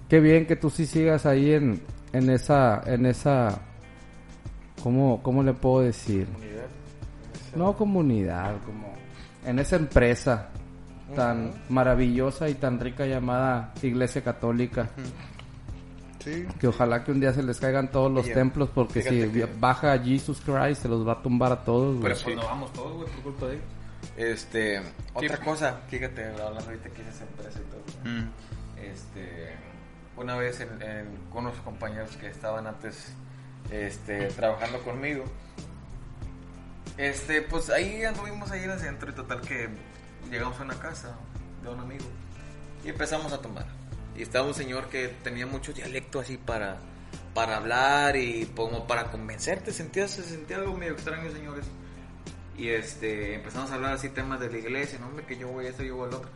qué 0.07 0.19
bien 0.19 0.45
que 0.47 0.55
tú 0.55 0.69
sí 0.69 0.85
sigas 0.87 1.25
ahí 1.25 1.51
en, 1.53 1.81
en 2.13 2.29
esa, 2.29 2.81
en 2.85 3.05
esa, 3.05 3.59
¿cómo, 4.81 5.21
cómo 5.21 5.43
le 5.43 5.53
puedo 5.53 5.81
decir? 5.81 6.27
Unidad. 6.35 6.65
No 7.55 7.75
comunidad, 7.77 8.55
como 8.65 8.93
en 9.45 9.59
esa 9.59 9.75
empresa 9.75 10.49
tan 11.15 11.53
maravillosa 11.69 12.49
y 12.49 12.55
tan 12.55 12.79
rica 12.79 13.05
llamada 13.05 13.73
Iglesia 13.81 14.23
Católica. 14.23 14.89
Sí. 16.23 16.45
Que 16.59 16.67
ojalá 16.67 17.03
que 17.03 17.11
un 17.11 17.19
día 17.21 17.33
se 17.33 17.41
les 17.43 17.59
caigan 17.59 17.89
todos 17.91 18.11
los 18.11 18.25
templos 18.31 18.69
porque 18.75 19.01
si 19.01 19.09
que- 19.31 19.45
baja 19.59 19.97
Jesus 19.99 20.41
Christ 20.41 20.81
se 20.81 20.87
los 20.89 21.07
va 21.07 21.13
a 21.13 21.21
tumbar 21.21 21.51
a 21.53 21.63
todos. 21.63 21.97
güey. 21.97 22.03
Pero 22.13 22.23
pues 22.23 22.35
no 22.35 22.43
vamos 22.43 22.73
todos, 22.73 22.93
güey, 22.97 23.07
por 23.09 23.21
culpa 23.23 23.45
de 23.47 23.53
ellos. 23.53 23.65
Este, 24.17 24.81
otra 25.13 25.37
cosa, 25.37 25.79
fíjate, 25.89 26.25
hablando 26.25 26.59
ahorita 26.65 26.89
que 26.89 27.01
esa 27.03 27.23
empresa 27.23 27.59
y 27.59 27.71
todo. 27.71 28.11
Mm. 28.11 28.29
Este, 28.81 29.53
una 30.17 30.35
vez 30.35 30.59
en, 30.59 30.81
en- 30.81 31.15
con 31.31 31.45
unos 31.45 31.57
compañeros 31.59 32.15
que 32.17 32.27
estaban 32.27 32.67
antes 32.67 33.13
este, 33.71 34.27
trabajando 34.27 34.79
conmigo, 34.79 35.23
este, 36.97 37.41
pues 37.43 37.69
ahí 37.69 38.03
anduvimos 38.03 38.51
ahí 38.51 38.63
en 38.63 38.71
el 38.71 38.79
centro 38.79 39.09
y 39.09 39.13
total 39.13 39.39
que 39.41 39.69
llegamos 40.29 40.59
a 40.59 40.63
una 40.63 40.79
casa 40.79 41.15
de 41.63 41.69
un 41.69 41.79
amigo 41.79 42.05
y 42.83 42.89
empezamos 42.89 43.33
a 43.33 43.41
tomar. 43.41 43.65
Y 44.15 44.21
estaba 44.21 44.47
un 44.47 44.53
señor 44.53 44.89
que 44.89 45.07
tenía 45.23 45.45
mucho 45.45 45.73
dialecto 45.73 46.19
así 46.19 46.37
para, 46.37 46.77
para 47.33 47.57
hablar 47.57 48.15
y 48.15 48.45
como 48.55 48.87
para 48.87 49.11
convencerte, 49.11 49.71
sentía, 49.71 50.07
se 50.07 50.23
sentía 50.23 50.57
algo 50.57 50.75
medio 50.75 50.93
extraño, 50.93 51.31
señores. 51.31 51.65
Y 52.57 52.69
este, 52.69 53.35
empezamos 53.35 53.71
a 53.71 53.75
hablar 53.75 53.93
así 53.93 54.09
temas 54.09 54.39
de 54.39 54.49
la 54.49 54.57
iglesia, 54.57 54.99
no 54.99 55.07
hombre, 55.07 55.25
que 55.25 55.37
yo 55.37 55.47
voy 55.47 55.65
a 55.65 55.69
esto, 55.69 55.83
yo 55.83 55.95
voy 55.95 56.09
al 56.09 56.15
otro. 56.15 56.29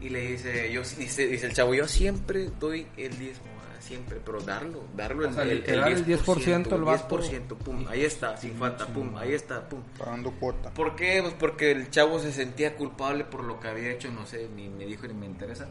Y 0.00 0.08
le 0.10 0.20
dice, 0.32 0.70
yo, 0.70 0.82
dice, 0.82 1.26
dice 1.26 1.46
el 1.46 1.54
chavo, 1.54 1.74
yo 1.74 1.88
siempre 1.88 2.50
doy 2.60 2.86
el 2.96 3.18
diezmo, 3.18 3.46
siempre, 3.84 4.20
pero 4.24 4.40
darlo, 4.40 4.84
darlo 4.96 5.28
O 5.28 5.32
sea, 5.32 5.44
literal, 5.44 5.92
el 5.92 6.06
10% 6.06 6.72
el 6.72 6.82
vato. 6.82 7.18
10%, 7.18 7.56
pum, 7.56 7.86
ahí 7.88 8.02
está, 8.04 8.36
sin 8.36 8.54
falta, 8.56 8.86
pum, 8.86 9.16
ahí 9.16 9.32
está, 9.32 9.68
pum. 9.68 9.80
Pagando 9.98 10.32
cuota. 10.32 10.70
¿Por 10.70 10.96
qué? 10.96 11.20
Pues 11.22 11.34
porque 11.34 11.70
el 11.70 11.90
chavo 11.90 12.18
se 12.18 12.32
sentía 12.32 12.76
culpable 12.76 13.24
por 13.24 13.44
lo 13.44 13.60
que 13.60 13.68
había 13.68 13.90
hecho, 13.90 14.10
no 14.10 14.26
sé, 14.26 14.48
ni 14.54 14.68
me 14.68 14.86
dijo 14.86 15.06
ni 15.06 15.14
me 15.14 15.26
interesa, 15.26 15.68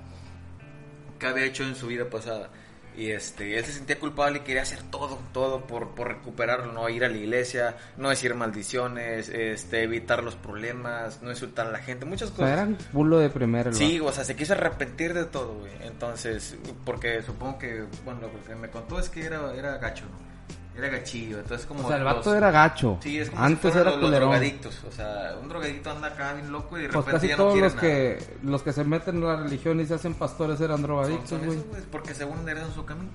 que 1.17 1.25
había 1.25 1.45
hecho 1.45 1.63
en 1.63 1.75
su 1.75 1.87
vida 1.87 2.09
pasada. 2.09 2.51
Y 2.95 3.11
este, 3.11 3.57
él 3.57 3.65
se 3.65 3.71
sentía 3.73 3.99
culpable 3.99 4.39
y 4.39 4.41
quería 4.41 4.61
hacer 4.61 4.79
todo, 4.91 5.19
todo 5.33 5.61
por, 5.61 5.89
por 5.95 6.07
recuperarlo, 6.09 6.71
no 6.71 6.87
ir 6.89 7.03
a 7.03 7.09
la 7.09 7.17
iglesia, 7.17 7.75
no 7.97 8.09
decir 8.09 8.35
maldiciones, 8.35 9.29
este, 9.29 9.83
evitar 9.83 10.23
los 10.23 10.35
problemas, 10.35 11.21
no 11.21 11.31
insultar 11.31 11.67
a 11.67 11.71
la 11.71 11.79
gente, 11.79 12.05
muchas 12.05 12.29
O 12.29 12.33
cosas. 12.33 12.47
sea, 12.47 12.53
era 12.53 12.63
un 12.67 12.77
culo 12.91 13.19
de 13.19 13.29
primero. 13.29 13.69
el 13.69 13.75
Sí, 13.75 13.99
o 13.99 14.11
sea, 14.11 14.23
se 14.23 14.35
quiso 14.35 14.53
arrepentir 14.53 15.13
de 15.13 15.25
todo, 15.25 15.55
güey. 15.59 15.71
Entonces, 15.81 16.55
porque 16.85 17.21
supongo 17.23 17.57
que, 17.57 17.85
bueno, 18.05 18.21
lo 18.21 18.43
que 18.45 18.55
me 18.55 18.69
contó 18.69 18.99
es 18.99 19.09
que 19.09 19.25
era, 19.25 19.53
era 19.55 19.77
gacho, 19.77 20.05
¿no? 20.05 20.32
Era 20.75 20.87
gachillo, 20.89 21.37
entonces 21.39 21.67
como... 21.67 21.83
O 21.83 21.87
sea, 21.87 21.97
el 21.97 22.03
los- 22.03 22.15
vato 22.15 22.35
era 22.35 22.49
gacho. 22.49 22.97
Sí, 23.03 23.19
es 23.19 23.29
como 23.29 23.43
Antes 23.43 23.73
si 23.73 23.79
era 23.79 23.95
los, 23.95 24.11
drogadictos. 24.11 24.83
O 24.85 24.91
sea, 24.91 25.35
un 25.39 25.47
drogadicto 25.47 25.91
anda 25.91 26.07
acá 26.07 26.33
bien 26.33 26.51
loco 26.51 26.79
y 26.79 26.83
de 26.83 26.87
Pues 26.89 27.05
repente 27.05 27.11
casi 27.13 27.27
ya 27.27 27.37
no 27.37 27.43
todos 27.43 27.59
los 27.59 27.75
nada. 27.75 27.81
que 27.87 28.37
los 28.43 28.63
que 28.63 28.73
se 28.73 28.83
meten 28.83 29.15
en 29.17 29.23
la 29.27 29.35
religión 29.35 29.79
y 29.79 29.85
se 29.85 29.93
hacen 29.93 30.15
pastores 30.15 30.59
eran 30.61 30.81
drogadictos, 30.81 31.39
güey. 31.45 31.59
porque 31.91 32.15
según 32.15 32.39
enderezan 32.39 32.73
su 32.73 32.83
camino. 32.85 33.09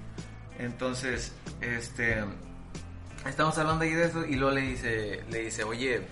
Entonces, 0.59 1.33
este... 1.61 2.25
Estamos 3.27 3.59
hablando 3.59 3.83
ahí 3.85 3.91
de 3.93 4.05
eso 4.07 4.25
y 4.25 4.37
luego 4.37 4.55
le 4.55 4.61
dice, 4.63 5.25
le 5.29 5.39
dice, 5.41 5.65
oye, 5.65 6.03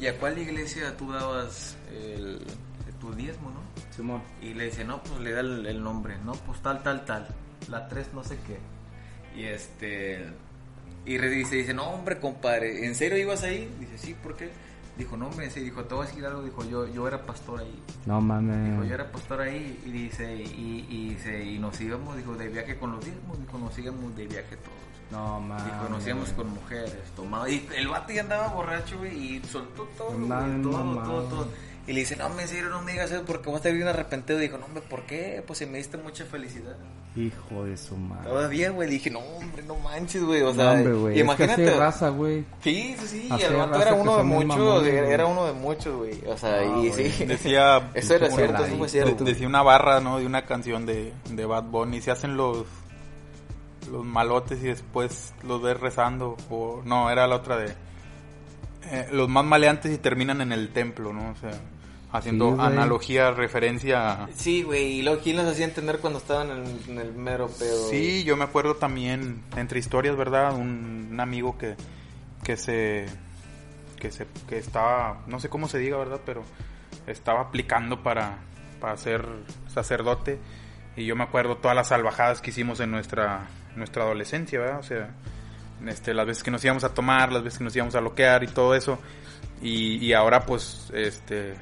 ¿y 0.00 0.06
a 0.08 0.16
cuál 0.18 0.36
iglesia 0.38 0.96
tú 0.96 1.12
dabas 1.12 1.76
el, 1.92 2.44
tu 3.00 3.14
diezmo, 3.14 3.50
no? 3.50 3.60
Simón. 3.94 4.22
Y 4.42 4.54
le 4.54 4.64
dice, 4.64 4.84
no, 4.84 5.00
pues 5.02 5.20
le 5.20 5.30
da 5.32 5.40
el, 5.40 5.64
el 5.66 5.82
nombre, 5.82 6.16
no, 6.24 6.32
pues 6.32 6.60
tal, 6.60 6.82
tal, 6.82 7.04
tal, 7.04 7.28
la 7.68 7.86
3 7.88 8.08
no 8.12 8.24
sé 8.24 8.36
qué. 8.46 8.58
Y 9.40 9.44
este, 9.44 10.26
y 11.06 11.18
re- 11.18 11.30
dice, 11.30 11.56
dice, 11.56 11.74
no, 11.74 11.84
hombre, 11.90 12.18
compadre, 12.18 12.86
¿en 12.86 12.94
serio 12.94 13.16
ibas 13.18 13.42
ahí? 13.42 13.68
Dice, 13.80 13.98
sí, 13.98 14.14
¿por 14.22 14.36
qué? 14.36 14.50
Dijo, 14.98 15.16
no, 15.16 15.28
hombre, 15.28 15.48
sí, 15.50 15.60
dijo, 15.60 15.84
te 15.84 15.94
voy 15.94 16.04
a 16.04 16.08
decir 16.08 16.24
algo, 16.26 16.42
dijo, 16.42 16.62
yo, 16.68 16.86
yo 16.86 17.08
era 17.08 17.22
pastor 17.22 17.60
ahí. 17.60 17.82
No 18.06 18.16
Dijo, 18.16 18.20
mames. 18.26 18.88
yo 18.88 18.94
era 18.94 19.10
pastor 19.10 19.40
ahí, 19.40 19.80
y 19.86 19.90
dice, 19.92 20.34
y, 20.36 20.86
y, 20.90 21.08
dice, 21.14 21.42
y 21.42 21.58
nos 21.58 21.80
íbamos, 21.80 22.16
dijo, 22.16 22.34
de 22.34 22.48
viaje 22.48 22.76
con 22.78 22.92
los 22.92 23.04
diezmos, 23.04 23.38
dijo, 23.40 23.56
nos 23.58 23.78
íbamos 23.78 24.14
de 24.16 24.26
viaje 24.26 24.56
todos. 24.56 24.76
No 25.10 25.40
mames. 25.40 25.64
Dijo, 25.64 25.88
nos 25.88 26.06
íbamos 26.06 26.28
con 26.30 26.50
mujeres, 26.50 26.94
tomado. 27.16 27.48
Y 27.48 27.66
el 27.76 27.88
vato 27.88 28.12
ya 28.12 28.20
andaba 28.22 28.48
borracho, 28.48 28.98
güey, 28.98 29.36
y 29.36 29.42
soltó 29.44 29.84
todo, 29.96 30.10
güey, 30.10 30.28
bien 30.28 30.62
todo, 30.62 31.02
todo, 31.02 31.22
todo. 31.24 31.48
Y 31.86 31.92
le 31.92 32.00
dice, 32.00 32.14
no, 32.14 32.28
me 32.28 32.46
serio, 32.46 32.68
no 32.68 32.82
me 32.82 32.92
digas 32.92 33.10
eso 33.10 33.24
porque 33.24 33.50
a 33.50 33.56
estar 33.56 33.72
bien 33.72 33.88
arrepentido. 33.88 34.38
Dijo, 34.38 34.58
no, 34.58 34.66
hombre, 34.66 34.82
¿por 34.88 35.02
qué? 35.04 35.42
Pues 35.46 35.58
se 35.58 35.66
me 35.66 35.78
diste 35.78 35.96
mucha 35.96 36.24
felicidad. 36.24 36.76
Hijo 37.16 37.64
de 37.64 37.76
su 37.76 37.96
madre. 37.96 38.28
Todavía, 38.28 38.70
güey, 38.70 38.88
dije, 38.88 39.10
no, 39.10 39.18
hombre, 39.18 39.62
no 39.64 39.74
manches, 39.76 40.22
güey. 40.22 40.42
O 40.42 40.48
No, 40.48 40.54
sea, 40.54 40.72
hombre, 40.72 40.92
güey. 40.92 41.12
Es 41.14 41.16
que 41.16 41.24
imagínate. 41.24 41.74
raza, 41.76 42.08
güey. 42.10 42.44
Sí, 42.62 42.94
sí, 43.00 43.06
sí. 43.08 43.28
El 43.42 43.56
vato 43.56 43.82
era 43.82 43.94
uno 43.94 44.16
de 44.18 44.22
muchos, 44.22 44.86
era, 44.86 45.26
uno 45.26 45.46
de 45.46 45.52
muchos, 45.54 45.96
güey. 45.96 46.20
O 46.28 46.36
sea, 46.38 46.58
Ah, 46.60 46.64
y 46.64 46.90
güey. 46.90 47.10
sí. 47.10 47.24
Decía, 47.24 47.90
Eso 47.94 48.14
era 48.14 48.30
cierto, 48.30 48.64
eso 48.64 48.76
fue 48.76 48.88
cierto. 48.88 49.24
decía 49.24 49.48
una 49.48 49.62
barra, 49.62 49.98
¿no? 50.00 50.18
De 50.20 50.26
una 50.26 50.46
canción 50.46 50.86
de, 50.86 51.12
de 51.30 51.44
Bad 51.46 51.64
Bunny. 51.64 52.00
Se 52.00 52.10
hacen 52.12 52.36
los 52.36 52.66
los 53.90 54.04
malotes 54.04 54.62
y 54.62 54.66
después 54.68 55.34
los 55.42 55.60
ves 55.62 55.80
rezando. 55.80 56.36
O, 56.50 56.80
no, 56.84 57.10
era 57.10 57.26
la 57.26 57.36
otra 57.36 57.56
de... 57.56 57.74
eh, 58.84 59.08
los 59.12 59.28
más 59.28 59.44
maleantes 59.44 59.92
y 59.94 59.98
terminan 59.98 60.40
en 60.40 60.52
el 60.52 60.70
templo, 60.70 61.12
¿no? 61.12 61.30
O 61.30 61.36
sea, 61.36 61.52
haciendo 62.12 62.54
Sí, 62.56 62.60
analogía, 62.60 63.30
referencia 63.30 64.24
a... 64.24 64.28
Sí, 64.34 64.62
güey, 64.62 64.98
y 64.98 65.02
luego 65.02 65.20
quién 65.22 65.36
los 65.36 65.46
hacía 65.46 65.64
entender 65.64 65.98
cuando 65.98 66.18
estaban 66.18 66.50
en, 66.50 66.80
en 66.88 66.98
el 66.98 67.12
mero 67.12 67.48
pedo. 67.48 67.88
Sí, 67.88 68.24
yo 68.24 68.36
me 68.36 68.44
acuerdo 68.44 68.76
también, 68.76 69.42
entre 69.56 69.78
historias, 69.78 70.16
¿verdad? 70.16 70.54
Un, 70.54 71.08
un 71.12 71.20
amigo 71.20 71.56
que, 71.56 71.76
que 72.42 72.56
se... 72.56 73.06
Que 73.98 74.10
se... 74.10 74.26
Que 74.48 74.58
estaba... 74.58 75.22
No 75.26 75.38
sé 75.40 75.48
cómo 75.48 75.68
se 75.68 75.78
diga, 75.78 75.98
¿verdad? 75.98 76.20
Pero 76.26 76.42
estaba 77.06 77.42
aplicando 77.42 78.02
para, 78.02 78.38
para 78.80 78.96
ser 78.96 79.24
sacerdote. 79.68 80.38
Y 80.96 81.06
yo 81.06 81.14
me 81.14 81.22
acuerdo 81.22 81.58
todas 81.58 81.76
las 81.76 81.88
salvajadas 81.88 82.40
que 82.40 82.50
hicimos 82.50 82.80
en 82.80 82.90
nuestra, 82.90 83.46
nuestra 83.76 84.02
adolescencia, 84.02 84.58
¿verdad? 84.58 84.80
O 84.80 84.82
sea, 84.82 85.10
este, 85.86 86.14
las 86.14 86.26
veces 86.26 86.42
que 86.42 86.50
nos 86.50 86.64
íbamos 86.64 86.84
a 86.84 86.94
tomar, 86.94 87.32
las 87.32 87.42
veces 87.42 87.58
que 87.58 87.64
nos 87.64 87.74
íbamos 87.76 87.94
a 87.94 88.00
loquear 88.00 88.44
y 88.44 88.48
todo 88.48 88.74
eso. 88.74 88.98
Y, 89.62 89.96
y 90.04 90.12
ahora 90.12 90.46
pues, 90.46 90.90
este, 90.94 91.54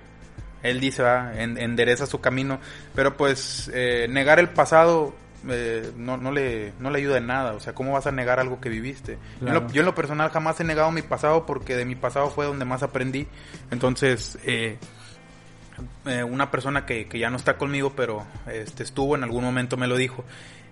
él 0.62 0.80
dice, 0.80 1.02
¿verdad? 1.02 1.40
En- 1.40 1.58
endereza 1.58 2.06
su 2.06 2.20
camino. 2.20 2.58
Pero 2.94 3.16
pues, 3.16 3.70
eh, 3.74 4.06
negar 4.08 4.38
el 4.38 4.48
pasado 4.50 5.14
eh, 5.48 5.92
no, 5.96 6.16
no, 6.16 6.32
le, 6.32 6.72
no 6.80 6.90
le 6.90 6.98
ayuda 6.98 7.18
en 7.18 7.26
nada. 7.26 7.52
O 7.54 7.60
sea, 7.60 7.72
¿cómo 7.74 7.92
vas 7.92 8.06
a 8.06 8.12
negar 8.12 8.40
algo 8.40 8.60
que 8.60 8.68
viviste? 8.68 9.12
Yo, 9.40 9.46
en 9.48 9.52
Claro. 9.52 9.60
lo, 9.60 9.70
yo 9.72 9.80
en 9.80 9.86
lo 9.86 9.94
personal 9.94 10.30
jamás 10.30 10.58
he 10.60 10.64
negado 10.64 10.90
mi 10.92 11.02
pasado 11.02 11.46
porque 11.46 11.76
de 11.76 11.84
mi 11.84 11.94
pasado 11.94 12.30
fue 12.30 12.46
donde 12.46 12.64
más 12.64 12.82
aprendí. 12.82 13.26
Entonces, 13.70 14.38
eh, 14.44 14.78
eh, 16.06 16.24
una 16.24 16.50
persona 16.50 16.84
que, 16.86 17.06
que 17.06 17.18
ya 17.20 17.30
no 17.30 17.36
está 17.36 17.56
conmigo, 17.56 17.92
pero 17.94 18.26
este 18.50 18.82
estuvo 18.82 19.14
en 19.14 19.22
algún 19.22 19.44
momento 19.44 19.76
me 19.76 19.86
lo 19.86 19.96
dijo. 19.96 20.24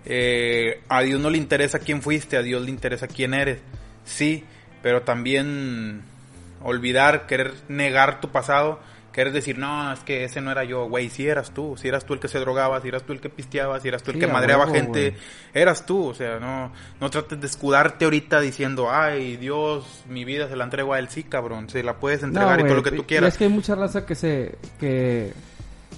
Eh, 0.05 0.81
a 0.89 1.01
Dios 1.01 1.19
no 1.19 1.29
le 1.29 1.37
interesa 1.37 1.79
quién 1.79 2.01
fuiste, 2.01 2.37
a 2.37 2.41
Dios 2.41 2.61
le 2.63 2.69
interesa 2.69 3.07
quién 3.07 3.33
eres. 3.33 3.59
Sí, 4.05 4.43
pero 4.81 5.01
también 5.01 6.01
olvidar, 6.63 7.27
querer 7.27 7.53
negar 7.67 8.21
tu 8.21 8.29
pasado, 8.29 8.79
querer 9.11 9.33
decir, 9.33 9.57
no, 9.57 9.91
es 9.91 9.99
que 10.01 10.23
ese 10.23 10.41
no 10.41 10.51
era 10.51 10.63
yo, 10.63 10.87
güey, 10.87 11.09
si 11.09 11.27
eras 11.27 11.51
tú, 11.51 11.75
si 11.75 11.87
eras 11.87 12.05
tú 12.05 12.13
el 12.13 12.19
que 12.19 12.27
se 12.27 12.39
drogaba, 12.39 12.79
si 12.81 12.87
eras 12.87 13.01
tú 13.01 13.13
el 13.13 13.19
que 13.19 13.29
pisteaba, 13.29 13.79
si 13.79 13.87
eras 13.87 14.03
tú 14.03 14.11
el 14.11 14.17
Sí, 14.17 14.19
que 14.21 14.27
madreaba 14.27 14.65
huevo, 14.65 14.75
gente, 14.75 15.17
eras 15.53 15.85
tú, 15.85 16.09
o 16.09 16.13
sea, 16.13 16.39
no, 16.39 16.71
no 17.01 17.09
trates 17.09 17.41
de 17.41 17.47
escudarte 17.47 18.05
ahorita 18.05 18.39
diciendo, 18.41 18.91
ay, 18.91 19.37
Dios, 19.37 20.03
mi 20.07 20.23
vida 20.23 20.47
se 20.47 20.55
la 20.55 20.65
entrego 20.65 20.93
a 20.93 20.99
él, 20.99 21.09
sí, 21.09 21.23
cabrón, 21.23 21.67
se 21.67 21.81
la 21.81 21.95
puedes 21.95 22.21
entregar 22.21 22.59
y 22.59 22.63
todo 22.63 22.75
lo 22.75 22.83
que 22.83 22.91
tú 22.91 23.07
quieras. 23.07 23.27
Y 23.27 23.29
es 23.29 23.37
que 23.37 23.43
hay 23.45 23.49
mucha 23.49 23.73
raza 23.73 24.05
que 24.05 24.13
se 24.13 24.55
que 24.79 25.33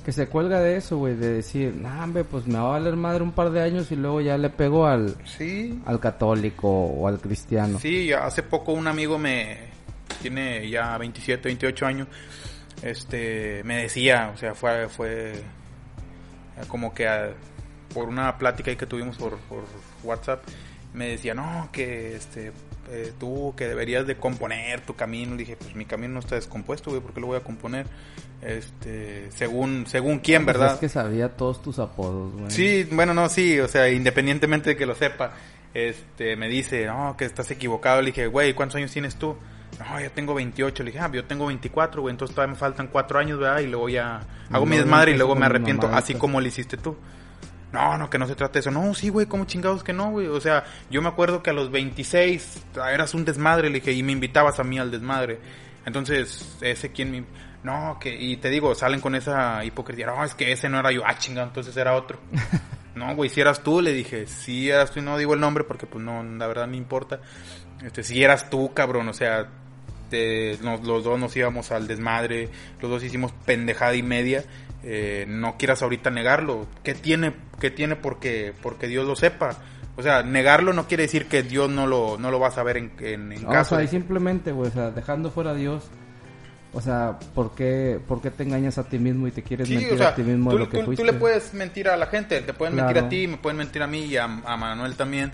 que 0.10 0.14
se 0.14 0.28
cuelga 0.28 0.60
de 0.60 0.76
eso, 0.78 0.98
güey, 0.98 1.14
de 1.16 1.34
decir, 1.34 1.76
nah, 1.76 2.04
hombre, 2.04 2.24
pues 2.24 2.48
me 2.48 2.56
va 2.56 2.62
a 2.62 2.70
valer 2.80 2.96
madre 2.96 3.22
un 3.22 3.32
par 3.32 3.52
de 3.52 3.62
años 3.62 3.92
y 3.92 3.96
luego 3.96 4.22
ya 4.22 4.40
le 4.40 4.50
pego 4.50 4.88
al 4.88 5.16
Sí, 5.24 5.80
al 5.86 6.00
católico 6.00 6.68
o 6.68 7.08
al 7.08 7.20
cristiano. 7.20 7.78
Sí, 7.78 8.08
ya 8.08 8.26
hace 8.26 8.42
poco 8.42 8.72
un 8.74 8.88
amigo 8.88 9.20
me 9.20 9.58
tiene 10.20 10.68
ya 10.68 10.98
27, 10.98 11.48
28 11.50 11.86
años. 11.86 12.08
Este 12.82 13.62
me 13.66 13.84
decía, 13.84 14.32
o 14.34 14.38
sea, 14.38 14.56
fue 14.56 14.88
fue 14.90 15.34
como 16.68 16.92
que 16.92 17.08
a- 17.08 17.30
por 17.94 18.08
una 18.10 18.36
plática 18.38 18.72
ahí 18.72 18.78
que 18.78 18.88
tuvimos 18.88 19.16
por, 19.18 19.38
por 19.42 19.64
WhatsApp 20.04 20.42
me 20.94 21.10
decía, 21.10 21.36
"No, 21.36 21.70
que 21.72 22.16
este 22.16 22.52
eh, 22.90 23.14
tú 23.20 23.54
que 23.56 23.68
deberías 23.68 24.06
de 24.08 24.18
componer 24.18 24.82
tu 24.82 24.96
camino." 24.96 25.32
Le 25.32 25.38
dije, 25.40 25.56
"Pues 25.58 25.76
mi 25.76 25.86
camino 25.86 26.14
no 26.16 26.20
está 26.20 26.36
descompuesto, 26.36 26.90
güey, 26.90 27.02
¿por 27.02 27.14
qué 27.14 27.22
lo 27.22 27.28
voy 27.28 27.38
a 27.38 27.44
componer?" 27.44 27.88
Este, 28.42 29.30
según 29.32 29.86
según 29.88 30.20
quién, 30.20 30.46
Pues 30.46 30.58
¿verdad? 30.58 30.74
es 30.76 30.80
que 30.80 30.90
sabía 30.90 31.30
todos 31.30 31.62
tus 31.62 31.80
apodos, 31.80 32.34
güey. 32.34 32.52
Sí, 32.52 32.88
bueno, 32.92 33.14
no, 33.14 33.28
sí, 33.30 33.60
o 33.60 33.68
sea, 33.68 33.90
independientemente 33.90 34.72
de 34.72 34.78
que 34.78 34.86
lo 34.86 34.96
sepa, 34.96 35.34
este, 35.74 36.36
me 36.36 36.48
dice, 36.48 36.86
no, 36.86 37.16
que 37.18 37.26
estás 37.26 37.52
equivocado. 37.52 38.02
Le 38.02 38.08
dije, 38.08 38.28
güey, 38.28 38.54
¿cuántos 38.54 38.78
años 38.78 38.92
tienes 38.92 39.16
tú? 39.16 39.36
No, 39.80 40.00
yo 40.02 40.12
tengo 40.12 40.34
28. 40.34 40.84
Le 40.84 40.92
dije, 40.92 41.04
ah, 41.04 41.10
yo 41.12 41.26
tengo 41.26 41.46
24, 41.48 42.02
güey, 42.02 42.12
entonces 42.14 42.34
todavía 42.34 42.54
me 42.54 42.60
faltan 42.60 42.88
4 42.88 43.20
años, 43.20 43.40
¿verdad? 43.40 43.60
Y 43.60 43.68
luego 43.68 43.90
ya 43.90 44.22
hago 44.50 44.66
mi 44.66 44.78
desmadre 44.78 45.12
y 45.12 45.18
luego 45.18 45.36
me 45.36 45.46
arrepiento, 45.46 45.88
así 45.88 46.16
como 46.16 46.42
lo 46.42 46.48
hiciste 46.48 46.78
tú. 46.78 46.96
No, 47.72 47.98
no, 47.98 48.10
que 48.10 48.18
no 48.18 48.26
se 48.28 48.36
trata 48.36 48.54
de 48.54 48.60
eso. 48.62 48.72
No, 48.72 48.94
sí, 48.96 49.10
güey, 49.10 49.28
¿cómo 49.28 49.46
chingados 49.46 49.84
que 49.84 49.94
no, 49.94 50.10
güey? 50.12 50.28
O 50.28 50.42
sea, 50.42 50.64
yo 50.90 51.02
me 51.02 51.08
acuerdo 51.10 51.44
que 51.44 51.52
a 51.52 51.54
los 51.54 51.70
26 51.72 52.64
eras 52.92 53.14
un 53.14 53.26
desmadre, 53.26 53.70
le 53.70 53.76
dije, 53.76 53.92
y 53.92 54.02
me 54.02 54.12
invitabas 54.12 54.60
a 54.60 54.64
mí 54.64 54.80
al 54.80 54.90
desmadre. 54.90 55.40
Entonces, 55.86 56.58
ese 56.62 56.92
quien 56.92 57.12
me... 57.12 57.24
No, 57.64 57.98
que, 58.00 58.16
y 58.16 58.38
te 58.38 58.50
digo, 58.50 58.74
salen 58.74 59.02
con 59.02 59.16
esa 59.16 59.64
hipocresía, 59.66 60.08
no, 60.08 60.24
es 60.24 60.34
que 60.34 60.52
ese 60.52 60.70
no 60.70 60.80
era 60.80 60.92
yo, 60.94 61.02
ah, 61.06 61.18
chinga, 61.18 61.44
entonces 61.44 61.76
era 61.76 61.94
otro. 61.94 62.18
no, 62.96 63.14
güey, 63.16 63.30
si 63.30 63.42
eras 63.42 63.62
tú, 63.64 63.82
le 63.82 63.92
dije, 63.92 64.28
si 64.28 64.70
eras 64.70 64.92
tú, 64.92 65.00
y 65.00 65.04
no 65.04 65.18
digo 65.18 65.34
el 65.34 65.42
nombre 65.42 65.66
porque 65.66 65.86
pues 65.86 66.04
no, 66.04 66.24
la 66.24 66.48
verdad 66.48 66.68
no 66.68 66.76
importa. 66.76 67.20
Este, 67.84 68.02
si 68.04 68.24
eras 68.24 68.50
tú, 68.50 68.74
cabrón, 68.74 69.10
o 69.10 69.14
sea, 69.14 69.48
te- 70.10 70.58
nos- 70.62 70.82
los 70.88 71.04
dos 71.04 71.20
nos 71.20 71.36
íbamos 71.36 71.72
al 71.72 71.86
desmadre, 71.86 72.50
los 72.82 72.90
dos 72.90 73.04
hicimos 73.04 73.34
pendejada 73.46 73.94
y 73.96 74.04
media. 74.04 74.44
Eh, 74.84 75.26
no 75.28 75.58
quieras 75.58 75.82
ahorita 75.82 76.10
negarlo. 76.10 76.68
¿Qué 76.84 76.94
tiene, 76.94 77.34
qué 77.60 77.70
tiene 77.72 77.96
porque, 77.96 78.54
porque 78.62 78.88
Dios 78.88 79.06
lo 79.08 79.16
sepa? 79.16 79.58
O 79.98 80.02
sea, 80.04 80.24
negarlo 80.24 80.72
no 80.72 80.88
quiere 80.88 81.04
decir 81.04 81.26
que 81.28 81.44
Dios 81.44 81.70
no 81.70 81.86
lo, 81.86 82.18
no 82.18 82.32
lo 82.32 82.40
va 82.40 82.48
a 82.48 82.52
saber 82.52 82.78
en, 82.78 82.92
en, 83.00 83.32
en 83.34 83.44
No, 83.44 83.50
caso. 83.50 83.76
o 83.76 83.78
sea, 83.78 83.84
y 83.84 83.88
de- 83.88 83.92
simplemente, 83.92 84.52
güey, 84.54 84.70
o 84.70 84.74
sea, 84.74 84.92
dejando 84.92 85.30
fuera 85.30 85.52
a 85.52 85.56
Dios, 85.56 85.90
o 86.72 86.80
sea, 86.82 87.18
¿por 87.36 87.56
qué, 87.56 88.00
por 88.08 88.22
qué 88.22 88.30
te 88.32 88.44
engañas 88.44 88.78
a 88.78 88.84
ti 88.88 88.98
mismo 89.00 89.28
y 89.28 89.32
te 89.32 89.42
quieres 89.44 89.68
Sí, 89.68 89.74
mentir 89.76 89.94
o 89.94 89.98
sea, 89.98 90.10
a 90.10 90.16
ti 90.16 90.22
mismo 90.22 90.52
tú, 90.52 90.56
de 90.58 90.64
lo 90.64 90.70
que 90.70 90.78
tú- 90.78 90.82
tú 90.82 90.86
fuiste? 90.86 91.04
le 91.06 91.14
puedes 91.14 91.54
mentir 91.54 91.90
a 91.90 91.98
la 91.98 92.06
gente, 92.06 92.40
te 92.42 92.54
pueden 92.54 92.76
mentir 92.76 92.98
a 93.00 93.10
ti, 93.10 93.28
me 93.28 93.38
pueden 93.38 93.58
mentir 93.58 93.82
a 93.84 93.88
mí 93.88 94.06
y 94.06 94.16
a, 94.18 94.24
a 94.24 94.56
Manuel 94.56 94.96
también, 94.96 95.32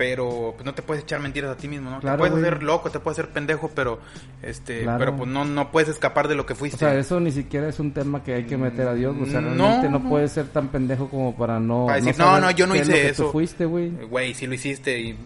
pero 0.00 0.54
pues, 0.56 0.64
no 0.64 0.72
te 0.72 0.80
puedes 0.80 1.02
echar 1.04 1.20
mentiras 1.20 1.50
a 1.50 1.56
ti 1.58 1.68
mismo, 1.68 1.90
¿no? 1.90 2.00
Claro, 2.00 2.16
te 2.16 2.20
puedes 2.20 2.32
güey. 2.32 2.44
hacer 2.46 2.62
loco, 2.62 2.90
te 2.90 3.00
puedes 3.00 3.18
hacer 3.18 3.30
pendejo, 3.34 3.70
pero 3.74 3.98
este, 4.40 4.80
Claro. 4.84 4.98
pero 4.98 5.16
pues 5.18 5.28
no, 5.28 5.44
no 5.44 5.70
puedes 5.70 5.90
escapar 5.90 6.26
de 6.26 6.34
lo 6.36 6.46
que 6.46 6.54
O 6.54 6.56
fuiste. 6.56 6.78
sea, 6.78 6.94
eso 6.94 7.20
ni 7.20 7.30
siquiera 7.32 7.68
es 7.68 7.78
un 7.80 7.92
tema 7.92 8.22
que 8.24 8.32
hay 8.32 8.44
que 8.46 8.56
meter 8.56 8.88
a 8.88 8.94
Dios, 8.94 9.14
o 9.20 9.26
sea, 9.26 9.42
No, 9.42 9.50
realmente 9.66 9.90
no, 9.90 9.98
no. 9.98 10.08
puedes 10.08 10.32
ser 10.32 10.46
tan 10.48 10.68
pendejo 10.68 11.10
como 11.10 11.36
para 11.36 11.60
no... 11.60 11.84
Para 11.84 11.98
decir, 11.98 12.14
saber 12.14 12.40
no, 12.40 12.46
no, 12.46 12.50
yo 12.52 12.66
no 12.66 12.74
es 12.76 12.80
hice 12.88 12.92
que 12.92 13.08
eso. 13.10 13.24
tú 13.26 13.32
fuiste, 13.32 13.66
güey. 13.66 13.90
Güey, 13.90 14.32
sí 14.32 14.46
lo 14.46 14.54
hiciste 14.54 14.98
y, 14.98 15.18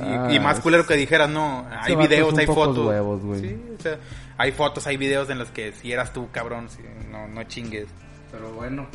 Ah, 0.00 0.28
y 0.32 0.40
más 0.40 0.56
es- 0.56 0.62
culero 0.62 0.86
que 0.86 0.94
dijeras, 0.96 1.28
no, 1.28 1.66
hay 1.82 1.94
videos, 1.94 2.32
es 2.32 2.38
hay 2.38 2.46
fotos. 2.46 2.78
huevos, 2.86 3.22
güey. 3.22 3.40
Sí, 3.40 3.56
o 3.78 3.82
sea, 3.82 3.98
hay 4.38 4.52
fotos, 4.52 4.86
hay 4.86 4.96
videos 4.96 5.28
en 5.28 5.38
los 5.38 5.50
que 5.50 5.72
si 5.72 5.92
eras 5.92 6.14
tú, 6.14 6.28
cabrón, 6.32 6.70
sí, 6.70 6.80
no, 7.10 7.28
no 7.28 7.42
chingues. 7.44 7.88
Pero 8.32 8.50
bueno, 8.54 8.86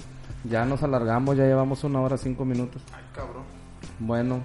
ya 0.44 0.66
nos 0.66 0.82
alargamos, 0.82 1.38
ya 1.38 1.44
llevamos 1.44 1.84
una 1.84 2.02
hora 2.02 2.18
cinco 2.18 2.46
minutos. 2.46 2.82
Ay, 2.92 3.04
cabrón. 3.14 3.44
Bueno, 4.00 4.42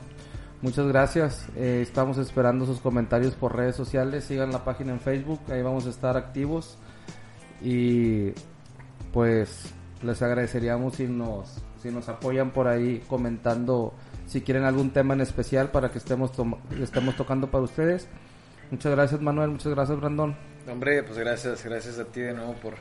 muchas 0.64 0.86
gracias. 0.88 1.46
Eh, 1.56 1.80
estamos 1.82 2.16
esperando 2.18 2.64
sus 2.66 2.80
comentarios 2.80 3.34
por 3.34 3.54
redes 3.54 3.76
sociales. 3.76 4.24
Sigan 4.24 4.50
la 4.50 4.64
página 4.64 4.92
en 4.92 4.98
Facebook, 5.00 5.40
ahí 5.52 5.62
vamos 5.62 5.86
a 5.86 5.90
estar 5.90 6.16
activos. 6.16 6.78
Y 7.62 8.32
pues 9.12 9.72
les 10.02 10.20
agradeceríamos 10.22 10.96
si 10.96 11.06
nos, 11.06 11.62
si 11.80 11.90
nos 11.90 12.08
apoyan 12.08 12.50
por 12.50 12.66
ahí 12.66 13.02
comentando 13.08 13.94
si 14.26 14.40
quieren 14.40 14.64
algún 14.64 14.90
tema 14.90 15.12
en 15.14 15.20
especial 15.20 15.70
para 15.70 15.90
que 15.90 15.98
estemos, 15.98 16.32
toma- 16.32 16.56
estemos 16.80 17.14
tocando 17.16 17.50
para 17.50 17.62
ustedes. 17.64 18.08
Muchas 18.70 18.92
gracias 18.92 19.20
Manuel, 19.20 19.50
muchas 19.50 19.72
gracias 19.74 20.00
Brandon. 20.00 20.34
Hombre, 20.70 21.02
pues 21.02 21.18
gracias, 21.18 21.62
gracias 21.64 21.98
a 21.98 22.06
ti 22.06 22.20
de 22.20 22.32
nuevo 22.32 22.54
por, 22.54 22.74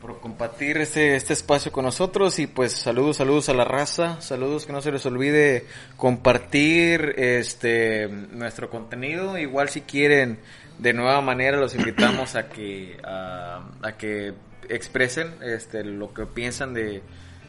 por 0.00 0.20
compartir 0.20 0.76
este, 0.76 1.16
este 1.16 1.32
espacio 1.32 1.72
con 1.72 1.84
nosotros 1.84 2.38
y 2.38 2.46
pues 2.46 2.72
saludos, 2.72 3.16
saludos 3.16 3.48
a 3.48 3.54
la 3.54 3.64
raza, 3.64 4.20
saludos 4.20 4.66
que 4.66 4.72
no 4.72 4.80
se 4.82 4.92
les 4.92 5.04
olvide 5.06 5.66
compartir 5.96 7.14
este 7.16 8.08
nuestro 8.08 8.70
contenido, 8.70 9.36
igual 9.38 9.68
si 9.68 9.80
quieren 9.82 10.38
de 10.78 10.92
nueva 10.92 11.20
manera 11.22 11.56
los 11.56 11.74
invitamos 11.74 12.34
a 12.36 12.48
que 12.48 12.98
a, 13.04 13.62
a 13.82 13.92
que 13.96 14.34
expresen 14.68 15.34
este 15.42 15.82
lo 15.84 16.12
que 16.12 16.26
piensan 16.26 16.74
de 16.74 17.02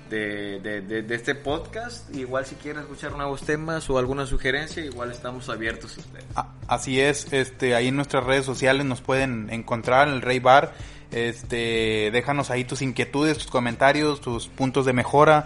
de, 0.10 0.62
de, 0.62 1.02
de- 1.04 1.16
este 1.16 1.36
podcast, 1.36 2.16
igual 2.16 2.46
si 2.46 2.56
quieren 2.56 2.84
escuchar 2.84 3.12
nuevos 3.12 3.42
temas 3.42 3.90
o 3.90 3.98
alguna 3.98 4.26
sugerencia, 4.26 4.86
igual 4.86 5.12
estamos 5.12 5.50
abiertos 5.50 5.98
ustedes. 5.98 6.24
Así 6.70 7.02
es, 7.02 7.28
este, 7.34 7.76
ahí 7.76 7.90
en 7.90 7.98
nuestras 7.98 8.24
redes 8.24 8.46
sociales 8.46 8.86
nos 8.86 9.02
pueden 9.02 9.50
encontrar 9.50 10.08
en 10.08 10.14
el 10.14 10.22
Rey 10.22 10.40
Bar. 10.40 10.74
Este, 11.12 12.10
déjanos 12.12 12.52
ahí 12.52 12.64
tus 12.64 12.82
inquietudes, 12.82 13.38
tus 13.38 13.48
comentarios, 13.48 14.22
tus 14.22 14.48
puntos 14.48 14.86
de 14.86 14.94
mejora. 14.94 15.46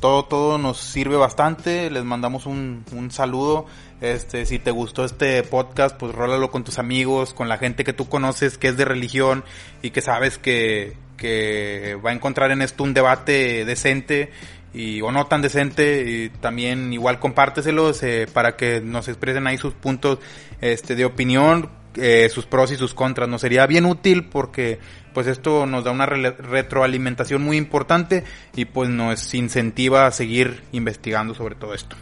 Todo, 0.00 0.24
todo 0.24 0.58
nos 0.58 0.78
sirve 0.78 1.16
bastante. 1.16 1.90
Les 1.90 2.04
mandamos 2.04 2.46
un, 2.46 2.84
un 2.92 3.10
saludo. 3.10 3.66
Este, 4.00 4.46
si 4.46 4.58
te 4.58 4.72
gustó 4.72 5.04
este 5.04 5.42
podcast, 5.44 5.96
pues 5.96 6.12
rólalo 6.12 6.50
con 6.50 6.64
tus 6.64 6.80
amigos, 6.80 7.34
con 7.34 7.48
la 7.48 7.58
gente 7.58 7.84
que 7.84 7.92
tú 7.92 8.08
conoces 8.08 8.58
que 8.58 8.68
es 8.68 8.76
de 8.76 8.84
religión 8.84 9.44
y 9.80 9.90
que 9.90 10.00
sabes 10.00 10.38
que, 10.38 10.96
que 11.16 11.96
va 12.04 12.10
a 12.10 12.12
encontrar 12.12 12.50
en 12.50 12.62
esto 12.62 12.82
un 12.82 12.94
debate 12.94 13.64
decente 13.64 14.32
y 14.74 15.02
o 15.02 15.12
no 15.12 15.26
tan 15.26 15.40
decente 15.40 16.04
y 16.10 16.30
también 16.30 16.92
igual 16.92 17.20
compárteselos 17.20 18.02
eh, 18.02 18.26
para 18.32 18.56
que 18.56 18.80
nos 18.80 19.06
expresen 19.06 19.46
ahí 19.46 19.58
sus 19.58 19.74
puntos 19.74 20.18
este 20.60 20.96
de 20.96 21.04
opinión 21.04 21.70
eh, 21.96 22.28
sus 22.28 22.46
pros 22.46 22.70
y 22.72 22.76
sus 22.76 22.94
contras 22.94 23.28
nos 23.28 23.40
sería 23.40 23.66
bien 23.66 23.84
útil 23.86 24.24
porque 24.28 24.78
pues 25.12 25.26
esto 25.26 25.66
nos 25.66 25.84
da 25.84 25.90
una 25.90 26.06
rele- 26.06 26.36
retroalimentación 26.36 27.42
muy 27.42 27.56
importante 27.56 28.24
y 28.56 28.64
pues 28.64 28.88
nos 28.88 29.34
incentiva 29.34 30.06
a 30.06 30.10
seguir 30.10 30.62
investigando 30.72 31.34
sobre 31.34 31.54
todo 31.54 31.74
esto 31.74 31.96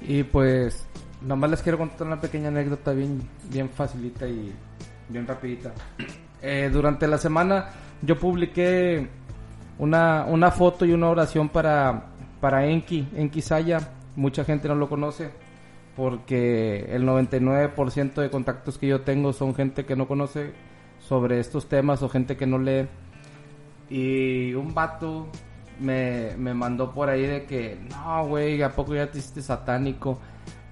Y 0.00 0.22
pues, 0.22 0.86
nomás 1.20 1.50
les 1.50 1.62
quiero 1.62 1.76
contar 1.78 2.06
una 2.06 2.20
pequeña 2.20 2.48
anécdota 2.48 2.92
bien, 2.92 3.20
bien 3.50 3.68
facilita 3.68 4.26
y 4.26 4.52
bien 5.08 5.26
rapidita. 5.26 5.72
Eh, 6.42 6.70
durante 6.72 7.06
la 7.06 7.18
semana 7.18 7.68
yo 8.00 8.18
publiqué 8.18 9.06
una, 9.78 10.24
una 10.24 10.50
foto 10.50 10.84
y 10.86 10.92
una 10.92 11.08
oración 11.10 11.50
para, 11.50 12.06
para 12.40 12.64
Enki, 12.66 13.08
Enki 13.14 13.42
Saya. 13.42 13.78
Mucha 14.16 14.44
gente 14.44 14.66
no 14.68 14.74
lo 14.74 14.88
conoce 14.88 15.30
porque 16.00 16.86
el 16.88 17.06
99% 17.06 18.14
de 18.14 18.30
contactos 18.30 18.78
que 18.78 18.86
yo 18.86 19.02
tengo 19.02 19.34
son 19.34 19.54
gente 19.54 19.84
que 19.84 19.96
no 19.96 20.08
conoce 20.08 20.54
sobre 20.98 21.40
estos 21.40 21.68
temas 21.68 22.02
o 22.02 22.08
gente 22.08 22.38
que 22.38 22.46
no 22.46 22.58
lee. 22.58 22.88
Y 23.90 24.54
un 24.54 24.72
vato 24.72 25.28
me, 25.78 26.34
me 26.38 26.54
mandó 26.54 26.94
por 26.94 27.10
ahí 27.10 27.26
de 27.26 27.44
que, 27.44 27.78
no, 27.90 28.26
güey, 28.26 28.62
¿a 28.62 28.70
poco 28.74 28.94
ya 28.94 29.10
te 29.10 29.18
hiciste 29.18 29.42
satánico? 29.42 30.18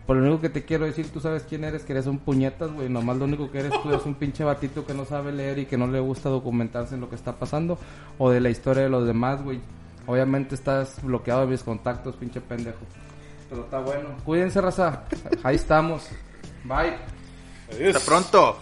Por 0.07 0.16
lo 0.16 0.22
único 0.22 0.41
que 0.41 0.49
te 0.49 0.64
quiero 0.64 0.87
decir, 0.87 1.11
tú 1.12 1.20
sabes 1.20 1.43
quién 1.43 1.62
eres, 1.62 1.85
que 1.85 1.93
eres 1.93 2.07
un 2.07 2.20
puñetas, 2.20 2.72
güey. 2.72 2.89
Nomás 2.89 3.18
lo 3.18 3.26
único 3.26 3.51
que 3.51 3.59
eres 3.59 3.83
tú 3.83 3.93
es 3.93 4.07
un 4.07 4.14
pinche 4.14 4.45
batito 4.45 4.87
que 4.87 4.95
no 4.95 5.05
sabe 5.05 5.31
leer 5.31 5.59
y 5.59 5.66
que 5.66 5.76
no 5.76 5.89
le 5.89 6.01
gusta 6.01 6.31
documentarse 6.31 6.95
en 6.95 7.03
lo 7.03 7.11
que 7.11 7.16
está 7.16 7.35
pasando 7.35 7.79
o 8.16 8.31
de 8.31 8.41
la 8.41 8.49
historia 8.49 8.85
de 8.85 8.89
los 8.89 9.07
demás, 9.07 9.43
güey. 9.45 9.61
Obviamente 10.07 10.55
estás 10.55 11.03
bloqueado 11.03 11.43
de 11.43 11.49
mis 11.49 11.62
contactos, 11.62 12.16
pinche 12.16 12.41
pendejo. 12.41 12.87
Pero 13.49 13.63
está 13.63 13.79
bueno. 13.79 14.17
Cuídense, 14.25 14.61
raza. 14.61 15.05
Ahí 15.43 15.57
estamos. 15.57 16.09
Bye. 16.65 16.97
hasta 17.89 18.01
pronto 18.01 18.59